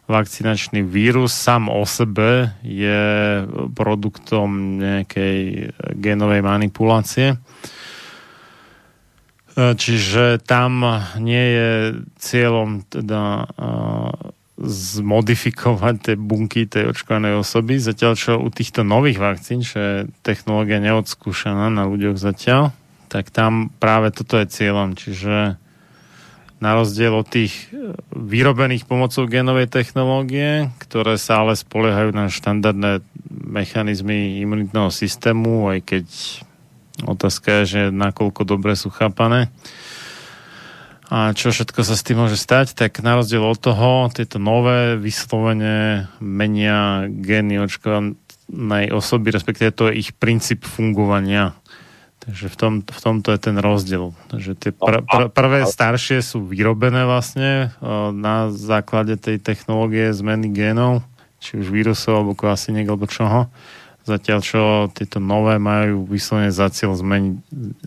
vakcinačný 0.09 0.81
vírus 0.87 1.37
sám 1.37 1.69
o 1.69 1.85
sebe 1.85 2.57
je 2.65 3.45
produktom 3.77 4.81
nejakej 4.81 5.71
genovej 5.99 6.41
manipulácie. 6.41 7.37
Čiže 9.61 10.41
tam 10.47 10.87
nie 11.21 11.45
je 11.53 11.71
cieľom 12.17 12.87
teda 12.89 13.51
zmodifikovať 14.61 15.95
tie 16.01 16.17
bunky 16.17 16.69
tej 16.69 16.93
očkovanej 16.93 17.41
osoby, 17.41 17.81
zatiaľ 17.81 18.13
čo 18.17 18.33
u 18.41 18.49
týchto 18.53 18.85
nových 18.85 19.21
vakcín, 19.21 19.65
čo 19.65 19.77
je 19.81 19.97
technológia 20.21 20.81
neodskúšaná 20.81 21.73
na 21.73 21.89
ľuďoch 21.89 22.21
zatiaľ, 22.21 22.73
tak 23.09 23.33
tam 23.33 23.73
práve 23.81 24.13
toto 24.13 24.37
je 24.37 24.47
cieľom, 24.49 24.95
čiže 24.97 25.60
na 26.61 26.77
rozdiel 26.77 27.13
od 27.17 27.27
tých 27.27 27.73
e, 27.73 27.97
vyrobených 28.13 28.85
pomocou 28.85 29.25
genovej 29.25 29.67
technológie, 29.67 30.69
ktoré 30.79 31.17
sa 31.17 31.43
ale 31.43 31.57
spoliehajú 31.57 32.13
na 32.13 32.29
štandardné 32.29 33.01
mechanizmy 33.33 34.45
imunitného 34.45 34.93
systému, 34.93 35.73
aj 35.73 35.81
keď 35.83 36.07
otázka 37.09 37.65
je, 37.65 37.65
že 37.65 37.83
nakoľko 37.91 38.45
dobre 38.45 38.77
sú 38.77 38.93
chápané 38.93 39.49
a 41.11 41.35
čo 41.35 41.51
všetko 41.51 41.83
sa 41.83 41.99
s 41.99 42.07
tým 42.07 42.23
môže 42.23 42.39
stať, 42.39 42.79
tak 42.79 43.03
na 43.03 43.19
rozdiel 43.19 43.43
od 43.43 43.59
toho, 43.59 44.07
tieto 44.15 44.39
nové 44.39 44.95
vyslovene 44.95 46.07
menia 46.23 47.11
gény 47.11 47.59
očkovanej 47.59 48.95
osoby, 48.95 49.35
respektíve 49.35 49.75
to 49.75 49.91
je 49.91 50.07
ich 50.07 50.15
princíp 50.15 50.63
fungovania. 50.63 51.59
Takže 52.21 52.53
v, 52.53 52.57
tom, 52.57 52.73
v 52.85 53.01
tomto 53.01 53.33
je 53.33 53.41
ten 53.41 53.57
rozdiel. 53.57 54.13
Takže 54.29 54.53
tie 54.53 54.71
pr- 54.77 55.01
pr- 55.01 55.33
prvé 55.33 55.65
staršie 55.65 56.21
sú 56.21 56.45
vyrobené 56.45 57.09
vlastne 57.09 57.73
na 58.13 58.53
základe 58.53 59.17
tej 59.17 59.41
technológie 59.41 60.13
zmeny 60.13 60.53
génov, 60.53 61.01
či 61.41 61.57
už 61.57 61.73
vírusov, 61.73 62.21
alebo 62.21 62.37
kvasiniek, 62.37 62.85
alebo 62.85 63.09
čoho. 63.09 63.49
Zatiaľ, 64.05 64.39
čo 64.45 64.61
tieto 64.93 65.17
nové 65.17 65.57
majú 65.57 66.05
vyslovene 66.05 66.53
za 66.53 66.69
cieľ 66.69 66.93
zmeniť 66.93 67.35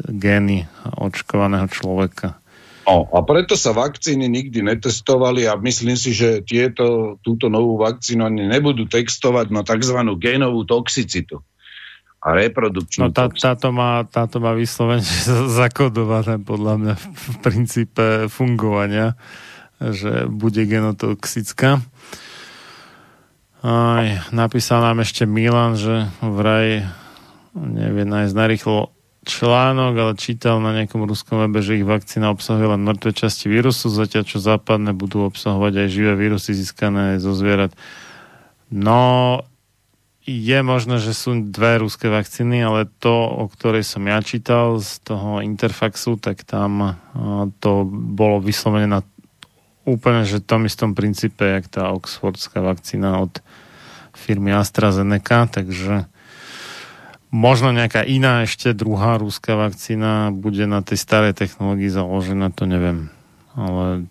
gény 0.10 0.66
očkovaného 0.98 1.70
človeka. 1.70 2.42
No, 2.90 3.08
a 3.14 3.22
preto 3.24 3.54
sa 3.54 3.72
vakcíny 3.72 4.28
nikdy 4.28 4.66
netestovali 4.66 5.46
a 5.46 5.56
myslím 5.62 5.96
si, 5.96 6.12
že 6.12 6.42
tieto, 6.42 7.16
túto 7.22 7.48
novú 7.54 7.80
vakcínu 7.80 8.26
ani 8.26 8.50
nebudú 8.50 8.90
textovať 8.90 9.54
na 9.54 9.62
tzv. 9.62 10.04
génovú 10.18 10.66
toxicitu 10.66 11.46
a 12.24 12.28
reprodukčnú. 12.32 13.08
No 13.08 13.10
tá, 13.12 13.28
táto, 13.28 13.76
má, 13.76 14.08
táto 14.08 14.40
má 14.40 14.56
vyslovene 14.56 15.04
zakodované 15.60 16.40
podľa 16.40 16.74
mňa 16.80 16.94
v 16.96 17.36
princípe 17.44 18.06
fungovania, 18.32 19.20
že 19.84 20.32
bude 20.32 20.64
genotoxická. 20.64 21.84
Aj, 23.64 24.08
napísal 24.32 24.80
nám 24.84 25.04
ešte 25.04 25.28
Milan, 25.28 25.76
že 25.76 26.08
vraj 26.24 26.88
nevie 27.56 28.08
nájsť 28.08 28.34
narýchlo 28.36 28.92
článok, 29.24 29.94
ale 29.96 30.14
čítal 30.20 30.60
na 30.60 30.76
nejakom 30.76 31.08
ruskom 31.08 31.40
webe, 31.48 31.64
že 31.64 31.80
ich 31.80 31.88
vakcína 31.88 32.32
obsahuje 32.32 32.76
len 32.76 32.84
mŕtve 32.84 33.16
časti 33.16 33.48
vírusu, 33.48 33.88
zatiaľ 33.88 34.24
čo 34.28 34.44
západné 34.44 34.92
budú 34.92 35.24
obsahovať 35.28 35.80
aj 35.80 35.88
živé 35.88 36.14
vírusy 36.20 36.52
získané 36.52 37.24
zo 37.24 37.32
zvierat. 37.32 37.72
No, 38.68 39.40
je 40.24 40.60
možné, 40.64 41.04
že 41.04 41.12
sú 41.12 41.36
dve 41.52 41.84
ruské 41.84 42.08
vakcíny, 42.08 42.64
ale 42.64 42.88
to, 43.04 43.12
o 43.12 43.46
ktorej 43.52 43.84
som 43.84 44.08
ja 44.08 44.24
čítal 44.24 44.80
z 44.80 45.04
toho 45.04 45.44
Interfaxu, 45.44 46.16
tak 46.16 46.48
tam 46.48 46.96
to 47.60 47.84
bolo 47.92 48.40
vyslovené 48.40 48.88
na 48.88 49.04
úplne, 49.84 50.24
že 50.24 50.40
tom 50.40 50.64
istom 50.64 50.96
princípe, 50.96 51.44
jak 51.44 51.68
tá 51.68 51.92
oxfordská 51.92 52.64
vakcína 52.64 53.20
od 53.20 53.44
firmy 54.16 54.56
AstraZeneca, 54.56 55.52
takže 55.52 56.08
možno 57.34 57.76
nejaká 57.76 58.08
iná 58.08 58.48
ešte 58.48 58.72
druhá 58.72 59.20
ruská 59.20 59.60
vakcína 59.60 60.32
bude 60.32 60.64
na 60.70 60.80
tej 60.80 61.04
starej 61.04 61.36
technológii 61.36 61.92
založená, 61.92 62.48
to 62.56 62.64
neviem. 62.64 63.12
Ale 63.60 64.08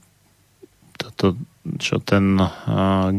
toto 1.00 1.40
čo 1.78 2.02
ten 2.02 2.42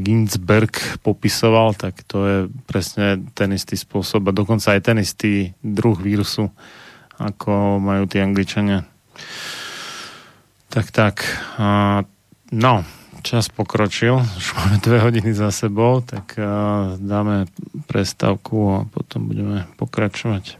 Ginsberg 0.04 1.00
popisoval, 1.00 1.76
tak 1.80 2.04
to 2.04 2.18
je 2.28 2.38
presne 2.68 3.24
ten 3.32 3.56
istý 3.56 3.80
spôsob 3.80 4.28
a 4.28 4.36
dokonca 4.36 4.76
aj 4.76 4.82
ten 4.84 4.98
istý 5.00 5.56
druh 5.64 5.96
vírusu, 5.96 6.52
ako 7.16 7.80
majú 7.80 8.04
tí 8.04 8.20
Angličania. 8.20 8.84
Tak, 10.68 10.92
tak. 10.92 11.16
No, 12.52 12.84
čas 13.24 13.48
pokročil, 13.48 14.20
už 14.40 14.48
máme 14.60 14.78
dve 14.84 15.00
hodiny 15.00 15.32
za 15.32 15.48
sebou, 15.54 16.04
tak 16.04 16.36
dáme 17.00 17.48
prestávku 17.88 18.58
a 18.76 18.80
potom 18.92 19.32
budeme 19.32 19.64
pokračovať. 19.80 20.60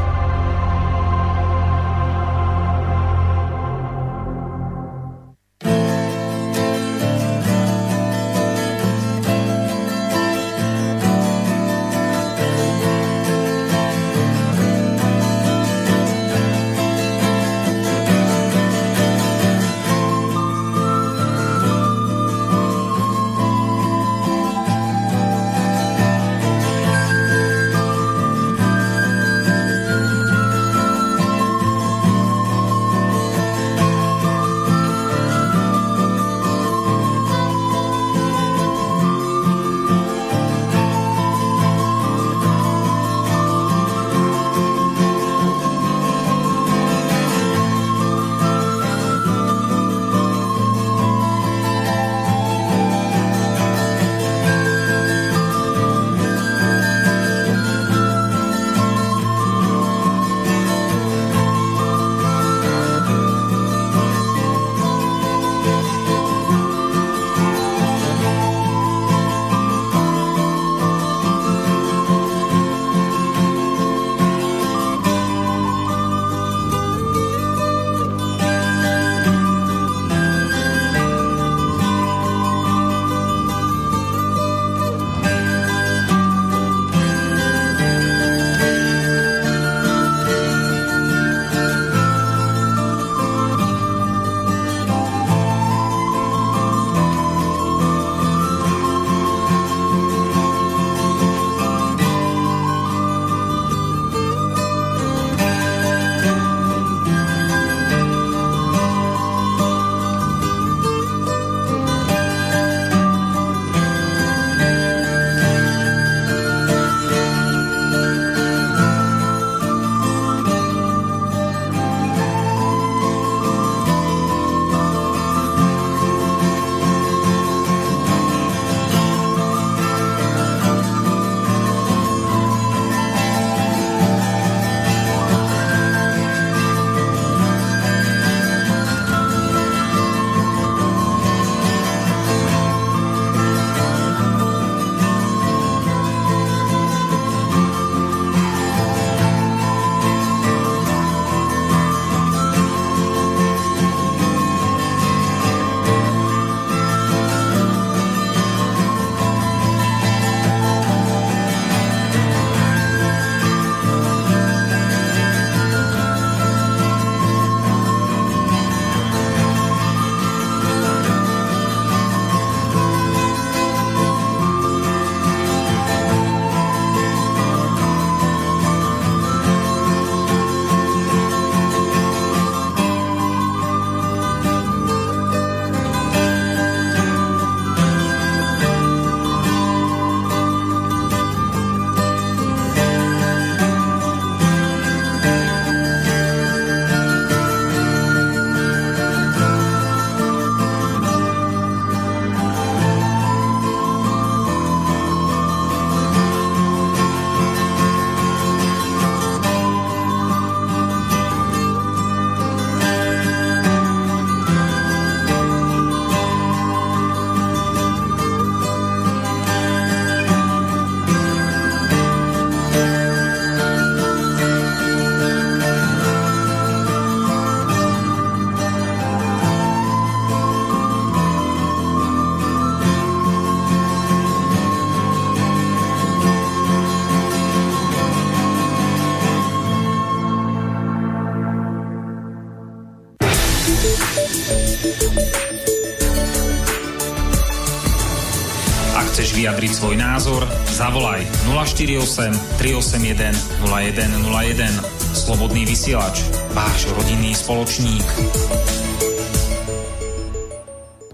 Vyjadriť 249.61 249.77
svoj 249.77 249.93
názor, 250.01 250.41
zavolaj 250.73 251.21
048 251.45 252.33
381 252.57 253.29
0101. 253.69 254.73
Slobodný 255.13 255.69
vysielač, 255.69 256.25
váš 256.57 256.89
rodinný 256.89 257.37
spoločník. 257.37 258.01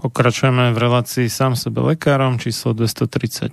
Pokračujeme 0.00 0.72
v 0.72 0.78
relácii 0.80 1.28
sám 1.28 1.60
sebe 1.60 1.92
lekárom 1.92 2.40
číslo 2.40 2.72
236 2.72 3.52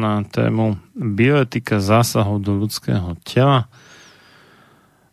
na 0.00 0.24
tému 0.32 0.80
bioetika 0.96 1.76
zásahov 1.76 2.40
do 2.40 2.56
ľudského 2.56 3.20
tela. 3.20 3.68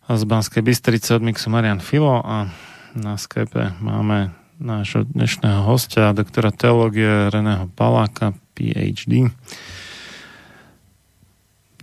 A 0.07 0.15
z 0.15 0.23
Banskej 0.23 0.63
Bystrice 0.63 1.19
od 1.19 1.27
Mixu 1.27 1.51
Marian 1.51 1.83
Filo 1.83 2.23
a 2.23 2.47
na 2.95 3.19
Skype 3.19 3.83
máme 3.83 4.31
nášho 4.63 5.03
dnešného 5.03 5.67
hostia, 5.67 6.15
doktora 6.15 6.55
teológie 6.55 7.27
Reného 7.27 7.67
Paláka, 7.75 8.31
PhD. 8.61 9.25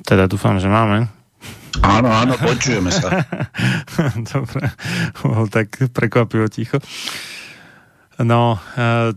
Teda 0.07 0.31
dúfam, 0.31 0.63
že 0.63 0.71
máme. 0.71 1.11
Áno, 1.83 2.09
áno, 2.11 2.35
počujeme 2.39 2.95
sa. 2.95 3.27
Dobre, 4.33 4.71
bol 5.23 5.51
tak 5.51 5.91
prekvapivo 5.91 6.47
ticho. 6.47 6.79
No, 8.19 8.59
eh, 8.79 9.15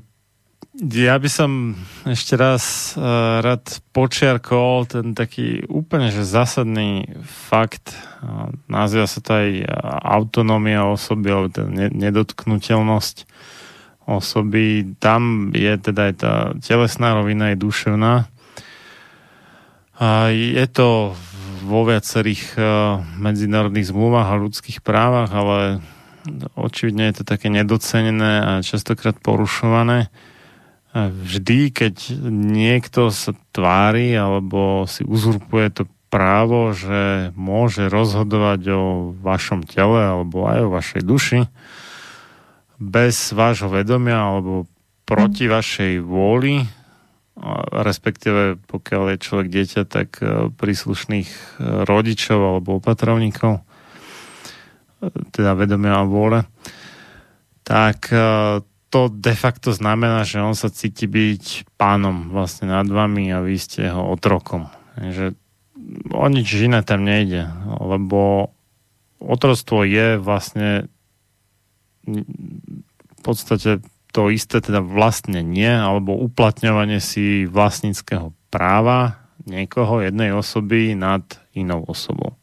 ja 0.82 1.16
by 1.18 1.30
som 1.30 1.74
ešte 2.06 2.38
raz 2.38 2.94
eh, 2.98 3.02
rád 3.42 3.82
počiarkol 3.94 4.90
ten 4.90 5.14
taký 5.18 5.66
úplne 5.70 6.14
že 6.14 6.26
zásadný 6.26 7.08
fakt, 7.26 7.94
nazýva 8.70 9.10
sa 9.10 9.20
to 9.22 9.32
aj 9.34 9.50
autonómia 10.06 10.86
osoby, 10.86 11.34
alebo 11.34 11.50
tá 11.50 11.66
nedotknutelnosť 11.72 13.26
osoby. 14.18 14.98
Tam 15.00 15.54
je 15.56 15.74
teda 15.78 16.12
aj 16.12 16.16
tá 16.20 16.34
telesná 16.60 17.16
rovina, 17.16 17.54
je 17.54 17.64
duševná. 17.64 18.28
A 20.02 20.34
je 20.34 20.66
to 20.66 21.14
vo 21.62 21.86
viacerých 21.86 22.58
eh, 22.58 22.66
medzinárodných 23.22 23.94
zmluvách 23.94 24.28
a 24.34 24.42
ľudských 24.42 24.82
právach, 24.82 25.30
ale 25.30 25.80
očividne 26.58 27.10
je 27.10 27.22
to 27.22 27.24
také 27.26 27.50
nedocenené 27.50 28.34
a 28.42 28.52
častokrát 28.66 29.18
porušované. 29.22 30.10
A 30.92 31.08
vždy, 31.08 31.72
keď 31.72 31.96
niekto 32.28 33.16
sa 33.16 33.32
tvári 33.56 34.12
alebo 34.12 34.84
si 34.92 35.08
uzurpuje 35.08 35.68
to 35.72 35.84
právo, 36.12 36.76
že 36.76 37.32
môže 37.40 37.88
rozhodovať 37.88 38.62
o 38.76 38.84
vašom 39.16 39.64
tele 39.64 40.04
alebo 40.04 40.44
aj 40.52 40.60
o 40.68 40.74
vašej 40.76 41.02
duši 41.08 41.40
bez 42.82 43.38
vášho 43.38 43.70
vedomia 43.70 44.18
alebo 44.18 44.66
proti 45.06 45.46
vašej 45.46 46.02
vôli, 46.02 46.66
respektíve 47.72 48.58
pokiaľ 48.66 49.04
je 49.14 49.24
človek 49.24 49.48
dieťa, 49.50 49.82
tak 49.86 50.18
e, 50.20 50.50
príslušných 50.52 51.30
e, 51.30 51.40
rodičov 51.86 52.38
alebo 52.38 52.82
opatrovníkov, 52.82 53.62
teda 55.34 55.58
vedomia 55.58 56.02
a 56.02 56.10
vôle, 56.10 56.46
tak 57.66 58.12
e, 58.14 58.62
to 58.92 59.08
de 59.08 59.34
facto 59.34 59.72
znamená, 59.72 60.28
že 60.28 60.44
on 60.44 60.54
sa 60.54 60.68
cíti 60.68 61.08
byť 61.08 61.76
pánom 61.80 62.30
vlastne 62.30 62.70
nad 62.70 62.86
vami 62.86 63.32
a 63.32 63.40
vy 63.40 63.56
ste 63.56 63.88
jeho 63.88 64.04
otrokom. 64.12 64.68
Že 65.00 65.34
o 66.12 66.28
nič 66.28 66.52
iné 66.60 66.84
tam 66.84 67.08
nejde, 67.08 67.48
lebo 67.80 68.52
otrostvo 69.24 69.88
je 69.88 70.20
vlastne 70.20 70.92
v 72.06 73.22
podstate 73.22 73.82
to 74.12 74.28
isté, 74.28 74.60
teda 74.60 74.84
vlastne 74.84 75.40
nie, 75.40 75.72
alebo 75.72 76.20
uplatňovanie 76.20 77.00
si 77.00 77.48
vlastníckého 77.48 78.36
práva 78.52 79.24
niekoho, 79.48 80.04
jednej 80.04 80.36
osoby 80.36 80.94
nad 80.94 81.24
inou 81.56 81.88
osobou. 81.88 82.36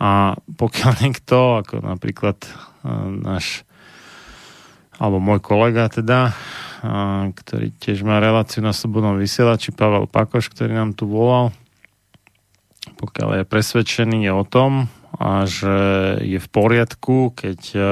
A 0.00 0.38
pokiaľ 0.56 0.92
niekto, 1.04 1.60
ako 1.60 1.84
napríklad 1.84 2.38
uh, 2.46 3.10
náš 3.10 3.66
alebo 5.00 5.16
môj 5.16 5.40
kolega 5.40 5.88
teda, 5.88 6.36
uh, 6.36 7.32
ktorý 7.32 7.72
tiež 7.80 8.04
má 8.04 8.20
reláciu 8.20 8.60
na 8.60 8.76
slobodnom 8.76 9.16
vysielači, 9.16 9.72
Pavel 9.72 10.04
Pakoš, 10.04 10.52
ktorý 10.52 10.76
nám 10.76 10.92
tu 10.92 11.08
volal, 11.08 11.56
pokiaľ 13.00 13.40
je 13.40 13.44
presvedčený 13.48 14.28
o 14.28 14.44
tom, 14.44 14.92
a 15.20 15.44
že 15.44 15.76
je 16.24 16.40
v 16.40 16.48
poriadku, 16.48 17.36
keď 17.36 17.60
uh, 17.76 17.84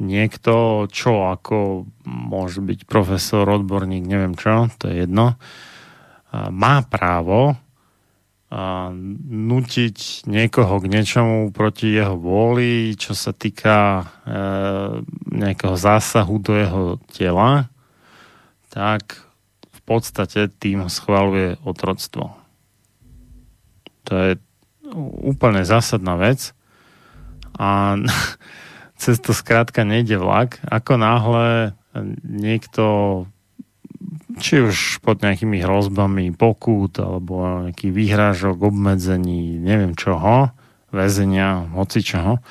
niekto, 0.00 0.86
čo 0.92 1.28
ako 1.32 1.88
môže 2.04 2.60
byť 2.60 2.84
profesor, 2.84 3.48
odborník, 3.48 4.04
neviem 4.04 4.36
čo, 4.36 4.68
to 4.76 4.92
je 4.92 5.04
jedno, 5.04 5.40
má 6.32 6.84
právo 6.84 7.56
a 8.46 8.94
nutiť 9.26 10.28
niekoho 10.30 10.78
k 10.78 10.86
niečomu 10.86 11.50
proti 11.50 11.90
jeho 11.90 12.14
vôli, 12.14 12.94
čo 12.94 13.10
sa 13.10 13.34
týka 13.34 14.06
e, 14.22 14.32
nejakého 15.34 15.74
zásahu 15.74 16.38
do 16.38 16.54
jeho 16.54 16.82
tela, 17.10 17.66
tak 18.70 19.18
v 19.66 19.80
podstate 19.82 20.46
tým 20.62 20.86
schvaluje 20.86 21.58
otroctvo. 21.66 22.38
To 24.06 24.12
je 24.14 24.38
úplne 25.22 25.66
zásadná 25.66 26.14
vec 26.18 26.54
a 27.58 27.98
cez 29.00 29.16
to 29.20 29.32
skrátka 29.34 29.82
nejde 29.82 30.20
vlak. 30.20 30.60
Ako 30.68 31.00
náhle 31.00 31.72
niekto 32.24 33.24
či 34.36 34.60
už 34.60 35.00
pod 35.00 35.24
nejakými 35.24 35.64
hrozbami 35.64 36.28
pokút 36.36 37.00
alebo 37.00 37.64
nejakých 37.68 37.92
výhrážok, 37.92 38.68
obmedzení, 38.68 39.56
neviem 39.56 39.96
čoho, 39.96 40.52
väzenia, 40.92 41.72
hoci 41.72 42.04
čoho, 42.04 42.44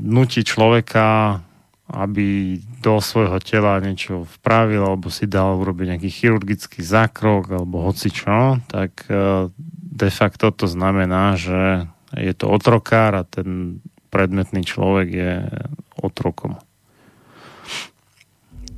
nutí 0.00 0.40
človeka, 0.46 1.40
aby 1.86 2.58
do 2.82 2.98
svojho 2.98 3.38
tela 3.38 3.78
niečo 3.78 4.26
vpravil 4.38 4.82
alebo 4.82 5.06
si 5.06 5.30
dal 5.30 5.54
urobiť 5.54 5.86
nejaký 5.94 6.10
chirurgický 6.10 6.82
zákrok 6.82 7.62
alebo 7.62 7.86
hoci 7.86 8.10
čo, 8.10 8.58
tak 8.66 9.06
e, 9.06 9.46
de 9.96 10.10
facto 10.12 10.52
to 10.52 10.68
znamená, 10.68 11.40
že 11.40 11.88
je 12.12 12.32
to 12.36 12.52
otrokár 12.52 13.16
a 13.16 13.24
ten 13.24 13.80
predmetný 14.12 14.62
človek 14.62 15.08
je 15.08 15.32
otrokom. 15.98 16.60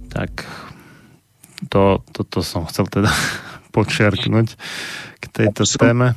Tak 0.09 0.47
to, 1.69 2.01
toto 2.15 2.39
som 2.41 2.65
chcel 2.71 2.87
teda 2.87 3.11
počiarknúť 3.75 4.55
k 5.19 5.25
tejto 5.27 5.67
som, 5.67 5.79
téme. 5.83 6.09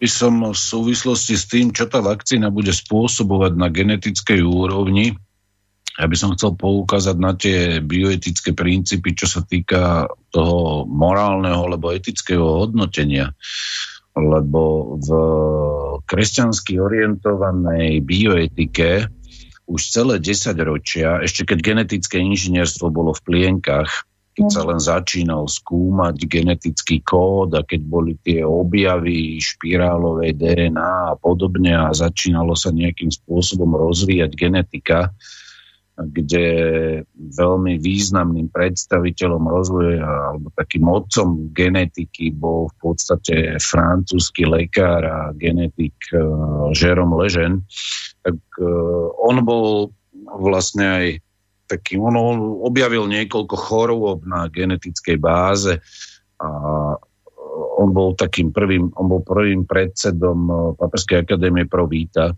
By 0.00 0.08
som 0.08 0.40
v 0.42 0.56
súvislosti 0.56 1.36
s 1.36 1.44
tým, 1.46 1.70
čo 1.70 1.86
tá 1.86 2.00
vakcína 2.00 2.48
bude 2.48 2.72
spôsobovať 2.72 3.52
na 3.54 3.68
genetickej 3.70 4.40
úrovni, 4.42 5.14
ja 5.98 6.06
by 6.06 6.14
som 6.14 6.30
chcel 6.38 6.54
poukázať 6.54 7.16
na 7.18 7.34
tie 7.34 7.82
bioetické 7.82 8.54
princípy, 8.54 9.18
čo 9.18 9.26
sa 9.26 9.42
týka 9.42 10.06
toho 10.30 10.86
morálneho 10.86 11.58
alebo 11.58 11.90
etického 11.90 12.62
hodnotenia. 12.62 13.34
Lebo 14.18 14.94
v 14.98 15.08
kresťansky 16.04 16.82
orientovanej 16.82 18.02
bioetike 18.02 19.06
už 19.68 19.80
celé 19.92 20.16
10 20.18 20.56
ročia, 20.64 21.20
ešte 21.20 21.44
keď 21.44 21.58
genetické 21.60 22.16
inžinierstvo 22.18 22.88
bolo 22.88 23.12
v 23.12 23.20
plienkach, 23.20 24.08
keď 24.38 24.46
sa 24.54 24.62
len 24.64 24.80
začínal 24.80 25.50
skúmať 25.50 26.24
genetický 26.30 27.02
kód 27.02 27.58
a 27.58 27.66
keď 27.66 27.80
boli 27.82 28.14
tie 28.22 28.46
objavy 28.46 29.42
špirálovej 29.42 30.38
DNA 30.38 31.12
a 31.12 31.18
podobne 31.18 31.74
a 31.74 31.90
začínalo 31.90 32.54
sa 32.54 32.70
nejakým 32.70 33.10
spôsobom 33.10 33.74
rozvíjať 33.74 34.30
genetika, 34.38 35.10
kde 35.98 36.46
veľmi 37.18 37.82
významným 37.82 38.54
predstaviteľom 38.54 39.42
rozvoja 39.50 40.06
alebo 40.06 40.54
takým 40.54 40.86
otcom 40.86 41.50
genetiky 41.50 42.30
bol 42.30 42.70
v 42.70 42.76
podstate 42.78 43.58
francúzsky 43.58 44.46
lekár 44.46 45.02
a 45.02 45.18
genetik 45.34 45.98
uh, 46.14 46.70
Jérôme 46.70 47.18
Lejeune, 47.18 47.66
tak 48.22 48.38
uh, 48.62 49.10
on 49.18 49.42
bol 49.42 49.90
vlastne 50.38 50.86
aj 50.86 51.06
taký, 51.66 51.98
on, 51.98 52.14
objavil 52.62 53.10
niekoľko 53.10 53.56
chorôb 53.58 54.18
na 54.24 54.46
genetickej 54.48 55.18
báze 55.18 55.82
a 56.38 56.48
on 57.78 57.90
bol 57.90 58.14
takým 58.14 58.54
prvým, 58.54 58.90
on 58.94 59.06
bol 59.06 59.22
prvým 59.22 59.66
predsedom 59.66 60.74
Paperskej 60.78 61.26
akadémie 61.26 61.66
pro 61.66 61.90
víta, 61.90 62.34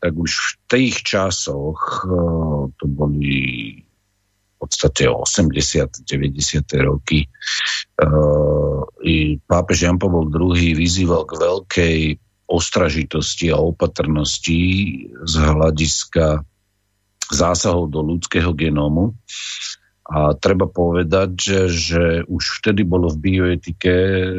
tak 0.00 0.16
už 0.16 0.32
v 0.32 0.52
tých 0.66 0.96
časoch, 1.04 2.08
eh, 2.08 2.62
to 2.76 2.84
boli 2.88 3.38
v 3.80 4.56
podstate 4.60 5.08
80. 5.08 6.04
90. 6.04 6.80
roky, 6.80 7.28
eh, 7.28 8.80
i 9.04 9.40
pápež 9.40 9.88
Jan 9.88 10.00
Pavel 10.00 10.28
II 10.32 10.76
vyzýval 10.76 11.24
k 11.24 11.32
veľkej 11.36 11.98
ostražitosti 12.50 13.54
a 13.54 13.62
opatrnosti 13.62 14.60
z 15.06 15.34
hľadiska 15.38 16.42
zásahov 17.30 17.94
do 17.94 18.02
ľudského 18.02 18.50
genómu. 18.58 19.14
A 20.10 20.34
treba 20.34 20.66
povedať, 20.66 21.30
že, 21.38 21.60
že 21.70 22.04
už 22.26 22.58
vtedy 22.58 22.82
bolo 22.82 23.14
v 23.14 23.22
bioetike 23.30 23.94
e, 23.94 24.30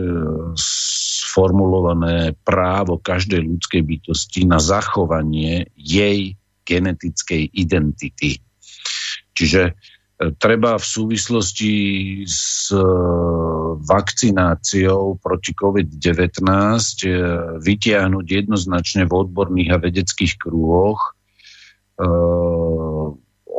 sformulované 1.32 2.36
právo 2.44 3.00
každej 3.00 3.40
ľudskej 3.48 3.82
bytosti 3.88 4.44
na 4.44 4.60
zachovanie 4.60 5.72
jej 5.80 6.36
genetickej 6.68 7.48
identity. 7.56 8.44
Čiže 9.32 9.72
e, 9.72 9.74
treba 10.36 10.76
v 10.76 10.86
súvislosti 10.86 11.74
s 12.28 12.68
e, 12.76 12.84
vakcináciou 13.80 15.24
proti 15.24 15.56
COVID-19 15.56 16.44
vytiahnuť 17.64 18.26
jednoznačne 18.28 19.08
v 19.08 19.14
odborných 19.16 19.72
a 19.72 19.82
vedeckých 19.82 20.36
krúhoch 20.36 21.16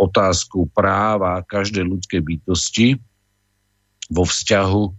otázku 0.03 0.67
práva 0.75 1.47
každej 1.47 1.87
ľudskej 1.87 2.21
bytosti 2.21 2.89
vo 4.11 4.27
vzťahu 4.27 4.83
e, 4.83 4.93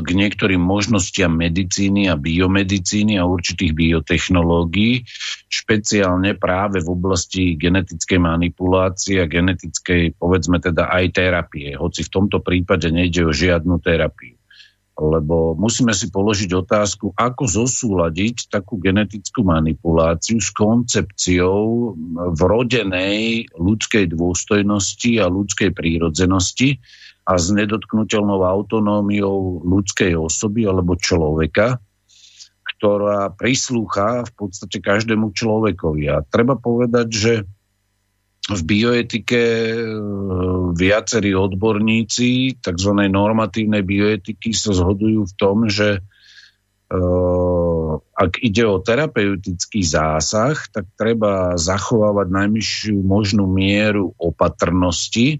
k 0.00 0.08
niektorým 0.08 0.64
možnostiam 0.64 1.36
medicíny 1.36 2.08
a 2.08 2.16
biomedicíny 2.16 3.20
a 3.20 3.28
určitých 3.28 3.76
biotechnológií, 3.76 5.04
špeciálne 5.52 6.40
práve 6.40 6.80
v 6.80 6.88
oblasti 6.88 7.52
genetickej 7.60 8.16
manipulácie 8.16 9.20
a 9.20 9.28
genetickej, 9.28 10.16
povedzme 10.16 10.56
teda 10.56 10.88
aj 10.88 11.04
terapie, 11.12 11.76
hoci 11.76 12.00
v 12.00 12.12
tomto 12.16 12.40
prípade 12.40 12.88
nejde 12.88 13.28
o 13.28 13.32
žiadnu 13.36 13.76
terapiu. 13.84 14.40
Lebo 14.92 15.56
musíme 15.56 15.92
si 15.96 16.08
položiť 16.08 16.52
otázku, 16.52 17.12
ako 17.16 17.44
zosúľadiť 17.44 18.52
takú 18.52 18.76
genetickú 18.80 19.44
manipuláciu 19.44 20.40
s 20.40 20.52
koncepciou 20.52 21.92
vrodenej 22.36 23.52
ľudskej 23.56 24.12
dôstojnosti 24.12 25.12
a 25.20 25.28
ľudskej 25.32 25.76
prírodzenosti 25.76 26.80
a 27.22 27.32
s 27.38 27.54
nedotknutelnou 27.54 28.42
autonómiou 28.42 29.62
ľudskej 29.62 30.18
osoby 30.18 30.66
alebo 30.66 30.98
človeka, 30.98 31.78
ktorá 32.76 33.30
prislúcha 33.30 34.26
v 34.26 34.32
podstate 34.34 34.82
každému 34.82 35.30
človekovi. 35.30 36.10
A 36.10 36.26
treba 36.26 36.58
povedať, 36.58 37.08
že 37.14 37.34
v 38.50 38.60
bioetike 38.66 39.38
e, 39.38 39.74
viacerí 40.74 41.30
odborníci 41.30 42.58
tzv. 42.58 42.92
normatívnej 43.06 43.86
bioetiky 43.86 44.50
sa 44.50 44.74
zhodujú 44.74 45.30
v 45.30 45.34
tom, 45.38 45.70
že 45.70 46.02
e, 46.90 47.00
ak 48.18 48.42
ide 48.42 48.66
o 48.66 48.82
terapeutický 48.82 49.86
zásah, 49.86 50.58
tak 50.74 50.90
treba 50.98 51.54
zachovávať 51.54 52.28
najvyššiu 52.34 52.98
možnú 53.06 53.46
mieru 53.46 54.10
opatrnosti, 54.18 55.38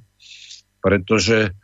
pretože 0.78 1.58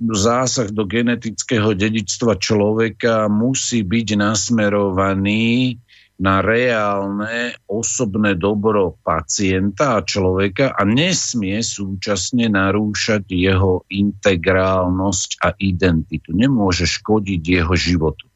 zásah 0.00 0.72
do 0.72 0.88
genetického 0.88 1.76
dedičstva 1.76 2.40
človeka 2.40 3.28
musí 3.28 3.84
byť 3.84 4.08
nasmerovaný 4.16 5.76
na 6.22 6.38
reálne 6.38 7.58
osobné 7.66 8.38
dobro 8.38 8.94
pacienta 9.02 9.98
a 9.98 10.06
človeka 10.06 10.70
a 10.70 10.86
nesmie 10.86 11.58
súčasne 11.60 12.46
narúšať 12.46 13.26
jeho 13.26 13.82
integrálnosť 13.90 15.30
a 15.42 15.48
identitu. 15.58 16.30
Nemôže 16.30 16.86
škodiť 16.86 17.42
jeho 17.42 17.74
životu. 17.74 18.30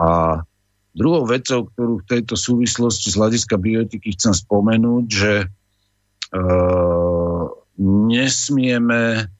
A 0.00 0.40
druhou 0.96 1.28
vecou, 1.28 1.68
ktorú 1.68 2.00
v 2.00 2.08
tejto 2.08 2.34
súvislosti 2.34 3.12
z 3.12 3.18
hľadiska 3.20 3.60
biotiky 3.60 4.16
chcem 4.16 4.32
spomenúť, 4.32 5.04
že 5.04 5.32
e, 5.44 5.46
nesmieme 7.84 9.02
e, 9.20 9.39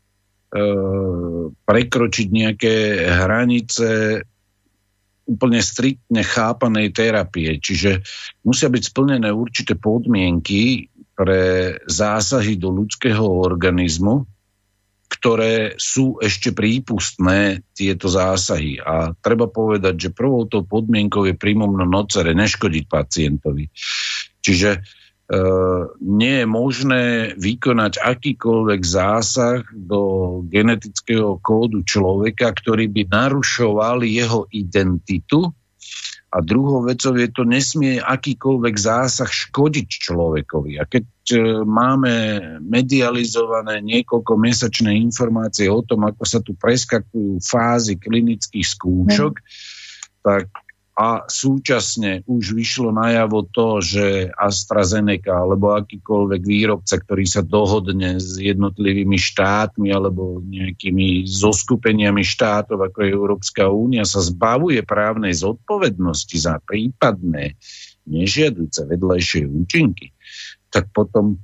prekročiť 1.64 2.28
nejaké 2.30 2.74
hranice 3.06 4.20
úplne 5.30 5.62
striktne 5.62 6.26
chápanej 6.26 6.90
terapie. 6.90 7.62
Čiže 7.62 8.02
musia 8.42 8.66
byť 8.66 8.82
splnené 8.82 9.30
určité 9.30 9.78
podmienky 9.78 10.90
pre 11.14 11.76
zásahy 11.86 12.58
do 12.58 12.74
ľudského 12.74 13.22
organizmu, 13.22 14.26
ktoré 15.10 15.78
sú 15.78 16.18
ešte 16.18 16.50
prípustné 16.50 17.62
tieto 17.74 18.10
zásahy. 18.10 18.82
A 18.82 19.14
treba 19.22 19.46
povedať, 19.46 20.08
že 20.08 20.16
prvou 20.16 20.50
tou 20.50 20.66
podmienkou 20.66 21.30
je 21.30 21.38
primum 21.38 21.78
nocere, 21.78 22.34
neškodiť 22.34 22.84
pacientovi. 22.90 23.70
Čiže 24.42 24.99
nie 26.02 26.42
je 26.42 26.46
možné 26.46 27.02
vykonať 27.38 28.02
akýkoľvek 28.02 28.80
zásah 28.82 29.62
do 29.70 30.42
genetického 30.50 31.38
kódu 31.38 31.86
človeka, 31.86 32.50
ktorý 32.50 32.90
by 32.90 33.06
narušoval 33.06 34.02
jeho 34.02 34.50
identitu. 34.50 35.54
A 36.30 36.42
druhou 36.42 36.86
vecou 36.86 37.14
je 37.18 37.26
to, 37.30 37.42
nesmie 37.42 37.98
akýkoľvek 37.98 38.74
zásah 38.78 39.26
škodiť 39.26 39.88
človekovi. 39.90 40.78
A 40.78 40.86
keď 40.86 41.06
e, 41.34 41.38
máme 41.66 42.14
medializované 42.62 43.82
niekoľko 43.82 44.38
mesačné 44.38 44.94
informácie 44.94 45.66
o 45.66 45.82
tom, 45.82 46.06
ako 46.06 46.22
sa 46.22 46.38
tu 46.38 46.54
preskakujú 46.54 47.42
fázy 47.42 47.98
klinických 47.98 48.62
skúšok, 48.62 49.42
mm. 49.42 49.46
tak 50.22 50.46
a 51.00 51.24
súčasne 51.24 52.28
už 52.28 52.52
vyšlo 52.52 52.92
najavo 52.92 53.48
to, 53.48 53.80
že 53.80 54.28
AstraZeneca 54.36 55.32
alebo 55.32 55.72
akýkoľvek 55.72 56.42
výrobca, 56.44 57.00
ktorý 57.00 57.24
sa 57.24 57.40
dohodne 57.40 58.20
s 58.20 58.36
jednotlivými 58.36 59.16
štátmi 59.16 59.88
alebo 59.88 60.44
nejakými 60.44 61.24
zoskupeniami 61.24 62.20
štátov, 62.20 62.84
ako 62.84 62.98
je 63.00 63.16
Európska 63.16 63.72
únia, 63.72 64.04
sa 64.04 64.20
zbavuje 64.20 64.84
právnej 64.84 65.32
zodpovednosti 65.32 66.36
za 66.36 66.60
prípadné 66.60 67.56
nežiaduce 68.04 68.84
vedlejšie 68.84 69.48
účinky, 69.48 70.12
tak 70.68 70.92
potom 70.92 71.40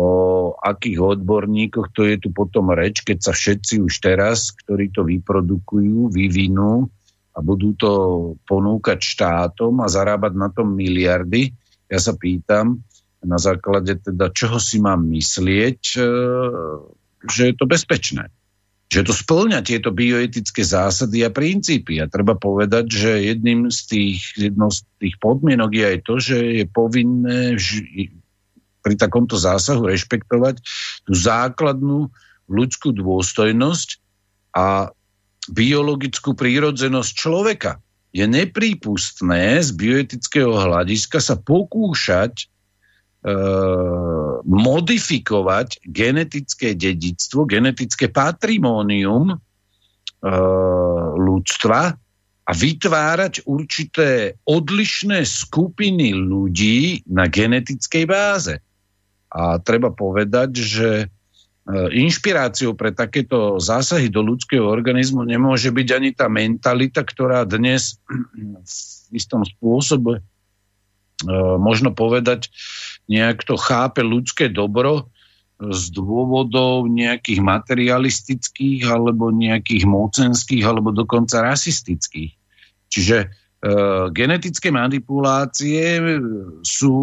o 0.00 0.08
akých 0.56 1.18
odborníkoch, 1.18 1.92
to 1.92 2.08
je 2.08 2.16
tu 2.22 2.32
potom 2.32 2.72
reč, 2.72 3.04
keď 3.04 3.18
sa 3.20 3.32
všetci 3.36 3.84
už 3.84 3.92
teraz, 4.00 4.56
ktorí 4.64 4.94
to 4.94 5.04
vyprodukujú, 5.04 6.08
vyvinú, 6.08 6.88
a 7.38 7.40
budú 7.40 7.78
to 7.78 7.92
ponúkať 8.50 8.98
štátom 8.98 9.78
a 9.78 9.86
zarábať 9.86 10.32
na 10.34 10.50
tom 10.50 10.74
miliardy. 10.74 11.54
Ja 11.86 12.02
sa 12.02 12.18
pýtam 12.18 12.82
na 13.22 13.38
základe 13.38 13.94
teda, 14.02 14.34
čoho 14.34 14.58
si 14.58 14.82
mám 14.82 15.06
myslieť, 15.06 15.80
e, 15.94 16.02
že 17.30 17.42
je 17.50 17.54
to 17.54 17.64
bezpečné. 17.70 18.34
Že 18.90 19.06
to 19.06 19.12
splňa 19.14 19.62
tieto 19.62 19.94
bioetické 19.94 20.66
zásady 20.66 21.22
a 21.22 21.30
princípy. 21.30 22.02
A 22.02 22.10
treba 22.10 22.34
povedať, 22.34 22.90
že 22.90 23.10
jedným 23.30 23.70
z 23.70 23.80
tých, 23.86 24.20
jednou 24.34 24.74
z 24.74 24.82
tých 24.98 25.14
podmienok 25.22 25.70
je 25.70 25.84
aj 25.84 25.98
to, 26.02 26.14
že 26.18 26.36
je 26.62 26.64
povinné 26.66 27.54
pri 28.82 28.94
takomto 28.98 29.38
zásahu 29.38 29.86
rešpektovať 29.86 30.58
tú 31.06 31.12
základnú 31.14 32.10
ľudskú 32.48 32.96
dôstojnosť 32.96 34.00
a 34.56 34.90
biologickú 35.52 36.36
prírodzenosť 36.36 37.12
človeka. 37.12 37.72
Je 38.12 38.24
neprípustné 38.24 39.60
z 39.60 39.70
bioetického 39.76 40.52
hľadiska 40.52 41.20
sa 41.20 41.36
pokúšať 41.36 42.32
e, 42.40 42.46
modifikovať 44.48 45.84
genetické 45.84 46.72
dedictvo, 46.72 47.44
genetické 47.44 48.08
patrimónium 48.08 49.36
e, 49.36 49.36
ľudstva 51.20 51.92
a 52.48 52.52
vytvárať 52.56 53.44
určité 53.44 54.40
odlišné 54.48 55.20
skupiny 55.28 56.16
ľudí 56.16 57.04
na 57.12 57.28
genetickej 57.28 58.04
báze. 58.08 58.56
A 59.28 59.60
treba 59.60 59.92
povedať, 59.92 60.50
že 60.56 60.88
inšpiráciou 61.68 62.72
pre 62.72 62.96
takéto 62.96 63.60
zásahy 63.60 64.08
do 64.08 64.24
ľudského 64.24 64.64
organizmu 64.64 65.20
nemôže 65.28 65.68
byť 65.68 65.88
ani 65.92 66.10
tá 66.16 66.26
mentalita, 66.32 67.04
ktorá 67.04 67.44
dnes 67.44 68.00
v 68.08 69.12
istom 69.12 69.44
spôsobe 69.44 70.20
e, 70.20 70.22
možno 71.60 71.92
povedať, 71.92 72.48
nejak 73.04 73.44
to 73.44 73.60
chápe 73.60 74.00
ľudské 74.00 74.48
dobro 74.48 75.12
z 75.60 75.92
dôvodov 75.92 76.88
nejakých 76.88 77.44
materialistických 77.44 78.88
alebo 78.88 79.28
nejakých 79.28 79.84
mocenských 79.84 80.64
alebo 80.64 80.94
dokonca 80.94 81.44
rasistických. 81.44 82.32
Čiže 82.88 83.28
E, 83.28 83.47
genetické 84.14 84.70
manipulácie 84.70 85.98
sú, 86.62 86.94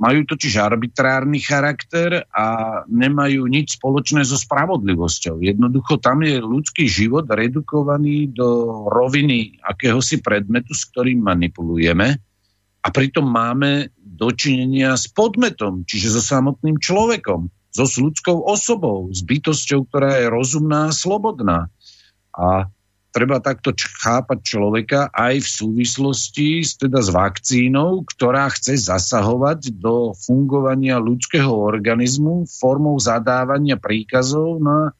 majú 0.00 0.20
totiž 0.24 0.56
arbitrárny 0.56 1.36
charakter 1.36 2.24
a 2.32 2.80
nemajú 2.88 3.44
nič 3.44 3.76
spoločné 3.76 4.24
so 4.24 4.40
spravodlivosťou. 4.40 5.44
Jednoducho 5.44 6.00
tam 6.00 6.24
je 6.24 6.40
ľudský 6.40 6.88
život 6.88 7.28
redukovaný 7.28 8.32
do 8.32 8.48
roviny 8.88 9.60
akéhosi 9.60 10.24
predmetu, 10.24 10.72
s 10.72 10.88
ktorým 10.88 11.20
manipulujeme 11.20 12.16
a 12.80 12.88
pritom 12.88 13.28
máme 13.28 13.92
dočinenia 14.00 14.96
s 14.96 15.12
podmetom, 15.12 15.84
čiže 15.84 16.16
so 16.16 16.22
samotným 16.24 16.80
človekom, 16.80 17.52
so 17.68 17.84
ľudskou 17.84 18.48
osobou, 18.48 19.12
s 19.12 19.20
bytosťou, 19.20 19.84
ktorá 19.92 20.24
je 20.24 20.32
rozumná 20.32 20.88
a 20.88 20.96
slobodná. 20.96 21.68
A 22.32 22.72
treba 23.08 23.40
takto 23.40 23.72
chápať 23.74 24.38
človeka 24.44 25.00
aj 25.10 25.40
v 25.40 25.48
súvislosti 25.48 26.48
s, 26.60 26.76
teda 26.76 27.00
s 27.00 27.10
vakcínou, 27.10 28.04
ktorá 28.04 28.52
chce 28.52 28.76
zasahovať 28.78 29.74
do 29.80 30.12
fungovania 30.14 31.00
ľudského 31.00 31.50
organizmu 31.50 32.44
formou 32.46 33.00
zadávania 33.00 33.80
príkazov 33.80 34.60
na 34.60 34.92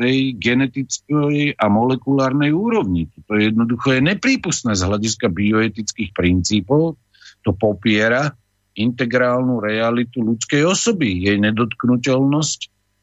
tej 0.00 0.32
genetickej 0.40 1.60
a 1.60 1.66
molekulárnej 1.68 2.56
úrovni. 2.56 3.12
To 3.28 3.36
je 3.36 3.52
jednoducho 3.52 4.00
je 4.00 4.00
neprípustné 4.00 4.72
z 4.72 4.82
hľadiska 4.88 5.28
bioetických 5.28 6.16
princípov. 6.16 6.96
To 7.44 7.52
popiera 7.52 8.32
integrálnu 8.72 9.60
realitu 9.60 10.24
ľudskej 10.24 10.64
osoby, 10.64 11.28
jej 11.28 11.36
nedotknutelnosť 11.36 12.60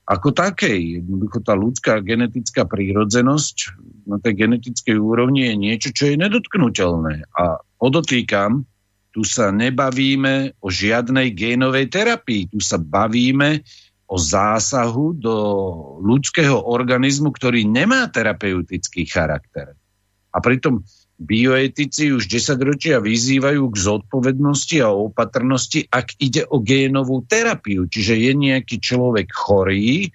ako 0.09 0.33
takej. 0.33 1.03
Jednoducho 1.03 1.43
tá 1.45 1.53
ľudská 1.53 2.01
genetická 2.01 2.65
prírodzenosť 2.65 3.77
na 4.07 4.17
tej 4.23 4.47
genetickej 4.47 4.95
úrovni 4.95 5.51
je 5.51 5.55
niečo, 5.59 5.89
čo 5.91 6.09
je 6.09 6.15
nedotknutelné. 6.15 7.27
A 7.35 7.59
podotýkam, 7.77 8.63
tu 9.11 9.21
sa 9.27 9.51
nebavíme 9.51 10.55
o 10.63 10.71
žiadnej 10.71 11.35
génovej 11.35 11.91
terapii, 11.91 12.53
tu 12.53 12.63
sa 12.63 12.79
bavíme 12.79 13.67
o 14.07 14.15
zásahu 14.15 15.19
do 15.19 15.35
ľudského 15.99 16.55
organizmu, 16.55 17.35
ktorý 17.35 17.67
nemá 17.67 18.07
terapeutický 18.07 19.03
charakter. 19.03 19.75
A 20.31 20.37
pritom 20.39 20.87
bioetici 21.17 22.13
už 22.13 22.29
10 22.29 22.61
ročia 22.61 23.01
vyzývajú 23.01 23.63
k 23.73 23.75
zodpovednosti 23.75 24.77
a 24.85 24.93
opatrnosti, 24.93 25.89
ak 25.89 26.13
ide 26.21 26.45
o 26.45 26.61
génovú 26.61 27.25
terapiu. 27.25 27.89
Čiže 27.89 28.15
je 28.15 28.31
nejaký 28.37 28.77
človek 28.77 29.33
chorý 29.33 30.13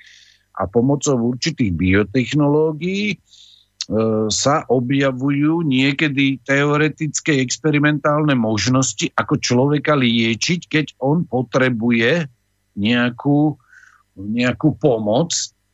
a 0.55 0.71
pomocou 0.71 1.35
určitých 1.35 1.75
biotechnológií 1.75 3.19
sa 4.31 4.63
objavujú 4.71 5.67
niekedy 5.67 6.39
teoretické 6.47 7.43
experimentálne 7.43 8.39
možnosti, 8.39 9.11
ako 9.19 9.43
človeka 9.43 9.99
liečiť, 9.99 10.61
keď 10.71 10.87
on 11.03 11.27
potrebuje 11.27 12.31
nejakú 12.79 13.59
nejakú 14.17 14.77
pomoc 14.77 15.33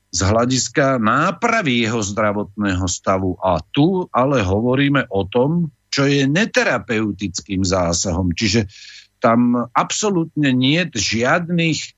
z 0.09 0.21
hľadiska 0.25 0.97
nápravy 0.97 1.85
jeho 1.85 2.01
zdravotného 2.01 2.87
stavu. 2.89 3.37
A 3.45 3.61
tu 3.61 4.09
ale 4.15 4.41
hovoríme 4.41 5.05
o 5.13 5.27
tom, 5.29 5.69
čo 5.93 6.09
je 6.09 6.25
neterapeutickým 6.25 7.61
zásahom. 7.67 8.33
Čiže 8.33 8.71
tam 9.19 9.69
absolútne 9.75 10.55
nie 10.55 10.81
žiadnych 10.87 11.79
e, 11.83 11.89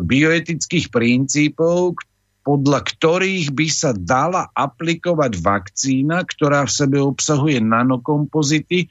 bioetických 0.00 0.88
princípov, 0.90 2.00
podľa 2.40 2.80
ktorých 2.82 3.52
by 3.52 3.66
sa 3.68 3.90
dala 3.92 4.48
aplikovať 4.56 5.32
vakcína, 5.40 6.24
ktorá 6.24 6.64
v 6.64 6.72
sebe 6.72 6.98
obsahuje 7.00 7.60
nanokompozity, 7.60 8.88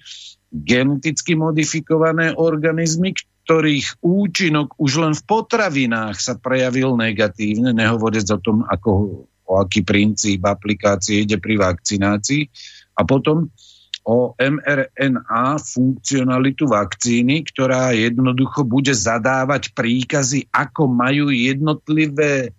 geneticky 0.49 1.37
modifikované 1.37 2.33
organizmy, 2.33 3.13
ktorých 3.45 4.01
účinok 4.05 4.77
už 4.77 4.91
len 5.01 5.13
v 5.17 5.23
potravinách 5.25 6.17
sa 6.21 6.37
prejavil 6.37 6.93
negatívne, 6.93 7.73
nehovoriac 7.73 8.29
o 8.33 8.39
tom, 8.41 8.61
ako, 8.65 8.89
o 9.25 9.53
aký 9.57 9.81
princíp 9.81 10.45
aplikácie 10.45 11.25
ide 11.25 11.41
pri 11.41 11.57
vakcinácii. 11.57 12.45
A 12.93 13.01
potom 13.05 13.49
o 14.05 14.33
mRNA 14.37 15.61
funkcionalitu 15.61 16.65
vakcíny, 16.69 17.45
ktorá 17.49 17.93
jednoducho 17.93 18.65
bude 18.65 18.93
zadávať 18.93 19.73
príkazy, 19.73 20.49
ako 20.49 20.89
majú 20.89 21.29
jednotlivé 21.29 22.53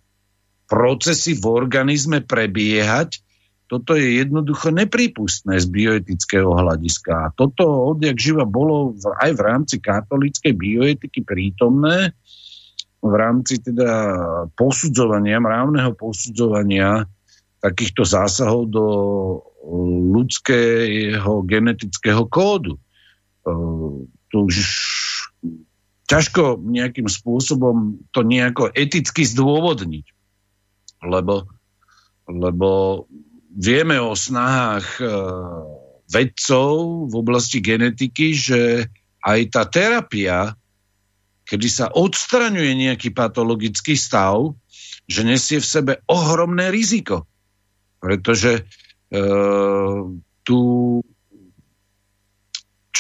procesy 0.71 1.35
v 1.35 1.45
organizme 1.51 2.23
prebiehať 2.23 3.19
toto 3.71 3.95
je 3.95 4.19
jednoducho 4.19 4.75
neprípustné 4.75 5.63
z 5.63 5.67
bioetického 5.71 6.51
hľadiska. 6.51 7.31
A 7.31 7.31
toto 7.31 7.95
odjak 7.95 8.19
živa 8.19 8.43
bolo 8.43 8.99
aj 9.23 9.31
v 9.31 9.41
rámci 9.47 9.79
katolíckej 9.79 10.59
bioetiky 10.59 11.23
prítomné, 11.23 12.11
v 12.99 13.15
rámci 13.15 13.63
teda 13.63 13.95
posudzovania, 14.59 15.39
mravného 15.39 15.95
posudzovania 15.95 17.07
takýchto 17.63 18.03
zásahov 18.03 18.75
do 18.75 18.87
ľudského 20.19 21.47
genetického 21.47 22.27
kódu. 22.27 22.75
To 24.35 24.37
už 24.51 24.57
ťažko 26.11 26.59
nejakým 26.59 27.07
spôsobom 27.07 28.03
to 28.11 28.27
nejako 28.27 28.67
eticky 28.75 29.23
zdôvodniť, 29.23 30.20
lebo, 31.05 31.49
lebo 32.29 32.71
vieme 33.51 33.97
o 33.99 34.13
snahách 34.15 34.87
e, 35.01 35.05
vedcov 36.11 37.07
v 37.11 37.15
oblasti 37.15 37.59
genetiky, 37.63 38.35
že 38.35 38.61
aj 39.23 39.41
tá 39.53 39.63
terapia, 39.67 40.55
kedy 41.45 41.69
sa 41.69 41.87
odstraňuje 41.91 42.73
nejaký 42.89 43.11
patologický 43.11 43.99
stav, 43.99 44.55
že 45.11 45.27
nesie 45.27 45.59
v 45.59 45.67
sebe 45.67 45.93
ohromné 46.07 46.71
riziko. 46.71 47.27
Pretože 47.99 48.63
e, 49.11 49.21
tu 50.47 50.61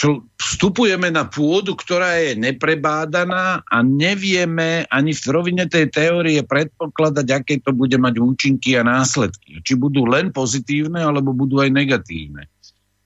čo, 0.00 0.24
vstupujeme 0.40 1.12
na 1.12 1.28
pôdu, 1.28 1.76
ktorá 1.76 2.16
je 2.24 2.32
neprebádaná 2.32 3.60
a 3.68 3.76
nevieme 3.84 4.88
ani 4.88 5.12
v 5.12 5.24
rovine 5.28 5.68
tej 5.68 5.92
teórie 5.92 6.40
predpokladať, 6.40 7.26
aké 7.28 7.60
to 7.60 7.76
bude 7.76 8.00
mať 8.00 8.16
účinky 8.16 8.80
a 8.80 8.82
následky. 8.82 9.60
Či 9.60 9.76
budú 9.76 10.08
len 10.08 10.32
pozitívne, 10.32 11.04
alebo 11.04 11.36
budú 11.36 11.60
aj 11.60 11.68
negatívne. 11.76 12.48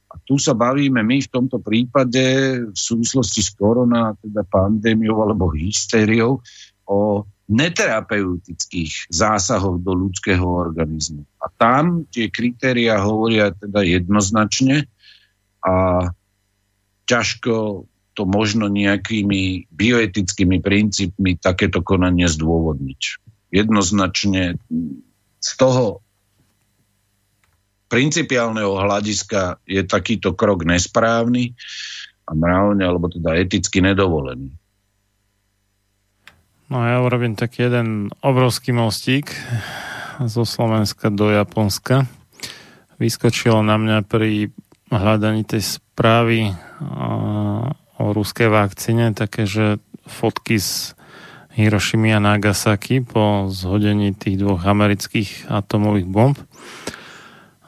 A 0.07 0.23
tu 0.23 0.39
sa 0.39 0.55
bavíme 0.55 1.03
my 1.03 1.19
v 1.19 1.33
tomto 1.35 1.59
prípade 1.59 2.23
v 2.71 2.79
súvislosti 2.79 3.43
s 3.43 3.51
korona, 3.59 4.15
teda 4.23 4.47
pandémiou 4.47 5.19
alebo 5.19 5.51
hystériou 5.51 6.47
o 6.87 7.27
neterapeutických 7.51 9.11
zásahoch 9.11 9.83
do 9.83 9.99
ľudského 9.99 10.47
organizmu. 10.47 11.27
A 11.43 11.51
tam 11.51 12.07
tie 12.07 12.31
kritéria 12.31 13.03
hovoria 13.03 13.51
teda 13.51 13.83
jednoznačne 13.83 14.87
a 15.59 16.07
ťažko 17.05 17.85
to 18.15 18.23
možno 18.25 18.71
nejakými 18.71 19.67
bioetickými 19.75 20.63
princípmi 20.63 21.35
takéto 21.37 21.83
konanie 21.83 22.31
zdôvodniť. 22.31 23.01
Jednoznačne 23.51 24.59
z 25.43 25.51
toho 25.59 26.01
principiálneho 27.91 28.75
hľadiska 28.75 29.63
je 29.67 29.83
takýto 29.87 30.35
krok 30.35 30.67
nesprávny 30.67 31.55
a 32.25 32.31
mravne, 32.33 32.83
alebo 32.83 33.11
teda 33.13 33.37
eticky 33.37 33.85
nedovolený. 33.85 34.55
No 36.73 36.81
ja 36.81 36.99
urobím 37.05 37.37
taký 37.37 37.69
jeden 37.69 38.09
obrovský 38.25 38.73
mostík 38.73 39.31
zo 40.25 40.49
Slovenska 40.49 41.13
do 41.13 41.29
Japonska. 41.29 42.09
Vyskočilo 42.97 43.61
na 43.61 43.77
mňa 43.77 44.07
pri 44.07 44.49
hľadaní 44.89 45.45
tej 45.45 45.83
správy 45.95 46.51
o 48.03 48.05
ruskej 48.11 48.51
vakcíne, 48.51 49.15
také, 49.15 49.47
fotky 50.11 50.59
z 50.59 50.99
Hirošimy 51.55 52.11
a 52.11 52.19
Nagasaki 52.19 53.07
po 53.07 53.47
zhodení 53.47 54.11
tých 54.11 54.43
dvoch 54.43 54.67
amerických 54.67 55.47
atomových 55.47 56.11
bomb. 56.11 56.35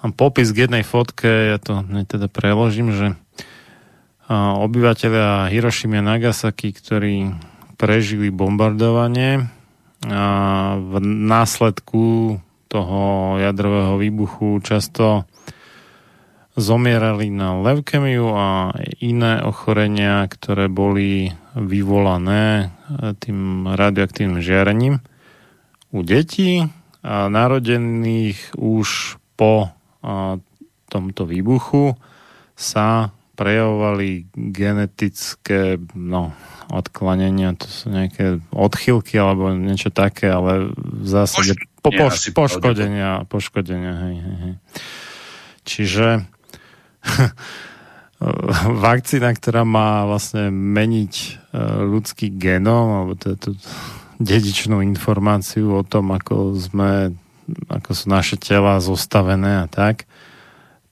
A 0.03 0.11
popis 0.11 0.51
k 0.51 0.67
jednej 0.67 0.83
fotke, 0.83 1.55
ja 1.55 1.63
to 1.63 1.87
teda 1.87 2.27
preložím, 2.27 2.91
že 2.91 3.15
obyvateľia 4.59 5.47
Hirošimy 5.55 6.03
a 6.03 6.09
Nagasaki, 6.19 6.75
ktorí 6.75 7.31
prežili 7.79 8.35
bombardovanie 8.35 9.47
a 10.03 10.27
v 10.83 10.99
následku 11.07 12.37
toho 12.67 13.01
jadrového 13.39 14.03
výbuchu 14.03 14.59
často 14.67 15.31
zomierali 16.57 17.29
na 17.29 17.61
leukemiu 17.61 18.33
a 18.33 18.73
iné 19.05 19.45
ochorenia, 19.45 20.25
ktoré 20.25 20.73
boli 20.73 21.37
vyvolané 21.53 22.73
eh, 22.73 23.13
tým 23.21 23.69
radioaktívnym 23.69 24.41
žiarením 24.41 25.05
u 25.93 26.01
detí 26.01 26.65
a 27.05 27.29
narodených 27.29 28.57
už 28.57 29.21
po 29.37 29.69
eh, 29.69 30.41
tomto 30.89 31.23
výbuchu 31.29 31.95
sa 32.57 33.13
prejavovali 33.37 34.33
genetické 34.33 35.77
no, 35.93 36.33
odklanenia, 36.73 37.53
to 37.53 37.69
sú 37.69 37.93
nejaké 37.93 38.41
odchylky 38.49 39.21
alebo 39.21 39.53
niečo 39.53 39.93
také, 39.93 40.33
ale 40.33 40.73
v 40.73 41.05
zásade 41.07 41.53
po, 41.85 41.93
poš, 41.93 42.33
poškodenia, 42.33 43.29
poškodenia 43.29 43.93
hej, 44.09 44.17
hej, 44.17 44.37
hej. 44.41 44.55
Čiže 45.67 46.07
vakcína, 48.87 49.33
ktorá 49.37 49.63
má 49.63 50.09
vlastne 50.09 50.49
meniť 50.49 51.15
e, 51.17 51.29
ľudský 51.85 52.33
genom, 52.33 53.05
alebo 53.05 53.13
to, 53.15 53.37
dedičnú 54.17 54.81
informáciu 54.81 55.77
o 55.77 55.85
tom, 55.85 56.17
ako 56.17 56.57
sme, 56.57 57.13
ako 57.69 57.91
sú 57.93 58.09
naše 58.09 58.41
tela 58.41 58.81
zostavené 58.81 59.65
a 59.65 59.67
tak, 59.69 60.09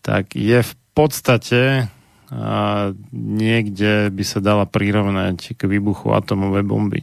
tak 0.05 0.36
je 0.36 0.60
v 0.60 0.75
podstate 0.93 1.89
a 2.34 2.91
niekde 3.12 4.10
by 4.10 4.25
sa 4.26 4.43
dala 4.43 4.68
prirovnať 4.68 5.57
k 5.57 5.60
výbuchu 5.65 6.12
atomovej 6.12 6.65
bomby. 6.67 7.01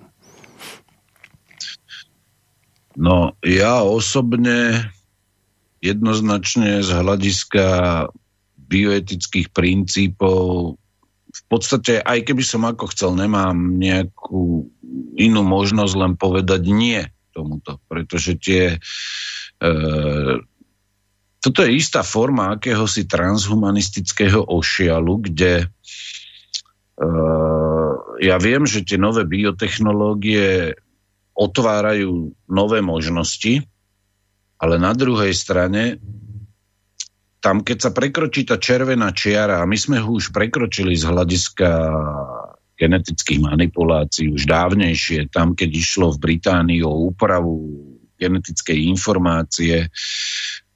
No, 2.99 3.31
ja 3.39 3.81
osobne 3.87 4.91
jednoznačne 5.79 6.83
z 6.83 6.89
hľadiska 6.91 7.65
bioetických 8.71 9.51
princípov. 9.51 10.79
V 11.31 11.43
podstate, 11.51 11.99
aj 11.99 12.23
keby 12.23 12.43
som 12.43 12.63
ako 12.63 12.87
chcel, 12.95 13.11
nemám 13.19 13.75
nejakú 13.75 14.71
inú 15.19 15.43
možnosť 15.43 15.93
len 15.99 16.13
povedať 16.15 16.61
nie 16.71 17.03
tomuto, 17.31 17.79
pretože 17.87 18.35
tie 18.39 18.75
e, 18.75 19.69
toto 21.41 21.59
je 21.63 21.71
istá 21.71 22.03
forma 22.03 22.55
akéhosi 22.55 23.07
transhumanistického 23.07 24.51
ošialu, 24.51 25.31
kde 25.31 25.53
e, 25.63 27.07
ja 28.21 28.35
viem, 28.37 28.67
že 28.67 28.83
tie 28.83 28.99
nové 28.99 29.23
biotechnológie 29.23 30.75
otvárajú 31.31 32.35
nové 32.51 32.83
možnosti, 32.83 33.63
ale 34.61 34.75
na 34.77 34.93
druhej 34.93 35.33
strane 35.33 35.97
tam, 37.41 37.65
keď 37.65 37.77
sa 37.81 37.91
prekročí 37.91 38.45
tá 38.45 38.61
červená 38.61 39.09
čiara, 39.11 39.59
a 39.59 39.65
my 39.65 39.73
sme 39.73 39.97
ho 39.97 40.13
už 40.13 40.29
prekročili 40.29 40.93
z 40.93 41.09
hľadiska 41.09 41.69
genetických 42.77 43.41
manipulácií 43.41 44.29
už 44.29 44.45
dávnejšie, 44.45 45.33
tam, 45.33 45.57
keď 45.57 45.69
išlo 45.73 46.13
v 46.13 46.21
Británii 46.21 46.81
o 46.85 47.13
úpravu 47.13 47.53
genetickej 48.21 48.89
informácie 48.89 49.89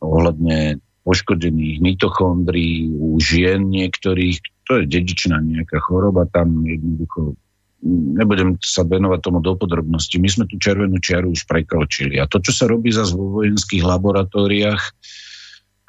ohľadne 0.01 0.81
poškodených 1.05 1.77
mitochondrií 1.85 2.89
u 2.89 3.21
žien 3.21 3.69
niektorých, 3.69 4.41
to 4.65 4.81
je 4.81 4.89
dedičná 4.89 5.37
nejaká 5.37 5.77
choroba, 5.77 6.25
tam 6.25 6.65
jednoducho 6.65 7.37
nebudem 7.85 8.57
sa 8.65 8.81
venovať 8.81 9.19
tomu 9.21 9.45
do 9.45 9.53
podrobnosti. 9.53 10.17
My 10.17 10.25
sme 10.25 10.49
tú 10.49 10.57
červenú 10.57 10.97
čiaru 10.97 11.29
už 11.29 11.45
prekročili. 11.45 12.17
A 12.17 12.25
to, 12.25 12.41
čo 12.41 12.49
sa 12.49 12.65
robí 12.65 12.89
zase 12.89 13.13
vo 13.13 13.41
vojenských 13.41 13.85
laboratóriách, 13.85 14.81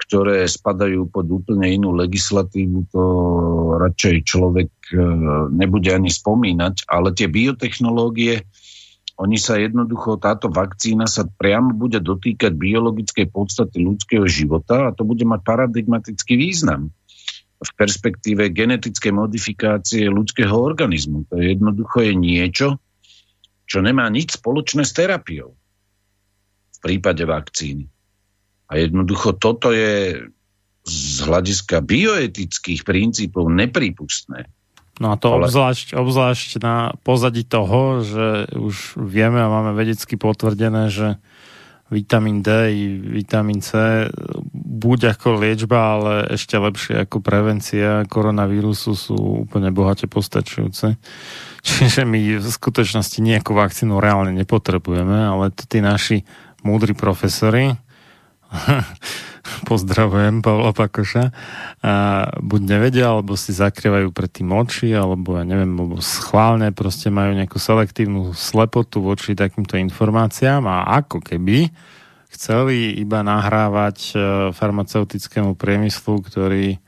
ktoré 0.06 0.46
spadajú 0.46 1.10
pod 1.10 1.26
úplne 1.26 1.66
inú 1.66 1.90
legislatívu, 1.98 2.94
to 2.94 3.02
radšej 3.82 4.16
človek 4.22 4.70
e, 4.94 4.94
nebude 5.50 5.90
ani 5.90 6.14
spomínať, 6.14 6.86
ale 6.86 7.10
tie 7.10 7.26
biotechnológie, 7.26 8.46
oni 9.18 9.40
sa 9.40 9.58
jednoducho, 9.58 10.22
táto 10.22 10.46
vakcína 10.52 11.10
sa 11.10 11.26
priamo 11.26 11.74
bude 11.74 11.98
dotýkať 11.98 12.54
biologickej 12.54 13.26
podstaty 13.32 13.82
ľudského 13.82 14.28
života 14.30 14.86
a 14.86 14.94
to 14.94 15.02
bude 15.02 15.24
mať 15.26 15.40
paradigmatický 15.42 16.38
význam 16.38 16.94
v 17.56 17.70
perspektíve 17.74 18.52
genetickej 18.52 19.16
modifikácie 19.16 20.06
ľudského 20.12 20.52
organizmu. 20.52 21.24
To 21.32 21.40
je 21.40 21.56
jednoducho 21.56 22.04
je 22.04 22.12
niečo, 22.12 22.68
čo 23.64 23.80
nemá 23.80 24.06
nič 24.12 24.36
spoločné 24.36 24.84
s 24.84 24.92
terapiou 24.92 25.56
v 26.76 26.78
prípade 26.84 27.24
vakcíny. 27.24 27.95
A 28.66 28.82
jednoducho 28.82 29.38
toto 29.38 29.70
je 29.70 30.26
z 30.86 31.16
hľadiska 31.26 31.82
bioetických 31.82 32.86
princípov 32.86 33.50
neprípustné. 33.50 34.46
No 34.96 35.12
a 35.12 35.20
to 35.20 35.36
Ale... 35.36 35.50
obzvlášť, 35.50 35.92
obzvlášť 35.92 36.50
na 36.62 36.96
pozadí 37.04 37.44
toho, 37.44 38.00
že 38.00 38.48
už 38.56 38.96
vieme 38.96 39.42
a 39.42 39.52
máme 39.52 39.76
vedecky 39.76 40.16
potvrdené, 40.16 40.88
že 40.88 41.20
vitamín 41.86 42.42
D 42.42 42.50
i 42.72 42.82
vitamín 42.98 43.62
C 43.62 44.06
buď 44.54 45.14
ako 45.14 45.38
liečba, 45.38 45.78
ale 45.98 46.12
ešte 46.34 46.58
lepšie 46.58 47.06
ako 47.06 47.22
prevencia 47.22 48.02
koronavírusu 48.10 48.92
sú 48.96 49.46
úplne 49.46 49.70
bohate 49.70 50.10
postačujúce. 50.10 50.98
Čiže 51.66 52.06
my 52.06 52.38
v 52.38 52.48
skutočnosti 52.48 53.18
nejakú 53.22 53.54
vakcínu 53.54 53.98
reálne 53.98 54.34
nepotrebujeme, 54.34 55.18
ale 55.28 55.50
tí 55.54 55.78
naši 55.82 56.22
múdri 56.66 56.96
profesori, 56.96 57.74
pozdravujem 59.68 60.42
Pavla 60.42 60.70
Pakoša, 60.74 61.24
a 61.82 61.92
buď 62.38 62.60
nevedia, 62.66 63.14
alebo 63.14 63.38
si 63.38 63.54
zakrývajú 63.54 64.10
pred 64.10 64.30
tým 64.30 64.50
oči, 64.52 64.90
alebo 64.92 65.38
ja 65.38 65.44
neviem, 65.46 65.70
alebo 65.74 66.02
schválne 66.02 66.70
proste 66.74 67.08
majú 67.08 67.34
nejakú 67.34 67.58
selektívnu 67.58 68.34
slepotu 68.34 69.02
voči 69.02 69.38
takýmto 69.38 69.78
informáciám. 69.78 70.66
A 70.66 71.02
ako 71.02 71.22
keby 71.22 71.70
chceli 72.34 72.98
iba 72.98 73.22
nahrávať 73.22 73.98
e, 74.12 74.14
farmaceutickému 74.52 75.54
priemyslu, 75.54 76.20
ktorý 76.26 76.82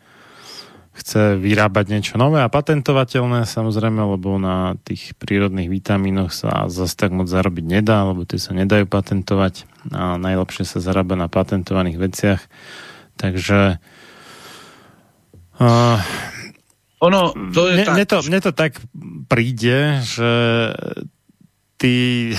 chce 0.99 1.39
vyrábať 1.39 1.95
niečo 1.95 2.15
nové 2.19 2.43
a 2.43 2.51
patentovateľné 2.51 3.47
samozrejme, 3.47 4.03
lebo 4.03 4.35
na 4.35 4.75
tých 4.83 5.15
prírodných 5.15 5.71
vitamínoch 5.71 6.35
sa 6.35 6.67
zase 6.67 6.99
tak 6.99 7.15
moc 7.15 7.31
zarobiť 7.31 7.65
nedá, 7.71 8.03
lebo 8.03 8.27
tie 8.27 8.43
sa 8.43 8.51
nedajú 8.51 8.91
patentovať 8.91 9.78
a 9.93 10.21
najlepšie 10.21 10.65
sa 10.65 10.79
zarába 10.83 11.15
na 11.17 11.31
patentovaných 11.31 11.99
veciach. 11.99 12.41
Takže 13.19 13.83
uh, 15.59 15.99
ono, 16.99 17.31
to 17.55 17.71
je 17.71 17.75
mne, 17.79 17.85
tak. 17.87 17.95
Mne 17.95 18.07
to, 18.07 18.19
mne 18.27 18.41
to 18.43 18.53
tak 18.55 18.73
príde, 19.31 20.03
že 20.03 20.33
tí, 21.79 22.31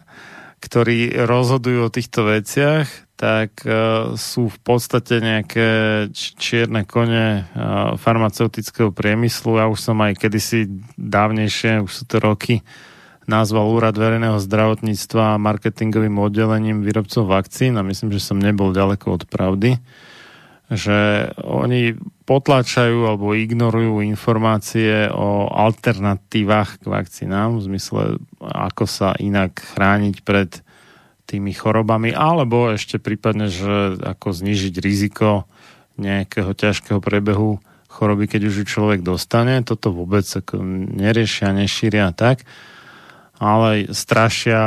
ktorí 0.64 1.12
rozhodujú 1.28 1.80
o 1.86 1.92
týchto 1.92 2.24
veciach, 2.24 2.88
tak 3.18 3.66
uh, 3.66 4.14
sú 4.14 4.48
v 4.48 4.58
podstate 4.62 5.18
nejaké 5.20 5.68
čierne 6.14 6.86
kone 6.88 7.44
uh, 7.44 7.98
farmaceutického 7.98 8.94
priemyslu. 8.94 9.58
Ja 9.58 9.66
už 9.68 9.80
som 9.82 9.98
aj 10.00 10.22
kedysi 10.22 10.70
dávnejšie, 10.96 11.82
už 11.84 11.92
sú 11.92 12.04
to 12.06 12.22
roky, 12.22 12.62
nazval 13.28 13.68
Úrad 13.68 13.94
verejného 13.94 14.40
zdravotníctva 14.40 15.36
marketingovým 15.36 16.16
oddelením 16.16 16.80
výrobcov 16.80 17.28
vakcín 17.28 17.76
a 17.76 17.84
myslím, 17.84 18.10
že 18.10 18.24
som 18.24 18.40
nebol 18.40 18.72
ďaleko 18.72 19.20
od 19.20 19.22
pravdy, 19.28 19.76
že 20.72 21.30
oni 21.44 21.96
potláčajú 22.24 23.08
alebo 23.08 23.32
ignorujú 23.32 24.04
informácie 24.04 25.08
o 25.12 25.48
alternatívach 25.48 26.80
k 26.80 26.84
vakcínám 26.88 27.60
v 27.60 27.64
zmysle, 27.72 28.02
ako 28.40 28.84
sa 28.84 29.16
inak 29.16 29.60
chrániť 29.60 30.24
pred 30.24 30.60
tými 31.28 31.52
chorobami, 31.52 32.16
alebo 32.16 32.72
ešte 32.72 32.96
prípadne, 32.96 33.52
že 33.52 34.00
ako 34.00 34.32
znižiť 34.32 34.74
riziko 34.80 35.44
nejakého 36.00 36.56
ťažkého 36.56 37.04
prebehu 37.04 37.60
choroby, 37.88 38.28
keď 38.28 38.48
už 38.48 38.54
ju 38.62 38.64
človek 38.64 39.04
dostane. 39.04 39.60
Toto 39.60 39.92
vôbec 39.92 40.24
ako 40.24 40.60
neriešia, 40.96 41.52
nešíria 41.52 42.12
tak. 42.16 42.48
Ale 43.38 43.86
strašia 43.94 44.58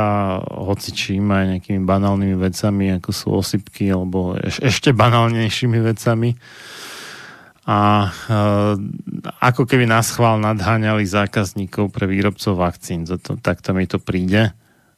hoci 0.48 0.96
čím 0.96 1.28
aj 1.28 1.44
nejakými 1.56 1.84
banálnymi 1.84 2.36
vecami, 2.40 2.96
ako 2.96 3.10
sú 3.12 3.26
osypky, 3.36 3.92
alebo 3.92 4.32
eš, 4.40 4.64
ešte 4.64 4.96
banálnejšími 4.96 5.78
vecami. 5.92 6.32
A 7.68 8.08
e, 8.08 8.34
ako 9.38 9.68
keby 9.68 9.84
nás 9.84 10.16
chvál 10.16 10.40
nadháňali 10.40 11.04
zákazníkov 11.04 11.92
pre 11.92 12.08
výrobcov 12.08 12.56
vakcín. 12.56 13.04
To, 13.04 13.36
takto 13.38 13.76
mi 13.76 13.84
to 13.84 14.00
príde. 14.00 14.56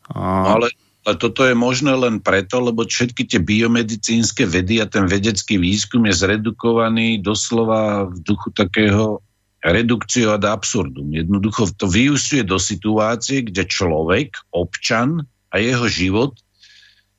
A... 0.09 0.55
Ale 0.55 0.71
ale 1.05 1.21
toto 1.21 1.45
je 1.45 1.53
možné 1.53 1.93
len 1.93 2.17
preto, 2.17 2.65
lebo 2.65 2.89
všetky 2.89 3.29
tie 3.29 3.37
biomedicínske 3.37 4.49
vedy 4.49 4.81
a 4.81 4.89
ten 4.89 5.05
vedecký 5.05 5.61
výskum 5.61 6.09
je 6.09 6.17
zredukovaný 6.17 7.21
doslova 7.21 8.09
v 8.09 8.25
duchu 8.25 8.49
takého 8.57 9.21
redukciu 9.65 10.37
ad 10.37 10.45
absurdum. 10.45 11.09
Jednoducho 11.09 11.73
to 11.81 11.89
vyústuje 11.89 12.45
do 12.45 12.61
situácie, 12.61 13.49
kde 13.49 13.65
človek, 13.65 14.37
občan 14.53 15.25
a 15.49 15.57
jeho 15.57 15.89
život 15.89 16.37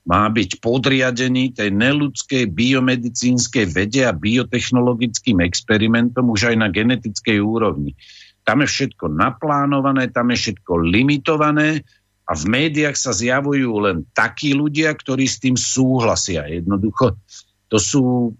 má 0.06 0.30
byť 0.30 0.62
podriadený 0.62 1.58
tej 1.58 1.74
neludskej 1.74 2.46
biomedicínskej 2.54 3.66
vede 3.74 4.06
a 4.06 4.14
biotechnologickým 4.14 5.42
experimentom 5.42 6.30
už 6.30 6.54
aj 6.54 6.56
na 6.62 6.70
genetickej 6.70 7.42
úrovni. 7.42 7.98
Tam 8.46 8.62
je 8.62 8.70
všetko 8.70 9.10
naplánované, 9.10 10.06
tam 10.14 10.30
je 10.30 10.38
všetko 10.38 10.78
limitované 10.86 11.82
a 12.30 12.32
v 12.38 12.44
médiách 12.46 12.94
sa 12.94 13.10
zjavujú 13.10 13.74
len 13.82 14.06
takí 14.14 14.54
ľudia, 14.54 14.94
ktorí 14.94 15.26
s 15.26 15.42
tým 15.42 15.58
súhlasia. 15.58 16.46
Jednoducho, 16.46 17.18
to 17.66 17.82
sú, 17.82 18.30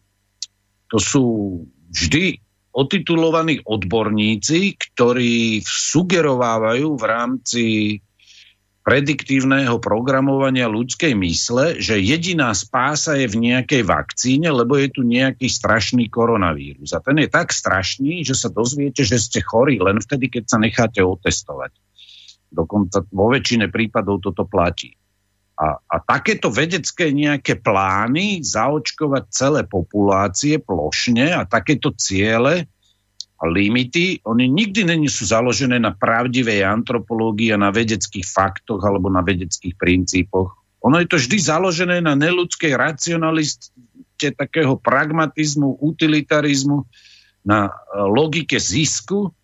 to 0.86 1.02
sú 1.02 1.24
vždy 1.90 2.45
otitulovaní 2.76 3.64
odborníci, 3.64 4.76
ktorí 4.76 5.64
sugerovávajú 5.64 6.88
v 6.92 7.04
rámci 7.08 7.64
prediktívneho 8.86 9.82
programovania 9.82 10.70
ľudskej 10.70 11.18
mysle, 11.18 11.82
že 11.82 11.98
jediná 11.98 12.54
spása 12.54 13.18
je 13.18 13.26
v 13.26 13.50
nejakej 13.50 13.82
vakcíne, 13.82 14.46
lebo 14.54 14.78
je 14.78 14.94
tu 14.94 15.02
nejaký 15.02 15.50
strašný 15.50 16.06
koronavírus. 16.06 16.94
A 16.94 17.02
ten 17.02 17.18
je 17.18 17.26
tak 17.26 17.50
strašný, 17.50 18.22
že 18.22 18.38
sa 18.38 18.46
dozviete, 18.46 19.02
že 19.02 19.18
ste 19.18 19.42
chorí 19.42 19.82
len 19.82 19.98
vtedy, 19.98 20.30
keď 20.30 20.44
sa 20.46 20.62
necháte 20.62 21.02
otestovať. 21.02 21.74
Dokonca 22.46 23.02
vo 23.10 23.26
väčšine 23.34 23.74
prípadov 23.74 24.22
toto 24.22 24.46
platí. 24.46 24.94
A, 25.56 25.80
a 25.80 25.96
takéto 26.04 26.52
vedecké 26.52 27.08
nejaké 27.16 27.56
plány 27.56 28.44
zaočkovať 28.44 29.24
celé 29.32 29.60
populácie 29.64 30.60
plošne 30.60 31.32
a 31.32 31.48
takéto 31.48 31.96
ciele 31.96 32.68
a 33.36 33.44
limity, 33.48 34.20
oni 34.24 34.48
nikdy 34.48 34.84
není 34.84 35.08
sú 35.08 35.28
založené 35.28 35.80
na 35.80 35.96
pravdivej 35.96 36.64
antropológii 36.64 37.52
a 37.52 37.60
na 37.60 37.72
vedeckých 37.72 38.24
faktoch 38.24 38.80
alebo 38.84 39.08
na 39.12 39.20
vedeckých 39.24 39.76
princípoch. 39.76 40.56
Ono 40.84 40.96
je 41.00 41.08
to 41.08 41.16
vždy 41.20 41.36
založené 41.40 42.00
na 42.04 42.16
neludskej 42.16 42.76
racionaliste 42.76 44.32
takého 44.32 44.80
pragmatizmu, 44.80 45.80
utilitarizmu, 45.80 46.88
na 47.46 47.70
e, 47.70 47.72
logike 48.02 48.58
zisku. 48.58 49.35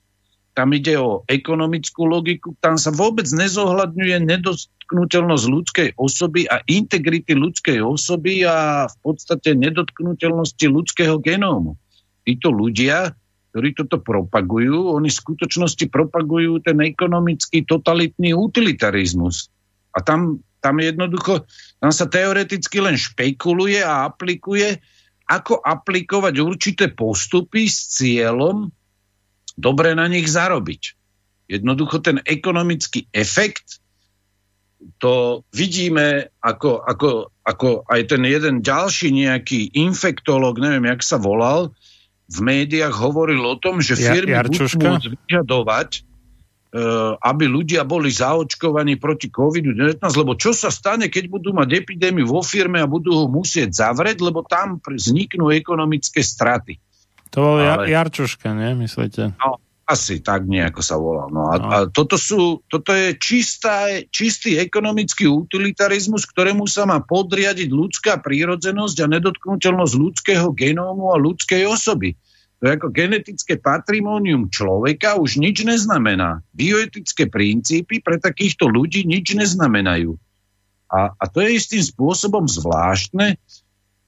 Tam 0.53 0.69
ide 0.77 1.01
o 1.01 1.25
ekonomickú 1.25 2.05
logiku. 2.05 2.53
Tam 2.61 2.77
sa 2.77 2.93
vôbec 2.93 3.25
nezohľadňuje 3.25 4.17
nedotknutelnosť 4.21 5.45
ľudskej 5.49 5.89
osoby 5.97 6.45
a 6.45 6.61
integrity 6.69 7.33
ľudskej 7.33 7.81
osoby 7.81 8.45
a 8.45 8.85
v 8.85 8.97
podstate 9.01 9.57
nedotknutelnosti 9.57 10.67
ľudského 10.69 11.17
genómu. 11.25 11.81
Títo 12.29 12.53
ľudia 12.53 13.17
ktorí 13.53 13.77
toto 13.77 14.01
propagujú, 14.01 14.97
oni 14.97 15.13
v 15.13 15.21
skutočnosti 15.21 15.85
propagujú 15.93 16.65
ten 16.65 16.81
ekonomický 16.81 17.69
totalitný 17.69 18.33
utilitarizmus. 18.33 19.53
A 19.93 20.01
tam, 20.01 20.41
tam 20.65 20.81
jednoducho, 20.81 21.45
tam 21.77 21.93
sa 21.93 22.09
teoreticky 22.09 22.81
len 22.81 22.97
špekuluje 22.97 23.85
a 23.85 24.09
aplikuje, 24.09 24.81
ako 25.29 25.61
aplikovať 25.61 26.35
určité 26.41 26.85
postupy 26.89 27.69
s 27.69 27.93
cieľom 28.01 28.73
dobre 29.62 29.94
na 29.94 30.10
nich 30.10 30.26
zarobiť. 30.26 30.99
Jednoducho 31.47 32.02
ten 32.02 32.18
ekonomický 32.26 33.07
efekt, 33.15 33.78
to 34.99 35.47
vidíme 35.55 36.26
ako, 36.42 36.82
ako, 36.82 37.31
ako 37.47 37.86
aj 37.86 38.00
ten 38.10 38.23
jeden 38.26 38.66
ďalší 38.66 39.15
nejaký 39.15 39.70
infektolog, 39.78 40.58
neviem, 40.58 40.91
jak 40.91 41.07
sa 41.07 41.23
volal, 41.23 41.70
v 42.32 42.39
médiách 42.42 42.94
hovoril 42.97 43.44
o 43.44 43.55
tom, 43.60 43.78
že 43.78 43.94
firmy 43.94 44.34
ja, 44.34 44.42
budú 44.42 44.65
môcť 44.65 45.07
vyžadovať, 45.12 45.91
uh, 46.00 47.15
aby 47.20 47.44
ľudia 47.44 47.84
boli 47.84 48.08
zaočkovaní 48.08 48.97
proti 48.97 49.28
COVID-19, 49.28 50.00
lebo 50.00 50.32
čo 50.34 50.57
sa 50.57 50.73
stane, 50.73 51.12
keď 51.12 51.28
budú 51.28 51.52
mať 51.52 51.84
epidémiu 51.84 52.24
vo 52.24 52.41
firme 52.41 52.81
a 52.81 52.89
budú 52.89 53.12
ho 53.12 53.26
musieť 53.28 53.76
zavrieť, 53.76 54.24
lebo 54.24 54.42
tam 54.42 54.81
vzniknú 54.81 55.52
ekonomické 55.52 56.24
straty. 56.24 56.81
To 57.33 57.39
bol 57.41 57.57
Ale... 57.61 57.89
Jarčuška, 57.89 58.52
nie? 58.52 58.77
Myslíte? 58.77 59.33
No, 59.41 59.57
asi 59.89 60.23
tak 60.23 60.49
nejako 60.49 60.81
sa 60.81 60.97
volal. 60.97 61.28
No 61.28 61.49
a, 61.49 61.55
no. 61.59 61.69
a 61.69 61.77
toto, 61.89 62.17
sú, 62.17 62.65
toto 62.69 62.93
je 62.94 63.17
čistá, 63.19 63.89
čistý 64.09 64.57
ekonomický 64.61 65.28
utilitarizmus, 65.28 66.25
ktorému 66.28 66.65
sa 66.65 66.89
má 66.89 67.01
podriadiť 67.02 67.69
ľudská 67.69 68.20
prírodzenosť 68.20 68.97
a 69.05 69.07
nedotknutelnosť 69.11 69.94
ľudského 69.97 70.49
genómu 70.55 71.12
a 71.12 71.20
ľudskej 71.20 71.69
osoby. 71.69 72.17
To 72.62 72.70
je 72.70 72.78
ako 72.78 72.89
genetické 72.94 73.59
patrimónium 73.59 74.47
človeka 74.47 75.19
už 75.19 75.43
nič 75.43 75.67
neznamená. 75.67 76.47
Bioetické 76.55 77.27
princípy 77.27 77.99
pre 77.99 78.23
takýchto 78.23 78.70
ľudí 78.70 79.02
nič 79.02 79.35
neznamenajú. 79.35 80.15
A, 80.86 81.11
a 81.11 81.25
to 81.27 81.43
je 81.43 81.59
istým 81.59 81.83
spôsobom 81.83 82.47
zvláštne, 82.47 83.35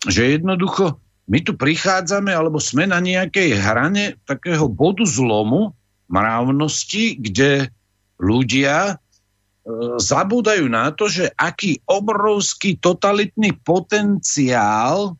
že 0.06 0.38
jednoducho 0.38 1.02
my 1.24 1.38
tu 1.40 1.56
prichádzame, 1.56 2.32
alebo 2.32 2.60
sme 2.60 2.84
na 2.84 3.00
nejakej 3.00 3.56
hrane 3.56 4.20
takého 4.28 4.68
bodu 4.68 5.08
zlomu 5.08 5.72
mravnosti, 6.12 7.16
kde 7.16 7.72
ľudia 8.20 8.76
e, 8.92 8.94
zabúdajú 9.96 10.68
na 10.68 10.92
to, 10.92 11.08
že 11.08 11.32
aký 11.32 11.80
obrovský 11.88 12.76
totalitný 12.76 13.56
potenciál 13.64 15.16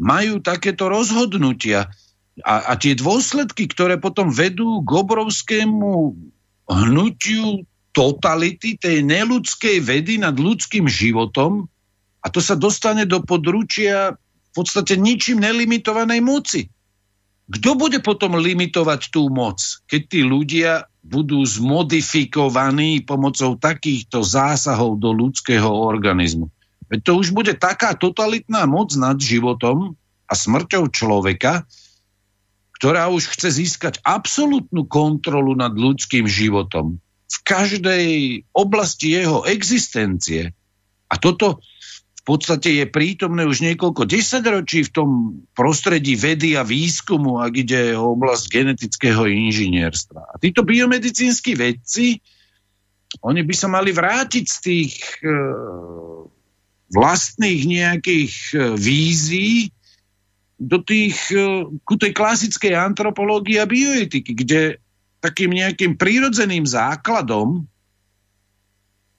majú 0.00 0.40
takéto 0.40 0.88
rozhodnutia. 0.88 1.92
A, 2.40 2.72
a 2.72 2.80
tie 2.80 2.96
dôsledky, 2.96 3.68
ktoré 3.68 4.00
potom 4.00 4.32
vedú 4.32 4.80
k 4.80 4.90
obrovskému 4.96 6.16
hnutiu 6.72 7.68
totality, 7.92 8.80
tej 8.80 9.04
neludskej 9.04 9.84
vedy 9.84 10.16
nad 10.16 10.32
ľudským 10.32 10.88
životom, 10.88 11.68
a 12.22 12.30
to 12.32 12.40
sa 12.40 12.56
dostane 12.56 13.04
do 13.04 13.20
područia 13.20 14.16
v 14.52 14.60
podstate 14.60 15.00
ničím 15.00 15.40
nelimitovanej 15.40 16.20
moci. 16.20 16.68
Kto 17.48 17.74
bude 17.74 18.04
potom 18.04 18.36
limitovať 18.36 19.08
tú 19.08 19.32
moc, 19.32 19.58
keď 19.88 20.02
tí 20.06 20.20
ľudia 20.20 20.86
budú 21.02 21.42
zmodifikovaní 21.42 23.02
pomocou 23.02 23.58
takýchto 23.58 24.22
zásahov 24.22 25.00
do 25.00 25.10
ľudského 25.10 25.66
organizmu? 25.66 26.52
Veď 26.92 27.00
to 27.00 27.12
už 27.16 27.32
bude 27.32 27.56
taká 27.56 27.96
totalitná 27.96 28.68
moc 28.68 28.92
nad 28.94 29.16
životom 29.16 29.96
a 30.28 30.32
smrťou 30.36 30.92
človeka, 30.92 31.64
ktorá 32.76 33.08
už 33.08 33.32
chce 33.32 33.64
získať 33.64 34.04
absolútnu 34.04 34.84
kontrolu 34.84 35.56
nad 35.56 35.72
ľudským 35.72 36.28
životom 36.28 37.00
v 37.32 37.38
každej 37.40 38.06
oblasti 38.52 39.16
jeho 39.16 39.48
existencie. 39.48 40.52
A 41.08 41.14
toto 41.16 41.64
v 42.22 42.38
podstate 42.38 42.78
je 42.78 42.86
prítomné 42.86 43.42
už 43.42 43.66
niekoľko 43.66 44.06
desaťročí 44.06 44.86
v 44.86 44.94
tom 44.94 45.10
prostredí 45.58 46.14
vedy 46.14 46.54
a 46.54 46.62
výskumu, 46.62 47.42
ak 47.42 47.66
ide 47.66 47.98
o 47.98 48.14
oblasť 48.14 48.46
genetického 48.46 49.26
inžinierstva. 49.26 50.30
A 50.30 50.34
títo 50.38 50.62
biomedicínsky 50.62 51.58
vedci, 51.58 52.22
oni 53.26 53.42
by 53.42 53.54
sa 53.58 53.66
mali 53.66 53.90
vrátiť 53.90 54.44
z 54.46 54.58
tých 54.62 54.94
e, 55.18 55.34
vlastných 56.94 57.62
nejakých 57.66 58.34
e, 58.54 58.56
vízií 58.78 59.74
do 60.62 60.78
tých, 60.78 61.18
e, 61.34 61.66
ku 61.82 61.98
tej 61.98 62.14
klasickej 62.14 62.78
antropológie 62.78 63.58
a 63.58 63.66
bioetiky, 63.66 64.30
kde 64.30 64.78
takým 65.18 65.50
nejakým 65.58 65.98
prírodzeným 65.98 66.70
základom 66.70 67.66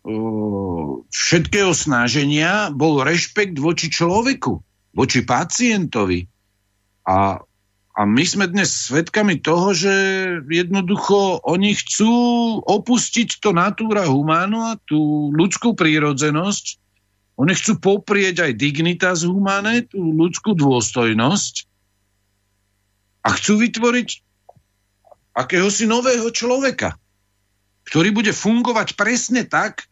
všetkého 0.03 1.71
snaženia 1.71 2.75
bol 2.75 2.99
rešpekt 2.99 3.55
voči 3.55 3.87
človeku, 3.87 4.59
voči 4.91 5.23
pacientovi. 5.23 6.27
A, 7.07 7.39
a 7.95 8.01
my 8.03 8.23
sme 8.27 8.51
dnes 8.51 8.91
svedkami 8.91 9.39
toho, 9.39 9.71
že 9.71 9.93
jednoducho 10.43 11.39
oni 11.47 11.71
chcú 11.79 12.13
opustiť 12.67 13.39
to 13.39 13.55
natúra 13.55 14.03
humano 14.11 14.75
a 14.75 14.79
tú 14.83 15.31
ľudskú 15.31 15.71
prírodzenosť. 15.71 16.83
Oni 17.39 17.55
chcú 17.55 17.79
poprieť 17.79 18.45
aj 18.45 18.59
dignitas 18.59 19.23
humane, 19.23 19.87
tú 19.87 20.03
ľudskú 20.03 20.53
dôstojnosť 20.53 21.65
a 23.23 23.29
chcú 23.39 23.53
vytvoriť 23.63 24.09
akéhosi 25.33 25.89
nového 25.89 26.29
človeka, 26.29 26.99
ktorý 27.87 28.13
bude 28.13 28.35
fungovať 28.35 28.93
presne 28.93 29.47
tak, 29.47 29.89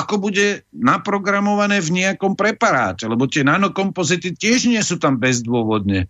ako 0.00 0.30
bude 0.30 0.64
naprogramované 0.72 1.84
v 1.84 2.04
nejakom 2.04 2.32
preparáte, 2.32 3.04
lebo 3.04 3.28
tie 3.28 3.44
nanokompozity 3.44 4.32
tiež 4.32 4.72
nie 4.72 4.80
sú 4.80 4.96
tam 4.96 5.20
bezdôvodne. 5.20 6.08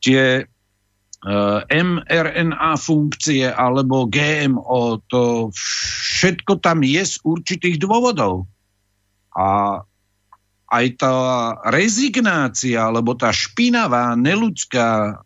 Tie 0.00 0.44
uh, 0.44 1.60
e, 1.68 1.82
mRNA 1.82 2.72
funkcie 2.80 3.44
alebo 3.52 4.08
GMO, 4.08 5.04
to 5.12 5.52
všetko 5.52 6.64
tam 6.64 6.80
je 6.80 7.02
z 7.04 7.14
určitých 7.20 7.76
dôvodov. 7.76 8.48
A 9.36 9.80
aj 10.66 10.86
tá 10.98 11.16
rezignácia, 11.70 12.80
alebo 12.82 13.14
tá 13.14 13.30
špinavá, 13.30 14.18
neludská 14.18 15.20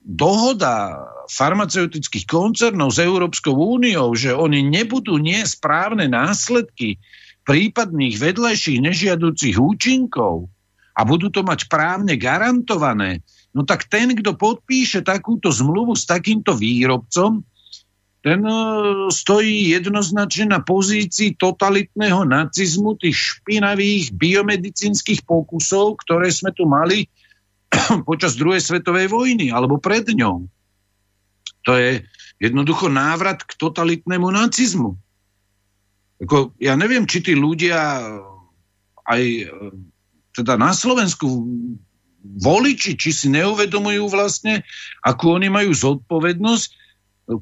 dohoda 0.00 1.04
farmaceutických 1.28 2.24
koncernov 2.24 2.96
s 2.96 3.04
Európskou 3.04 3.52
úniou, 3.52 4.16
že 4.16 4.32
oni 4.32 4.64
nebudú 4.64 5.20
nie 5.20 5.44
správne 5.44 6.08
následky 6.08 6.96
prípadných 7.48 8.20
vedľajších 8.20 8.84
nežiaducich 8.84 9.56
účinkov 9.56 10.52
a 10.92 11.00
budú 11.08 11.32
to 11.32 11.40
mať 11.40 11.72
právne 11.72 12.20
garantované, 12.20 13.24
no 13.56 13.64
tak 13.64 13.88
ten, 13.88 14.12
kto 14.12 14.36
podpíše 14.36 15.00
takúto 15.00 15.48
zmluvu 15.48 15.96
s 15.96 16.04
takýmto 16.04 16.52
výrobcom, 16.52 17.40
ten 18.20 18.44
e, 18.44 18.54
stojí 19.08 19.72
jednoznačne 19.72 20.52
na 20.52 20.60
pozícii 20.60 21.40
totalitného 21.40 22.28
nacizmu, 22.28 23.00
tých 23.00 23.16
špinavých 23.16 24.12
biomedicínskych 24.12 25.24
pokusov, 25.24 26.02
ktoré 26.04 26.28
sme 26.28 26.52
tu 26.52 26.68
mali 26.68 27.08
počas 28.08 28.36
druhej 28.36 28.60
svetovej 28.60 29.08
vojny 29.08 29.48
alebo 29.48 29.80
pred 29.80 30.04
ňou. 30.04 30.44
To 31.64 31.72
je 31.78 32.04
jednoducho 32.42 32.92
návrat 32.92 33.40
k 33.46 33.56
totalitnému 33.56 34.28
nacizmu. 34.28 34.98
Ako, 36.18 36.54
ja 36.58 36.74
neviem, 36.74 37.06
či 37.06 37.22
tí 37.22 37.32
ľudia 37.38 38.02
aj 39.06 39.22
teda 40.34 40.58
na 40.58 40.74
Slovensku 40.74 41.26
voliči, 42.22 42.98
či 42.98 43.10
si 43.14 43.26
neuvedomujú 43.30 44.10
vlastne, 44.10 44.66
akú 45.02 45.34
oni 45.34 45.48
majú 45.48 45.70
zodpovednosť 45.70 46.88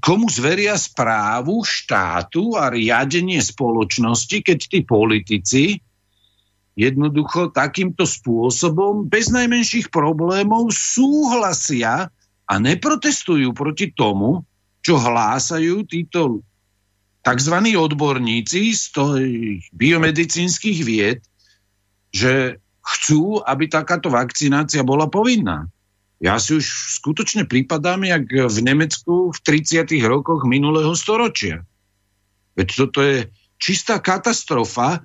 komu 0.03 0.27
zveria 0.27 0.75
správu 0.75 1.63
štátu 1.63 2.59
a 2.59 2.67
riadenie 2.67 3.39
spoločnosti, 3.39 4.43
keď 4.43 4.59
tí 4.67 4.83
politici 4.83 5.79
jednoducho 6.75 7.55
takýmto 7.55 8.03
spôsobom 8.05 9.07
bez 9.07 9.31
najmenších 9.31 9.89
problémov 9.89 10.75
súhlasia 10.75 12.11
a 12.47 12.55
neprotestujú 12.59 13.55
proti 13.55 13.95
tomu, 13.95 14.43
čo 14.83 14.99
hlásajú 14.99 15.87
títo 15.87 16.43
tzv. 17.27 17.57
odborníci 17.75 18.71
z 18.71 18.85
biomedicínskych 19.75 20.79
vied, 20.87 21.19
že 22.15 22.63
chcú, 22.87 23.43
aby 23.43 23.67
takáto 23.67 24.15
vakcinácia 24.15 24.87
bola 24.87 25.11
povinná. 25.11 25.67
Ja 26.23 26.39
si 26.39 26.57
už 26.57 26.65
skutočne 27.03 27.45
prípadám, 27.45 28.07
jak 28.07 28.31
v 28.31 28.59
Nemecku 28.63 29.35
v 29.35 29.39
30. 29.43 29.91
rokoch 30.07 30.47
minulého 30.47 30.95
storočia. 30.95 31.67
Veď 32.55 32.69
toto 32.73 33.03
je 33.05 33.29
čistá 33.61 34.01
katastrofa, 34.01 35.05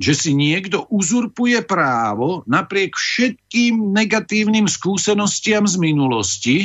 že 0.00 0.14
si 0.16 0.30
niekto 0.34 0.88
uzurpuje 0.88 1.62
právo 1.62 2.42
napriek 2.48 2.96
všetkým 2.96 3.92
negatívnym 3.92 4.66
skúsenostiam 4.66 5.66
z 5.68 5.76
minulosti 5.78 6.56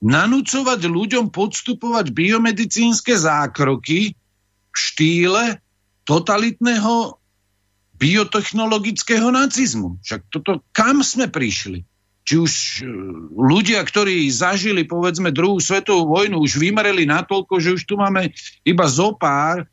nanúcovať 0.00 0.80
ľuďom 0.88 1.28
podstupovať 1.28 2.10
biomedicínske 2.10 3.14
zákroky 3.14 4.16
štýle 4.74 5.58
totalitného 6.06 7.20
biotechnologického 8.00 9.28
nacizmu. 9.28 10.00
Však 10.00 10.20
toto, 10.32 10.64
kam 10.72 11.04
sme 11.04 11.28
prišli? 11.28 11.84
či 12.20 12.38
už 12.38 12.52
e, 12.52 12.86
ľudia, 13.34 13.82
ktorí 13.82 14.28
zažili 14.30 14.86
povedzme 14.86 15.34
druhú 15.34 15.58
svetovú 15.58 16.14
vojnu, 16.14 16.38
už 16.38 16.62
vymereli 16.62 17.02
natoľko, 17.02 17.58
že 17.58 17.74
už 17.74 17.82
tu 17.88 17.98
máme 17.98 18.30
iba 18.62 18.86
zo 18.86 19.16
pár 19.16 19.66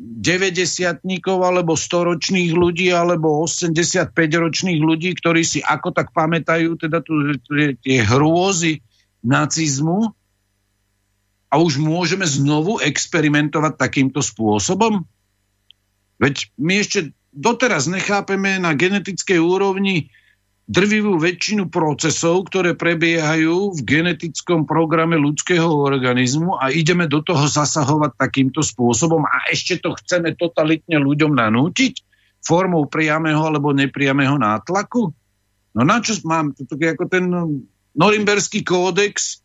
90 0.00 1.04
alebo 1.28 1.76
100 1.76 2.08
ročných 2.16 2.50
ľudí 2.56 2.88
alebo 2.90 3.44
85 3.44 4.08
ročných 4.16 4.80
ľudí, 4.80 5.14
ktorí 5.14 5.44
si 5.44 5.60
ako 5.60 5.92
tak 5.92 6.16
pamätajú 6.16 6.80
teda 6.80 7.04
tu, 7.04 7.36
tie 7.84 7.98
hrôzy 8.02 8.80
nacizmu 9.20 10.16
a 11.52 11.60
už 11.60 11.76
môžeme 11.76 12.24
znovu 12.24 12.80
experimentovať 12.80 13.76
takýmto 13.76 14.24
spôsobom? 14.24 15.04
Veď 16.16 16.48
my 16.56 16.80
ešte 16.80 17.12
doteraz 17.28 17.92
nechápeme 17.92 18.56
na 18.56 18.72
genetickej 18.72 19.36
úrovni, 19.36 20.08
drvivú 20.64 21.20
väčšinu 21.20 21.68
procesov, 21.68 22.48
ktoré 22.48 22.72
prebiehajú 22.72 23.76
v 23.76 23.80
genetickom 23.82 24.64
programe 24.64 25.20
ľudského 25.20 25.68
organizmu 25.68 26.56
a 26.56 26.72
ideme 26.72 27.10
do 27.10 27.20
toho 27.20 27.44
zasahovať 27.44 28.16
takýmto 28.16 28.64
spôsobom 28.64 29.26
a 29.26 29.52
ešte 29.52 29.82
to 29.82 29.92
chceme 29.98 30.32
totalitne 30.38 31.02
ľuďom 31.02 31.34
nanútiť 31.36 32.00
formou 32.40 32.88
priamého 32.88 33.42
alebo 33.42 33.74
nepriamého 33.74 34.38
nátlaku? 34.38 35.12
No 35.76 35.80
na 35.82 35.98
čo 36.00 36.16
mám? 36.24 36.56
Toto 36.56 36.78
je 36.78 36.88
ako 36.88 37.04
ten 37.10 37.24
Norimberský 37.92 38.64
kódex 38.64 39.41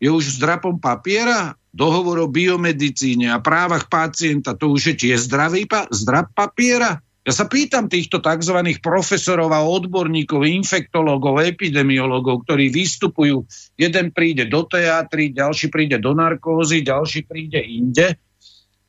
je 0.00 0.08
už 0.08 0.40
zdrapom 0.40 0.80
papiera, 0.80 1.54
dohovor 1.70 2.24
o 2.24 2.28
biomedicíne 2.32 3.30
a 3.30 3.38
právach 3.38 3.86
pacienta, 3.86 4.56
to 4.56 4.74
už 4.74 4.92
je 4.92 4.94
tiež 5.06 5.30
zdravý 5.30 5.68
pa- 5.68 5.86
zdrap 5.92 6.32
papiera. 6.34 6.98
Ja 7.20 7.36
sa 7.36 7.44
pýtam 7.44 7.86
týchto 7.86 8.18
tzv. 8.24 8.58
profesorov 8.80 9.52
a 9.52 9.60
odborníkov, 9.60 10.40
infektológov, 10.40 11.44
epidemiológov, 11.44 12.48
ktorí 12.48 12.72
vystupujú, 12.72 13.44
jeden 13.76 14.06
príde 14.10 14.48
do 14.48 14.64
teatry, 14.64 15.30
ďalší 15.30 15.68
príde 15.68 16.00
do 16.00 16.16
narkózy, 16.16 16.80
ďalší 16.80 17.28
príde 17.28 17.60
inde 17.60 18.16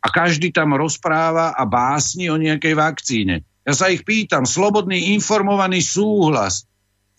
a 0.01 0.07
každý 0.09 0.49
tam 0.55 0.73
rozpráva 0.79 1.53
a 1.53 1.67
básni 1.67 2.31
o 2.31 2.39
nejakej 2.39 2.73
vakcíne. 2.73 3.43
Ja 3.67 3.77
sa 3.77 3.91
ich 3.93 4.01
pýtam, 4.07 4.47
slobodný 4.47 5.13
informovaný 5.13 5.83
súhlas 5.83 6.65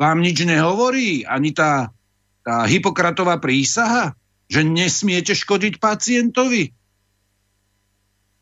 vám 0.01 0.19
nič 0.19 0.43
nehovorí? 0.43 1.23
Ani 1.23 1.55
tá, 1.55 1.95
tá 2.43 2.67
Hipokratová 2.67 3.39
prísaha, 3.39 4.15
že 4.51 4.67
nesmiete 4.67 5.33
škodiť 5.33 5.79
pacientovi? 5.79 6.75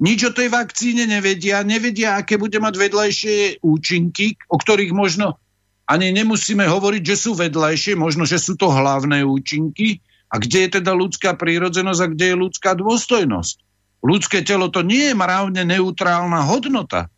nič 0.01 0.21
o 0.25 0.33
tej 0.33 0.49
vakcíne 0.49 1.05
nevedia, 1.05 1.61
nevedia, 1.61 2.17
aké 2.17 2.41
bude 2.41 2.57
mať 2.57 2.75
vedľajšie 2.81 3.37
účinky, 3.61 4.41
o 4.49 4.57
ktorých 4.57 4.97
možno 4.97 5.37
ani 5.85 6.09
nemusíme 6.17 6.65
hovoriť, 6.65 7.03
že 7.05 7.17
sú 7.29 7.31
vedľajšie, 7.37 8.01
možno, 8.01 8.25
že 8.25 8.41
sú 8.41 8.57
to 8.57 8.73
hlavné 8.73 9.23
účinky. 9.27 10.01
A 10.31 10.39
kde 10.39 10.67
je 10.67 10.71
teda 10.81 10.95
ľudská 10.95 11.35
prírodzenosť 11.35 12.01
a 12.01 12.11
kde 12.15 12.27
je 12.33 12.37
ľudská 12.39 12.79
dôstojnosť? 12.79 13.57
Ľudské 14.01 14.47
telo 14.47 14.71
to 14.71 14.87
nie 14.87 15.11
je 15.11 15.19
mravne 15.19 15.67
neutrálna 15.67 16.47
hodnota. 16.47 17.11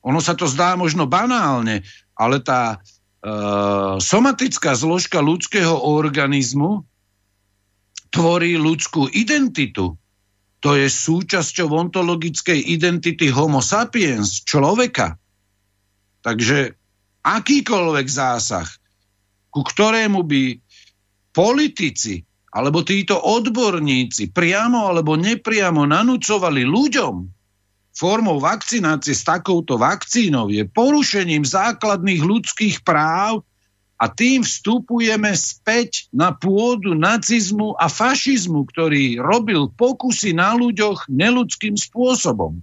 Ono 0.00 0.18
sa 0.24 0.32
to 0.32 0.48
zdá 0.48 0.74
možno 0.80 1.04
banálne, 1.04 1.84
ale 2.16 2.40
tá 2.40 2.80
somatická 3.98 4.78
zložka 4.78 5.18
ľudského 5.18 5.74
organizmu 5.74 6.86
tvorí 8.14 8.54
ľudskú 8.54 9.10
identitu 9.10 9.98
to 10.58 10.74
je 10.74 10.90
súčasťou 10.90 11.70
ontologickej 11.70 12.58
identity 12.58 13.30
homo 13.30 13.62
sapiens, 13.62 14.42
človeka. 14.42 15.14
Takže 16.26 16.74
akýkoľvek 17.22 18.06
zásah, 18.10 18.66
ku 19.54 19.62
ktorému 19.62 20.26
by 20.26 20.58
politici 21.30 22.26
alebo 22.50 22.82
títo 22.82 23.22
odborníci 23.22 24.34
priamo 24.34 24.90
alebo 24.90 25.14
nepriamo 25.14 25.86
nanúcovali 25.86 26.66
ľuďom 26.66 27.14
formou 27.98 28.38
vakcinácie 28.38 29.10
s 29.10 29.26
takouto 29.26 29.74
vakcínou 29.74 30.46
je 30.54 30.62
porušením 30.62 31.42
základných 31.42 32.22
ľudských 32.22 32.86
práv 32.86 33.42
a 33.98 34.06
tým 34.06 34.46
vstupujeme 34.46 35.34
späť 35.34 36.06
na 36.14 36.30
pôdu 36.30 36.94
nacizmu 36.94 37.74
a 37.74 37.90
fašizmu, 37.90 38.70
ktorý 38.70 39.18
robil 39.18 39.74
pokusy 39.74 40.30
na 40.38 40.54
ľuďoch 40.54 41.10
neludským 41.10 41.74
spôsobom. 41.74 42.62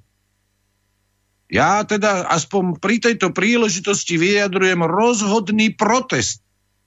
Ja 1.51 1.83
teda 1.83 2.31
aspoň 2.31 2.80
pri 2.80 3.03
tejto 3.03 3.35
príležitosti 3.35 4.15
vyjadrujem 4.15 4.80
rozhodný 4.88 5.75
protest 5.75 6.39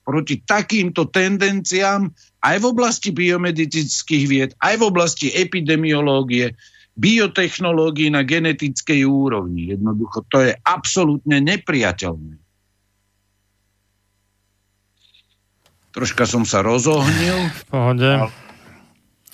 proti 0.09 0.41
takýmto 0.41 1.05
tendenciám 1.13 2.09
aj 2.41 2.57
v 2.57 2.65
oblasti 2.65 3.13
biomedicínskych 3.13 4.25
vied, 4.25 4.51
aj 4.57 4.81
v 4.81 4.83
oblasti 4.89 5.29
epidemiológie, 5.29 6.57
biotechnológií 6.99 8.11
na 8.11 8.27
genetickej 8.27 9.07
úrovni. 9.07 9.71
Jednoducho 9.71 10.27
to 10.27 10.43
je 10.43 10.53
absolútne 10.67 11.39
nepriateľné. 11.39 12.43
Troška 15.95 16.27
som 16.27 16.43
sa 16.43 16.61
rozohnil. 16.61 17.49
V 17.49 17.65
pohode. 17.71 18.11
Ale, 18.19 18.31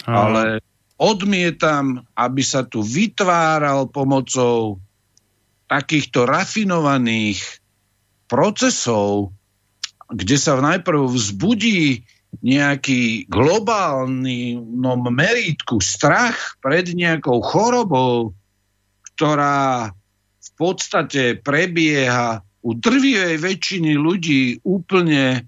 ale 0.05 0.43
odmietam, 1.01 2.05
aby 2.12 2.43
sa 2.44 2.68
tu 2.68 2.84
vytváral 2.84 3.89
pomocou 3.89 4.78
takýchto 5.67 6.28
rafinovaných 6.28 7.41
procesov, 8.28 9.33
kde 10.12 10.36
sa 10.36 10.60
najprv 10.60 11.09
vzbudí 11.09 12.05
nejaký 12.41 13.29
globálny 13.29 14.59
no, 14.59 14.97
merítku 14.99 15.79
strach 15.79 16.57
pred 16.59 16.91
nejakou 16.91 17.45
chorobou, 17.45 18.33
ktorá 19.15 19.93
v 20.41 20.51
podstate 20.57 21.39
prebieha 21.39 22.43
u 22.65 22.73
drvivej 22.73 23.37
väčšiny 23.39 23.93
ľudí 23.95 24.65
úplne 24.65 25.45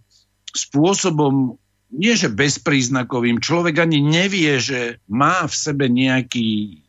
spôsobom, 0.52 1.56
nie 1.96 2.12
že 2.12 2.28
bezpríznakovým, 2.28 3.40
človek 3.40 3.80
ani 3.80 4.04
nevie, 4.04 4.60
že 4.60 5.00
má 5.08 5.48
v 5.48 5.54
sebe 5.54 5.88
nejaký 5.88 6.80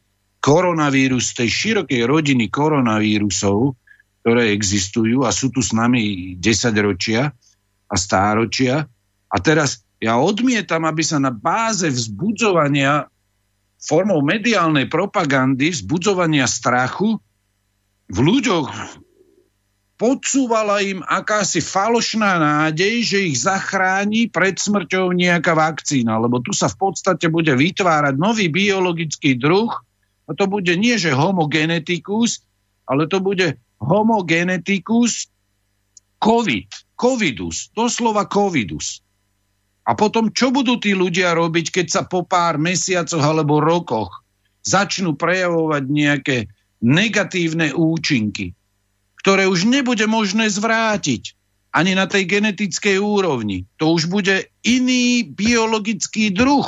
koronavírus 0.44 1.32
tej 1.36 1.50
širokej 1.50 2.04
rodiny 2.04 2.52
koronavírusov, 2.52 3.76
ktoré 4.24 4.52
existujú 4.52 5.24
a 5.24 5.32
sú 5.32 5.52
tu 5.56 5.64
s 5.64 5.72
nami 5.72 6.36
10 6.36 6.44
ročia 6.84 7.32
a 7.88 7.96
stáročia. 7.96 8.84
A 9.28 9.38
teraz 9.40 9.87
ja 9.98 10.22
odmietam, 10.22 10.86
aby 10.86 11.02
sa 11.02 11.18
na 11.18 11.34
báze 11.34 11.90
vzbudzovania 11.90 13.10
formou 13.78 14.22
mediálnej 14.26 14.90
propagandy, 14.90 15.74
vzbudzovania 15.74 16.46
strachu 16.46 17.18
v 18.08 18.18
ľuďoch 18.18 18.70
podsúvala 19.98 20.86
im 20.86 21.02
akási 21.02 21.60
falošná 21.60 22.38
nádej, 22.38 22.96
že 23.02 23.18
ich 23.26 23.42
zachráni 23.42 24.30
pred 24.30 24.54
smrťou 24.54 25.10
nejaká 25.18 25.58
vakcína, 25.58 26.22
lebo 26.22 26.38
tu 26.40 26.54
sa 26.54 26.70
v 26.70 26.78
podstate 26.78 27.28
bude 27.34 27.50
vytvárať 27.50 28.14
nový 28.16 28.48
biologický 28.48 29.36
druh 29.36 29.74
a 30.30 30.32
to 30.38 30.46
bude 30.46 30.70
nie, 30.78 31.02
že 31.02 31.18
homogeneticus, 31.18 32.46
ale 32.86 33.10
to 33.10 33.18
bude 33.18 33.58
homogeneticus 33.82 35.34
covid, 36.22 36.70
covidus, 36.94 37.74
doslova 37.74 38.30
covidus. 38.30 39.02
A 39.88 39.96
potom, 39.96 40.36
čo 40.36 40.52
budú 40.52 40.76
tí 40.76 40.92
ľudia 40.92 41.32
robiť, 41.32 41.72
keď 41.72 41.88
sa 41.88 42.02
po 42.04 42.28
pár 42.28 42.60
mesiacoch 42.60 43.24
alebo 43.24 43.64
rokoch 43.64 44.28
začnú 44.68 45.16
prejavovať 45.16 45.84
nejaké 45.88 46.38
negatívne 46.84 47.72
účinky, 47.72 48.52
ktoré 49.24 49.48
už 49.48 49.64
nebude 49.64 50.04
možné 50.12 50.52
zvrátiť 50.52 51.40
ani 51.72 51.96
na 51.96 52.04
tej 52.04 52.28
genetickej 52.28 53.00
úrovni. 53.00 53.64
To 53.80 53.96
už 53.96 54.12
bude 54.12 54.52
iný 54.68 55.24
biologický 55.24 56.36
druh. 56.36 56.68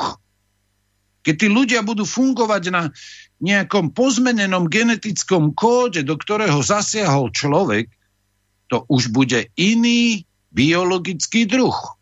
Keď 1.27 1.35
tí 1.35 1.47
ľudia 1.51 1.83
budú 1.83 2.07
fungovať 2.07 2.63
na 2.71 2.87
nejakom 3.43 3.91
pozmenenom 3.91 4.71
genetickom 4.71 5.51
kóde, 5.51 6.07
do 6.07 6.15
ktorého 6.15 6.63
zasiahol 6.63 7.35
človek, 7.35 7.91
to 8.71 8.87
už 8.87 9.11
bude 9.11 9.51
iný 9.59 10.23
biologický 10.55 11.43
druh. 11.43 11.98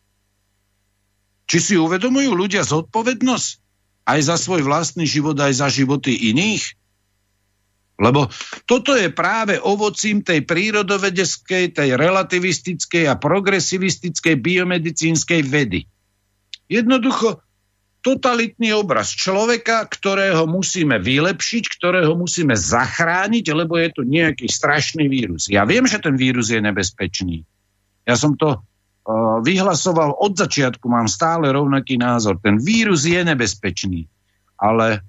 Či 1.48 1.58
si 1.64 1.74
uvedomujú 1.80 2.35
ľudia 2.35 2.67
zodpovednosť 2.67 3.50
aj 4.08 4.19
za 4.24 4.35
svoj 4.35 4.67
vlastný 4.67 5.08
život, 5.08 5.35
aj 5.40 5.64
za 5.64 5.67
životy 5.72 6.11
iných? 6.32 6.76
Lebo 7.98 8.30
toto 8.69 8.93
je 8.93 9.09
práve 9.09 9.58
ovocím 9.58 10.22
tej 10.22 10.45
prírodovedeckej, 10.45 11.74
tej 11.74 11.90
relativistickej 11.98 13.09
a 13.09 13.17
progresivistickej 13.17 14.38
biomedicínskej 14.38 15.42
vedy. 15.42 15.90
Jednoducho 16.69 17.42
totalitný 18.06 18.72
obraz 18.77 19.11
človeka, 19.17 19.84
ktorého 19.90 20.45
musíme 20.45 21.01
vylepšiť, 21.01 21.64
ktorého 21.80 22.14
musíme 22.14 22.53
zachrániť, 22.53 23.45
lebo 23.51 23.82
je 23.82 23.90
tu 23.92 24.06
nejaký 24.06 24.45
strašný 24.45 25.09
vírus. 25.09 25.50
Ja 25.50 25.66
viem, 25.66 25.90
že 25.90 25.98
ten 25.98 26.14
vírus 26.14 26.53
je 26.53 26.61
nebezpečný. 26.61 27.43
Ja 28.06 28.14
som 28.14 28.38
to 28.38 28.61
vyhlasoval 29.42 30.19
od 30.19 30.36
začiatku, 30.36 30.84
mám 30.92 31.08
stále 31.08 31.48
rovnaký 31.56 31.95
názor. 31.95 32.44
Ten 32.44 32.60
vírus 32.60 33.08
je 33.08 33.24
nebezpečný, 33.24 34.03
ale 34.60 35.00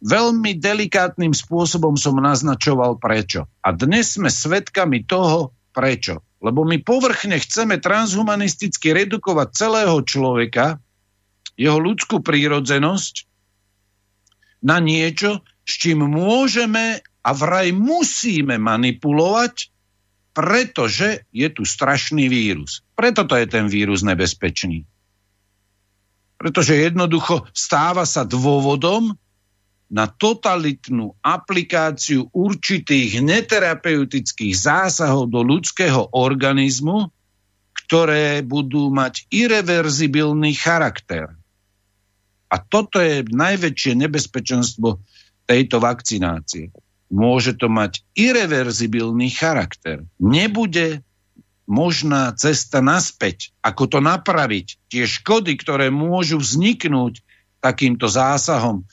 veľmi 0.00 0.56
delikátnym 0.56 1.32
spôsobom 1.32 1.96
som 1.96 2.16
naznačoval 2.20 3.00
prečo. 3.00 3.48
A 3.64 3.72
dnes 3.72 4.16
sme 4.16 4.28
svedkami 4.28 5.04
toho, 5.04 5.56
prečo. 5.72 6.20
Lebo 6.38 6.62
my 6.62 6.80
povrchne 6.84 7.36
chceme 7.40 7.82
transhumanisticky 7.82 8.94
redukovať 8.94 9.48
celého 9.52 9.96
človeka, 10.06 10.78
jeho 11.58 11.78
ľudskú 11.82 12.22
prírodzenosť, 12.22 13.26
na 14.62 14.78
niečo, 14.78 15.42
s 15.66 15.72
čím 15.78 16.06
môžeme 16.06 17.02
a 17.02 17.30
vraj 17.34 17.74
musíme 17.74 18.58
manipulovať, 18.58 19.70
pretože 20.36 21.24
je 21.34 21.48
tu 21.50 21.66
strašný 21.66 22.30
vírus. 22.30 22.84
Preto 22.94 23.26
to 23.26 23.34
je 23.34 23.46
ten 23.48 23.66
vírus 23.66 24.06
nebezpečný 24.06 24.86
pretože 26.38 26.78
jednoducho 26.78 27.50
stáva 27.50 28.06
sa 28.06 28.22
dôvodom 28.22 29.18
na 29.90 30.06
totalitnú 30.06 31.18
aplikáciu 31.18 32.30
určitých 32.30 33.18
neterapeutických 33.18 34.54
zásahov 34.54 35.34
do 35.34 35.42
ľudského 35.42 36.14
organizmu, 36.14 37.10
ktoré 37.84 38.46
budú 38.46 38.94
mať 38.94 39.26
irreverzibilný 39.34 40.54
charakter. 40.54 41.34
A 42.48 42.56
toto 42.62 43.02
je 43.02 43.26
najväčšie 43.26 43.92
nebezpečenstvo 43.98 45.02
tejto 45.48 45.76
vakcinácie. 45.82 46.70
Môže 47.08 47.56
to 47.56 47.72
mať 47.72 48.04
irreverzibilný 48.12 49.32
charakter. 49.32 50.04
Nebude 50.20 51.00
možná 51.68 52.32
cesta 52.36 52.80
naspäť, 52.84 53.52
ako 53.60 53.84
to 53.88 53.98
napraviť. 54.00 54.66
Tie 54.88 55.04
škody, 55.04 55.56
ktoré 55.56 55.88
môžu 55.92 56.40
vzniknúť 56.40 57.20
takýmto 57.60 58.08
zásahom, 58.08 58.88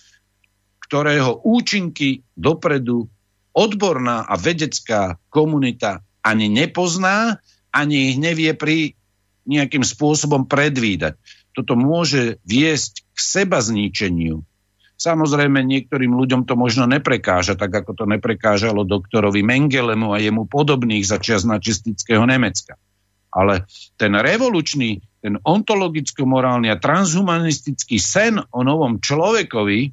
ktorého 0.83 1.43
účinky 1.43 2.23
dopredu 2.35 3.07
odborná 3.55 4.27
a 4.27 4.35
vedecká 4.35 5.15
komunita 5.31 6.03
ani 6.21 6.51
nepozná, 6.51 7.39
ani 7.71 8.11
ich 8.11 8.17
nevie 8.19 8.51
pri 8.51 8.93
nejakým 9.47 9.85
spôsobom 9.85 10.49
predvídať. 10.49 11.15
Toto 11.55 11.79
môže 11.79 12.41
viesť 12.43 13.07
k 13.15 13.17
seba 13.17 13.63
zničeniu. 13.63 14.43
Samozrejme, 14.95 15.59
niektorým 15.59 16.15
ľuďom 16.15 16.48
to 16.48 16.56
možno 16.56 16.88
neprekáža, 16.88 17.59
tak 17.59 17.83
ako 17.83 17.91
to 17.99 18.06
neprekážalo 18.07 18.88
doktorovi 18.88 19.43
Mengelemu 19.43 20.15
a 20.15 20.24
jemu 20.24 20.48
podobných 20.48 21.03
za 21.03 21.19
čas 21.19 21.43
načistického 21.43 22.24
Nemecka. 22.24 22.80
Ale 23.35 23.67
ten 23.99 24.15
revolučný, 24.15 25.03
ten 25.19 25.35
ontologicko-morálny 25.43 26.72
a 26.72 26.80
transhumanistický 26.80 27.99
sen 27.99 28.40
o 28.40 28.64
novom 28.64 29.03
človekovi, 29.03 29.91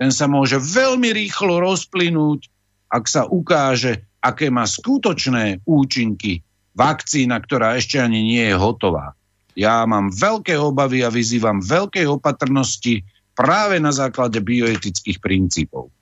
ten 0.00 0.08
sa 0.08 0.24
môže 0.24 0.56
veľmi 0.56 1.12
rýchlo 1.12 1.60
rozplynúť, 1.60 2.48
ak 2.88 3.04
sa 3.04 3.28
ukáže, 3.28 4.08
aké 4.24 4.48
má 4.48 4.64
skutočné 4.64 5.60
účinky 5.68 6.40
vakcína, 6.72 7.36
ktorá 7.42 7.76
ešte 7.76 8.00
ani 8.00 8.24
nie 8.24 8.44
je 8.48 8.56
hotová. 8.56 9.12
Ja 9.58 9.82
mám 9.84 10.14
veľké 10.14 10.54
obavy 10.54 11.02
a 11.02 11.10
vyzývam 11.10 11.58
veľkej 11.58 12.06
opatrnosti, 12.06 13.02
práve 13.38 13.78
na 13.78 13.94
základe 13.94 14.42
bioetických 14.42 15.22
princípov. 15.22 15.94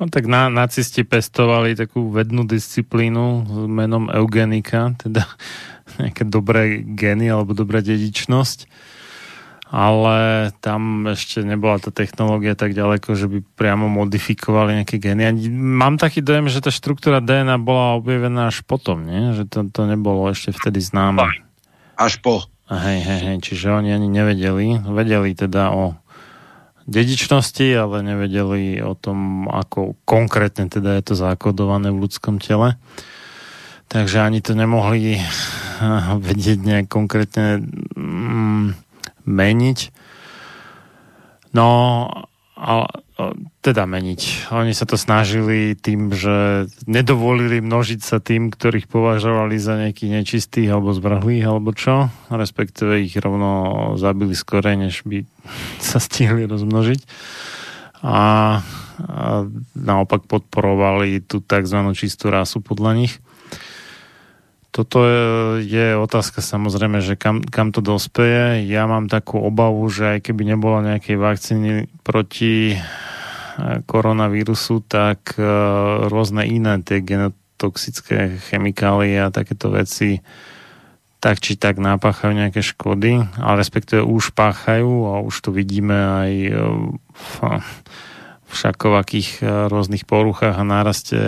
No 0.00 0.10
tak 0.10 0.24
na, 0.24 0.48
nacisti 0.48 1.04
pestovali 1.04 1.76
takú 1.76 2.08
vednú 2.08 2.48
disciplínu 2.48 3.24
s 3.44 3.54
menom 3.68 4.08
eugenika, 4.08 4.96
teda 4.96 5.28
nejaké 6.00 6.24
dobré 6.24 6.80
geny 6.80 7.28
alebo 7.28 7.52
dobrá 7.52 7.84
dedičnosť, 7.84 8.66
ale 9.74 10.50
tam 10.64 11.06
ešte 11.10 11.44
nebola 11.44 11.78
tá 11.78 11.92
technológia 11.92 12.56
tak 12.56 12.72
ďaleko, 12.72 13.12
že 13.12 13.26
by 13.28 13.38
priamo 13.54 13.86
modifikovali 13.86 14.82
nejaké 14.82 14.98
geny. 14.98 15.22
A 15.28 15.30
mám 15.52 16.00
taký 16.00 16.24
dojem, 16.24 16.50
že 16.50 16.64
tá 16.64 16.72
štruktúra 16.72 17.20
DNA 17.22 17.60
bola 17.60 17.98
objavená 17.98 18.50
až 18.50 18.66
potom, 18.66 19.04
nie? 19.04 19.36
že 19.36 19.46
to, 19.46 19.68
to 19.70 19.84
nebolo 19.86 20.30
ešte 20.32 20.50
vtedy 20.54 20.82
známe. 20.82 21.26
Až 21.94 22.18
po. 22.18 22.42
Hej, 22.64 22.98
hej, 23.04 23.20
hej, 23.28 23.38
čiže 23.44 23.70
oni 23.70 23.92
ani 23.92 24.08
nevedeli. 24.08 24.80
Vedeli 24.88 25.36
teda 25.36 25.70
o 25.70 26.00
dedičnosti, 26.84 27.66
ale 27.76 28.04
nevedeli 28.04 28.80
o 28.84 28.92
tom, 28.92 29.48
ako 29.48 29.96
konkrétne 30.04 30.68
teda 30.68 31.00
je 31.00 31.02
to 31.12 31.14
zakodované 31.16 31.88
v 31.92 32.04
ľudskom 32.04 32.40
tele. 32.40 32.76
Takže 33.88 34.24
ani 34.24 34.40
to 34.40 34.56
nemohli 34.56 35.20
vedieť 36.28 36.58
nejak 36.60 36.86
konkrétne 36.88 37.64
mm, 37.96 38.64
meniť. 39.24 39.78
No, 41.54 41.68
a, 42.58 42.72
teda 43.62 43.86
meniť. 43.86 44.50
Oni 44.50 44.74
sa 44.74 44.90
to 44.90 44.98
snažili 44.98 45.78
tým, 45.78 46.10
že 46.10 46.66
nedovolili 46.90 47.62
množiť 47.62 48.00
sa 48.02 48.18
tým, 48.18 48.50
ktorých 48.50 48.90
považovali 48.90 49.54
za 49.54 49.78
nejakých 49.78 50.10
nečistých 50.18 50.68
alebo 50.74 50.90
zvrhlých 50.90 51.46
alebo 51.46 51.70
čo, 51.70 52.10
respektíve 52.26 53.06
ich 53.06 53.14
rovno 53.14 53.94
zabili 54.02 54.34
skore, 54.34 54.74
než 54.74 55.06
by 55.06 55.22
sa 55.94 56.02
stihli 56.02 56.50
rozmnožiť. 56.50 57.00
A, 58.04 58.18
a 58.18 58.20
naopak 59.78 60.26
podporovali 60.26 61.22
tú 61.22 61.38
tzv. 61.40 61.78
čistú 61.94 62.34
rasu 62.34 62.60
podľa 62.60 62.98
nich. 62.98 63.23
Toto 64.74 65.06
je, 65.62 65.94
otázka 65.94 66.42
samozrejme, 66.42 66.98
že 66.98 67.14
kam, 67.14 67.46
kam 67.46 67.70
to 67.70 67.78
dospeje. 67.78 68.66
Ja 68.66 68.90
mám 68.90 69.06
takú 69.06 69.38
obavu, 69.38 69.86
že 69.86 70.18
aj 70.18 70.26
keby 70.26 70.42
nebolo 70.50 70.82
nejakej 70.82 71.14
vakcíny 71.14 71.70
proti 72.02 72.74
e, 72.74 72.78
koronavírusu, 73.86 74.82
tak 74.82 75.38
e, 75.38 75.46
rôzne 76.10 76.42
iné 76.50 76.82
tie 76.82 77.06
genotoxické 77.06 78.42
chemikálie 78.50 79.14
a 79.22 79.30
takéto 79.30 79.70
veci 79.70 80.18
tak 81.22 81.38
či 81.38 81.54
tak 81.54 81.78
nápachajú 81.78 82.34
nejaké 82.34 82.60
škody, 82.60 83.22
ale 83.38 83.62
respektíve 83.62 84.02
už 84.02 84.34
páchajú 84.34 85.06
a 85.06 85.22
už 85.22 85.34
to 85.38 85.50
vidíme 85.54 85.94
aj 85.94 86.32
e, 86.34 86.50
v, 87.14 87.34
všakovakých 88.50 89.38
rôznych 89.70 90.02
poruchách 90.02 90.58
a 90.58 90.66
náraste 90.66 91.18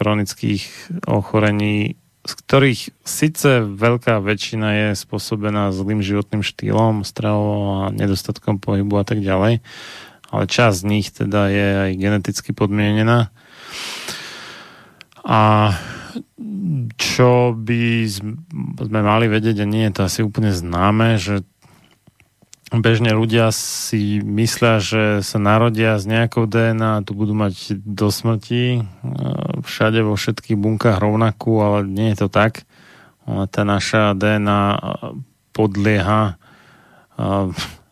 chronických 0.00 0.64
ochorení 1.08 2.00
z 2.24 2.32
ktorých 2.40 2.80
síce 3.04 3.68
veľká 3.68 4.16
väčšina 4.24 4.68
je 4.72 4.88
spôsobená 4.96 5.68
zlým 5.76 6.00
životným 6.00 6.40
štýlom, 6.40 7.04
stravou 7.04 7.84
a 7.84 7.92
nedostatkom 7.92 8.56
pohybu 8.56 8.96
a 8.96 9.04
tak 9.04 9.20
ďalej, 9.20 9.60
ale 10.32 10.42
časť 10.48 10.76
z 10.80 10.88
nich 10.88 11.12
teda 11.12 11.52
je 11.52 11.68
aj 11.88 11.90
geneticky 12.00 12.50
podmienená. 12.56 13.28
A 15.24 15.72
čo 16.96 17.52
by 17.52 18.08
sme 18.08 19.00
mali 19.00 19.26
vedieť, 19.28 19.60
a 19.60 19.66
nie 19.68 19.84
je 19.88 19.92
to 19.92 20.02
asi 20.08 20.20
úplne 20.24 20.52
známe, 20.52 21.20
že 21.20 21.44
bežne 22.80 23.12
ľudia 23.12 23.52
si 23.52 24.18
myslia, 24.24 24.80
že 24.80 25.20
sa 25.20 25.38
narodia 25.38 26.00
s 26.00 26.08
nejakou 26.08 26.48
DNA 26.48 27.04
tu 27.04 27.12
budú 27.12 27.36
mať 27.36 27.76
do 27.84 28.08
smrti 28.08 28.78
e, 28.78 28.80
všade 29.62 30.00
vo 30.02 30.16
všetkých 30.16 30.58
bunkách 30.58 30.98
rovnakú, 30.98 31.60
ale 31.60 31.86
nie 31.86 32.14
je 32.14 32.26
to 32.26 32.28
tak. 32.32 32.66
Tá 33.24 33.64
naša 33.64 34.12
DNA 34.12 34.76
podlieha 35.56 36.36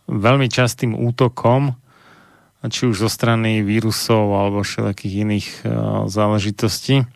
veľmi 0.05 0.49
častým 0.53 0.93
útokom, 0.93 1.73
či 2.69 2.93
už 2.93 3.01
zo 3.01 3.09
strany 3.09 3.65
vírusov 3.65 4.29
alebo 4.29 4.61
všelijakých 4.61 5.15
iných 5.25 5.49
záležitostí 6.13 7.09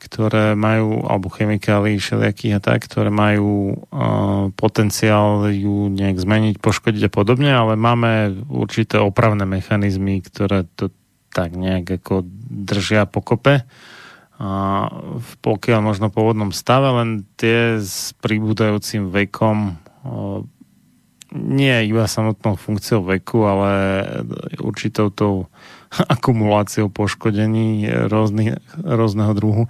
ktoré 0.00 0.56
majú, 0.56 1.04
alebo 1.04 1.28
chemikálií 1.28 2.00
všelijakých 2.00 2.56
a 2.56 2.64
tak, 2.64 2.88
ktoré 2.88 3.12
majú 3.12 3.76
uh, 3.76 4.48
potenciál 4.56 5.52
ju 5.52 5.92
nejak 5.92 6.16
zmeniť, 6.16 6.56
poškodiť 6.58 7.06
a 7.06 7.12
podobne, 7.12 7.52
ale 7.52 7.76
máme 7.76 8.42
určité 8.48 8.96
opravné 8.96 9.44
mechanizmy, 9.44 10.24
ktoré 10.24 10.64
to 10.74 10.88
tak 11.30 11.52
nejak 11.54 12.00
ako 12.00 12.24
držia 12.48 13.04
pokope. 13.04 13.62
A 14.40 14.50
v 15.20 15.30
pokiaľ 15.44 15.84
možno 15.84 16.08
pôvodnom 16.08 16.48
stave, 16.50 16.88
len 16.96 17.28
tie 17.36 17.76
s 17.76 18.16
pribúdajúcim 18.24 19.12
vekom 19.12 19.76
uh, 19.76 20.40
nie 21.30 21.86
iba 21.86 22.10
samotnou 22.10 22.58
funkciou 22.58 23.06
veku, 23.06 23.46
ale 23.46 23.70
určitou 24.58 25.14
tou 25.14 25.46
akumuláciou 26.14 26.88
poškodení 26.88 27.86
rôzny, 28.08 28.58
rôzneho 28.78 29.32
druhu, 29.34 29.64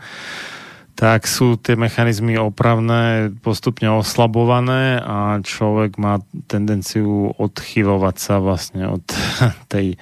tak 1.01 1.25
sú 1.25 1.57
tie 1.57 1.81
mechanizmy 1.81 2.37
opravné 2.37 3.33
postupne 3.41 3.89
oslabované 3.89 5.01
a 5.01 5.41
človek 5.41 5.97
má 5.97 6.21
tendenciu 6.45 7.33
odchylovať 7.41 8.17
sa 8.21 8.37
vlastne 8.37 9.01
od 9.01 9.05
tej 9.73 9.97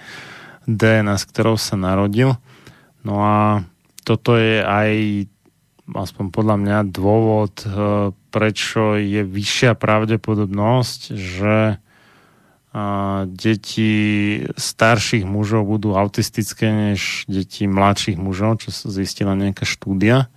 DNA, 0.67 1.15
s 1.15 1.25
ktorou 1.31 1.55
sa 1.55 1.79
narodil. 1.79 2.35
No 3.07 3.23
a 3.23 3.63
toto 4.03 4.35
je 4.35 4.59
aj 4.59 4.91
aspoň 5.95 6.35
podľa 6.35 6.57
mňa 6.61 6.79
dôvod, 6.93 7.55
eh, 7.63 7.71
prečo 8.35 8.99
je 8.99 9.23
vyššia 9.25 9.79
pravdepodobnosť, 9.79 11.01
že 11.15 11.81
deti 13.33 13.93
starších 14.55 15.25
mužov 15.25 15.65
budú 15.67 15.97
autistické 15.97 16.69
než 16.69 17.25
deti 17.25 17.65
mladších 17.65 18.21
mužov, 18.21 18.61
čo 18.61 18.71
sa 18.71 18.93
zistila 18.93 19.33
nejaká 19.33 19.65
štúdia. 19.65 20.29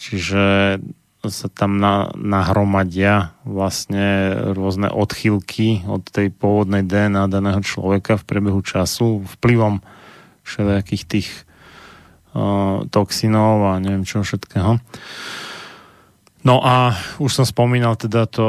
Čiže 0.00 0.78
sa 1.20 1.52
tam 1.52 1.76
na, 1.76 2.08
nahromadia 2.16 3.36
vlastne 3.44 4.32
rôzne 4.56 4.88
odchylky 4.88 5.84
od 5.84 6.08
tej 6.08 6.32
pôvodnej 6.32 6.80
DNA 6.80 7.28
daného 7.28 7.60
človeka 7.60 8.16
v 8.16 8.24
priebehu 8.24 8.64
času 8.64 9.28
vplyvom 9.36 9.84
všelijakých 10.48 11.04
tých 11.04 11.28
uh, 12.32 12.88
toxinov 12.88 13.68
a 13.68 13.72
neviem 13.84 14.08
čo 14.08 14.24
všetkého. 14.24 14.80
No 16.40 16.56
a 16.64 16.96
už 17.20 17.28
som 17.28 17.44
spomínal 17.44 18.00
teda 18.00 18.24
to 18.24 18.48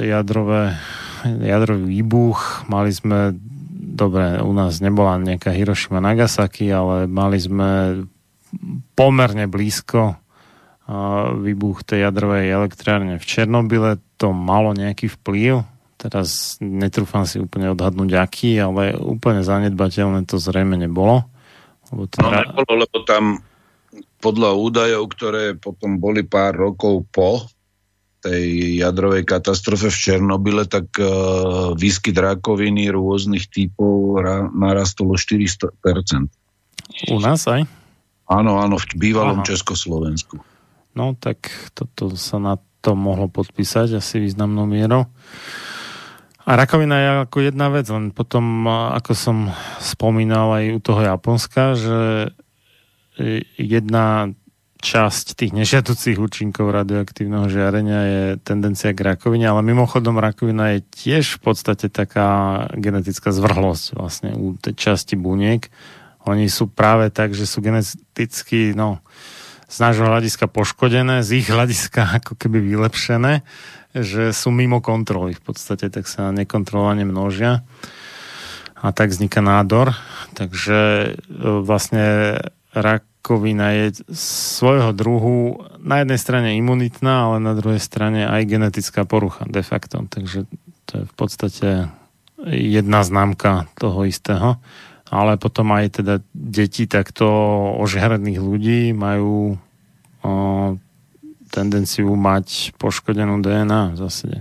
jadrové 0.00 0.80
jadrový 1.24 1.86
výbuch, 1.98 2.68
mali 2.70 2.94
sme, 2.94 3.34
dobre, 3.72 4.38
u 4.42 4.52
nás 4.54 4.78
nebola 4.78 5.18
nejaká 5.18 5.50
Hiroshima 5.50 5.98
Nagasaki, 5.98 6.70
ale 6.70 7.10
mali 7.10 7.38
sme 7.40 8.02
pomerne 8.94 9.50
blízko 9.50 10.16
výbuch 11.44 11.84
tej 11.84 12.08
jadrovej 12.08 12.48
elektrárne 12.48 13.20
v 13.20 13.24
Černobyle, 13.28 14.00
to 14.16 14.32
malo 14.32 14.72
nejaký 14.72 15.12
vplyv, 15.20 15.60
teraz 16.00 16.56
netrúfam 16.64 17.28
si 17.28 17.36
úplne 17.36 17.74
odhadnúť 17.76 18.16
aký, 18.16 18.56
ale 18.56 18.96
úplne 18.96 19.44
zanedbateľné 19.44 20.24
to 20.24 20.40
zrejme 20.40 20.80
nebolo. 20.80 21.28
Lebo 21.92 22.08
to 22.08 22.24
no 22.24 22.32
nebolo, 22.32 22.72
lebo 22.88 22.96
tam 23.04 23.44
podľa 24.18 24.50
údajov, 24.56 25.02
ktoré 25.12 25.44
potom 25.60 26.00
boli 26.00 26.24
pár 26.24 26.56
rokov 26.56 27.04
po 27.12 27.44
tej 28.18 28.78
jadrovej 28.82 29.22
katastrofe 29.22 29.88
v 29.90 29.98
Černobyle, 29.98 30.66
tak 30.66 30.90
uh, 30.98 31.72
výskyt 31.78 32.18
rakoviny 32.18 32.90
rôznych 32.90 33.46
typov 33.46 34.18
ra, 34.18 34.50
narastol 34.50 35.14
o 35.14 35.16
400%. 35.16 35.70
U 37.14 37.18
nás 37.22 37.46
aj? 37.46 37.62
Áno, 38.28 38.60
áno, 38.60 38.76
v 38.76 38.86
bývalom 38.98 39.40
Aha. 39.40 39.48
Československu. 39.48 40.42
No, 40.98 41.14
tak 41.14 41.48
toto 41.72 42.12
sa 42.18 42.42
na 42.42 42.58
to 42.82 42.98
mohlo 42.98 43.30
podpísať 43.30 43.98
asi 43.98 44.18
významnou 44.18 44.66
mierou. 44.66 45.06
A 46.48 46.56
rakovina 46.56 46.96
je 46.96 47.08
ako 47.28 47.38
jedna 47.44 47.68
vec, 47.68 47.86
len 47.92 48.08
potom, 48.08 48.64
ako 48.68 49.12
som 49.12 49.52
spomínal 49.84 50.48
aj 50.56 50.64
u 50.74 50.80
toho 50.80 51.00
Japonska, 51.04 51.76
že 51.76 51.98
jedna 53.60 54.32
časť 54.78 55.34
tých 55.34 55.52
nežiaducích 55.54 56.18
účinkov 56.22 56.70
radioaktívneho 56.70 57.50
žiarenia 57.50 58.00
je 58.06 58.22
tendencia 58.38 58.94
k 58.94 59.02
rakovine, 59.02 59.50
ale 59.50 59.66
mimochodom 59.66 60.22
rakovina 60.22 60.78
je 60.78 60.86
tiež 60.86 61.38
v 61.38 61.50
podstate 61.50 61.90
taká 61.90 62.64
genetická 62.78 63.34
zvrhlosť 63.34 63.86
vlastne 63.98 64.30
u 64.38 64.54
tej 64.54 64.78
časti 64.78 65.18
buniek. 65.18 65.66
Oni 66.30 66.46
sú 66.46 66.70
práve 66.70 67.10
tak, 67.10 67.34
že 67.34 67.48
sú 67.48 67.58
geneticky, 67.58 68.70
no, 68.78 69.02
z 69.68 69.76
nášho 69.82 70.06
hľadiska 70.06 70.46
poškodené, 70.46 71.26
z 71.26 71.42
ich 71.42 71.48
hľadiska 71.50 72.08
ako 72.22 72.38
keby 72.38 72.62
vylepšené, 72.62 73.42
že 73.98 74.30
sú 74.30 74.54
mimo 74.54 74.78
kontroly 74.78 75.34
v 75.34 75.42
podstate, 75.42 75.90
tak 75.90 76.06
sa 76.06 76.30
nekontrolovane 76.30 77.02
množia 77.02 77.66
a 78.78 78.94
tak 78.94 79.10
vzniká 79.10 79.42
nádor. 79.42 79.98
Takže 80.38 80.78
e, 80.78 81.10
vlastne 81.66 82.38
rak 82.70 83.07
rakovina 83.18 83.76
je 83.76 84.08
svojho 84.14 84.96
druhu 84.96 85.60
na 85.84 86.00
jednej 86.00 86.16
strane 86.16 86.48
imunitná, 86.56 87.28
ale 87.28 87.44
na 87.44 87.52
druhej 87.52 87.82
strane 87.82 88.24
aj 88.24 88.48
genetická 88.48 89.04
porucha 89.04 89.44
de 89.44 89.60
facto. 89.60 90.00
Takže 90.06 90.48
to 90.88 90.92
je 90.96 91.04
v 91.04 91.14
podstate 91.18 91.68
jedna 92.48 93.04
známka 93.04 93.68
toho 93.76 94.08
istého. 94.08 94.56
Ale 95.12 95.36
potom 95.36 95.76
aj 95.76 96.00
teda 96.00 96.24
deti 96.32 96.88
takto 96.88 97.28
ožhradných 97.80 98.40
ľudí 98.40 98.92
majú 98.96 99.56
o, 100.24 100.30
tendenciu 101.52 102.12
mať 102.12 102.76
poškodenú 102.80 103.40
DNA 103.40 103.92
v 103.92 103.96
zásade. 104.04 104.38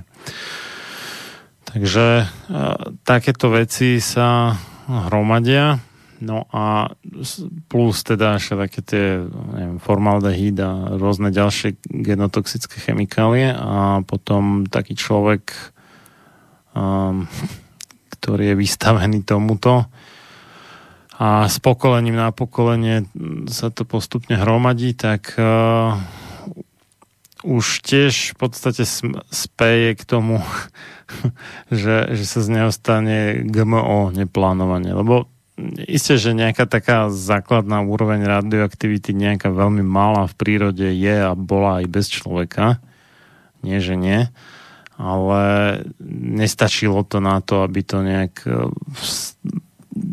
Takže 1.67 2.07
e, 2.19 2.25
takéto 3.07 3.47
veci 3.51 4.03
sa 4.03 4.59
hromadia 4.87 5.79
No 6.17 6.49
a 6.49 6.97
plus 7.69 8.01
teda 8.01 8.41
ešte 8.41 8.53
také 8.57 8.79
tie 8.81 9.05
neviem, 9.29 9.77
formaldehyd 9.77 10.57
a 10.65 10.97
rôzne 10.97 11.29
ďalšie 11.29 11.77
genotoxické 11.85 12.81
chemikálie 12.81 13.53
a 13.53 14.01
potom 14.01 14.65
taký 14.65 14.97
človek, 14.97 15.53
um, 16.73 17.29
ktorý 18.17 18.53
je 18.53 18.55
vystavený 18.57 19.21
tomuto 19.21 19.85
a 21.17 21.49
s 21.49 21.57
pokolením 21.57 22.13
na 22.13 22.29
pokolenie 22.29 23.09
sa 23.49 23.73
to 23.73 23.89
postupne 23.89 24.37
hromadí, 24.37 24.93
tak 24.93 25.33
uh, 25.41 25.97
už 27.41 27.81
tiež 27.81 28.33
v 28.33 28.35
podstate 28.37 28.85
speje 29.33 29.97
k 29.97 30.03
tomu, 30.05 30.45
že, 31.73 32.13
že 32.13 32.25
sa 32.25 32.39
z 32.45 32.47
neho 32.53 32.69
stane 32.69 33.41
GMO 33.49 34.13
neplánovanie. 34.13 34.93
Lebo 34.93 35.25
Isté, 35.89 36.21
že 36.21 36.37
nejaká 36.37 36.69
taká 36.69 37.09
základná 37.09 37.81
úroveň 37.81 38.21
radioaktivity 38.29 39.09
nejaká 39.17 39.49
veľmi 39.49 39.81
malá 39.81 40.29
v 40.29 40.37
prírode 40.37 40.85
je 40.85 41.15
a 41.17 41.33
bola 41.33 41.81
aj 41.81 41.85
bez 41.89 42.05
človeka. 42.13 42.77
Nie, 43.65 43.81
že 43.81 43.97
nie. 43.97 44.29
Ale 45.01 45.41
nestačilo 46.13 47.01
to 47.01 47.17
na 47.17 47.41
to, 47.41 47.65
aby 47.65 47.81
to 47.81 48.05
nejak 48.05 48.45
e, 48.45 48.69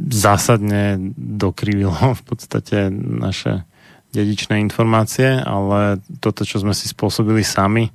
zásadne 0.08 1.12
dokrivilo 1.16 2.16
v 2.20 2.22
podstate 2.24 2.88
naše 2.94 3.68
dedičné 4.16 4.62
informácie, 4.62 5.42
ale 5.42 5.98
toto, 6.22 6.46
čo 6.46 6.62
sme 6.62 6.72
si 6.72 6.86
spôsobili 6.88 7.42
sami, 7.42 7.90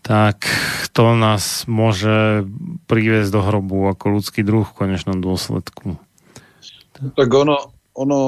tak 0.00 0.48
to 0.96 1.14
nás 1.14 1.68
môže 1.68 2.48
priviesť 2.88 3.30
do 3.30 3.40
hrobu 3.44 3.88
ako 3.92 4.20
ľudský 4.20 4.40
druh 4.42 4.64
v 4.64 4.76
konečnom 4.76 5.20
dôsledku. 5.20 6.00
Tak 7.00 7.28
ono, 7.32 7.72
ono 7.96 8.20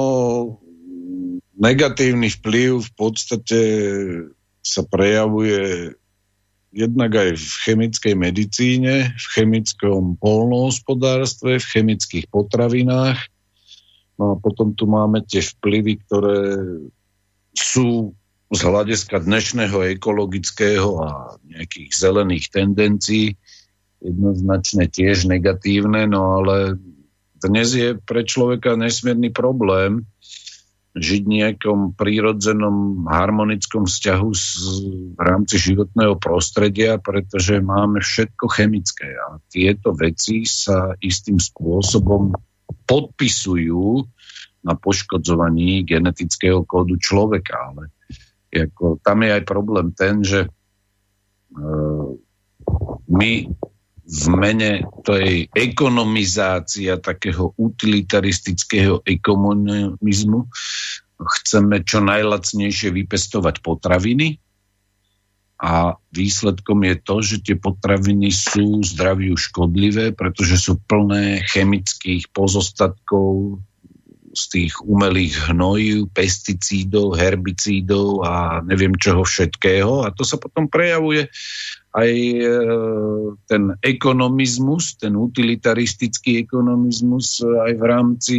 negatívny 1.57 2.29
vplyv 2.29 2.81
v 2.81 2.91
podstate 2.97 3.61
sa 4.63 4.81
prejavuje 4.87 5.93
jednak 6.73 7.13
aj 7.13 7.37
v 7.37 7.53
chemickej 7.69 8.13
medicíne, 8.17 9.13
v 9.13 9.25
chemickom 9.37 10.17
polnohospodárstve, 10.17 11.61
v 11.61 11.69
chemických 11.69 12.25
potravinách. 12.33 13.21
No 14.17 14.33
a 14.33 14.35
potom 14.41 14.73
tu 14.73 14.89
máme 14.89 15.21
tie 15.25 15.45
vplyvy, 15.45 16.01
ktoré 16.09 16.39
sú 17.53 18.17
z 18.53 18.61
hľadiska 18.61 19.17
dnešného 19.25 19.97
ekologického 19.97 20.89
a 21.01 21.09
nejakých 21.41 21.89
zelených 21.89 22.53
tendencií 22.53 23.33
jednoznačne 23.97 24.85
tiež 24.85 25.25
negatívne, 25.25 26.05
no 26.05 26.37
ale 26.37 26.77
dnes 27.41 27.73
je 27.73 27.97
pre 27.97 28.21
človeka 28.21 28.77
nesmierny 28.77 29.33
problém 29.33 30.05
žiť 30.93 31.21
v 31.25 31.33
nejakom 31.41 31.79
prírodzenom 31.97 33.09
harmonickom 33.09 33.89
vzťahu 33.89 34.29
s, 34.29 34.45
v 35.17 35.21
rámci 35.21 35.57
životného 35.57 36.21
prostredia, 36.21 37.01
pretože 37.01 37.57
máme 37.57 38.05
všetko 38.05 38.45
chemické 38.53 39.17
a 39.17 39.41
tieto 39.49 39.97
veci 39.97 40.45
sa 40.45 40.93
istým 41.01 41.41
spôsobom 41.41 42.37
podpisujú 42.85 44.05
na 44.61 44.77
poškodzovaní 44.77 45.81
genetického 45.81 46.61
kódu 46.61 47.01
človeka. 47.01 47.73
Ale 47.73 47.89
ako, 48.53 49.01
tam 49.01 49.25
je 49.25 49.29
aj 49.33 49.43
problém 49.43 49.87
ten, 49.97 50.21
že 50.21 50.45
e, 50.45 50.49
my 53.09 53.31
v 54.03 54.25
mene 54.35 54.83
tej 55.07 55.47
ekonomizácia 55.55 56.99
takého 56.99 57.55
utilitaristického 57.55 59.01
ekonomizmu 59.07 60.51
chceme 61.23 61.87
čo 61.87 62.03
najlacnejšie 62.03 62.91
vypestovať 62.91 63.63
potraviny 63.63 64.43
a 65.63 65.95
výsledkom 66.11 66.83
je 66.83 66.95
to, 66.99 67.15
že 67.23 67.37
tie 67.39 67.55
potraviny 67.55 68.27
sú 68.35 68.83
zdraviu 68.83 69.39
škodlivé, 69.39 70.11
pretože 70.11 70.59
sú 70.59 70.75
plné 70.83 71.39
chemických 71.47 72.27
pozostatkov 72.35 73.63
z 74.33 74.43
tých 74.49 74.73
umelých 74.81 75.53
hnojív, 75.53 76.09
pesticídov, 76.09 77.13
herbicídov 77.15 78.25
a 78.25 78.65
neviem 78.65 78.97
čoho 78.97 79.21
všetkého. 79.21 80.03
A 80.03 80.09
to 80.09 80.25
sa 80.25 80.41
potom 80.41 80.65
prejavuje 80.65 81.29
aj 81.93 82.09
e, 82.09 82.41
ten 83.45 83.77
ekonomizmus, 83.85 84.97
ten 84.97 85.13
utilitaristický 85.13 86.41
ekonomizmus 86.41 87.45
aj 87.45 87.71
v 87.77 87.83
rámci 87.85 88.37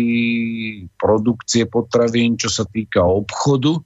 produkcie 0.98 1.70
potravín, 1.70 2.34
čo 2.34 2.50
sa 2.50 2.66
týka 2.66 3.06
obchodu, 3.06 3.78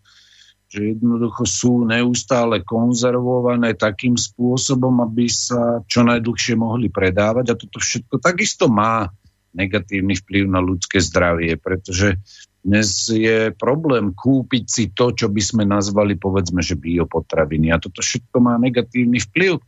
že 0.68 0.96
jednoducho 0.96 1.44
sú 1.44 1.72
neustále 1.84 2.64
konzervované 2.64 3.76
takým 3.76 4.16
spôsobom, 4.16 5.04
aby 5.04 5.28
sa 5.28 5.84
čo 5.84 6.04
najdlhšie 6.04 6.56
mohli 6.56 6.88
predávať 6.88 7.52
a 7.52 7.58
toto 7.60 7.80
všetko 7.80 8.16
takisto 8.20 8.72
má 8.72 9.12
negatívny 9.58 10.14
vplyv 10.14 10.44
na 10.46 10.62
ľudské 10.62 11.02
zdravie, 11.02 11.58
pretože 11.58 12.22
dnes 12.62 13.10
je 13.10 13.50
problém 13.54 14.14
kúpiť 14.14 14.64
si 14.70 14.84
to, 14.94 15.10
čo 15.10 15.26
by 15.26 15.42
sme 15.42 15.64
nazvali 15.66 16.14
povedzme, 16.14 16.62
že 16.62 16.78
biopotraviny. 16.78 17.74
A 17.74 17.82
toto 17.82 17.98
všetko 17.98 18.38
má 18.38 18.54
negatívny 18.62 19.18
vplyv. 19.18 19.58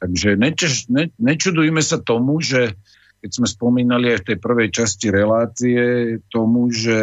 Takže 0.00 0.40
nečeš, 0.40 0.88
ne, 0.88 1.12
nečudujme 1.20 1.84
sa 1.84 2.00
tomu, 2.00 2.40
že 2.40 2.72
keď 3.20 3.30
sme 3.36 3.48
spomínali 3.52 4.16
aj 4.16 4.18
v 4.24 4.28
tej 4.32 4.38
prvej 4.40 4.68
časti 4.72 5.12
relácie, 5.12 5.80
tomu, 6.32 6.72
že 6.72 6.96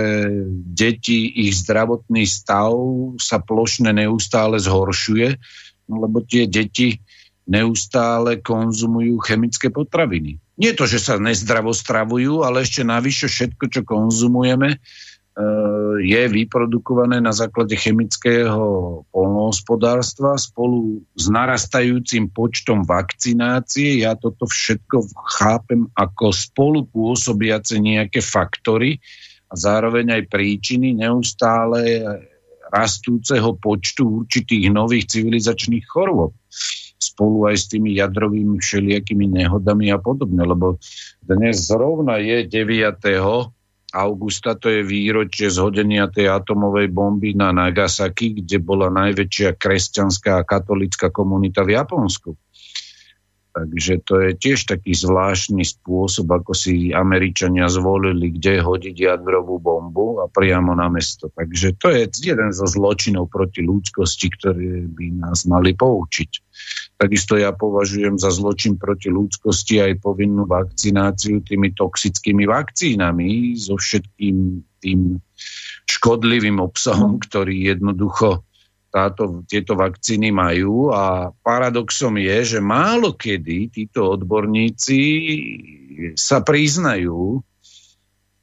deti, 0.65 1.29
ich 1.29 1.53
zdravotný 1.61 2.25
stav 2.25 2.73
sa 3.21 3.37
plošne 3.37 3.93
neustále 3.93 4.57
zhoršuje, 4.57 5.37
lebo 5.85 6.17
tie 6.25 6.49
deti 6.49 6.97
neustále 7.45 8.41
konzumujú 8.41 9.21
chemické 9.21 9.69
potraviny. 9.69 10.41
Nie 10.57 10.73
to, 10.73 10.89
že 10.89 10.97
sa 10.97 11.21
nezdravo 11.21 11.69
stravujú, 11.69 12.41
ale 12.41 12.65
ešte 12.65 12.81
navyše 12.81 13.29
všetko, 13.29 13.63
čo 13.69 13.81
konzumujeme, 13.85 14.73
e, 14.73 14.77
je 16.01 16.23
vyprodukované 16.33 17.21
na 17.21 17.29
základe 17.29 17.77
chemického 17.77 19.05
polnohospodárstva 19.13 20.33
spolu 20.41 21.05
s 21.13 21.29
narastajúcim 21.29 22.33
počtom 22.33 22.81
vakcinácie. 22.81 24.01
Ja 24.01 24.17
toto 24.17 24.49
všetko 24.49 25.13
chápem 25.37 25.93
ako 25.93 26.33
spolupôsobiace 26.33 27.77
nejaké 27.77 28.25
faktory 28.25 28.97
a 29.47 29.53
zároveň 29.53 30.19
aj 30.19 30.23
príčiny 30.25 30.97
neustále 30.97 32.01
rastúceho 32.71 33.55
počtu 33.57 34.23
určitých 34.23 34.71
nových 34.71 35.11
civilizačných 35.11 35.85
chorôb 35.87 36.35
spolu 36.97 37.47
aj 37.49 37.55
s 37.55 37.65
tými 37.69 37.93
jadrovými 37.97 38.57
všelijakými 38.57 39.29
nehodami 39.29 39.93
a 39.93 40.01
podobne, 40.01 40.41
lebo 40.41 40.81
dnes 41.21 41.69
zrovna 41.69 42.17
je 42.17 42.49
9. 42.49 42.97
augusta, 43.93 44.57
to 44.57 44.67
je 44.67 44.81
výročie 44.81 45.47
zhodenia 45.47 46.09
tej 46.09 46.33
atomovej 46.33 46.89
bomby 46.89 47.37
na 47.37 47.53
Nagasaki, 47.53 48.41
kde 48.41 48.57
bola 48.59 48.89
najväčšia 48.89 49.55
kresťanská 49.55 50.41
a 50.41 50.47
katolická 50.47 51.13
komunita 51.13 51.61
v 51.61 51.77
Japonsku. 51.77 52.33
Takže 53.57 54.05
to 54.05 54.21
je 54.21 54.31
tiež 54.37 54.69
taký 54.69 54.93
zvláštny 54.93 55.65
spôsob, 55.65 56.29
ako 56.29 56.53
si 56.53 56.93
Američania 56.93 57.65
zvolili, 57.65 58.29
kde 58.37 58.61
hodiť 58.61 58.93
jadrovú 58.93 59.57
bombu 59.57 60.21
a 60.21 60.29
priamo 60.29 60.77
na 60.77 60.85
mesto. 60.93 61.33
Takže 61.33 61.73
to 61.81 61.89
je 61.89 62.05
jeden 62.21 62.53
zo 62.53 62.69
zločinov 62.69 63.33
proti 63.33 63.65
ľudskosti, 63.65 64.27
ktoré 64.29 64.85
by 64.85 65.05
nás 65.25 65.49
mali 65.49 65.73
poučiť. 65.73 66.31
Takisto 67.01 67.37
ja 67.37 67.49
považujem 67.53 68.21
za 68.21 68.29
zločin 68.29 68.77
proti 68.77 69.09
ľudskosti 69.09 69.81
aj 69.81 70.05
povinnú 70.05 70.45
vakcináciu 70.45 71.41
tými 71.41 71.73
toxickými 71.73 72.45
vakcínami 72.45 73.57
so 73.57 73.77
všetkým 73.77 74.61
tým 74.81 75.17
škodlivým 75.89 76.61
obsahom, 76.61 77.17
ktorý 77.17 77.73
jednoducho 77.73 78.46
táto, 78.97 79.45
tieto 79.45 79.77
vakcíny 79.77 80.33
majú 80.33 80.89
a 80.89 81.29
paradoxom 81.29 82.17
je, 82.17 82.57
že 82.57 82.59
málo 82.65 83.13
kedy 83.13 83.69
títo 83.69 84.09
odborníci 84.17 85.01
sa 86.17 86.41
priznajú, 86.41 87.45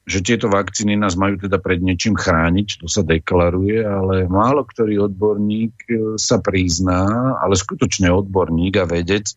že 0.07 0.23
tieto 0.23 0.47
vakcíny 0.47 0.95
nás 0.95 1.19
majú 1.19 1.43
teda 1.43 1.59
pred 1.59 1.83
niečím 1.83 2.15
chrániť, 2.15 2.85
to 2.85 2.87
sa 2.87 3.03
deklaruje, 3.03 3.83
ale 3.83 4.31
málo 4.31 4.63
ktorý 4.63 5.11
odborník 5.11 5.75
e, 5.89 5.95
sa 6.21 6.39
prizná, 6.39 7.35
ale 7.41 7.57
skutočne 7.57 8.13
odborník 8.13 8.79
a 8.79 8.87
vedec, 8.87 9.33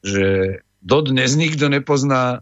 že 0.00 0.58
dodnes 0.80 1.36
nikto 1.36 1.68
nepozná 1.68 2.40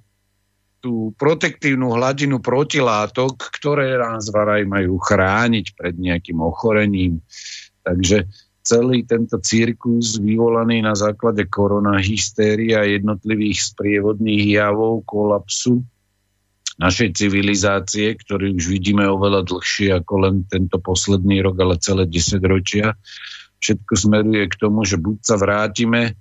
tú 0.85 1.17
protektívnu 1.17 1.97
hladinu 1.97 2.45
protilátok, 2.45 3.41
ktoré 3.57 3.97
nás 3.97 4.29
varaj 4.29 4.69
majú 4.69 5.01
chrániť 5.01 5.73
pred 5.73 5.97
nejakým 5.97 6.45
ochorením, 6.45 7.25
Takže 7.85 8.27
celý 8.65 9.05
tento 9.05 9.37
cirkus 9.45 10.17
vyvolaný 10.17 10.81
na 10.81 10.97
základe 10.97 11.45
koronahystéria 11.45 12.81
a 12.81 12.89
jednotlivých 12.89 13.61
sprievodných 13.61 14.57
javov 14.57 15.05
kolapsu 15.05 15.85
našej 16.81 17.15
civilizácie, 17.15 18.19
ktorý 18.19 18.57
už 18.57 18.67
vidíme 18.67 19.07
oveľa 19.07 19.47
dlhšie 19.47 19.95
ako 19.95 20.15
len 20.27 20.35
tento 20.49 20.81
posledný 20.83 21.45
rok, 21.45 21.61
ale 21.61 21.79
celé 21.79 22.09
10 22.09 22.41
ročia. 22.43 22.99
Všetko 23.63 23.93
smeruje 23.95 24.45
k 24.51 24.59
tomu, 24.59 24.83
že 24.83 24.99
buď 24.99 25.17
sa 25.23 25.37
vrátime 25.39 26.03
e, 26.09 26.13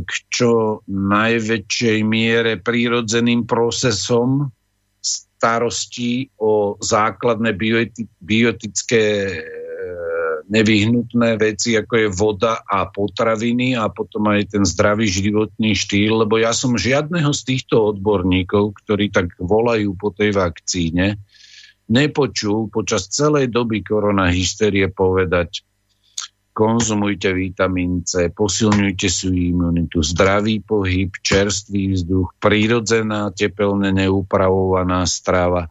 k 0.00 0.12
čo 0.32 0.80
najväčšej 0.88 1.98
miere 2.06 2.56
prírodzeným 2.56 3.44
procesom 3.44 4.48
starostí 5.04 6.32
o 6.40 6.80
základné 6.80 7.52
biotické 8.24 9.04
nevyhnutné 10.44 11.40
veci, 11.40 11.76
ako 11.76 11.94
je 11.96 12.08
voda 12.12 12.60
a 12.60 12.84
potraviny 12.88 13.76
a 13.76 13.88
potom 13.88 14.28
aj 14.28 14.56
ten 14.56 14.64
zdravý 14.68 15.08
životný 15.08 15.72
štýl, 15.72 16.24
lebo 16.26 16.36
ja 16.36 16.52
som 16.52 16.76
žiadneho 16.76 17.32
z 17.32 17.42
týchto 17.54 17.96
odborníkov, 17.96 18.76
ktorí 18.84 19.08
tak 19.08 19.32
volajú 19.40 19.96
po 19.96 20.12
tej 20.12 20.36
vakcíne, 20.36 21.16
nepočul 21.88 22.68
počas 22.68 23.08
celej 23.08 23.48
doby 23.52 23.84
koronahysterie 23.84 24.92
povedať 24.92 25.64
konzumujte 26.54 27.34
vitamín 27.34 28.06
C, 28.06 28.30
posilňujte 28.30 29.08
si 29.10 29.50
imunitu, 29.50 30.06
zdravý 30.06 30.62
pohyb, 30.62 31.10
čerstvý 31.10 31.98
vzduch, 31.98 32.38
prírodzená, 32.38 33.34
tepelne 33.34 33.90
neupravovaná 33.90 35.02
strava, 35.10 35.66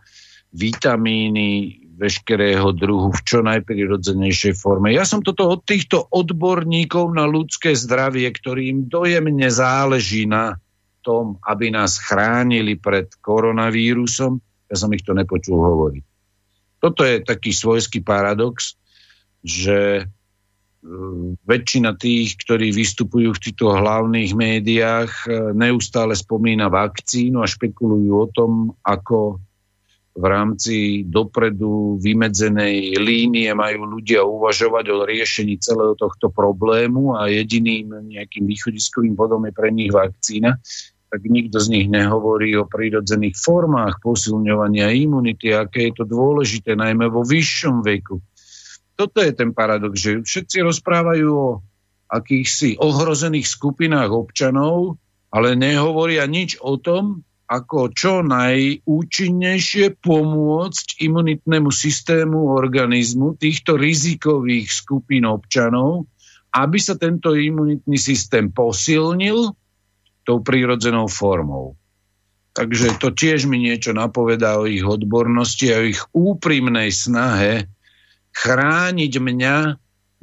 vitamíny, 0.52 1.83
veškerého 2.04 2.76
druhu 2.76 3.16
v 3.16 3.22
čo 3.24 3.40
najprirodzenejšej 3.48 4.60
forme. 4.60 4.92
Ja 4.92 5.08
som 5.08 5.24
toto 5.24 5.48
od 5.48 5.64
týchto 5.64 6.04
odborníkov 6.12 7.16
na 7.16 7.24
ľudské 7.24 7.72
zdravie, 7.72 8.28
ktorým 8.28 8.92
dojemne 8.92 9.48
záleží 9.48 10.28
na 10.28 10.60
tom, 11.00 11.40
aby 11.48 11.72
nás 11.72 11.96
chránili 11.96 12.76
pred 12.76 13.08
koronavírusom, 13.24 14.44
ja 14.68 14.76
som 14.76 14.92
ich 14.92 15.04
to 15.08 15.16
nepočul 15.16 15.60
hovoriť. 15.60 16.04
Toto 16.84 17.08
je 17.08 17.24
taký 17.24 17.56
svojský 17.56 18.04
paradox, 18.04 18.76
že 19.40 20.04
e, 20.04 20.04
väčšina 21.48 21.96
tých, 21.96 22.36
ktorí 22.44 22.76
vystupujú 22.76 23.32
v 23.32 23.44
týchto 23.44 23.72
hlavných 23.72 24.32
médiách, 24.36 25.12
e, 25.24 25.56
neustále 25.56 26.16
spomína 26.16 26.68
vakcínu 26.68 27.40
a 27.40 27.48
špekulujú 27.48 28.12
o 28.12 28.28
tom, 28.28 28.52
ako 28.84 29.40
v 30.14 30.26
rámci 30.30 31.02
dopredu 31.10 31.98
vymedzenej 31.98 33.02
línie 33.02 33.50
majú 33.58 33.98
ľudia 33.98 34.22
uvažovať 34.22 34.86
o 34.94 35.06
riešení 35.10 35.58
celého 35.58 35.98
tohto 35.98 36.30
problému 36.30 37.18
a 37.18 37.34
jediným 37.34 38.14
nejakým 38.14 38.46
východiskovým 38.46 39.18
bodom 39.18 39.50
je 39.50 39.54
pre 39.58 39.74
nich 39.74 39.90
vakcína, 39.90 40.62
tak 41.10 41.22
nikto 41.26 41.58
z 41.58 41.68
nich 41.70 41.88
nehovorí 41.90 42.54
o 42.58 42.70
prírodzených 42.70 43.38
formách 43.38 44.02
posilňovania 44.06 44.94
imunity, 44.94 45.50
aké 45.50 45.90
je 45.90 46.02
to 46.02 46.06
dôležité, 46.06 46.78
najmä 46.78 47.10
vo 47.10 47.26
vyššom 47.26 47.82
veku. 47.82 48.22
Toto 48.94 49.18
je 49.18 49.34
ten 49.34 49.50
paradox, 49.58 49.98
že 49.98 50.22
všetci 50.22 50.62
rozprávajú 50.62 51.30
o 51.34 51.62
akýchsi 52.06 52.78
ohrozených 52.78 53.50
skupinách 53.50 54.14
občanov, 54.14 55.02
ale 55.34 55.58
nehovoria 55.58 56.30
nič 56.30 56.62
o 56.62 56.78
tom, 56.78 57.26
ako 57.48 57.92
čo 57.92 58.24
najúčinnejšie 58.24 60.00
pomôcť 60.00 60.88
imunitnému 61.04 61.70
systému 61.70 62.56
organizmu 62.56 63.36
týchto 63.36 63.76
rizikových 63.76 64.72
skupín 64.72 65.28
občanov, 65.28 66.08
aby 66.56 66.78
sa 66.80 66.96
tento 66.96 67.36
imunitný 67.36 68.00
systém 68.00 68.54
posilnil 68.54 69.52
tou 70.24 70.38
prírodzenou 70.40 71.12
formou. 71.12 71.76
Takže 72.54 73.02
to 73.02 73.10
tiež 73.10 73.50
mi 73.50 73.58
niečo 73.58 73.98
napovedá 73.98 74.62
o 74.62 74.70
ich 74.70 74.86
odbornosti 74.86 75.74
a 75.74 75.82
o 75.82 75.90
ich 75.90 76.02
úprimnej 76.14 76.94
snahe 76.94 77.66
chrániť 78.34 79.14
mňa, 79.18 79.58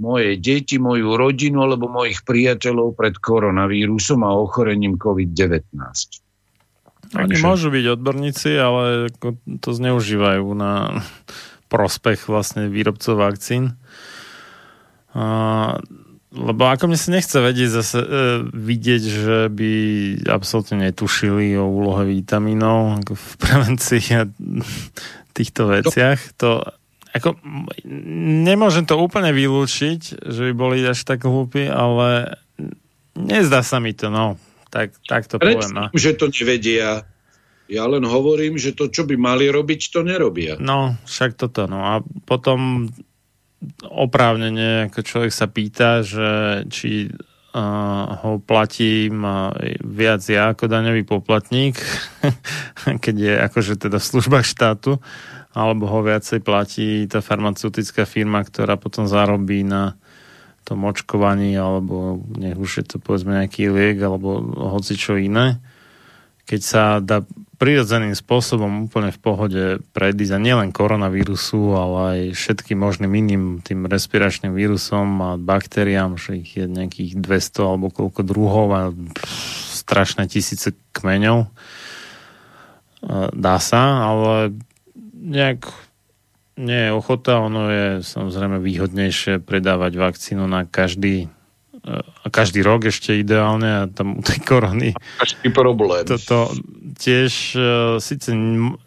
moje 0.00 0.40
deti, 0.40 0.80
moju 0.80 1.18
rodinu 1.18 1.60
alebo 1.66 1.90
mojich 1.90 2.24
priateľov 2.24 2.96
pred 2.96 3.18
koronavírusom 3.20 4.24
a 4.24 4.32
ochorením 4.32 4.96
COVID-19. 4.96 6.29
Oni 7.18 7.34
Takže... 7.34 7.42
môžu 7.42 7.68
byť 7.74 7.84
odborníci, 7.98 8.50
ale 8.54 9.10
to 9.58 9.70
zneužívajú 9.74 10.46
na 10.54 11.02
prospech 11.70 12.30
vlastne 12.30 12.70
výrobcov 12.70 13.18
vakcín. 13.18 13.74
A, 15.14 15.78
lebo 16.30 16.62
ako 16.70 16.86
mne 16.86 16.98
sa 16.98 17.10
nechce 17.10 17.34
vedieť 17.34 17.70
zase 17.70 17.98
e, 17.98 18.08
vidieť, 18.46 19.02
že 19.02 19.38
by 19.50 19.72
absolútne 20.30 20.86
netušili 20.86 21.58
o 21.58 21.66
úlohe 21.66 22.06
vitamínov 22.06 23.02
v 23.02 23.26
prevencii 23.42 24.04
a 24.14 24.22
týchto 25.34 25.66
veciach. 25.66 26.38
To, 26.38 26.62
ako, 27.10 27.34
nemôžem 28.46 28.86
to 28.86 28.94
úplne 29.02 29.34
vylúčiť, 29.34 30.30
že 30.30 30.40
by 30.50 30.52
boli 30.54 30.86
až 30.86 31.02
tak 31.02 31.26
hlúpi, 31.26 31.66
ale 31.66 32.38
nezdá 33.18 33.66
sa 33.66 33.82
mi 33.82 33.90
to, 33.90 34.14
no. 34.14 34.38
Tak, 34.70 34.96
tak 35.04 35.26
to 35.26 35.42
poviem. 35.42 35.70
No. 35.74 35.84
že 35.92 36.14
to 36.14 36.30
nevedia. 36.30 37.04
Ja 37.70 37.86
len 37.86 38.02
hovorím, 38.02 38.58
že 38.58 38.74
to, 38.74 38.90
čo 38.90 39.06
by 39.06 39.14
mali 39.14 39.46
robiť, 39.46 39.80
to 39.94 40.02
nerobia. 40.02 40.58
No, 40.58 40.98
však 41.06 41.38
toto. 41.38 41.70
No 41.70 41.86
a 41.86 42.02
potom 42.26 42.90
oprávnene, 43.84 44.90
ako 44.90 45.00
človek 45.02 45.32
sa 45.34 45.46
pýta, 45.46 46.02
že 46.02 46.62
či 46.66 47.10
uh, 47.10 48.04
ho 48.24 48.40
platím 48.40 49.22
uh, 49.22 49.54
viac 49.84 50.24
ja 50.26 50.50
ako 50.50 50.66
daňový 50.66 51.04
poplatník, 51.04 51.78
keď 53.04 53.14
je 53.14 53.34
akože 53.50 53.74
teda 53.76 53.98
v 54.00 54.08
službách 54.08 54.46
štátu, 54.46 54.98
alebo 55.54 55.86
ho 55.90 56.00
viacej 56.02 56.40
platí 56.42 57.06
tá 57.10 57.22
farmaceutická 57.22 58.06
firma, 58.06 58.42
ktorá 58.46 58.78
potom 58.78 59.06
zarobí 59.10 59.66
na 59.66 59.98
tom 60.64 60.86
očkovaní, 60.86 61.56
alebo 61.56 62.20
nech 62.36 62.56
už 62.56 62.70
je 62.82 62.84
to 62.84 62.96
povedzme 63.02 63.34
nejaký 63.34 63.72
liek, 63.72 63.98
alebo 64.00 64.40
hoci 64.76 64.94
čo 64.94 65.16
iné. 65.20 65.58
Keď 66.46 66.60
sa 66.60 66.98
dá 66.98 67.22
prirodzeným 67.60 68.16
spôsobom 68.16 68.88
úplne 68.88 69.12
v 69.12 69.20
pohode 69.20 69.64
predísť 69.92 70.32
a 70.32 70.40
nielen 70.40 70.72
koronavírusu, 70.72 71.76
ale 71.76 71.98
aj 72.00 72.20
všetkým 72.32 72.80
možným 72.80 73.12
iným 73.12 73.44
tým 73.60 73.84
respiračným 73.84 74.56
vírusom 74.56 75.20
a 75.20 75.30
baktériám, 75.36 76.16
že 76.16 76.40
ich 76.40 76.56
je 76.56 76.64
nejakých 76.64 77.20
200 77.20 77.60
alebo 77.60 77.92
koľko 77.92 78.24
druhov 78.24 78.66
a 78.72 78.82
strašné 79.76 80.24
tisíce 80.26 80.72
kmeňov. 80.96 81.52
Dá 83.36 83.56
sa, 83.60 84.08
ale 84.08 84.56
nejak 85.20 85.68
nie 86.60 86.80
je 86.88 86.90
ochota, 86.92 87.40
ono 87.40 87.72
je 87.72 87.86
samozrejme 88.04 88.60
výhodnejšie 88.60 89.40
predávať 89.40 89.96
vakcínu 89.96 90.44
na 90.44 90.68
každý 90.68 91.32
a 91.80 92.28
každý 92.28 92.60
rok 92.60 92.92
ešte 92.92 93.16
ideálne 93.16 93.68
a 93.72 93.82
tam 93.88 94.20
u 94.20 94.22
tej 94.22 94.36
korony 94.44 94.92
každý 95.16 95.48
problém. 95.48 96.04
Toto 96.04 96.52
tiež 97.00 97.32
uh, 97.56 97.96
síce 97.96 98.36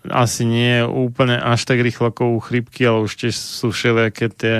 asi 0.05 0.41
nie 0.45 0.77
je 0.77 0.83
úplne 0.85 1.41
až 1.41 1.65
tak 1.65 1.81
rýchlo 1.81 2.13
ako 2.13 2.37
u 2.37 2.39
chrypky, 2.39 2.85
ale 2.85 3.09
už 3.09 3.17
tiež 3.17 3.33
sú 3.33 3.73
všelijaké 3.73 4.29
tie 4.29 4.55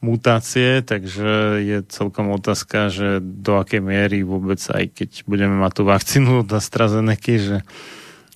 mutácie, 0.00 0.80
takže 0.80 1.60
je 1.60 1.78
celkom 1.90 2.32
otázka, 2.32 2.88
že 2.88 3.20
do 3.20 3.60
akej 3.60 3.84
miery 3.84 4.24
vôbec, 4.24 4.62
aj 4.72 4.94
keď 4.94 5.10
budeme 5.28 5.58
mať 5.60 5.72
tú 5.74 5.82
vakcínu 5.84 6.46
od 6.46 6.48
AstraZeneca, 6.48 7.34
že 7.36 7.56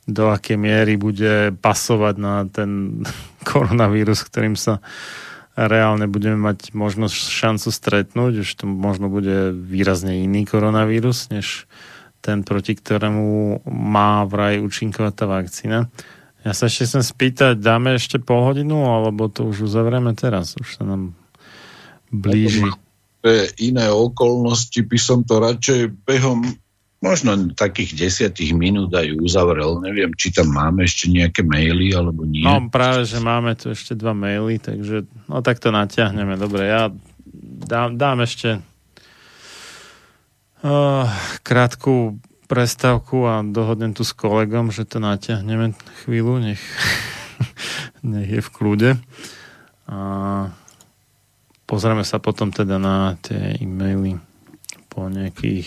do 0.06 0.34
akej 0.34 0.58
miery 0.58 0.98
bude 0.98 1.54
pasovať 1.62 2.14
na 2.18 2.34
ten 2.50 3.02
koronavírus, 3.48 4.22
ktorým 4.26 4.58
sa 4.58 4.82
reálne 5.52 6.08
budeme 6.08 6.40
mať 6.40 6.72
možnosť 6.72 7.28
šancu 7.28 7.68
stretnúť, 7.68 8.32
už 8.40 8.50
to 8.56 8.64
možno 8.64 9.12
bude 9.12 9.52
výrazne 9.52 10.24
iný 10.24 10.48
koronavírus, 10.48 11.28
než 11.28 11.68
ten, 12.24 12.46
proti 12.46 12.78
ktorému 12.78 13.60
má 13.68 14.24
vraj 14.24 14.62
účinkovať 14.62 15.12
tá 15.12 15.26
vakcína. 15.28 15.78
Ja 16.42 16.56
sa 16.56 16.66
ešte 16.66 16.88
chcem 16.88 17.04
spýtať, 17.04 17.54
dáme 17.60 17.98
ešte 17.98 18.18
pol 18.18 18.42
hodinu, 18.42 18.88
alebo 18.88 19.28
to 19.28 19.46
už 19.46 19.68
uzavrieme 19.70 20.14
teraz? 20.16 20.56
Už 20.58 20.80
sa 20.80 20.82
nám 20.86 21.14
blíži. 22.10 22.66
Iné 23.62 23.86
okolnosti 23.90 24.82
by 24.82 24.98
som 24.98 25.22
to 25.22 25.38
radšej 25.38 25.94
behom 26.02 26.42
možno 27.02 27.50
takých 27.58 27.98
desiatých 27.98 28.54
minút 28.54 28.94
aj 28.94 29.18
uzavrel. 29.18 29.82
Neviem, 29.82 30.14
či 30.14 30.30
tam 30.30 30.54
máme 30.54 30.86
ešte 30.86 31.10
nejaké 31.10 31.42
maily, 31.42 31.90
alebo 31.92 32.22
nie. 32.22 32.46
No 32.46 32.70
práve, 32.70 33.02
že 33.04 33.18
máme 33.18 33.58
tu 33.58 33.74
ešte 33.74 33.98
dva 33.98 34.14
maily, 34.14 34.62
takže 34.62 35.10
no 35.26 35.42
tak 35.42 35.58
to 35.58 35.74
natiahneme. 35.74 36.38
Dobre, 36.38 36.70
ja 36.70 36.94
dám, 37.66 37.98
dám 37.98 38.22
ešte 38.22 38.62
uh, 40.62 41.10
krátku 41.42 42.22
prestávku 42.46 43.26
a 43.26 43.42
dohodnem 43.42 43.96
tu 43.96 44.06
s 44.06 44.14
kolegom, 44.14 44.70
že 44.70 44.86
to 44.86 45.02
natiahneme 45.02 45.74
chvíľu, 46.06 46.38
nech, 46.38 46.62
nech 48.06 48.30
je 48.30 48.40
v 48.44 48.50
kľude. 48.54 48.90
A 49.90 49.98
pozrieme 51.66 52.06
sa 52.06 52.22
potom 52.22 52.54
teda 52.54 52.78
na 52.78 53.18
tie 53.18 53.58
e-maily 53.58 54.22
po 54.92 55.08
nejakých 55.08 55.66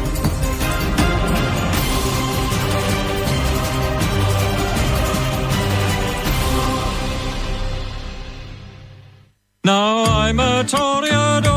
I'm 10.31 10.39
a 10.39 10.63
Toreador, 10.63 11.49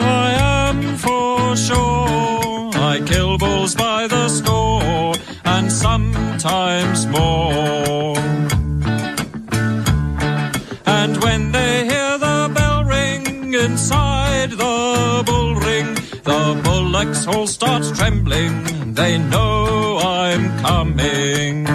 I 0.00 0.30
am 0.68 0.96
for 0.96 1.54
sure. 1.54 2.70
I 2.72 3.02
kill 3.04 3.36
bulls 3.36 3.74
by 3.74 4.06
the 4.06 4.26
score, 4.30 5.14
and 5.44 5.70
sometimes 5.70 7.06
more. 7.08 8.16
And 10.86 11.22
when 11.22 11.52
they 11.52 11.84
hear 11.84 12.16
the 12.16 12.50
bell 12.54 12.84
ring 12.84 13.52
inside 13.52 14.52
the 14.52 15.22
bull 15.26 15.54
ring, 15.56 15.94
the 16.30 16.62
bullocks 16.64 17.26
all 17.26 17.46
start 17.46 17.82
trembling. 17.94 18.94
They 18.94 19.18
know 19.18 19.98
I'm 19.98 20.58
coming. 20.60 21.73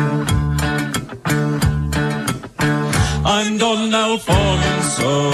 Alfonso. 4.09 5.29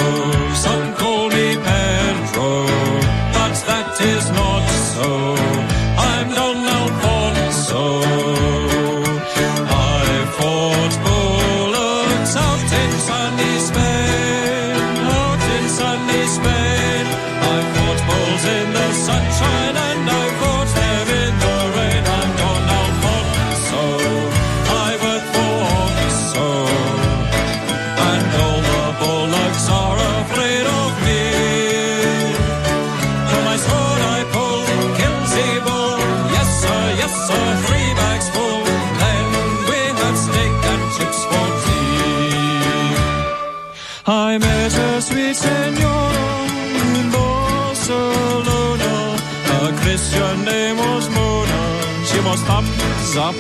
Up, 53.18 53.36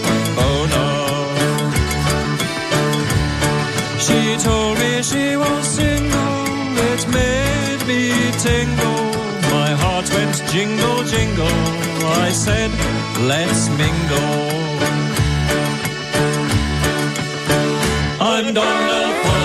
oh 0.47 0.67
no. 0.75 0.87
She 4.05 4.37
told 4.43 4.77
me 4.79 5.01
she 5.03 5.35
was 5.35 5.65
single, 5.65 6.45
it 6.91 7.07
made 7.19 7.81
me 7.87 8.31
tingle. 8.39 9.05
My 9.55 9.71
heart 9.81 10.07
went 10.13 10.35
jingle, 10.51 11.03
jingle. 11.03 11.59
I 12.25 12.31
said, 12.31 12.71
let's 13.27 13.69
mingle. 13.69 14.65
I'm 18.21 18.53
done 18.53 18.89
Alfonso, 19.01 19.44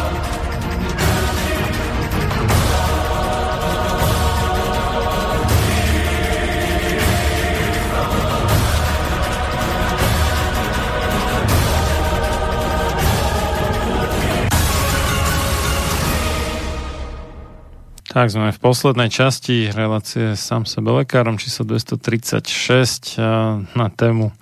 Tak 18.11 18.27
sme 18.27 18.51
v 18.51 18.59
poslednej 18.59 19.07
časti 19.07 19.71
relácie 19.71 20.35
sám 20.35 20.67
sebe 20.67 20.91
lekárom 20.91 21.39
číslo 21.39 21.63
236 21.63 23.15
a 23.15 23.63
na 23.71 23.87
tému 23.87 24.35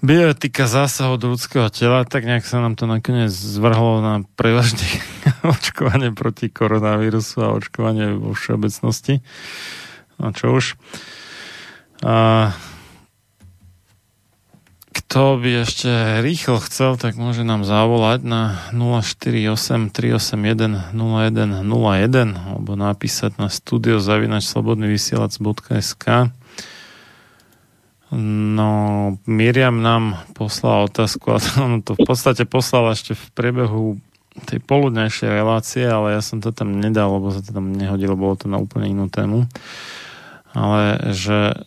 bioetika 0.00 0.64
zásahov 0.64 1.20
do 1.20 1.36
ľudského 1.36 1.68
tela, 1.68 2.08
tak 2.08 2.24
nejak 2.24 2.48
sa 2.48 2.64
nám 2.64 2.72
to 2.72 2.88
nakoniec 2.88 3.28
zvrhlo 3.28 4.00
na 4.00 4.14
prevažne 4.40 4.88
očkovanie 5.44 6.16
proti 6.16 6.48
koronavírusu 6.48 7.36
a 7.44 7.52
očkovanie 7.52 8.16
vo 8.16 8.32
všeobecnosti. 8.32 9.20
No 10.16 10.32
čo 10.32 10.56
už. 10.56 10.80
A 12.00 12.48
kto 15.08 15.40
by 15.40 15.64
ešte 15.64 16.20
rýchlo 16.20 16.60
chcel, 16.68 17.00
tak 17.00 17.16
môže 17.16 17.40
nám 17.40 17.64
zavolať 17.64 18.28
na 18.28 18.60
048 18.76 19.88
381 19.88 20.92
0101 20.92 22.36
alebo 22.36 22.76
napísať 22.76 23.40
na 23.40 23.48
studiozavinačslobodnyvysielac.sk 23.48 26.28
No, 28.12 28.72
Miriam 29.24 29.80
nám 29.80 30.28
poslala 30.36 30.92
otázku 30.92 31.32
a 31.32 31.40
on 31.56 31.80
to 31.80 31.96
v 31.96 32.04
podstate 32.04 32.44
poslala 32.44 32.92
ešte 32.92 33.16
v 33.16 33.24
priebehu 33.32 33.96
tej 34.44 34.60
poludnejšej 34.60 35.30
relácie, 35.32 35.88
ale 35.88 36.12
ja 36.16 36.20
som 36.20 36.40
to 36.44 36.52
tam 36.52 36.84
nedal, 36.84 37.16
lebo 37.16 37.32
sa 37.32 37.40
to 37.40 37.56
tam 37.56 37.72
nehodilo, 37.72 38.12
bolo 38.12 38.36
to 38.36 38.44
na 38.44 38.60
úplne 38.60 38.92
inú 38.92 39.08
tému. 39.08 39.48
Ale 40.52 41.00
že 41.16 41.64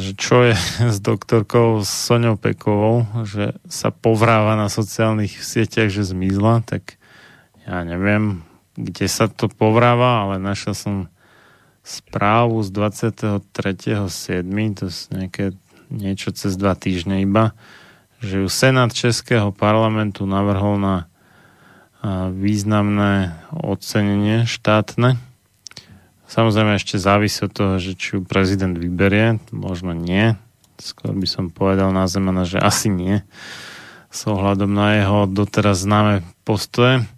že 0.00 0.16
čo 0.16 0.48
je 0.48 0.56
s 0.94 0.98
doktorkou 0.98 1.84
Soňou 1.84 2.40
Pekovou, 2.40 3.04
že 3.28 3.52
sa 3.68 3.92
povráva 3.92 4.56
na 4.56 4.72
sociálnych 4.72 5.44
sieťach, 5.44 5.92
že 5.92 6.08
zmizla, 6.08 6.64
tak 6.64 6.96
ja 7.68 7.84
neviem, 7.84 8.42
kde 8.78 9.06
sa 9.10 9.28
to 9.28 9.52
povráva, 9.52 10.24
ale 10.24 10.40
našiel 10.40 10.72
som 10.72 10.96
správu 11.84 12.64
z 12.64 12.68
23.7., 12.72 14.08
to 14.76 14.82
je 14.88 14.94
nejaké 15.12 15.44
niečo 15.88 16.32
cez 16.36 16.56
dva 16.56 16.76
týždne 16.76 17.24
iba, 17.24 17.56
že 18.20 18.44
ju 18.44 18.48
Senát 18.48 18.92
Českého 18.92 19.52
parlamentu 19.52 20.28
navrhol 20.28 20.76
na 20.76 20.96
významné 22.30 23.34
ocenenie 23.50 24.46
štátne. 24.46 25.18
Samozrejme 26.28 26.76
ešte 26.76 27.00
závisí 27.00 27.40
od 27.48 27.52
toho, 27.56 27.80
že 27.80 27.96
či 27.96 28.16
ju 28.16 28.20
prezident 28.20 28.76
vyberie, 28.76 29.40
možno 29.48 29.96
nie. 29.96 30.36
Skôr 30.76 31.16
by 31.16 31.24
som 31.24 31.48
povedal 31.48 31.88
na 31.88 32.04
Zemana, 32.04 32.44
že 32.44 32.60
asi 32.60 32.92
nie. 32.92 33.24
S 34.12 34.28
ohľadom 34.28 34.68
na 34.68 35.00
jeho 35.00 35.24
doteraz 35.24 35.88
známe 35.88 36.20
postoje. 36.44 37.08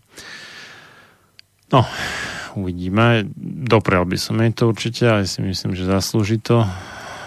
No, 1.75 1.87
uvidíme. 2.55 3.27
Doprel 3.67 4.07
by 4.07 4.15
som 4.15 4.39
jej 4.39 4.55
to 4.55 4.71
určite, 4.71 5.05
ale 5.07 5.27
si 5.27 5.43
myslím, 5.43 5.75
že 5.75 5.91
zaslúži 5.91 6.39
to 6.39 6.63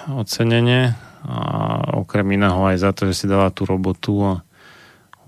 ocenenie 0.08 0.96
a 1.24 1.40
okrem 1.96 2.28
iného 2.36 2.60
aj 2.68 2.80
za 2.80 2.92
to, 2.92 3.08
že 3.12 3.24
si 3.24 3.26
dala 3.32 3.52
tú 3.52 3.64
robotu 3.64 4.20
a 4.24 4.34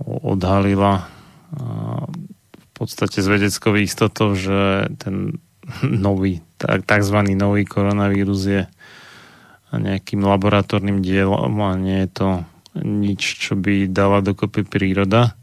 odhalila 0.03 1.07
v 1.55 2.67
podstate 2.75 3.23
s 3.23 3.27
vedeckou 3.31 3.75
istotou, 3.79 4.35
že 4.35 4.91
ten 4.99 5.39
nový, 5.83 6.41
tzv. 6.59 7.17
nový 7.33 7.63
koronavírus 7.65 8.41
je 8.45 8.63
nejakým 9.75 10.23
laboratórnym 10.23 11.03
dielom 11.03 11.51
a 11.59 11.75
nie 11.75 12.07
je 12.07 12.09
to 12.15 12.29
nič, 12.79 13.21
čo 13.39 13.59
by 13.59 13.87
dala 13.91 14.23
dokopy 14.23 14.63
príroda. 14.63 15.35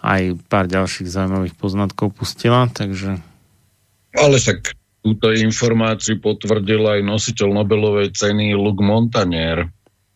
Aj 0.00 0.22
pár 0.48 0.64
ďalších 0.64 1.08
zaujímavých 1.08 1.56
poznatkov 1.56 2.16
pustila, 2.16 2.68
takže... 2.72 3.20
Ale 4.16 4.36
však 4.40 4.74
túto 5.04 5.32
informáciu 5.32 6.20
potvrdil 6.20 6.80
aj 6.84 7.00
nositeľ 7.04 7.62
Nobelovej 7.62 8.12
ceny 8.16 8.56
Luc 8.56 8.80
Montagnier, 8.80 9.68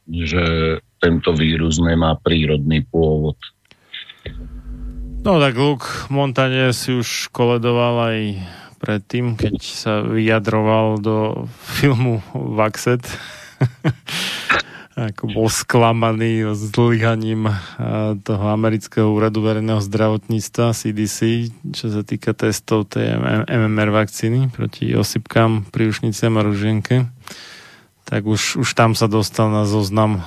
že 0.09 0.77
tento 1.01 1.33
vírus 1.37 1.81
nemá 1.81 2.17
prírodný 2.17 2.85
pôvod. 2.85 3.37
No 5.25 5.41
tak 5.41 5.57
Luke 5.57 5.89
Montagnier 6.13 6.77
si 6.77 6.93
už 6.93 7.33
koledoval 7.33 8.13
aj 8.13 8.19
predtým, 8.85 9.41
keď 9.41 9.57
sa 9.65 10.05
vyjadroval 10.05 11.01
do 11.01 11.49
filmu 11.81 12.21
Vaxet. 12.37 13.01
ako 14.95 15.27
bol 15.27 15.49
sklamaný 15.51 16.55
zlyhaním 16.55 17.51
toho 18.23 18.45
amerického 18.47 19.11
úradu 19.11 19.43
verejného 19.43 19.83
zdravotníctva 19.83 20.71
CDC, 20.71 21.51
čo 21.75 21.91
sa 21.91 22.07
týka 22.07 22.31
testov 22.31 22.87
tej 22.87 23.19
MMR 23.51 23.91
vakcíny 23.91 24.55
proti 24.55 24.95
osypkám, 24.95 25.67
príušniciam 25.75 26.39
a 26.39 26.47
ružienke. 26.47 27.11
Tak 28.07 28.23
už, 28.23 28.63
už 28.63 28.71
tam 28.77 28.95
sa 28.95 29.11
dostal 29.11 29.51
na 29.51 29.67
zoznam 29.67 30.23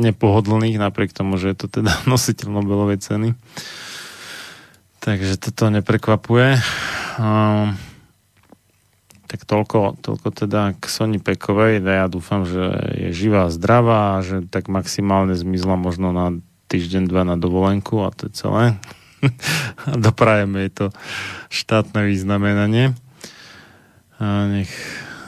nepohodlných, 0.00 0.80
napriek 0.80 1.12
tomu, 1.12 1.36
že 1.36 1.52
je 1.52 1.56
to 1.60 1.66
teda 1.68 1.92
nositeľ 2.12 2.48
Nobelovej 2.48 3.04
ceny. 3.04 3.36
Takže 5.00 5.40
toto 5.40 5.72
neprekvapuje. 5.72 6.60
Um, 7.16 7.72
tak 9.24 9.48
toľko, 9.48 9.96
toľko 10.04 10.28
teda 10.28 10.76
k 10.76 10.84
Soni 10.92 11.16
Pekovej. 11.16 11.80
Ja 11.80 12.04
dúfam, 12.10 12.44
že 12.44 12.68
je 12.98 13.08
živá, 13.16 13.48
zdravá 13.48 14.20
že 14.20 14.44
tak 14.44 14.68
maximálne 14.68 15.32
zmizla 15.32 15.80
možno 15.80 16.12
na 16.12 16.36
týždeň, 16.68 17.08
dva 17.08 17.24
na 17.24 17.40
dovolenku 17.40 18.04
a 18.04 18.12
to 18.12 18.28
je 18.28 18.32
celé. 18.36 18.64
a 19.88 19.96
doprajeme 19.96 20.68
jej 20.68 20.72
to 20.76 20.86
štátne 21.48 22.04
významenanie. 22.04 22.92
A 24.20 24.52
nech, 24.52 24.72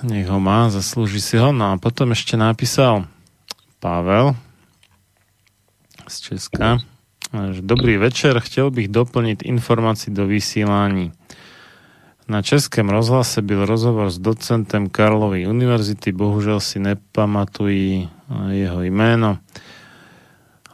nech 0.05 0.29
ho 0.29 0.37
má, 0.37 0.69
zaslúži 0.69 1.25
si 1.25 1.41
ho. 1.41 1.49
No 1.49 1.73
a 1.73 1.81
potom 1.81 2.13
ešte 2.13 2.37
napísal 2.37 3.09
Pavel 3.81 4.37
z 6.05 6.17
Česka. 6.29 6.92
Dobrý 7.61 7.97
večer, 7.97 8.41
chcel 8.41 8.71
bych 8.71 8.89
doplniť 8.89 9.49
informácií 9.49 10.13
do 10.15 10.27
vysílání. 10.27 11.13
Na 12.29 12.43
Českém 12.43 12.89
rozhlase 12.89 13.43
byl 13.43 13.65
rozhovor 13.65 14.11
s 14.11 14.19
docentem 14.19 14.89
Karlovy 14.89 15.47
univerzity, 15.47 16.13
bohužel 16.13 16.61
si 16.61 16.79
nepamatují 16.79 18.09
jeho 18.49 18.83
jméno. 18.83 19.39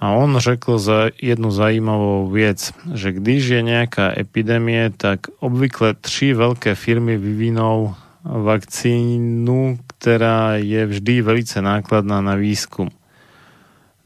A 0.00 0.10
on 0.10 0.38
řekl 0.38 0.78
za 0.78 1.10
jednu 1.22 1.50
zajímavou 1.50 2.30
věc, 2.30 2.72
že 2.94 3.12
když 3.12 3.48
je 3.48 3.62
nějaká 3.62 4.18
epidemie, 4.18 4.90
tak 4.90 5.20
obvykle 5.38 5.94
tři 5.94 6.34
velké 6.34 6.74
firmy 6.74 7.18
vyvinou 7.18 7.94
vakcínu, 8.24 9.78
která 9.86 10.56
je 10.56 10.86
vždy 10.86 11.22
velice 11.22 11.62
nákladná 11.62 12.20
na 12.20 12.34
výskum. 12.34 12.88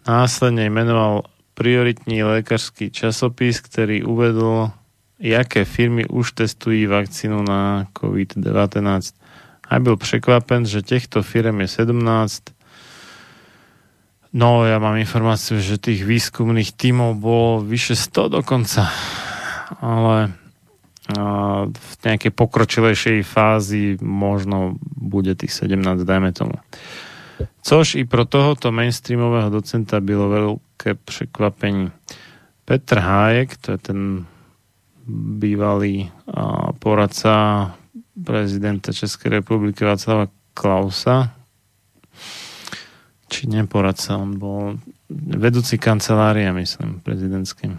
Následne 0.09 0.65
jmenoval 0.65 1.23
prioritní 1.63 2.23
lékařský 2.23 2.91
časopis, 2.91 3.61
který 3.61 4.03
uvedl, 4.03 4.71
jaké 5.19 5.65
firmy 5.65 6.07
už 6.11 6.33
testují 6.33 6.87
vakcínu 6.87 7.43
na 7.43 7.87
COVID-19. 7.95 9.15
A 9.69 9.79
byl 9.79 9.97
překvapen, 9.97 10.67
že 10.67 10.83
těchto 10.83 11.23
firm 11.23 11.61
je 11.61 11.69
17. 11.69 12.43
No, 14.33 14.65
ja 14.65 14.81
mám 14.81 14.97
informáciu, 14.97 15.61
že 15.61 15.77
tých 15.79 16.09
výskumných 16.09 16.73
tímov 16.73 17.21
bolo 17.21 17.61
vyše 17.61 17.95
100 17.95 18.43
dokonca. 18.43 18.89
Ale 19.79 20.33
v 21.69 21.95
nejakej 22.05 22.33
pokročilejšej 22.33 23.23
fázi 23.29 24.01
možno 24.01 24.81
bude 24.97 25.37
tých 25.37 25.53
17, 25.53 26.09
dajme 26.09 26.33
tomu. 26.33 26.57
Což 27.63 27.95
i 27.95 28.05
pro 28.05 28.25
tohoto 28.25 28.73
mainstreamového 28.73 29.51
docenta 29.51 30.01
bylo 30.01 30.29
veľké 30.29 30.95
překvapení. 30.95 31.91
Petr 32.65 32.99
Hájek, 32.99 33.57
to 33.57 33.73
je 33.73 33.79
ten 33.79 34.27
bývalý 35.39 36.11
poradca 36.79 37.75
prezidenta 38.25 38.93
Českej 38.93 39.31
republiky 39.31 39.85
Václava 39.85 40.27
Klausa, 40.55 41.35
či 43.29 43.49
neporadca, 43.49 44.17
on 44.21 44.39
bol 44.39 44.79
vedúci 45.37 45.79
kancelária, 45.81 46.53
myslím, 46.53 47.01
prezidentským. 47.01 47.79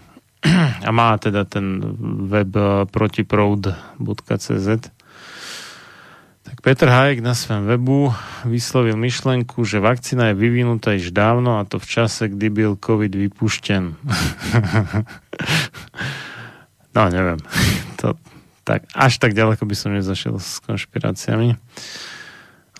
A 0.83 0.91
má 0.91 1.17
teda 1.17 1.45
ten 1.45 1.79
web 2.27 2.49
protiproud.cz 2.91 4.67
tak 4.81 5.02
Peter 6.63 6.87
Hajek 6.87 7.19
na 7.19 7.35
svém 7.35 7.67
webu 7.67 8.15
vyslovil 8.47 8.95
myšlenku, 8.95 9.67
že 9.67 9.83
vakcína 9.83 10.31
je 10.31 10.33
vyvinutá 10.33 10.95
již 10.95 11.11
dávno 11.11 11.59
a 11.59 11.67
to 11.67 11.75
v 11.79 11.85
čase, 11.85 12.31
kdy 12.31 12.49
byl 12.49 12.77
COVID 12.85 13.15
vypuštěn. 13.15 13.95
no, 16.95 17.09
neviem. 17.09 17.37
To, 17.99 18.19
tak, 18.63 18.83
až 18.95 19.15
tak 19.15 19.31
ďaleko 19.31 19.63
by 19.63 19.75
som 19.75 19.95
nezašiel 19.95 20.39
s 20.39 20.59
konšpiráciami. 20.59 21.55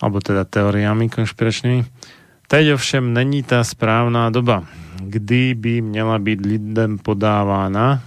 Alebo 0.04 0.20
teda 0.20 0.44
teóriami 0.44 1.08
konšpiračnými. 1.08 1.84
Teď 2.48 2.76
ovšem 2.76 3.04
není 3.04 3.40
tá 3.40 3.64
správná 3.64 4.28
doba, 4.28 4.68
kdy 5.00 5.56
by 5.56 5.80
měla 5.80 6.20
byť 6.20 6.38
lidem 6.40 7.00
podávána, 7.00 8.04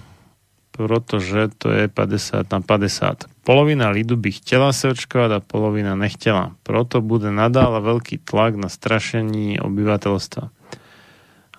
protože 0.71 1.49
to 1.57 1.69
je 1.69 1.87
50 1.87 2.51
na 2.51 2.61
50 2.61 3.36
Polovina 3.47 3.87
lidu 3.95 4.19
by 4.19 4.43
chcela 4.43 4.75
sa 4.75 4.91
očkovať 4.91 5.39
a 5.39 5.39
polovina 5.39 5.95
nechtela. 5.95 6.51
Proto 6.67 6.99
bude 6.99 7.31
nadále 7.31 7.79
veľký 7.79 8.19
tlak 8.27 8.59
na 8.59 8.67
strašení 8.67 9.55
obyvateľstva. 9.63 10.51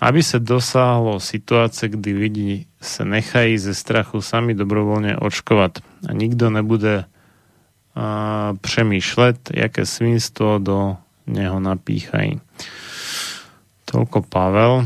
Aby 0.05 0.21
sa 0.21 0.37
dosáhlo 0.37 1.17
situácie, 1.17 1.89
kdy 1.89 2.11
lidi 2.13 2.51
sa 2.77 3.09
nechají 3.09 3.57
ze 3.57 3.73
strachu 3.73 4.21
sami 4.21 4.53
dobrovoľne 4.53 5.17
očkovať 5.17 5.81
a 6.05 6.13
nikto 6.13 6.53
nebude 6.53 7.09
a, 7.97 8.53
přemýšľať, 8.53 9.57
jaké 9.57 9.89
svinstvo 9.89 10.61
do 10.61 11.01
neho 11.25 11.57
napíchají. 11.57 12.37
Toľko 13.89 14.29
Pavel. 14.29 14.85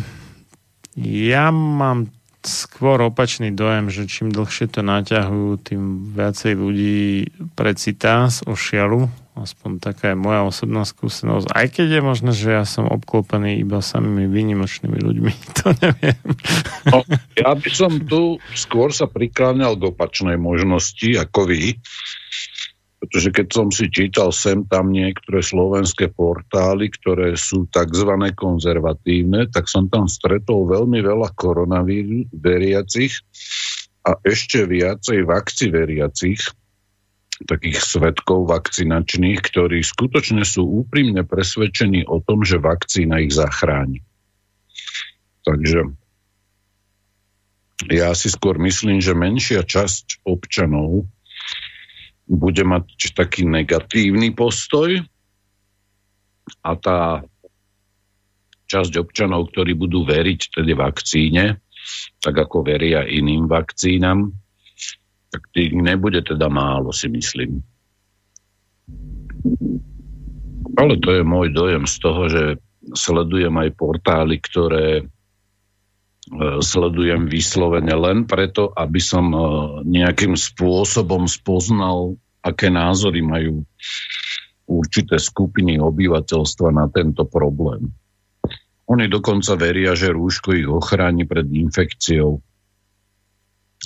Ja 1.03 1.51
mám 1.51 2.15
skôr 2.47 2.99
opačný 3.03 3.55
dojem, 3.55 3.89
že 3.89 4.11
čím 4.11 4.35
dlhšie 4.35 4.71
to 4.71 4.83
naťahujú, 4.83 5.51
tým 5.63 5.83
viacej 6.15 6.53
ľudí 6.59 7.31
precitá 7.55 8.27
z 8.31 8.47
ošialu. 8.47 9.07
Aspoň 9.33 9.81
taká 9.81 10.13
je 10.13 10.19
moja 10.21 10.45
osobná 10.45 10.85
skúsenosť. 10.85 11.57
Aj 11.57 11.65
keď 11.65 11.89
je 11.89 12.03
možné, 12.05 12.31
že 12.37 12.53
ja 12.53 12.69
som 12.69 12.85
obklopený 12.85 13.65
iba 13.65 13.81
samými 13.81 14.29
výnimočnými 14.29 14.99
ľuďmi. 15.01 15.33
To 15.63 15.73
neviem. 15.79 16.21
No, 16.91 17.01
ja 17.39 17.57
by 17.57 17.71
som 17.73 17.97
tu 18.05 18.37
skôr 18.53 18.93
sa 18.93 19.09
prikláňal 19.09 19.81
k 19.81 19.89
opačnej 19.89 20.37
možnosti 20.37 21.17
ako 21.17 21.49
vy. 21.49 21.81
Pretože 23.03 23.35
keď 23.35 23.47
som 23.51 23.69
si 23.75 23.91
čítal 23.91 24.31
sem 24.31 24.63
tam 24.63 24.95
niektoré 24.95 25.43
slovenské 25.43 26.15
portály, 26.15 26.87
ktoré 26.87 27.35
sú 27.35 27.67
tzv. 27.67 28.15
konzervatívne, 28.31 29.51
tak 29.51 29.67
som 29.67 29.91
tam 29.91 30.07
stretol 30.07 30.71
veľmi 30.71 31.03
veľa 31.03 31.35
koronavíru 31.35 32.31
veriacich 32.31 33.19
a 34.07 34.15
ešte 34.23 34.71
viacej 34.71 35.27
vakci 35.27 35.67
veriacich, 35.75 36.47
takých 37.43 37.83
svetkov 37.83 38.47
vakcinačných, 38.47 39.43
ktorí 39.51 39.83
skutočne 39.83 40.47
sú 40.47 40.87
úprimne 40.87 41.27
presvedčení 41.27 42.07
o 42.07 42.23
tom, 42.23 42.47
že 42.47 42.63
vakcína 42.63 43.19
ich 43.19 43.35
zachráni. 43.35 44.07
Takže 45.43 45.91
ja 47.91 48.15
si 48.15 48.31
skôr 48.31 48.63
myslím, 48.63 49.03
že 49.03 49.19
menšia 49.19 49.67
časť 49.67 50.23
občanov 50.23 51.11
bude 52.33 52.65
mať 52.65 53.13
taký 53.13 53.45
negatívny 53.45 54.33
postoj 54.33 55.05
a 56.65 56.71
tá 56.81 57.21
časť 58.73 58.97
občanov, 58.97 59.53
ktorí 59.53 59.77
budú 59.77 60.09
veriť 60.09 60.57
tedy 60.57 60.73
vakcíne, 60.73 61.61
tak 62.25 62.35
ako 62.41 62.65
veria 62.65 63.05
iným 63.05 63.45
vakcínam, 63.45 64.33
tak 65.29 65.45
tých 65.53 65.77
nebude 65.77 66.25
teda 66.25 66.49
málo, 66.49 66.89
si 66.89 67.13
myslím. 67.13 67.61
Ale 70.81 70.97
to 71.05 71.21
je 71.21 71.23
môj 71.23 71.53
dojem 71.53 71.85
z 71.85 71.97
toho, 72.01 72.23
že 72.33 72.45
sledujem 72.97 73.53
aj 73.61 73.77
portály, 73.77 74.41
ktoré 74.41 75.05
sledujem 76.63 77.27
vyslovene 77.27 77.95
len 77.99 78.19
preto, 78.31 78.71
aby 78.71 79.03
som 79.03 79.35
e, 79.35 79.39
nejakým 79.83 80.39
spôsobom 80.39 81.27
spoznal, 81.27 82.15
aké 82.43 82.71
názory 82.71 83.23
majú 83.27 83.67
určité 84.71 85.19
skupiny 85.19 85.83
obyvateľstva 85.83 86.69
na 86.71 86.87
tento 86.89 87.27
problém. 87.27 87.91
Oni 88.87 89.07
dokonca 89.11 89.59
veria, 89.59 89.99
že 89.99 90.15
rúško 90.15 90.55
ich 90.55 90.69
ochráni 90.69 91.27
pred 91.27 91.47
infekciou. 91.47 92.39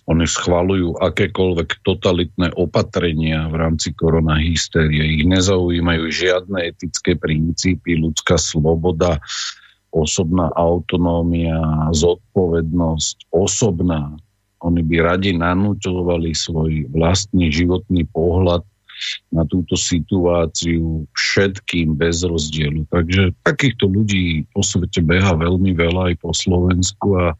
Oni 0.07 0.27
schvalujú 0.29 1.01
akékoľvek 1.01 1.83
totalitné 1.83 2.53
opatrenia 2.53 3.49
v 3.49 3.55
rámci 3.57 3.97
koronahystérie. 3.97 5.19
Ich 5.19 5.25
nezaujímajú 5.25 6.05
žiadne 6.13 6.69
etické 6.69 7.17
princípy, 7.17 7.97
ľudská 7.97 8.37
sloboda, 8.37 9.19
osobná 9.97 10.53
autonómia, 10.53 11.57
zodpovednosť 11.97 13.33
osobná. 13.33 14.13
Oni 14.61 14.85
by 14.85 14.97
radi 15.01 15.33
nanúčovali 15.33 16.37
svoj 16.37 16.93
vlastný 16.93 17.49
životný 17.49 18.05
pohľad 18.13 18.61
na 19.33 19.45
túto 19.45 19.77
situáciu 19.77 21.05
všetkým 21.13 21.97
bez 21.97 22.25
rozdielu. 22.25 22.89
Takže 22.89 23.37
takýchto 23.45 23.89
ľudí 23.89 24.49
po 24.53 24.65
svete 24.65 25.05
beha 25.05 25.37
veľmi 25.37 25.77
veľa 25.77 26.13
aj 26.13 26.15
po 26.21 26.33
Slovensku 26.33 27.09
a 27.17 27.37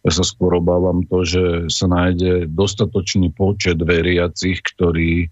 ja 0.00 0.10
sa 0.10 0.24
skôr 0.24 0.56
obávam 0.56 1.04
to, 1.04 1.28
že 1.28 1.44
sa 1.68 1.84
nájde 1.84 2.48
dostatočný 2.48 3.36
počet 3.36 3.76
veriacich, 3.78 4.64
ktorí 4.64 5.28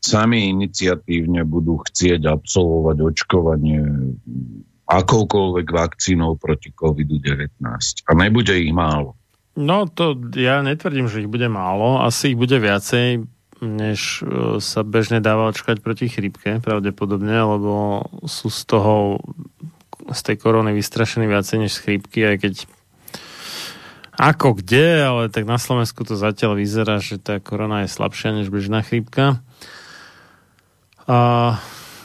sami 0.00 0.48
iniciatívne 0.48 1.44
budú 1.44 1.84
chcieť 1.84 2.24
absolvovať 2.24 2.96
očkovanie 3.02 3.82
akoukoľvek 4.88 5.66
vakcínou 5.68 6.40
proti 6.40 6.72
COVID-19. 6.72 7.60
A 8.08 8.10
nebude 8.16 8.56
ich 8.56 8.72
málo. 8.72 9.14
No 9.58 9.84
to 9.84 10.16
ja 10.32 10.64
netvrdím, 10.64 11.12
že 11.12 11.26
ich 11.26 11.30
bude 11.30 11.50
málo. 11.52 12.00
Asi 12.00 12.32
ich 12.32 12.38
bude 12.40 12.56
viacej, 12.56 13.26
než 13.60 14.22
e, 14.22 14.62
sa 14.64 14.80
bežne 14.86 15.20
dáva 15.20 15.50
očkať 15.50 15.84
proti 15.84 16.08
chrípke, 16.08 16.62
pravdepodobne, 16.62 17.36
lebo 17.36 18.06
sú 18.24 18.48
z 18.48 18.62
toho 18.64 19.20
z 20.08 20.20
tej 20.24 20.36
korony 20.40 20.72
vystrašení 20.72 21.28
viacej 21.28 21.68
než 21.68 21.76
z 21.76 21.82
chrípky, 21.84 22.24
aj 22.24 22.36
keď 22.40 22.54
ako 24.18 24.58
kde, 24.58 25.04
ale 25.04 25.22
tak 25.30 25.46
na 25.46 25.60
Slovensku 25.60 26.02
to 26.02 26.18
zatiaľ 26.18 26.58
vyzerá, 26.58 26.98
že 26.98 27.22
tá 27.22 27.38
korona 27.38 27.86
je 27.86 27.92
slabšia 27.92 28.34
než 28.34 28.50
bežná 28.50 28.82
chrípka. 28.82 29.38
A 31.06 31.18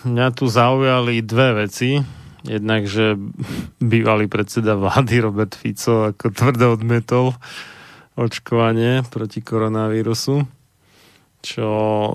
mňa 0.05 0.27
tu 0.35 0.45
zaujali 0.45 1.25
dve 1.25 1.65
veci 1.65 2.05
Jednak, 2.43 2.87
že 2.87 3.15
bývalý 3.79 4.27
predseda 4.27 4.75
vlády 4.75 5.23
Robert 5.23 5.55
Fico 5.55 6.11
ako 6.11 6.31
tvrdo 6.31 6.75
odmetol 6.75 7.35
očkovanie 8.13 9.01
proti 9.09 9.41
koronavírusu, 9.41 10.45
čo 11.41 11.69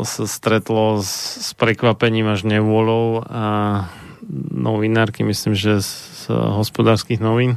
sa 0.07 0.25
stretlo 0.31 1.03
s, 1.03 1.43
s 1.43 1.51
prekvapením 1.59 2.31
až 2.31 2.47
nevôľou 2.47 3.27
a 3.27 3.45
novinárky, 4.55 5.27
myslím, 5.27 5.59
že 5.59 5.83
z, 5.83 6.29
hospodárskych 6.31 7.19
novín, 7.19 7.57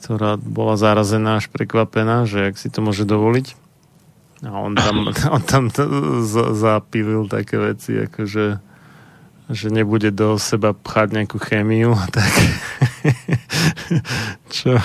ktorá 0.00 0.36
bola 0.36 0.76
zarazená 0.76 1.40
až 1.40 1.48
prekvapená, 1.48 2.28
že 2.28 2.52
ak 2.52 2.60
si 2.60 2.68
to 2.68 2.84
môže 2.84 3.08
dovoliť. 3.08 3.56
A 4.44 4.56
on 4.56 4.76
tam, 4.76 5.08
on 5.36 5.42
tam 5.42 5.64
zapílil 6.52 7.26
také 7.26 7.56
veci, 7.58 7.96
ako 7.96 8.20
že 9.50 9.66
nebude 9.74 10.14
do 10.14 10.38
seba 10.38 10.70
pchať 10.70 11.18
nejakú 11.18 11.38
chémiu, 11.42 11.98
tak 12.14 12.30
čo, 14.54 14.78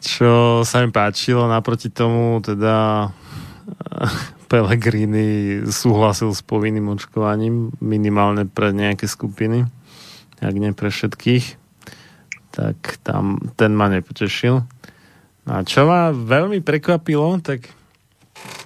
čo 0.00 0.30
sa 0.64 0.80
mi 0.80 0.88
páčilo, 0.88 1.44
naproti 1.44 1.92
tomu 1.92 2.40
teda 2.40 3.08
Pellegrini 4.50 5.62
súhlasil 5.68 6.34
s 6.34 6.42
povinným 6.42 6.90
očkovaním 6.90 7.70
minimálne 7.78 8.48
pre 8.48 8.74
nejaké 8.74 9.06
skupiny, 9.06 9.68
ak 10.40 10.54
nie 10.56 10.72
pre 10.74 10.90
všetkých, 10.90 11.60
tak 12.50 12.98
tam 13.06 13.38
ten 13.54 13.76
ma 13.76 13.86
nepotešil. 13.86 14.64
A 15.46 15.62
čo 15.62 15.86
ma 15.86 16.10
veľmi 16.10 16.64
prekvapilo, 16.64 17.38
tak 17.44 17.70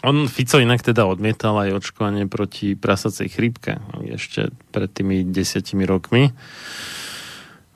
on 0.05 0.29
Fico 0.29 0.61
inak 0.61 0.85
teda 0.85 1.09
odmietal 1.09 1.57
aj 1.57 1.81
očkovanie 1.81 2.29
proti 2.29 2.77
prasacej 2.77 3.33
chrípke 3.33 3.81
ešte 4.13 4.53
pred 4.69 4.93
tými 4.93 5.25
desiatimi 5.25 5.89
rokmi. 5.89 6.29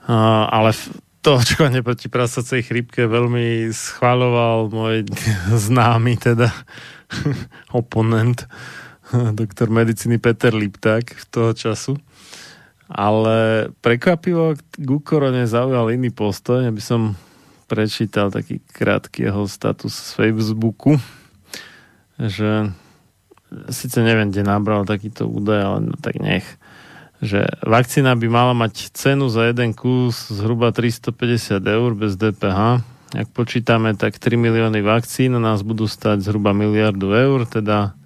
Uh, 0.05 0.45
ale 0.49 0.77
to 1.25 1.41
očkovanie 1.41 1.81
proti 1.81 2.05
prasacej 2.07 2.69
chrípke 2.69 3.09
veľmi 3.09 3.73
schváľoval 3.73 4.69
môj 4.69 5.09
známy 5.67 6.21
teda 6.21 6.53
oponent, 7.81 8.45
doktor 9.33 9.73
medicíny 9.73 10.21
Peter 10.21 10.53
Lipták 10.53 11.09
v 11.09 11.25
toho 11.33 11.51
času. 11.57 11.97
Ale 12.89 13.69
prekvapivo 13.85 14.57
k 14.57 14.89
korone 15.05 15.45
zaujal 15.45 15.93
iný 15.93 16.09
postoj, 16.09 16.65
aby 16.65 16.81
som 16.81 17.13
prečítal 17.69 18.33
taký 18.33 18.65
krátky 18.73 19.29
jeho 19.29 19.45
status 19.45 19.93
z 19.93 20.09
Facebooku 20.17 20.97
že 22.19 22.75
síce 23.71 24.03
neviem, 24.03 24.29
kde 24.29 24.43
nabral 24.43 24.83
takýto 24.83 25.25
údaj, 25.25 25.59
ale 25.63 25.79
no, 25.89 25.95
tak 25.97 26.19
nech 26.19 26.45
že 27.19 27.51
vakcína 27.67 28.15
by 28.15 28.27
mala 28.31 28.53
mať 28.55 28.95
cenu 28.95 29.27
za 29.27 29.51
jeden 29.51 29.75
kus 29.75 30.31
zhruba 30.31 30.71
350 30.71 31.59
eur 31.59 31.91
bez 31.91 32.15
DPH. 32.15 32.79
Ak 33.11 33.27
počítame, 33.35 33.91
tak 33.99 34.15
3 34.15 34.39
milióny 34.39 34.79
vakcín 34.79 35.35
nás 35.35 35.59
budú 35.59 35.83
stať 35.83 36.23
zhruba 36.23 36.55
miliardu 36.55 37.11
eur, 37.11 37.43
teda 37.43 37.99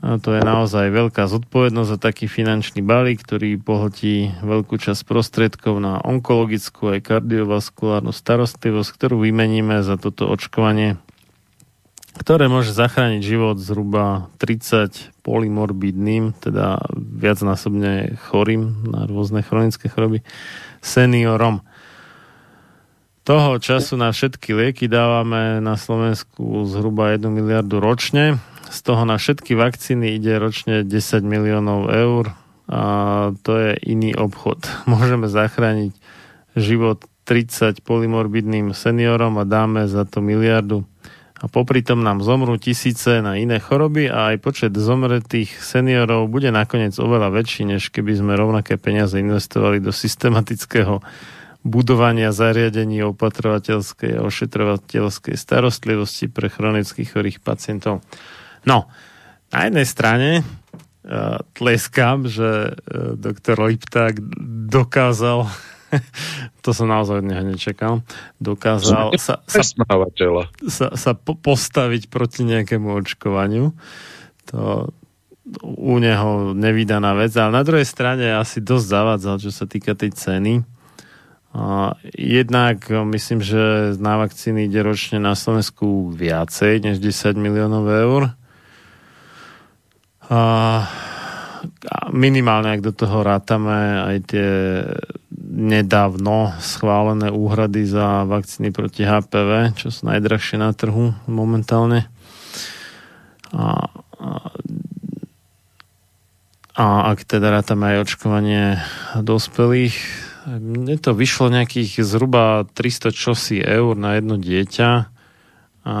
a 0.00 0.16
to 0.16 0.32
je 0.32 0.40
naozaj 0.40 0.88
veľká 0.88 1.28
zodpovednosť 1.28 1.90
za 1.92 1.98
taký 2.00 2.24
finančný 2.24 2.80
balík, 2.80 3.20
ktorý 3.20 3.60
pohltí 3.60 4.32
veľkú 4.40 4.80
časť 4.80 5.04
prostriedkov 5.04 5.76
na 5.76 6.00
onkologickú 6.00 6.96
aj 6.96 7.04
kardiovaskulárnu 7.04 8.08
starostlivosť, 8.08 8.90
ktorú 8.96 9.20
vymeníme 9.20 9.84
za 9.84 10.00
toto 10.00 10.24
očkovanie 10.32 10.96
ktoré 12.20 12.52
môže 12.52 12.76
zachrániť 12.76 13.24
život 13.24 13.56
zhruba 13.56 14.28
30 14.36 15.24
polymorbidným, 15.24 16.36
teda 16.36 16.76
viacnásobne 16.92 18.20
chorým 18.28 18.84
na 18.92 19.08
rôzne 19.08 19.40
chronické 19.40 19.88
choroby, 19.88 20.20
seniorom. 20.84 21.64
Toho 23.24 23.56
času 23.56 23.96
na 23.96 24.12
všetky 24.12 24.52
lieky 24.52 24.84
dávame 24.84 25.64
na 25.64 25.80
Slovensku 25.80 26.68
zhruba 26.68 27.16
1 27.16 27.24
miliardu 27.24 27.80
ročne. 27.80 28.36
Z 28.68 28.84
toho 28.84 29.08
na 29.08 29.16
všetky 29.16 29.56
vakcíny 29.56 30.20
ide 30.20 30.36
ročne 30.36 30.84
10 30.84 31.24
miliónov 31.24 31.88
eur 31.88 32.36
a 32.68 32.82
to 33.40 33.52
je 33.56 33.70
iný 33.88 34.12
obchod. 34.12 34.68
Môžeme 34.92 35.24
zachrániť 35.24 35.96
život 36.52 37.00
30 37.24 37.80
polymorbidným 37.80 38.76
seniorom 38.76 39.40
a 39.40 39.48
dáme 39.48 39.88
za 39.88 40.04
to 40.04 40.20
miliardu 40.20 40.84
a 41.40 41.48
popri 41.48 41.80
tom 41.80 42.04
nám 42.04 42.20
zomrú 42.20 42.60
tisíce 42.60 43.24
na 43.24 43.40
iné 43.40 43.64
choroby 43.64 44.12
a 44.12 44.36
aj 44.36 44.36
počet 44.44 44.72
zomretých 44.76 45.48
seniorov 45.56 46.28
bude 46.28 46.52
nakoniec 46.52 46.92
oveľa 47.00 47.32
väčší, 47.32 47.64
než 47.64 47.88
keby 47.88 48.12
sme 48.20 48.36
rovnaké 48.36 48.76
peniaze 48.76 49.16
investovali 49.16 49.80
do 49.80 49.88
systematického 49.88 51.00
budovania 51.64 52.32
zariadení 52.32 53.04
opatrovateľskej 53.08 54.20
a 54.20 54.24
ošetrovateľskej 54.28 55.36
starostlivosti 55.36 56.28
pre 56.28 56.52
chronických 56.52 57.08
chorých 57.08 57.38
pacientov. 57.40 58.04
No, 58.68 58.88
na 59.48 59.60
jednej 59.64 59.88
strane 59.88 60.30
uh, 60.40 61.40
tleskám, 61.56 62.28
že 62.28 62.76
uh, 62.76 63.16
doktor 63.16 63.64
Lipták 63.64 64.20
dokázal 64.68 65.48
to 66.64 66.70
som 66.70 66.88
naozaj 66.88 67.22
od 67.22 67.26
neho 67.26 67.42
nečakal, 67.44 68.06
dokázal 68.38 69.14
sa, 69.18 69.42
sa, 69.44 69.62
sa, 70.66 70.86
sa 70.94 71.12
postaviť 71.18 72.08
proti 72.08 72.46
nejakému 72.46 72.88
očkovaniu. 73.00 73.74
To 74.54 74.90
u 75.62 75.94
neho 75.98 76.54
nevydaná 76.54 77.16
vec, 77.18 77.34
ale 77.34 77.50
na 77.50 77.62
druhej 77.66 77.86
strane 77.86 78.38
asi 78.38 78.62
dosť 78.62 78.86
zavádzal, 78.86 79.36
čo 79.42 79.50
sa 79.50 79.66
týka 79.66 79.98
tej 79.98 80.14
ceny, 80.14 80.62
jednak 82.14 82.86
e, 82.90 83.02
myslím, 83.04 83.42
že 83.42 83.94
na 83.98 84.22
vakcíny 84.22 84.70
ide 84.70 84.86
ročne 84.86 85.18
na 85.18 85.34
Slovensku 85.34 86.14
viacej 86.14 86.78
než 86.78 87.02
10 87.02 87.34
miliónov 87.34 87.90
eur. 87.90 88.22
A 90.30 90.42
minimálne, 92.14 92.78
ak 92.78 92.86
do 92.86 92.94
toho 92.94 93.26
rátame 93.26 93.98
aj 93.98 94.16
tie 94.30 94.50
nedávno 95.50 96.54
schválené 96.62 97.34
úhrady 97.34 97.82
za 97.82 98.22
vakcíny 98.22 98.70
proti 98.70 99.02
HPV, 99.02 99.74
čo 99.74 99.90
sú 99.90 100.06
najdrahšie 100.06 100.62
na 100.62 100.70
trhu 100.70 101.10
momentálne. 101.26 102.06
A, 103.50 103.90
a, 104.14 104.28
a 106.78 106.84
ak 107.10 107.26
teda 107.26 107.50
rátame 107.50 107.98
aj 107.98 108.06
očkovanie 108.06 108.78
dospelých, 109.18 109.98
mne 110.46 110.96
to 111.02 111.12
vyšlo 111.12 111.50
nejakých 111.50 112.00
zhruba 112.06 112.64
300 112.72 113.10
čosi 113.10 113.58
eur 113.58 113.98
na 113.98 114.16
jedno 114.16 114.38
dieťa 114.38 114.90
a 115.80 115.96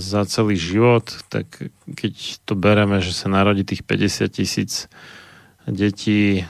za 0.00 0.24
celý 0.24 0.56
život, 0.56 1.04
tak 1.28 1.70
keď 1.84 2.42
to 2.42 2.56
bereme, 2.56 3.04
že 3.04 3.12
sa 3.12 3.28
narodí 3.28 3.62
tých 3.62 3.84
50 3.84 4.32
tisíc 4.32 4.90
detí 5.70 6.44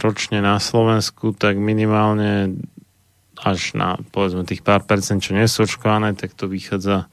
ročne 0.00 0.44
na 0.44 0.60
Slovensku, 0.62 1.34
tak 1.34 1.56
minimálne 1.56 2.60
až 3.38 3.74
na 3.78 3.98
povedzme 4.10 4.42
tých 4.44 4.66
pár 4.66 4.82
percent, 4.84 5.22
čo 5.22 5.34
nie 5.34 5.46
sú 5.46 5.64
očkované, 5.66 6.14
tak 6.18 6.34
to 6.34 6.50
vychádza 6.50 7.06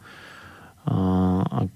ak, 1.49 1.75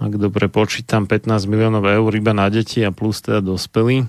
ak 0.00 0.12
dobre 0.20 0.52
počítam 0.52 1.08
15 1.08 1.48
miliónov 1.48 1.84
eur 1.88 2.10
iba 2.12 2.36
na 2.36 2.52
deti 2.52 2.84
a 2.84 2.92
plus 2.92 3.24
teda 3.24 3.40
dospelí. 3.40 4.04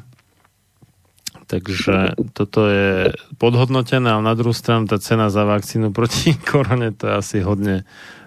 Takže 1.48 2.16
toto 2.32 2.72
je 2.72 3.14
podhodnotené, 3.36 4.10
ale 4.16 4.24
na 4.24 4.36
druhú 4.36 4.56
stranu 4.56 4.88
tá 4.88 4.98
cena 4.98 5.28
za 5.28 5.44
vakcínu 5.44 5.92
proti 5.92 6.36
korone 6.50 6.92
to 6.96 7.08
je 7.08 7.14
asi 7.14 7.38
hodne, 7.44 7.84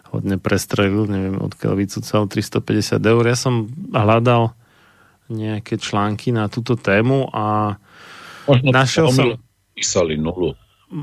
hodne 0.09 0.37
prestrelil, 0.41 1.09
neviem 1.09 1.41
odkiaľ 1.41 1.81
vycúcal 1.81 2.29
350 2.29 3.01
eur. 3.01 3.25
Ja 3.25 3.37
som 3.37 3.69
hľadal 3.93 4.57
nejaké 5.33 5.81
články 5.81 6.31
na 6.31 6.47
túto 6.47 6.79
tému 6.79 7.27
a 7.35 7.75
Možno 8.47 8.71
našiel 8.71 9.11
som... 9.11 9.35
Písali 9.77 10.17
nulu. 10.17 10.55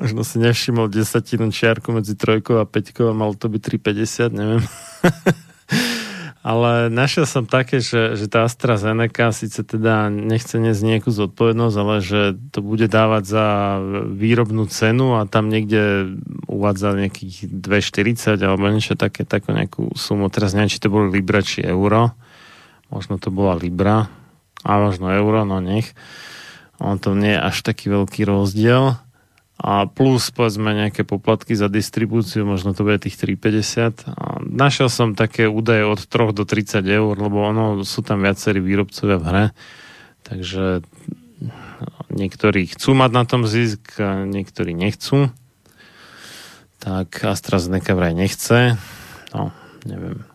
Možno 0.00 0.24
si 0.24 0.38
nevšimol 0.40 0.88
desatinu 0.88 1.52
čiarku 1.52 1.92
medzi 1.92 2.16
trojkou 2.16 2.56
a 2.60 2.68
peťkou 2.68 3.08
a 3.12 3.14
malo 3.14 3.34
to 3.36 3.48
byť 3.48 3.62
3,50, 3.78 4.32
neviem. 4.32 4.62
Ale 6.42 6.90
našiel 6.90 7.22
som 7.22 7.46
také, 7.46 7.78
že, 7.78 8.18
že 8.18 8.26
tá 8.26 8.42
AstraZeneca 8.42 9.30
síce 9.30 9.62
teda 9.62 10.10
nechce 10.10 10.58
niesť 10.58 10.82
nejakú 10.82 11.14
zodpovednosť, 11.14 11.76
ale 11.78 11.94
že 12.02 12.20
to 12.50 12.66
bude 12.66 12.90
dávať 12.90 13.22
za 13.30 13.46
výrobnú 14.10 14.66
cenu 14.66 15.22
a 15.22 15.30
tam 15.30 15.46
niekde 15.46 16.18
uvádza 16.50 16.98
nejakých 16.98 17.46
2,40 17.46 18.42
alebo 18.42 18.74
niečo 18.74 18.98
také, 18.98 19.22
takú 19.22 19.54
nejakú 19.54 19.94
sumu. 19.94 20.26
Teraz 20.34 20.50
neviem, 20.58 20.74
či 20.74 20.82
to 20.82 20.90
bolo 20.90 21.06
Libra 21.06 21.46
či 21.46 21.62
euro. 21.62 22.10
Možno 22.90 23.22
to 23.22 23.30
bola 23.30 23.54
Libra 23.54 24.10
a 24.66 24.70
možno 24.82 25.14
euro, 25.14 25.46
no 25.46 25.62
nech. 25.62 25.94
On 26.82 26.98
to 26.98 27.14
nie 27.14 27.38
je 27.38 27.40
až 27.40 27.62
taký 27.62 27.86
veľký 27.86 28.26
rozdiel 28.26 28.98
a 29.62 29.86
plus 29.86 30.34
povedzme 30.34 30.74
nejaké 30.74 31.06
poplatky 31.06 31.54
za 31.54 31.70
distribúciu, 31.70 32.42
možno 32.42 32.74
to 32.74 32.82
bude 32.82 32.98
tých 32.98 33.14
3,50. 33.14 34.10
A 34.10 34.42
našiel 34.42 34.90
som 34.90 35.14
také 35.14 35.46
údaje 35.46 35.86
od 35.86 36.02
3 36.02 36.34
do 36.34 36.42
30 36.42 36.82
eur, 36.82 37.14
lebo 37.14 37.46
ono 37.46 37.86
sú 37.86 38.02
tam 38.02 38.26
viacerí 38.26 38.58
výrobcovia 38.58 39.22
v 39.22 39.26
hre, 39.30 39.46
takže 40.26 40.82
niektorí 42.10 42.74
chcú 42.74 42.98
mať 42.98 43.10
na 43.14 43.22
tom 43.22 43.46
zisk 43.46 44.02
a 44.02 44.26
niektorí 44.26 44.74
nechcú. 44.74 45.30
Tak 46.82 47.22
AstraZeneca 47.22 47.94
vraj 47.94 48.18
nechce. 48.18 48.74
No, 49.30 49.54
neviem. 49.86 50.26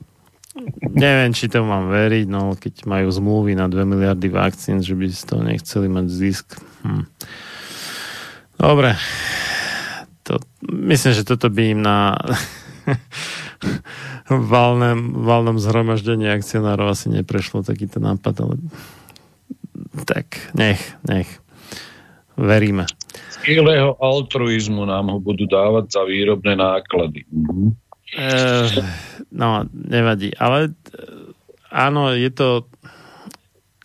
Neviem, 0.88 1.36
či 1.36 1.52
to 1.52 1.68
mám 1.68 1.92
veriť, 1.92 2.26
no 2.32 2.56
keď 2.56 2.88
majú 2.88 3.12
zmluvy 3.12 3.60
na 3.60 3.68
2 3.68 3.84
miliardy 3.84 4.32
vakcín, 4.32 4.80
že 4.80 4.96
by 4.96 5.06
z 5.12 5.24
toho 5.28 5.44
nechceli 5.44 5.92
mať 5.92 6.06
zisk. 6.08 6.48
Hm. 6.88 7.04
Dobre. 8.58 8.98
To, 10.26 10.42
myslím, 10.68 11.14
že 11.14 11.24
toto 11.24 11.48
by 11.48 11.78
im 11.78 11.82
na 11.86 12.18
valnom, 14.54 15.24
valnom 15.24 15.58
zhromaždení 15.62 16.28
akcionárov 16.28 16.92
asi 16.92 17.14
neprešlo 17.14 17.64
takýto 17.64 18.02
nápad, 18.04 18.36
ale 18.44 18.56
tak 20.04 20.52
nech, 20.58 20.82
nech. 21.06 21.30
Veríme. 22.38 22.86
Chvíľného 23.42 23.98
altruizmu 23.98 24.86
nám 24.86 25.10
ho 25.10 25.18
budú 25.18 25.50
dávať 25.50 25.90
za 25.90 26.04
výrobné 26.06 26.54
náklady. 26.54 27.26
Mhm. 27.34 27.88
E, 28.14 28.28
no, 29.34 29.66
nevadí. 29.74 30.32
Ale 30.38 30.70
e, 30.70 30.72
áno, 31.74 32.14
je 32.14 32.30
to 32.30 32.70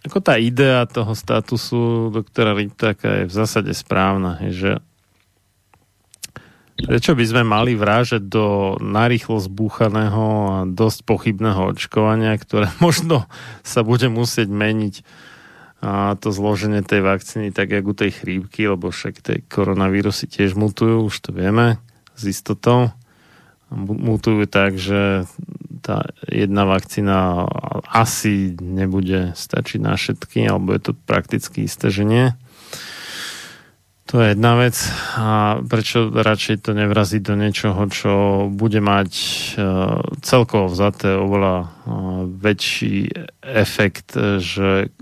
ako 0.03 0.19
tá 0.19 0.35
idea 0.39 0.83
toho 0.91 1.15
statusu 1.15 2.11
doktora 2.11 2.55
Ritaka 2.59 3.23
je 3.23 3.25
v 3.31 3.33
zásade 3.33 3.71
správna, 3.71 4.39
že 4.51 4.83
prečo 6.83 7.15
by 7.15 7.23
sme 7.23 7.43
mali 7.47 7.79
vrážať 7.79 8.27
do 8.27 8.75
narýchlo 8.83 9.39
zbúchaného 9.39 10.27
a 10.51 10.57
dosť 10.67 11.07
pochybného 11.07 11.71
očkovania, 11.77 12.35
ktoré 12.35 12.67
možno 12.85 13.31
sa 13.63 13.87
bude 13.87 14.11
musieť 14.11 14.51
meniť 14.51 14.95
a 15.83 16.15
to 16.15 16.31
zloženie 16.31 16.87
tej 16.87 17.03
vakcíny 17.03 17.51
tak, 17.51 17.75
jak 17.75 17.83
u 17.83 17.91
tej 17.91 18.15
chrípky, 18.15 18.71
lebo 18.71 18.95
však 18.95 19.19
tie 19.19 19.43
koronavírusy 19.43 20.31
tiež 20.31 20.55
mutujú, 20.55 21.11
už 21.11 21.19
to 21.19 21.35
vieme 21.35 21.83
s 22.15 22.23
istotou. 22.31 22.95
Mutujú 23.75 24.47
tak, 24.47 24.79
že 24.79 25.27
tá 25.83 26.15
jedna 26.31 26.63
vakcína 26.65 27.51
asi 27.91 28.55
nebude 28.57 29.35
stačiť 29.35 29.81
na 29.83 29.99
všetky, 29.99 30.47
alebo 30.47 30.73
je 30.73 30.81
to 30.87 30.93
prakticky 30.95 31.67
isté, 31.67 31.91
že 31.91 32.07
nie. 32.07 32.31
To 34.11 34.21
je 34.21 34.37
jedna 34.37 34.61
vec. 34.61 34.77
A 35.17 35.57
prečo 35.65 36.13
radšej 36.13 36.69
to 36.69 36.77
nevraziť 36.77 37.23
do 37.25 37.33
niečoho, 37.33 37.81
čo 37.89 38.13
bude 38.53 38.83
mať 38.85 39.11
uh, 39.57 40.05
celkovo 40.21 40.69
vzaté 40.69 41.17
oveľa 41.17 41.57
uh, 41.65 41.69
väčší 42.29 43.09
efekt, 43.41 44.13
že 44.43 44.93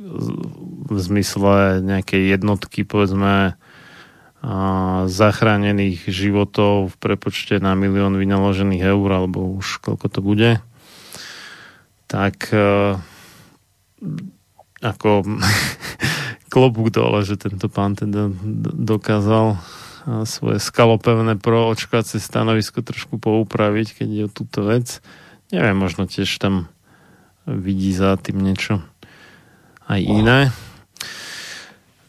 v 0.87 0.95
zmysle 0.95 1.83
nejakej 1.83 2.39
jednotky, 2.39 2.87
povedzme, 2.87 3.59
uh, 3.59 5.11
zachránených 5.11 6.07
životov 6.07 6.93
v 6.93 6.95
prepočte 7.03 7.59
na 7.59 7.75
milión 7.75 8.15
vynaložených 8.15 8.95
eur, 8.95 9.09
alebo 9.11 9.59
už 9.59 9.83
koľko 9.83 10.07
to 10.07 10.21
bude, 10.23 10.51
tak 12.11 12.51
uh, 12.51 12.99
ako 14.83 15.23
klobúk 16.53 16.91
dole, 16.91 17.23
že 17.23 17.39
tento 17.39 17.71
pán 17.71 17.95
teda 17.95 18.27
dokázal 18.75 19.63
svoje 20.25 20.59
skalopevné 20.59 21.37
pro 21.37 21.71
očkovacie 21.71 22.19
stanovisko 22.19 22.81
trošku 22.81 23.21
poupraviť, 23.21 24.03
keď 24.03 24.09
je 24.09 24.23
o 24.27 24.33
túto 24.33 24.67
vec. 24.67 24.99
Neviem, 25.53 25.77
možno 25.77 26.09
tiež 26.09 26.41
tam 26.41 26.73
vidí 27.45 27.93
za 27.93 28.17
tým 28.17 28.41
niečo 28.41 28.83
aj 29.87 30.01
iné. 30.01 30.41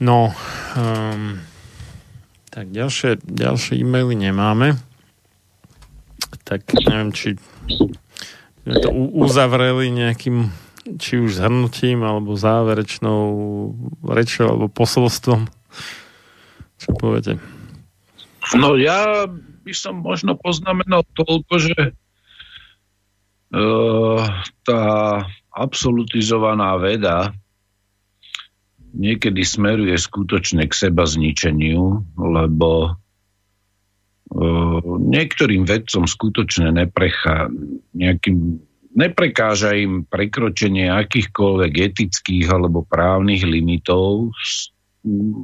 No, 0.01 0.33
um, 0.77 1.37
tak 2.49 2.73
ďalšie, 2.73 3.21
ďalšie 3.21 3.77
e-maily 3.81 4.17
nemáme. 4.17 4.77
Tak 6.41 6.73
neviem, 6.73 7.13
či 7.13 7.37
sme 8.61 8.75
to 8.81 8.89
uzavreli 8.93 9.89
nejakým 9.89 10.49
či 10.97 11.21
už 11.21 11.37
zhrnutím, 11.37 12.01
alebo 12.01 12.33
záverečnou 12.33 13.21
rečou, 14.09 14.49
alebo 14.49 14.67
posolstvom. 14.69 15.45
Čo 16.81 16.89
poviete? 16.97 17.37
No 18.57 18.73
ja 18.73 19.29
by 19.61 19.73
som 19.77 20.01
možno 20.01 20.33
poznamenal 20.33 21.05
toľko, 21.13 21.53
že 21.61 21.77
uh, 23.53 24.21
tá 24.65 24.83
absolutizovaná 25.53 26.73
veda 26.81 27.29
niekedy 28.91 29.45
smeruje 29.45 29.95
skutočne 29.95 30.67
k 30.67 30.73
seba 30.73 31.05
zničeniu, 31.05 32.03
lebo 32.17 32.97
niektorým 35.11 35.67
vedcom 35.67 36.07
skutočne 36.07 36.71
neprechá 36.71 37.51
nejakým 37.91 38.63
neprekáža 38.91 39.75
im 39.79 40.03
prekročenie 40.03 40.91
akýchkoľvek 40.91 41.73
etických 41.91 42.47
alebo 42.51 42.83
právnych 42.83 43.43
limitov. 43.47 44.35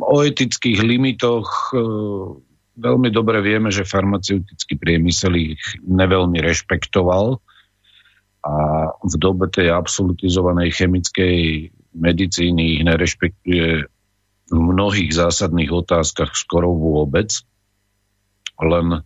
O 0.03 0.17
etických 0.22 0.83
limitoch 0.83 1.72
e, 1.72 1.80
veľmi 2.77 3.09
dobre 3.09 3.41
vieme, 3.41 3.74
že 3.74 3.88
farmaceutický 3.88 4.77
priemysel 4.77 5.56
ich 5.56 5.64
neveľmi 5.82 6.38
rešpektoval 6.43 7.40
a 8.45 8.56
v 9.01 9.16
dobe 9.17 9.49
tej 9.49 9.74
absolutizovanej 9.74 10.77
chemickej 10.77 11.35
medicíny 11.98 12.77
ich 12.77 12.82
nerešpektuje 12.85 13.67
v 14.48 14.59
mnohých 14.59 15.11
zásadných 15.11 15.72
otázkach 15.74 16.38
skoro 16.38 16.72
vôbec. 16.72 17.33
Len 18.61 19.02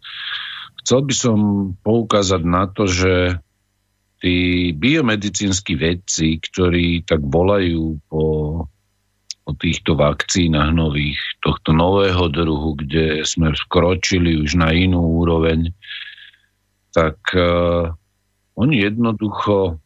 chcel 0.84 1.00
by 1.06 1.14
som 1.16 1.38
poukázať 1.84 2.42
na 2.44 2.68
to, 2.72 2.88
že 2.88 3.38
tí 4.22 4.70
biomedicínsky 4.78 5.74
vedci, 5.76 6.38
ktorí 6.38 7.04
tak 7.04 7.26
volajú 7.26 7.98
po, 8.06 8.26
po 9.42 9.52
týchto 9.58 9.98
vakcínach 9.98 10.70
nových, 10.72 11.18
tohto 11.42 11.74
nového 11.74 12.30
druhu, 12.30 12.78
kde 12.78 13.26
sme 13.26 13.50
vkročili 13.50 14.38
už 14.46 14.62
na 14.62 14.70
inú 14.70 15.26
úroveň, 15.26 15.74
tak 16.94 17.18
uh, 17.34 17.90
oni 18.54 18.86
jednoducho 18.86 19.82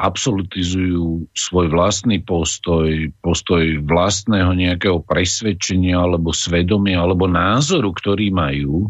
absolutizujú 0.00 1.28
svoj 1.36 1.66
vlastný 1.68 2.24
postoj, 2.24 3.12
postoj 3.20 3.82
vlastného 3.84 4.56
nejakého 4.56 5.04
presvedčenia 5.04 6.00
alebo 6.00 6.32
svedomia 6.32 7.04
alebo 7.04 7.28
názoru, 7.28 7.92
ktorý 7.92 8.32
majú 8.32 8.88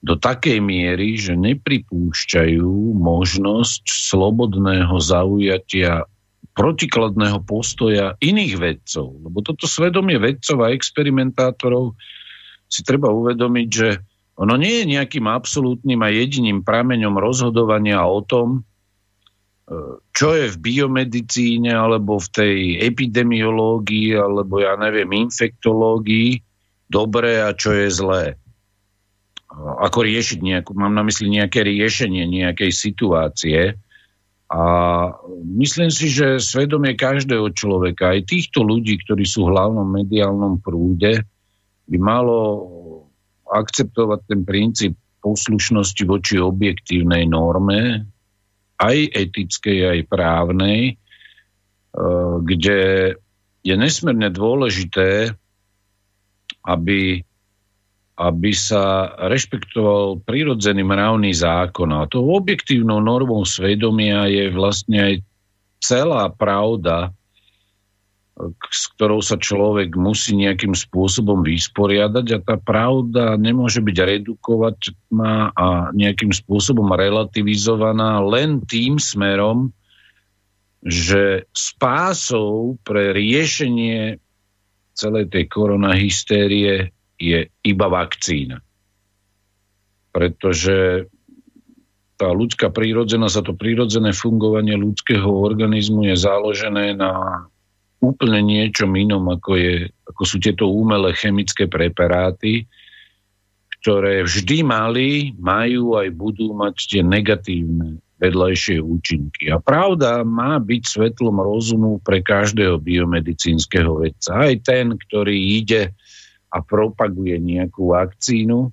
do 0.00 0.16
takej 0.16 0.64
miery, 0.64 1.20
že 1.20 1.36
nepripúšťajú 1.36 2.96
možnosť 2.96 3.84
slobodného 3.84 4.96
zaujatia 4.96 6.08
protikladného 6.56 7.44
postoja 7.44 8.16
iných 8.24 8.54
vedcov. 8.56 9.06
Lebo 9.20 9.44
toto 9.44 9.68
svedomie 9.68 10.16
vedcov 10.16 10.64
a 10.64 10.72
experimentátorov 10.72 12.00
si 12.72 12.80
treba 12.80 13.12
uvedomiť, 13.12 13.68
že 13.68 13.88
ono 14.40 14.56
nie 14.56 14.80
je 14.80 14.96
nejakým 14.96 15.28
absolútnym 15.28 16.00
a 16.00 16.08
jediným 16.08 16.64
prameňom 16.64 17.12
rozhodovania 17.20 18.00
o 18.00 18.24
tom, 18.24 18.64
čo 20.10 20.34
je 20.34 20.50
v 20.50 20.56
biomedicíne 20.58 21.70
alebo 21.70 22.18
v 22.18 22.28
tej 22.34 22.56
epidemiológii 22.82 24.18
alebo 24.18 24.58
ja 24.58 24.74
neviem, 24.74 25.30
infektológii 25.30 26.42
dobré 26.90 27.38
a 27.38 27.54
čo 27.54 27.70
je 27.70 27.86
zlé. 27.86 28.24
Ako 29.54 30.02
riešiť 30.02 30.38
nejakú, 30.42 30.74
mám 30.74 30.94
na 30.94 31.06
mysli 31.06 31.30
nejaké 31.30 31.62
riešenie 31.62 32.26
nejakej 32.26 32.70
situácie. 32.74 33.78
A 34.50 34.62
myslím 35.54 35.94
si, 35.94 36.10
že 36.10 36.42
svedomie 36.42 36.98
každého 36.98 37.54
človeka, 37.54 38.18
aj 38.18 38.26
týchto 38.26 38.66
ľudí, 38.66 38.98
ktorí 39.06 39.22
sú 39.22 39.46
v 39.46 39.54
hlavnom 39.54 39.86
mediálnom 39.86 40.58
prúde, 40.58 41.22
by 41.86 41.98
malo 41.98 42.38
akceptovať 43.46 44.20
ten 44.26 44.42
princíp 44.42 44.98
poslušnosti 45.22 46.02
voči 46.02 46.42
objektívnej 46.42 47.30
norme, 47.30 48.10
aj 48.80 48.98
etickej, 49.12 49.78
aj 49.92 50.00
právnej, 50.08 50.80
e, 50.90 50.94
kde 52.40 52.80
je 53.60 53.74
nesmierne 53.76 54.32
dôležité, 54.32 55.36
aby, 56.64 57.20
aby 58.16 58.50
sa 58.56 59.12
rešpektoval 59.28 60.24
prirodzený 60.24 60.80
mravný 60.84 61.36
zákon. 61.36 61.92
A 61.92 62.08
tou 62.08 62.24
objektívnou 62.32 63.04
normou 63.04 63.44
svedomia 63.44 64.28
je 64.32 64.48
vlastne 64.48 64.98
aj 64.98 65.14
celá 65.80 66.32
pravda, 66.32 67.12
s 68.70 68.90
ktorou 68.96 69.20
sa 69.20 69.36
človek 69.36 69.92
musí 69.96 70.36
nejakým 70.36 70.72
spôsobom 70.72 71.44
vysporiadať 71.44 72.26
a 72.34 72.38
tá 72.40 72.56
pravda 72.56 73.36
nemôže 73.36 73.84
byť 73.84 73.96
redukovaná 73.96 75.52
a 75.52 75.90
nejakým 75.92 76.32
spôsobom 76.32 76.88
relativizovaná 76.92 78.22
len 78.24 78.64
tým 78.64 78.96
smerom, 78.96 79.72
že 80.80 81.44
spásou 81.52 82.80
pre 82.80 83.12
riešenie 83.12 84.16
celej 84.96 85.28
tej 85.28 85.44
koronahystérie 85.48 86.92
je 87.20 87.48
iba 87.48 87.86
vakcína. 87.88 88.64
Pretože 90.10 91.06
tá 92.20 92.28
ľudská 92.32 92.68
prírodzenosť 92.68 93.36
a 93.40 93.46
to 93.48 93.52
prírodzené 93.56 94.12
fungovanie 94.12 94.76
ľudského 94.76 95.28
organizmu 95.28 96.04
je 96.12 96.16
založené 96.20 96.92
na 96.92 97.44
úplne 98.00 98.40
niečom 98.40 98.90
inom, 98.96 99.28
ako, 99.28 99.60
je, 99.60 99.74
ako 100.08 100.22
sú 100.24 100.36
tieto 100.40 100.72
umelé 100.72 101.12
chemické 101.12 101.68
preparáty, 101.68 102.64
ktoré 103.80 104.24
vždy 104.24 104.64
mali, 104.64 105.32
majú 105.36 105.96
aj 105.96 106.08
budú 106.12 106.52
mať 106.52 106.76
tie 106.84 107.02
negatívne 107.04 108.00
vedľajšie 108.20 108.84
účinky. 108.84 109.48
A 109.48 109.56
pravda 109.56 110.20
má 110.20 110.60
byť 110.60 110.82
svetlom 110.84 111.40
rozumu 111.40 111.96
pre 112.04 112.20
každého 112.20 112.76
biomedicínskeho 112.76 114.04
vedca. 114.04 114.44
Aj 114.44 114.54
ten, 114.60 114.92
ktorý 114.92 115.32
ide 115.32 115.96
a 116.52 116.60
propaguje 116.60 117.40
nejakú 117.40 117.96
vakcínu. 117.96 118.68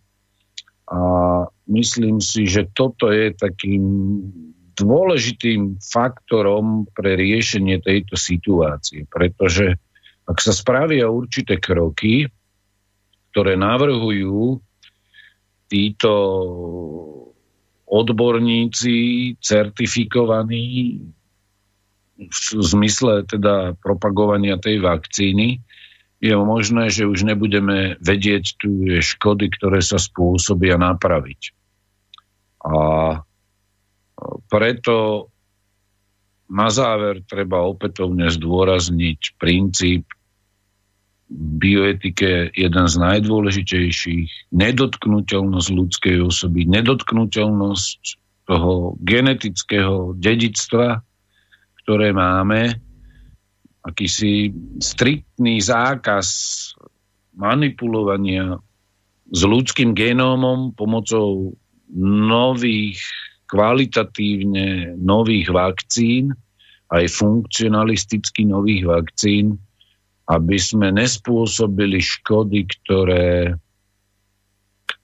A 0.91 0.99
myslím 1.71 2.19
si, 2.19 2.43
že 2.43 2.67
toto 2.75 3.07
je 3.07 3.31
takým 3.31 3.83
dôležitým 4.77 5.81
faktorom 5.81 6.85
pre 6.93 7.17
riešenie 7.17 7.81
tejto 7.81 8.13
situácie, 8.13 9.09
pretože 9.09 9.81
ak 10.27 10.37
sa 10.37 10.53
spravia 10.53 11.09
určité 11.09 11.57
kroky, 11.57 12.29
ktoré 13.33 13.57
navrhujú 13.57 14.61
títo 15.67 16.13
odborníci, 17.87 18.95
certifikovaní 19.39 20.99
v 22.17 22.61
zmysle 22.65 23.23
teda 23.29 23.77
propagovania 23.77 24.57
tej 24.57 24.81
vakcíny, 24.81 25.61
je 26.17 26.33
možné, 26.33 26.89
že 26.89 27.05
už 27.05 27.29
nebudeme 27.29 27.93
vedieť 28.01 28.57
tu 28.57 28.89
škody, 28.89 29.53
ktoré 29.53 29.85
sa 29.85 30.01
spôsobia 30.01 30.81
napraviť. 30.81 31.53
A 32.65 32.73
preto 34.49 35.27
na 36.47 36.71
záver 36.71 37.21
treba 37.27 37.67
opätovne 37.67 38.31
zdôrazniť 38.31 39.35
princíp 39.35 40.07
bioetike 41.37 42.55
jeden 42.55 42.85
z 42.87 42.95
najdôležitejších, 43.03 44.55
nedotknutelnosť 44.55 45.69
ľudskej 45.75 46.17
osoby, 46.23 46.63
nedotknutelnosť 46.71 47.99
toho 48.47 48.95
genetického 49.03 50.15
dedictva, 50.15 51.03
ktoré 51.83 52.15
máme, 52.15 52.79
akýsi 53.83 54.55
striktný 54.79 55.59
zákaz 55.59 56.27
manipulovania 57.35 58.63
s 59.27 59.41
ľudským 59.43 59.91
genómom 59.91 60.71
pomocou 60.71 61.59
nových 61.91 63.03
kvalitatívne 63.47 64.99
nových 64.99 65.49
vakcín, 65.49 66.35
aj 66.87 67.07
funkcionalisticky 67.11 68.47
nových 68.47 68.87
vakcín, 68.87 69.59
aby 70.27 70.57
sme 70.59 70.91
nespôsobili 70.91 72.03
škody, 72.03 72.67
ktoré, 72.67 73.55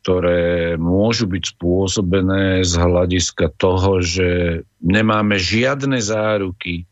ktoré 0.03 0.75
môžu 0.75 1.31
byť 1.31 1.43
spôsobené 1.55 2.67
z 2.67 2.73
hľadiska 2.75 3.55
toho, 3.55 4.03
že 4.03 4.29
nemáme 4.83 5.39
žiadne 5.39 5.99
záruky 6.03 6.83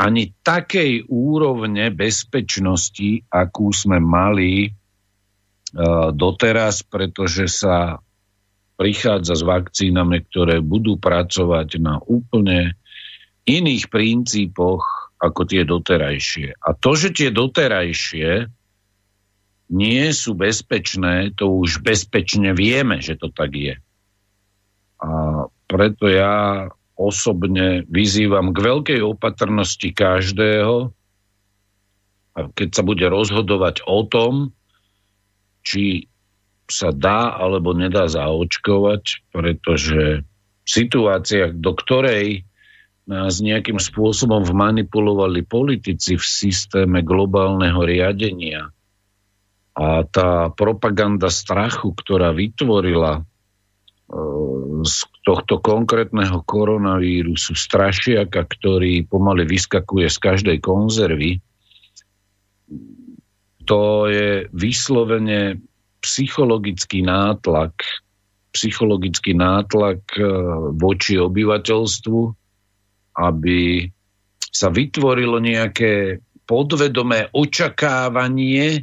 ani 0.00 0.32
takej 0.40 1.12
úrovne 1.12 1.92
bezpečnosti, 1.92 3.20
akú 3.28 3.68
sme 3.68 4.00
mali 4.00 4.72
uh, 4.72 6.08
doteraz, 6.08 6.80
pretože 6.88 7.52
sa 7.52 8.00
prichádza 8.80 9.36
s 9.36 9.44
vakcínami, 9.44 10.24
ktoré 10.32 10.64
budú 10.64 10.96
pracovať 10.96 11.76
na 11.76 12.00
úplne 12.00 12.72
iných 13.44 13.92
princípoch 13.92 15.12
ako 15.20 15.44
tie 15.44 15.68
doterajšie. 15.68 16.56
A 16.56 16.72
to, 16.72 16.96
že 16.96 17.12
tie 17.12 17.28
doterajšie 17.28 18.48
nie 19.70 20.04
sú 20.16 20.32
bezpečné, 20.32 21.36
to 21.36 21.60
už 21.60 21.84
bezpečne 21.84 22.56
vieme, 22.56 23.04
že 23.04 23.20
to 23.20 23.28
tak 23.28 23.52
je. 23.52 23.76
A 25.04 25.08
preto 25.68 26.08
ja 26.08 26.66
osobne 26.96 27.84
vyzývam 27.84 28.56
k 28.56 28.58
veľkej 28.64 29.00
opatrnosti 29.04 29.92
každého, 29.92 30.88
keď 32.56 32.68
sa 32.72 32.82
bude 32.82 33.04
rozhodovať 33.04 33.84
o 33.84 34.08
tom, 34.08 34.56
či 35.60 36.09
sa 36.70 36.94
dá 36.94 37.34
alebo 37.34 37.74
nedá 37.74 38.06
zaočkovať, 38.06 39.30
pretože 39.34 40.24
situácia, 40.64 41.50
do 41.50 41.74
ktorej 41.74 42.46
nás 43.10 43.42
nejakým 43.42 43.82
spôsobom 43.82 44.46
vmanipulovali 44.46 45.42
politici 45.42 46.14
v 46.14 46.24
systéme 46.24 47.02
globálneho 47.02 47.82
riadenia 47.82 48.70
a 49.74 50.04
tá 50.06 50.50
propaganda 50.54 51.30
strachu, 51.30 51.94
ktorá 51.94 52.34
vytvorila 52.36 53.18
e, 53.18 53.22
z 54.84 54.96
tohto 55.24 55.62
konkrétneho 55.62 56.42
koronavírusu 56.44 57.56
strašiaka, 57.56 58.44
ktorý 58.44 59.06
pomaly 59.06 59.46
vyskakuje 59.46 60.10
z 60.10 60.18
každej 60.20 60.58
konzervy, 60.60 61.40
to 63.64 64.10
je 64.10 64.50
vyslovene 64.50 65.62
psychologický 66.00 67.04
nátlak, 67.04 67.72
psychologický 68.50 69.36
nátlak 69.36 70.02
e, 70.16 70.24
voči 70.74 71.20
obyvateľstvu, 71.20 72.20
aby 73.20 73.86
sa 74.50 74.68
vytvorilo 74.72 75.38
nejaké 75.38 76.18
podvedomé 76.48 77.30
očakávanie 77.30 78.66
e, 78.74 78.80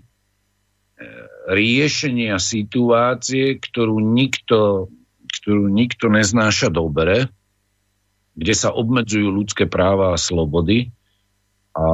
riešenia 1.52 2.40
situácie, 2.40 3.60
ktorú 3.60 4.00
nikto, 4.00 4.88
ktorú 5.42 5.68
nikto 5.68 6.08
neznáša 6.08 6.72
dobre, 6.72 7.28
kde 8.38 8.54
sa 8.56 8.72
obmedzujú 8.72 9.28
ľudské 9.34 9.68
práva 9.68 10.16
a 10.16 10.22
slobody. 10.22 10.94
A 11.76 11.88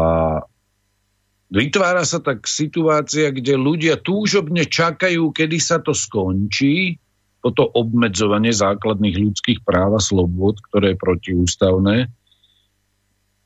vytvára 1.53 2.01
sa 2.01 2.17
tak 2.17 2.49
situácia, 2.49 3.29
kde 3.29 3.53
ľudia 3.53 4.01
túžobne 4.01 4.65
čakajú, 4.65 5.29
kedy 5.29 5.57
sa 5.61 5.77
to 5.77 5.93
skončí, 5.93 6.97
toto 7.45 7.69
obmedzovanie 7.69 8.49
základných 8.49 9.19
ľudských 9.19 9.59
práv 9.61 9.99
a 9.99 10.01
slobod, 10.01 10.57
ktoré 10.71 10.95
je 10.95 11.01
protiústavné. 11.03 11.97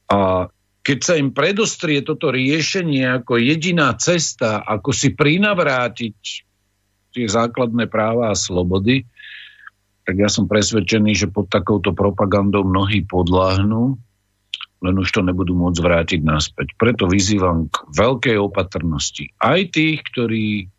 A 0.07 0.47
keď 0.87 0.99
sa 1.03 1.13
im 1.19 1.35
predostrie 1.35 1.99
toto 1.99 2.31
riešenie 2.31 3.03
ako 3.19 3.43
jediná 3.43 3.91
cesta, 3.99 4.63
ako 4.63 4.95
si 4.95 5.11
prinavrátiť 5.11 6.17
tie 7.11 7.25
základné 7.27 7.91
práva 7.91 8.31
a 8.31 8.39
slobody, 8.39 9.03
tak 10.07 10.15
ja 10.15 10.31
som 10.31 10.47
presvedčený, 10.47 11.11
že 11.11 11.27
pod 11.27 11.51
takouto 11.51 11.91
propagandou 11.91 12.63
mnohí 12.63 13.03
podláhnú, 13.03 13.99
len 14.77 14.95
už 14.97 15.09
to 15.09 15.21
nebudú 15.25 15.57
môcť 15.57 15.79
vrátiť 15.81 16.21
naspäť. 16.21 16.77
Preto 16.77 17.09
vyzývam 17.09 17.69
k 17.69 17.75
veľkej 17.97 18.37
opatrnosti 18.37 19.33
aj 19.41 19.73
tých, 19.73 20.05
ktorí 20.13 20.69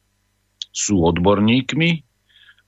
sú 0.71 1.03
odborníkmi, 1.03 1.91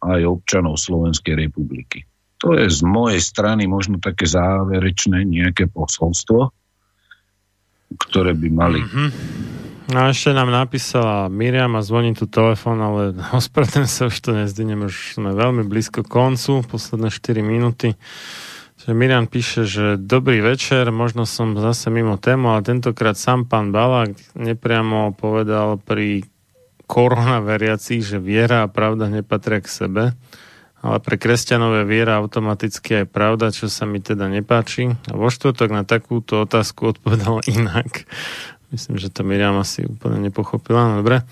aj 0.00 0.20
občanov 0.26 0.80
Slovenskej 0.80 1.36
republiky. 1.36 2.08
To 2.40 2.56
je 2.56 2.72
z 2.72 2.80
mojej 2.80 3.20
strany 3.20 3.68
možno 3.68 4.00
také 4.00 4.24
záverečné 4.24 5.28
nejaké 5.28 5.68
posolstvo, 5.68 6.50
ktoré 8.00 8.32
by 8.32 8.48
mali. 8.48 8.80
Mm-hmm. 8.80 9.08
A 9.90 10.14
ešte 10.14 10.30
nám 10.30 10.54
napísala 10.54 11.26
Miriam 11.26 11.74
a 11.74 11.82
zvoní 11.82 12.14
tu 12.14 12.30
telefon, 12.30 12.78
ale 12.78 13.12
ospravedlňujem 13.40 13.90
sa, 13.90 14.08
už 14.08 14.18
to 14.22 14.30
nezdinem, 14.32 14.86
už 14.88 15.20
sme 15.20 15.36
veľmi 15.36 15.66
blízko 15.66 16.06
koncu, 16.06 16.64
posledné 16.64 17.12
4 17.12 17.44
minúty. 17.44 17.98
Že 18.80 18.96
Miriam 18.96 19.28
píše, 19.28 19.68
že 19.68 20.00
dobrý 20.00 20.40
večer, 20.40 20.88
možno 20.88 21.28
som 21.28 21.52
zase 21.52 21.92
mimo 21.92 22.16
tému, 22.16 22.56
ale 22.56 22.64
tentokrát 22.64 23.14
sám 23.14 23.44
pán 23.44 23.76
Balák 23.76 24.16
nepriamo 24.32 25.12
povedal 25.12 25.76
pri 25.76 26.24
koronaveriacich, 26.88 28.00
že 28.00 28.16
viera 28.16 28.64
a 28.64 28.72
pravda 28.72 29.12
nepatria 29.12 29.60
k 29.60 29.68
sebe 29.68 30.04
ale 30.80 30.96
pre 31.00 31.20
kresťanové 31.20 31.84
viera 31.84 32.16
automaticky 32.16 33.04
je 33.04 33.06
pravda, 33.08 33.52
čo 33.52 33.68
sa 33.68 33.84
mi 33.84 34.00
teda 34.00 34.32
nepáči. 34.32 34.96
A 35.12 35.12
vo 35.12 35.28
štvrtok 35.28 35.68
na 35.68 35.84
takúto 35.84 36.40
otázku 36.40 36.96
odpovedal 36.96 37.44
inak. 37.56 38.08
Myslím, 38.72 38.96
že 38.96 39.12
to 39.12 39.20
Miriam 39.26 39.60
asi 39.60 39.84
úplne 39.84 40.24
nepochopila. 40.24 40.88
No, 40.88 41.04
dobre. 41.04 41.26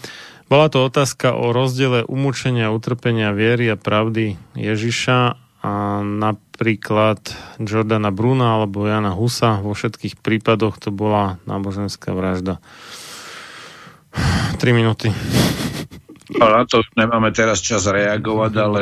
Bola 0.48 0.72
to 0.72 0.84
otázka 0.84 1.36
o 1.36 1.52
rozdiele 1.52 2.08
umúčenia, 2.08 2.72
utrpenia 2.72 3.36
viery 3.36 3.68
a 3.68 3.76
pravdy 3.76 4.40
Ježiša 4.56 5.47
a 5.68 6.00
napríklad 6.00 7.20
Jordana 7.60 8.08
Bruna 8.08 8.56
alebo 8.56 8.88
Jana 8.88 9.12
Husa. 9.12 9.60
Vo 9.60 9.76
všetkých 9.76 10.16
prípadoch 10.16 10.80
to 10.80 10.88
bola 10.88 11.36
náboženská 11.44 12.16
vražda. 12.16 12.56
3 14.56 14.64
minúty. 14.72 15.12
Na 16.32 16.64
to 16.64 16.80
nemáme 16.96 17.28
teraz 17.36 17.60
čas 17.60 17.84
reagovať, 17.84 18.52
ale 18.56 18.80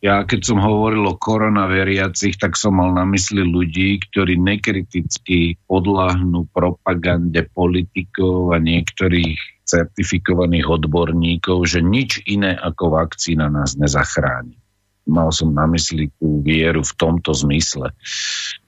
ja 0.00 0.24
keď 0.24 0.40
som 0.40 0.58
hovoril 0.60 1.04
o 1.08 1.20
koronaveriacich, 1.20 2.40
tak 2.40 2.56
som 2.56 2.80
mal 2.80 2.96
na 2.96 3.04
mysli 3.12 3.44
ľudí, 3.44 4.00
ktorí 4.08 4.40
nekriticky 4.40 5.60
podláhnú 5.68 6.48
propagande 6.48 7.44
politikov 7.52 8.56
a 8.56 8.58
niektorých 8.58 9.62
certifikovaných 9.68 10.66
odborníkov, 10.68 11.64
že 11.64 11.80
nič 11.84 12.24
iné 12.28 12.56
ako 12.56 12.98
vakcína 12.98 13.48
nás 13.48 13.76
nezachráni. 13.78 14.61
Mal 15.02 15.34
som 15.34 15.50
na 15.50 15.66
mysli 15.66 16.14
tú 16.16 16.42
vieru 16.46 16.86
v 16.86 16.94
tomto 16.94 17.34
zmysle, 17.34 17.90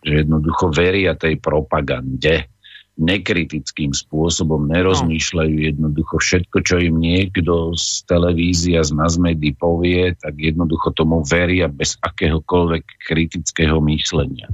že 0.03 0.27
jednoducho 0.27 0.75
veria 0.75 1.15
tej 1.15 1.39
propagande 1.39 2.51
nekritickým 2.95 3.91
spôsobom, 3.91 4.71
nerozmýšľajú 4.71 5.57
jednoducho 5.67 6.15
všetko, 6.23 6.57
čo 6.63 6.79
im 6.79 7.03
niekto 7.03 7.75
z 7.75 8.07
televízie 8.07 8.79
a 8.79 8.87
z 8.87 8.95
mass 8.95 9.19
médií 9.19 9.51
povie, 9.51 10.15
tak 10.15 10.39
jednoducho 10.39 10.95
tomu 10.95 11.27
veria 11.27 11.67
bez 11.67 11.99
akéhokoľvek 11.99 12.85
kritického 13.03 13.83
myslenia. 13.91 14.47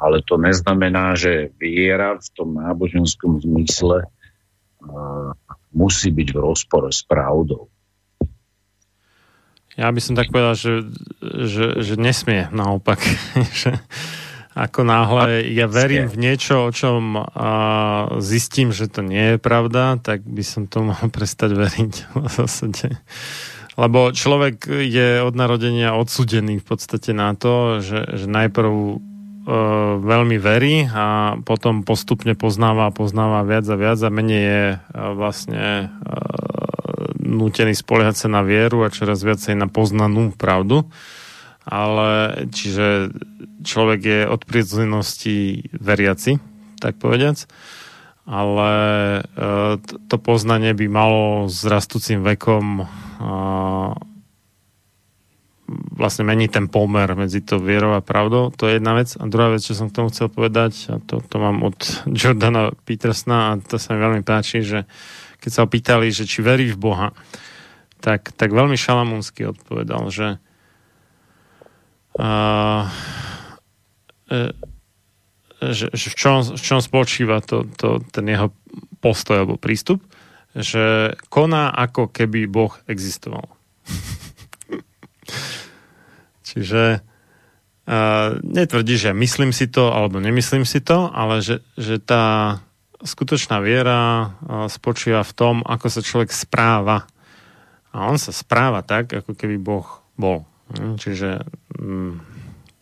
Ale 0.00 0.24
to 0.24 0.40
neznamená, 0.40 1.20
že 1.20 1.52
viera 1.60 2.16
v 2.16 2.28
tom 2.32 2.56
náboženskom 2.56 3.44
zmysle 3.44 4.08
uh, 4.08 5.36
musí 5.76 6.08
byť 6.08 6.28
v 6.32 6.38
rozpore 6.40 6.88
s 6.88 7.04
pravdou. 7.04 7.68
Ja 9.76 9.92
by 9.92 10.00
som 10.00 10.16
tak 10.16 10.32
povedal, 10.32 10.56
že, 10.56 10.88
že, 11.20 11.84
že 11.84 11.94
nesmie 12.00 12.48
naopak. 12.48 12.96
že, 13.60 13.76
ako 14.56 14.88
náhle 14.88 15.44
ja 15.52 15.68
verím 15.68 16.08
v 16.08 16.16
niečo, 16.16 16.64
o 16.64 16.70
čom 16.72 17.20
a, 17.20 17.28
zistím, 18.24 18.72
že 18.72 18.88
to 18.88 19.04
nie 19.04 19.36
je 19.36 19.38
pravda, 19.38 20.00
tak 20.00 20.24
by 20.24 20.40
som 20.40 20.64
to 20.64 20.80
mal 20.80 21.04
prestať 21.16 21.52
veriť 21.52 21.92
v 22.16 22.26
zásade. 22.26 22.96
Lebo 23.76 24.08
človek 24.08 24.64
je 24.88 25.20
od 25.20 25.36
narodenia 25.36 25.92
odsudený 25.92 26.64
v 26.64 26.66
podstate 26.66 27.12
na 27.12 27.36
to, 27.36 27.84
že, 27.84 28.08
že 28.16 28.24
najprv 28.24 28.72
e, 28.72 28.96
veľmi 30.00 30.40
verí 30.40 30.88
a 30.88 31.36
potom 31.44 31.84
postupne 31.84 32.32
poznáva 32.32 32.88
a 32.88 32.96
poznáva 32.96 33.44
viac 33.44 33.68
a 33.68 33.76
viac 33.76 34.00
a 34.00 34.08
menej 34.08 34.40
je 34.40 34.64
e, 34.72 34.78
vlastne 35.12 35.92
e, 35.92 36.16
nútený 37.26 37.74
spoliehať 37.74 38.26
sa 38.26 38.28
na 38.30 38.46
vieru 38.46 38.86
a 38.86 38.94
čoraz 38.94 39.26
viacej 39.26 39.58
na 39.58 39.66
poznanú 39.66 40.30
pravdu 40.30 40.86
ale 41.66 42.10
čiže 42.54 43.10
človek 43.66 44.00
je 44.06 44.20
od 44.30 44.40
prírodzenosti 44.46 45.66
veriaci, 45.74 46.38
tak 46.78 47.02
povediac, 47.02 47.42
ale 48.22 48.70
e, 49.18 49.20
to 50.06 50.16
poznanie 50.22 50.70
by 50.78 50.86
malo 50.86 51.50
s 51.50 51.66
rastúcim 51.66 52.22
vekom 52.22 52.86
vlastne 55.66 56.22
meniť 56.22 56.50
ten 56.52 56.66
pomer 56.70 57.10
medzi 57.18 57.42
to 57.42 57.58
vierou 57.58 57.98
a 57.98 58.04
pravdou. 58.04 58.54
To 58.54 58.70
je 58.70 58.78
jedna 58.78 58.94
vec. 58.94 59.18
A 59.18 59.26
druhá 59.26 59.50
vec, 59.50 59.66
čo 59.66 59.74
som 59.74 59.90
k 59.90 59.98
tomu 59.98 60.14
chcel 60.14 60.30
povedať, 60.30 60.72
a 60.94 61.02
to, 61.02 61.18
to 61.18 61.36
mám 61.42 61.66
od 61.66 61.74
Jordana 62.06 62.70
Petersna 62.86 63.50
a 63.50 63.58
to 63.58 63.74
sa 63.74 63.96
mi 63.96 63.98
veľmi 63.98 64.22
páči, 64.22 64.62
že 64.62 64.86
keď 65.46 65.50
sa 65.54 65.62
ho 65.62 65.70
že 66.10 66.26
či 66.26 66.42
verí 66.42 66.74
v 66.74 66.82
Boha, 66.82 67.14
tak, 68.02 68.34
tak 68.34 68.50
veľmi 68.50 68.74
šalamúnsky 68.74 69.46
odpovedal, 69.46 70.10
že 70.10 70.42
e, 72.18 72.26
že, 75.62 75.86
že 75.94 76.06
v, 76.10 76.16
čom, 76.18 76.42
v 76.42 76.62
čom 76.62 76.80
spočíva 76.82 77.40
to, 77.40 77.64
to, 77.78 78.02
ten 78.10 78.26
jeho 78.26 78.50
postoj 78.98 79.46
alebo 79.46 79.54
prístup, 79.56 80.02
že 80.56 81.16
koná 81.30 81.72
ako 81.72 82.12
keby 82.12 82.44
Boh 82.48 82.74
existoval. 82.88 83.48
Čiže 86.46 87.00
uh, 87.00 88.28
netvrdí, 88.44 88.96
že 89.00 89.16
myslím 89.16 89.52
si 89.54 89.68
to 89.68 89.92
alebo 89.92 90.20
nemyslím 90.20 90.68
si 90.68 90.84
to, 90.84 91.08
ale 91.08 91.40
že, 91.40 91.64
že 91.76 92.02
tá 92.02 92.58
skutočná 93.02 93.60
viera 93.60 94.00
uh, 94.24 94.70
spočíva 94.70 95.20
v 95.26 95.32
tom, 95.36 95.54
ako 95.66 95.86
sa 95.88 96.00
človek 96.00 96.30
správa. 96.32 97.04
A 97.96 98.08
on 98.08 98.20
sa 98.20 98.32
správa 98.32 98.84
tak, 98.84 99.12
ako 99.12 99.32
keby 99.32 99.56
Boh 99.56 99.88
bol. 100.16 100.44
Hm, 100.72 101.00
čiže 101.00 101.44
hm, 101.76 102.20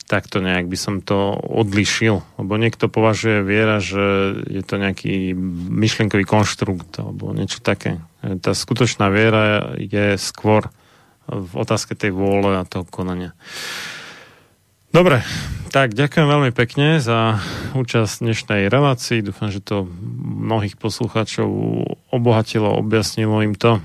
takto 0.05 0.45
nejak 0.45 0.69
by 0.69 0.79
som 0.79 0.95
to 1.01 1.37
odlišil, 1.37 2.21
lebo 2.37 2.61
niekto 2.61 2.93
považuje 2.93 3.41
viera, 3.41 3.81
že 3.81 4.37
je 4.47 4.63
to 4.65 4.77
nejaký 4.77 5.33
myšlienkový 5.73 6.29
konštrukt 6.29 7.01
alebo 7.01 7.33
niečo 7.33 7.65
také. 7.65 8.05
Tá 8.21 8.53
skutočná 8.53 9.09
viera 9.09 9.75
je 9.81 10.21
skôr 10.21 10.69
v 11.25 11.53
otázke 11.57 11.97
tej 11.97 12.13
vôle 12.13 12.53
a 12.53 12.69
toho 12.69 12.85
konania. 12.85 13.33
Dobre, 14.93 15.25
tak 15.75 15.91
ďakujem 15.91 16.31
veľmi 16.31 16.53
pekne 16.55 17.03
za 17.03 17.43
účasť 17.75 18.23
dnešnej 18.23 18.71
relácii. 18.71 19.27
Dúfam, 19.27 19.51
že 19.51 19.59
to 19.59 19.91
mnohých 20.23 20.79
poslucháčov 20.79 21.51
obohatilo, 22.15 22.79
objasnilo 22.79 23.43
im 23.43 23.59
to 23.59 23.83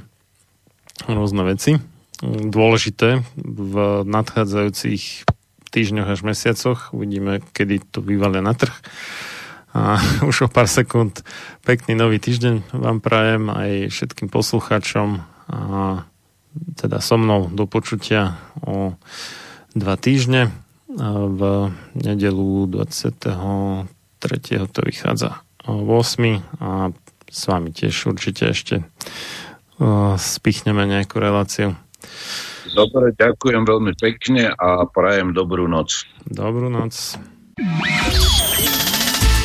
rôzne 1.09 1.41
veci 1.49 1.81
dôležité 2.21 3.25
v 3.41 4.05
nadchádzajúcich 4.05 5.25
týždňoch 5.73 6.13
až 6.13 6.21
mesiacoch. 6.21 6.93
Uvidíme, 6.93 7.41
kedy 7.57 7.81
to 7.89 8.05
vyvalia 8.05 8.45
na 8.45 8.53
trh. 8.53 8.75
A 9.73 9.97
už 10.29 10.45
o 10.45 10.49
pár 10.53 10.69
sekúnd 10.69 11.25
pekný 11.65 11.97
nový 11.97 12.21
týždeň 12.21 12.69
vám 12.69 13.01
prajem 13.01 13.49
aj 13.49 13.89
všetkým 13.89 14.29
poslucháčom 14.29 15.25
a 15.49 16.05
teda 16.77 17.01
so 17.01 17.17
mnou 17.17 17.49
do 17.49 17.65
počutia 17.65 18.37
o 18.61 18.93
dva 19.73 19.97
týždne. 19.97 20.68
V 20.89 21.41
nedelu 21.93 22.65
23. 22.65 23.29
to 24.73 24.79
vychádza 24.81 25.45
o 25.69 25.85
8. 25.85 26.41
a 26.57 26.89
s 27.29 27.41
vami 27.45 27.69
tiež 27.69 28.09
určite 28.09 28.49
ešte 28.49 28.81
spichneme 30.17 30.89
nejakú 30.89 31.21
reláciu. 31.21 31.77
Dobre, 32.73 33.13
ďakujem 33.13 33.69
veľmi 33.69 33.93
pekne 34.01 34.49
a 34.49 34.89
prajem 34.89 35.29
dobrú 35.29 35.69
noc. 35.69 36.09
Dobrú 36.25 36.73
noc. 36.73 37.21